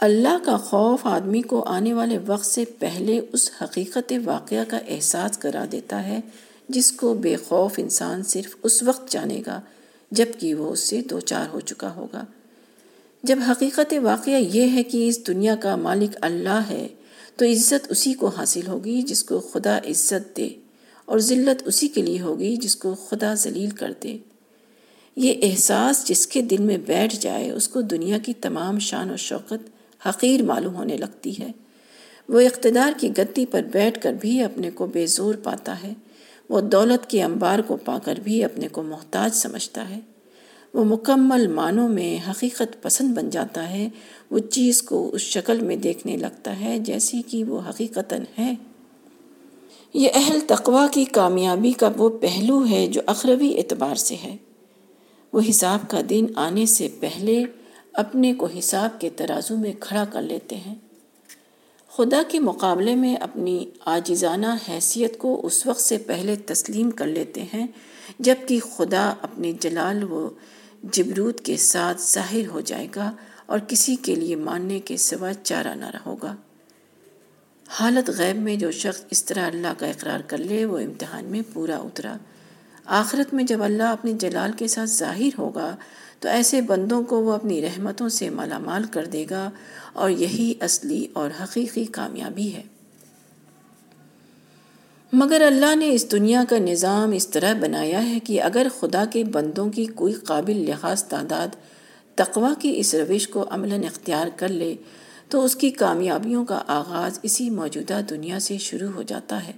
اللہ 0.03 0.45
کا 0.45 0.57
خوف 0.57 1.01
آدمی 1.07 1.41
کو 1.43 1.63
آنے 1.63 1.93
والے 1.93 2.19
وقت 2.27 2.47
سے 2.47 2.65
پہلے 2.79 3.21
اس 3.33 3.51
حقیقت 3.63 4.13
واقعہ 4.25 4.65
کا 4.69 4.79
احساس 4.89 5.37
کرا 5.39 5.65
دیتا 5.73 6.07
ہے، 6.07 6.21
جس 6.69 6.91
کو 6.93 7.15
بے 7.15 7.37
خوف 7.37 7.73
انسان 7.77 8.23
صرف 8.23 8.57
اس 8.63 8.83
وقت 8.83 9.11
جانے 9.11 9.43
گا 9.47 9.61
جبکہ 10.11 10.55
وہ 10.55 10.73
اس 10.73 10.81
سے 10.81 11.01
دو 11.01 11.21
چار 11.21 11.47
ہو 11.53 11.61
چکا 11.61 11.95
ہوگا۔ 11.95 12.25
جب 13.25 13.39
حقیقت 13.49 13.95
واقعہ 14.03 14.41
یہ 14.55 14.71
ہے 14.71 14.83
کہ 14.83 15.09
اس 15.09 15.27
دنیا 15.27 15.55
کا 15.57 15.77
مالک 15.77 16.17
اللہ 16.21 16.61
ہے، 16.71 16.87
تو 17.37 17.45
عزت 17.45 17.91
اسی 17.91 18.15
کو 18.15 18.29
حاصل 18.29 18.67
ہوگی 18.67 19.03
جس 19.03 19.23
کو 19.25 19.39
خدا 19.41 19.77
عزت 19.79 20.37
دے، 20.37 20.49
اور 21.05 21.19
ذلت 21.19 21.63
اسی 21.65 21.89
کے 21.89 22.03
لیے 22.03 22.21
ہوگی 22.21 22.57
جس 22.57 22.77
کو 22.77 22.95
خدا 22.95 23.35
ذلیل 23.35 23.71
کر 23.71 23.93
دے۔ 24.03 24.17
یہ 25.17 25.35
احساس 25.43 26.05
جس 26.07 26.27
کے 26.27 26.43
دل 26.43 26.63
میں 26.63 26.79
بیٹھ 26.87 27.17
جائے، 27.21 27.51
اس 27.51 27.69
کو 27.69 27.81
دنیا 27.81 28.19
کی 28.19 28.33
تمام 28.41 28.79
شان 28.79 29.11
و 29.11 29.17
شوقت 29.17 29.72
حقیر 30.07 30.43
معلوم 30.43 30.75
ہونے 30.75 30.97
لگتی 30.97 31.39
ہے۔ 31.39 31.51
وہ 32.29 32.41
اقتدار 32.41 32.93
کی 33.01 33.11
گدی 33.19 33.47
پر 33.47 33.63
بیٹھ 33.63 34.01
کر 34.01 34.13
بھی 34.13 34.43
اپنے 34.43 34.71
کو 34.71 34.87
بے 34.87 35.07
زور 35.07 35.35
پاتا 35.35 35.83
ہے۔ 35.83 35.93
وہ 36.49 36.61
دولت 36.61 37.11
کے 37.11 37.23
انبار 37.23 37.59
کو 37.59 37.77
پا 37.77 37.99
کر 37.99 38.21
بھی 38.23 38.45
اپنے 38.45 38.69
کو 38.69 38.83
محتاج 38.83 39.35
سمجھتا 39.35 39.91
ہے۔ 39.91 40.01
وہ 40.75 40.85
مکمل 40.85 41.47
معنوں 41.47 41.89
میں 41.89 42.31
حقیقت 42.31 42.83
پسند 42.83 43.15
بن 43.15 43.31
جاتا 43.31 43.71
ہے۔ 43.71 43.89
وہ 44.31 44.39
چیز 44.39 44.83
کو 44.83 45.11
اس 45.13 45.23
شکل 45.23 45.61
میں 45.61 45.77
دیکھنے 45.77 46.17
لگتا 46.17 46.61
ہے 46.61 46.79
جیسی 46.79 47.23
کہ 47.27 47.45
وہ 47.45 47.61
حقیقتاً 47.71 48.21
ہے۔ 48.39 48.55
یہ 49.95 50.09
اہل 50.15 50.39
تقوا 50.47 50.87
کی 50.93 51.05
کامیابی 51.05 51.73
کا 51.73 51.91
وہ 51.97 52.09
پہلو 52.09 52.67
ہے 52.71 52.87
جو 52.87 53.01
اخروی 53.07 53.59
اعتبار 53.59 53.95
سے 53.95 54.15
ہے۔ 54.15 54.37
وہ 55.33 55.41
حساب 55.49 55.91
کا 55.91 56.01
دن 56.11 56.27
آنے 56.37 56.67
سے 56.67 56.89
پہلے 57.01 57.45
اپنے 57.93 58.35
کو 58.35 58.49
حساب 58.59 59.01
کے 59.01 59.11
ترازو 59.11 59.57
میں 59.57 59.73
کھڑا 59.81 60.05
کر 60.05 60.23
لیتے 60.23 60.57
ہیں۔ 60.57 60.75
خدا 61.97 62.23
کے 62.29 62.39
مقابلے 62.39 62.95
میں 62.95 63.17
اپنی 63.17 63.71
آجزانہ 63.85 64.47
حیثیت 64.69 65.19
کو 65.19 65.47
اس 65.47 65.67
وقت 65.67 65.81
سے 65.81 65.99
پہلے 65.99 66.37
تسلیم 66.37 66.91
کر 66.91 67.07
لیتے 67.07 67.43
ہیں 67.43 67.67
جبکہ 68.19 68.61
خدا 68.77 69.15
اپنے 69.23 69.53
جلال 69.61 70.05
و 70.05 70.31
جبروت 70.83 71.41
کے 71.41 71.57
ساتھ 71.57 72.03
ظاہر 72.03 72.47
ہو 72.47 72.61
جائے 72.61 72.87
گا 72.97 73.13
اور 73.47 73.59
کسی 73.59 73.97
کے 73.97 74.15
لیے 74.15 74.37
ماننے 74.37 74.81
کے 74.81 74.97
سوا 74.97 75.33
چارہ 75.43 75.75
نہ 75.75 75.87
رہوگا 75.87 76.37
حالت 77.69 78.11
غیب 78.11 78.37
میں 78.37 78.57
جو 78.57 78.71
شخص 78.71 79.05
اس 79.11 79.25
طرح 79.25 79.47
اللہ 79.47 79.67
کا 79.79 79.87
اقرار 79.87 80.21
کر 80.21 80.39
لے، 80.39 80.65
وہ 80.65 80.79
امتحان 80.79 81.25
میں 81.25 81.41
پورا 81.53 81.79
اترا۔ 81.79 82.17
آخرت 82.85 83.35
میں 83.35 83.45
جب 83.45 83.63
اللہ 83.63 83.83
اپنے 83.83 84.13
جلال 84.13 84.53
کے 84.53 84.69
ساتھ 84.69 84.91
ظاہر 84.91 85.29
ہوگا 85.39 85.77
تو 86.23 86.29
ایسے 86.29 86.61
بندوں 86.61 87.03
کو 87.03 87.23
وہ 87.23 87.33
اپنی 87.33 87.63
رحمتوں 87.63 88.09
سے 88.09 88.31
مالا 88.31 88.59
مال 88.59 88.85
کر 88.85 89.07
دے 89.07 89.25
گا 89.31 89.51
اور 89.93 90.11
یہی 90.11 90.55
اصلی 90.61 91.07
اور 91.13 91.31
حقیقی 91.43 91.85
کامیابی 91.85 92.55
ہے۔ 92.55 92.63
مگر 95.13 95.43
اللہ 95.47 95.77
نے 95.77 95.91
اس 95.91 96.13
دنیا 96.13 96.45
کا 96.49 96.59
نظام 96.59 97.13
اس 97.13 97.29
طرح 97.29 97.55
بنایا 97.61 98.09
ہے 98.09 98.19
کہ 98.21 98.43
اگر 98.43 98.67
خدا 98.81 99.05
کے 99.13 99.25
بندوں 99.25 99.71
کی 99.71 99.85
کوئی 99.85 100.13
قابل 100.13 100.57
لحاظ 100.57 101.05
تعداد 101.05 101.49
تقوا 102.15 102.53
کی 102.59 102.73
اس 102.77 102.95
روش 102.95 103.29
کو 103.29 103.45
عملاً 103.51 103.85
اختیار 103.85 104.27
کر 104.37 104.49
لے، 104.49 104.75
تو 105.29 105.45
اس 105.45 105.57
کی 105.57 105.71
کامیابیوں 105.71 106.45
کا 106.45 106.63
آغاز 106.67 107.19
اسی 107.23 107.51
موجودہ 107.51 108.01
دنیا 108.11 108.41
سے 108.41 108.59
شروع 108.59 108.89
ہو 108.89 109.03
جاتا 109.03 109.47
ہے، 109.47 109.53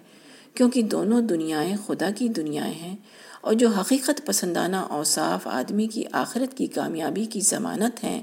کیونکہ 0.55 0.83
دونوں 0.83 1.21
دنیایں 1.21 1.77
خدا 1.87 2.11
کی 2.17 2.29
دنیایں 2.29 2.75
ہیں 2.75 2.97
اور 3.45 3.55
جو 3.55 3.69
حقیقت 3.69 4.27
پسندانہ 4.27 4.77
اوصاف 4.77 5.47
آدمی 5.47 5.87
کی 5.87 6.03
آخرت 6.13 6.57
کی 6.57 6.67
کامیابی 6.67 7.25
کی 7.25 7.41
ضمانت 7.41 8.05
ہیں، 8.05 8.23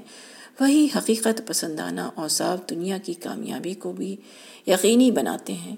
وہی 0.60 0.88
حقیقت 0.96 1.42
پسندانہ 1.46 2.00
اوصاف 2.14 2.70
دنیا 2.70 2.98
کی 2.98 3.14
کامیابی 3.14 3.74
کو 3.74 3.92
بھی 3.92 4.16
یقینی 4.66 5.10
بناتے 5.10 5.52
ہیں۔ 5.52 5.76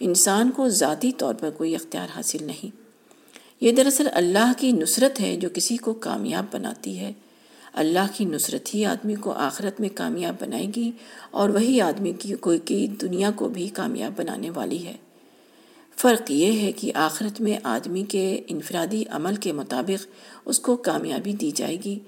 انسان 0.00 0.50
کو 0.50 0.68
ذاتی 0.68 1.12
طور 1.12 1.34
پر 1.34 1.50
کوئی 1.50 1.74
اختیار 1.74 2.06
حاصل 2.16 2.44
نہیں۔ 2.44 2.76
یہ 3.60 3.72
دراصل 3.72 4.08
اللہ 4.12 4.52
کی 4.56 4.72
نصرت 4.72 5.20
ہے 5.20 5.36
جو 5.36 5.48
کسی 5.54 5.76
کو 5.76 5.92
کامیاب 5.92 6.44
بناتی 6.52 6.98
ہے۔ 6.98 7.12
اللہ 7.72 8.06
کی 8.14 8.24
نصرت 8.24 8.74
ہی 8.74 8.84
آدمی 8.84 9.14
کو 9.14 9.32
آخرت 9.32 9.80
میں 9.80 9.88
کامیاب 9.94 10.34
بنائے 10.40 10.66
گی 10.76 10.90
اور 11.30 11.48
وہی 11.48 11.80
آدمی 11.80 12.12
کی 12.12 12.34
کوئی 12.34 12.58
کی 12.58 12.86
دنیا 12.86 13.30
کو 13.36 13.48
بھی 13.48 13.68
کامیاب 13.68 14.12
بنانے 14.16 14.50
والی 14.50 14.86
ہے۔ 14.86 14.96
فرق 16.00 16.30
یہ 16.30 16.60
ہے 16.60 16.72
کہ 16.72 16.92
آخرت 16.94 17.40
میں 17.40 17.58
آدمی 17.62 18.04
کے 18.08 18.40
انفرادی 18.46 19.04
عمل 19.10 19.36
کے 19.36 19.52
مطابق 19.52 20.06
اس 20.44 20.58
کو 20.58 20.76
کامیابی 20.76 21.32
دی 21.32 21.50
جائے 21.50 21.76
گی۔ 21.84 21.98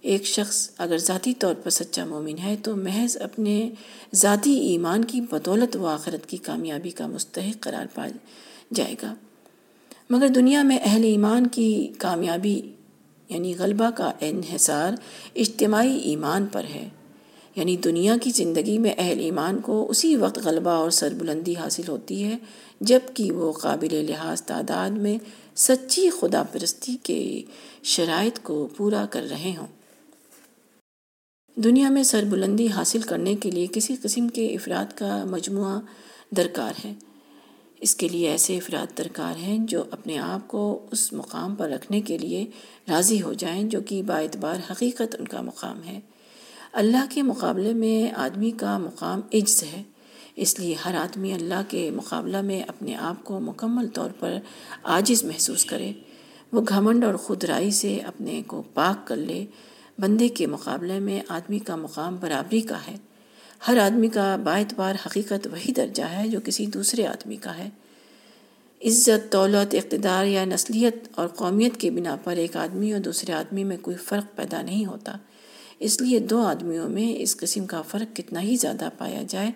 ایک 0.00 0.26
شخص 0.26 0.70
اگر 0.78 0.98
ذاتی 0.98 1.34
طور 1.34 1.54
پر 1.54 1.70
سچا 1.70 2.04
مومن 2.04 2.38
ہے 2.38 2.56
تو 2.62 2.76
محض 2.76 3.16
اپنے 3.16 3.70
ذاتی 4.14 4.52
ایمان 4.52 5.04
کی 5.04 5.20
بدولت 5.20 5.76
و 5.76 5.86
آخرت 5.86 6.26
کی 6.26 6.36
کامیابی 6.36 6.90
کا 6.90 7.06
مستحق 7.06 7.62
قرار 7.62 7.86
پا 7.94 8.08
جائے 8.74 8.94
گا۔ 9.02 9.14
مگر 10.10 10.28
دنیا 10.28 10.62
میں 10.62 10.78
اہل 10.82 11.04
ایمان 11.04 11.46
کی 11.46 11.92
کامیابی 11.98 12.62
یعنی 13.28 13.54
غلبہ 13.58 13.90
کا 13.90 14.12
انحصار 14.20 14.92
اجتماعی 15.34 15.96
ایمان 15.96 16.46
پر 16.46 16.64
ہے۔ 16.74 16.88
یعنی 17.56 17.76
دنیا 17.76 18.16
کی 18.22 18.30
زندگی 18.30 18.78
میں 18.78 18.94
اہل 18.98 19.18
ایمان 19.18 19.60
کو 19.60 19.86
اسی 19.88 20.16
وقت 20.16 20.38
غلبہ 20.38 20.70
اور 20.70 20.90
سربلندی 20.90 21.56
حاصل 21.56 21.82
ہوتی 21.88 22.24
ہے 22.24 22.36
جبکہ 22.84 23.32
وہ 23.32 23.52
قابل 23.52 24.04
لحاظ 24.10 24.42
تعداد 24.42 24.90
میں 24.90 25.18
سچی 25.56 26.10
خدا 26.10 26.42
پرستی 26.42 26.96
کے 27.02 27.42
شرائط 27.82 28.38
کو 28.42 28.68
پورا 28.76 29.06
کر 29.10 29.26
رہے 29.30 29.54
ہوں۔ 29.58 29.66
دنیا 31.56 31.88
میں 31.88 32.02
سربلندی 32.02 32.68
حاصل 32.68 33.00
کرنے 33.00 33.34
کے 33.34 33.50
لیے 33.50 33.66
کسی 33.72 33.96
قسم 34.02 34.28
کے 34.28 34.46
افراد 34.46 34.98
کا 34.98 35.24
مجموعہ 35.24 35.80
درکار 36.30 36.72
ہے۔ 36.84 36.94
اس 37.80 37.94
کے 37.94 38.08
لیے 38.08 38.28
ایسے 38.30 38.56
افراد 38.56 38.98
درکار 38.98 39.36
ہیں 39.36 39.58
جو 39.58 39.84
اپنے 39.90 40.18
آپ 40.18 40.48
کو 40.48 40.86
اس 40.90 41.12
مقام 41.12 41.54
پر 41.54 41.70
رکھنے 41.70 42.00
کے 42.00 42.18
لیے 42.18 42.46
راضی 42.88 43.22
ہو 43.22 43.32
جائیں 43.32 43.64
جو 43.64 43.80
کہ 43.80 44.02
با 44.02 44.18
اعتبار 44.18 44.72
حقیقت 44.72 45.16
ان 45.18 45.28
کا 45.28 45.40
مقام 45.40 45.82
ہے۔ 45.82 46.00
اللہ 46.72 47.06
کے 47.10 47.22
مقابلے 47.22 47.74
میں 47.74 48.12
آدمی 48.16 48.50
کا 48.50 48.78
مقام 48.78 49.20
عجز 49.34 49.62
ہے۔ 49.62 49.82
اس 50.36 50.58
لیے 50.60 50.74
ہر 50.84 50.94
آدمی 50.94 51.32
اللہ 51.32 51.62
کے 51.68 51.90
مقابلہ 51.90 52.40
میں 52.40 52.62
اپنے 52.62 52.94
آپ 52.94 53.24
کو 53.24 53.40
مکمل 53.40 53.88
طور 53.88 54.10
پر 54.18 54.38
عاجز 54.84 55.24
محسوس 55.24 55.64
کرے۔ 55.64 55.92
وہ 56.52 56.60
گھمنڈ 56.68 57.04
اور 57.04 57.14
خدرائی 57.14 57.70
سے 57.70 57.98
اپنے 57.98 58.42
کو 58.46 58.62
پاک 58.74 59.06
کر 59.06 59.16
لے۔ 59.16 59.46
بندے 59.98 60.28
کے 60.28 60.46
مقابلے 60.46 61.00
میں 61.00 61.20
آدمی 61.28 61.58
کا 61.58 61.76
مقام 61.76 62.16
برابری 62.20 62.60
کا 62.60 62.78
ہے۔ 62.86 62.96
ہر 63.68 63.78
آدمی 63.78 64.08
کا 64.08 64.36
باعت 64.36 64.74
بار 64.76 64.94
حقیقت 65.06 65.46
وہی 65.46 65.72
درجہ 65.72 66.02
ہے 66.02 66.28
جو 66.28 66.38
کسی 66.44 66.66
دوسرے 66.66 67.06
آدمی 67.06 67.36
کا 67.36 67.58
ہے۔ 67.58 67.68
عزت، 68.84 69.32
دولت، 69.32 69.74
اقتدار 69.74 70.24
یا 70.24 70.44
نسلیت 70.44 70.94
اور 71.14 71.28
قومیت 71.28 71.76
کے 71.76 71.90
بنا 71.90 72.16
پر 72.24 72.36
ایک 72.36 72.56
آدمی 72.56 72.92
اور 72.92 73.00
دوسرے 73.00 73.32
آدمی 73.32 73.64
میں 73.64 73.76
کوئی 73.82 73.96
فرق 73.96 74.36
پیدا 74.36 74.62
نہیں 74.62 74.86
ہوتا۔ 74.86 75.16
اس 75.78 76.00
لیے 76.00 76.18
دو 76.18 76.38
آدمیوں 76.38 76.88
میں 76.88 77.22
اس 77.22 77.36
قسم 77.36 77.66
کا 77.66 77.82
فرق 77.82 78.16
کتنا 78.16 78.40
ہی 78.40 78.56
زیادہ 78.56 78.88
پایا 78.98 79.22
جائے 79.28 79.50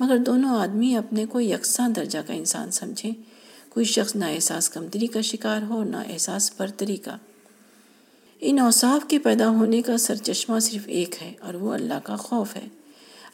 مگر 0.00 0.18
دونوں 0.18 0.50
آدمی 0.50 0.96
اپنے 0.96 1.26
کو 1.26 1.40
یکساں 1.40 1.88
درجہ 1.88 2.18
کا 2.26 2.32
انسان 2.32 2.70
سمجھیں۔ 2.70 3.10
کوئی 3.68 3.86
شخص 3.86 4.16
نہ 4.16 4.24
احساس 4.24 4.70
کمتری 4.70 5.06
کا 5.06 5.20
شکار 5.20 5.62
ہو 5.62 5.84
نہ 5.84 5.96
احساس 6.06 6.50
برتری 6.56 6.96
کا۔ 6.96 7.16
ان 8.40 8.58
اوصاف 8.58 9.08
کے 9.08 9.18
پیدا 9.18 9.48
ہونے 9.48 9.82
کا 9.82 9.96
سرچشمہ 9.96 10.58
صرف 10.58 10.82
ایک 10.86 11.22
ہے 11.22 11.32
اور 11.40 11.54
وہ 11.54 11.74
اللہ 11.74 11.94
کا 12.04 12.16
خوف 12.16 12.56
ہے۔ 12.56 12.68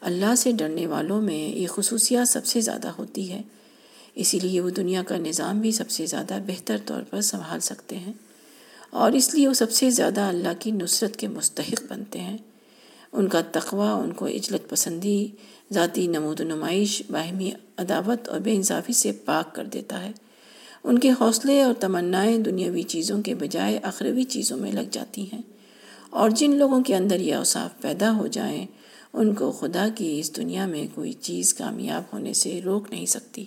اللہ 0.01 0.35
سے 0.35 0.53
ڈرنے 0.53 0.87
والوں 0.87 1.23
میں 1.23 1.57
یہ 1.57 1.67
خصوصیات 1.67 2.29
سب 2.29 2.47
سے 2.47 2.61
زیادہ 2.61 2.89
ہوتی 2.89 3.33
ہے۔ 3.33 3.43
اسی 4.15 4.39
لیے 4.39 4.61
وہ 4.61 4.71
دنیا 4.71 5.03
کا 5.03 5.17
نظام 5.17 5.61
بھی 5.61 5.73
سب 5.73 5.91
سے 5.91 6.07
زیادہ 6.07 6.39
بہتر 6.47 6.77
طور 6.87 7.03
پر 7.03 7.21
سنبھال 7.21 7.61
سکتے 7.61 7.97
ہیں۔ 7.97 8.13
اور 8.91 9.13
اس 9.13 9.35
لیے 9.35 9.49
وہ 9.49 9.55
سب 9.55 9.71
سے 9.71 9.91
زیادہ 9.91 10.21
اللہ 10.21 10.49
کی 10.59 10.71
نصرت 10.71 11.17
کے 11.17 11.29
مستحق 11.29 11.93
بنتے 11.93 12.21
ہیں۔ 12.21 12.39
ان 13.13 13.29
کا 13.29 13.41
تقوی، 13.53 14.05
ان 14.05 14.13
کو 14.13 14.27
اجلت 14.27 14.71
پسندی 14.71 15.29
ذاتی 15.73 16.07
نمود 16.07 16.41
و 16.41 16.45
نمائش، 16.45 17.03
باہمی 17.11 17.51
عداوت 17.77 18.29
اور 18.29 18.41
بے 18.41 18.55
انصافی 18.55 18.93
سے 18.93 19.13
پاک 19.13 19.55
کر 19.55 19.65
دیتا 19.65 20.03
ہے۔ 20.03 20.13
ان 20.85 20.99
کے 20.99 21.11
حوصلے 21.11 21.63
اور 21.63 21.75
تمنائیں 21.75 22.39
دنیاوی 22.39 22.83
چیزوں 22.83 23.23
کے 23.23 23.35
بجائے 23.35 23.79
اخروی 23.83 24.25
چیزوں 24.25 24.57
میں 24.57 24.73
لگ 24.73 24.89
جاتی 24.91 25.33
ہیں۔ 25.33 25.43
اور 26.11 26.31
جن 26.31 26.55
لوگوں 26.55 26.83
کے 26.83 26.97
اندر 26.97 27.21
یہ 27.21 27.35
اوصاف 27.35 27.81
پیدا 27.81 28.17
ہو 28.17 28.27
جائیں، 28.27 28.67
ان 29.13 29.35
کو 29.35 29.53
خدا 29.53 29.89
کی 29.95 30.21
اس 30.21 30.37
دنیا 30.37 30.67
میں 30.67 30.87
کوئی 30.95 31.13
چیز 31.13 31.55
کامیاب 31.55 32.03
ہونے 32.13 32.33
سے 32.33 32.61
روک 32.65 32.87
نہیں 32.91 33.07
سکتی۔ 33.07 33.47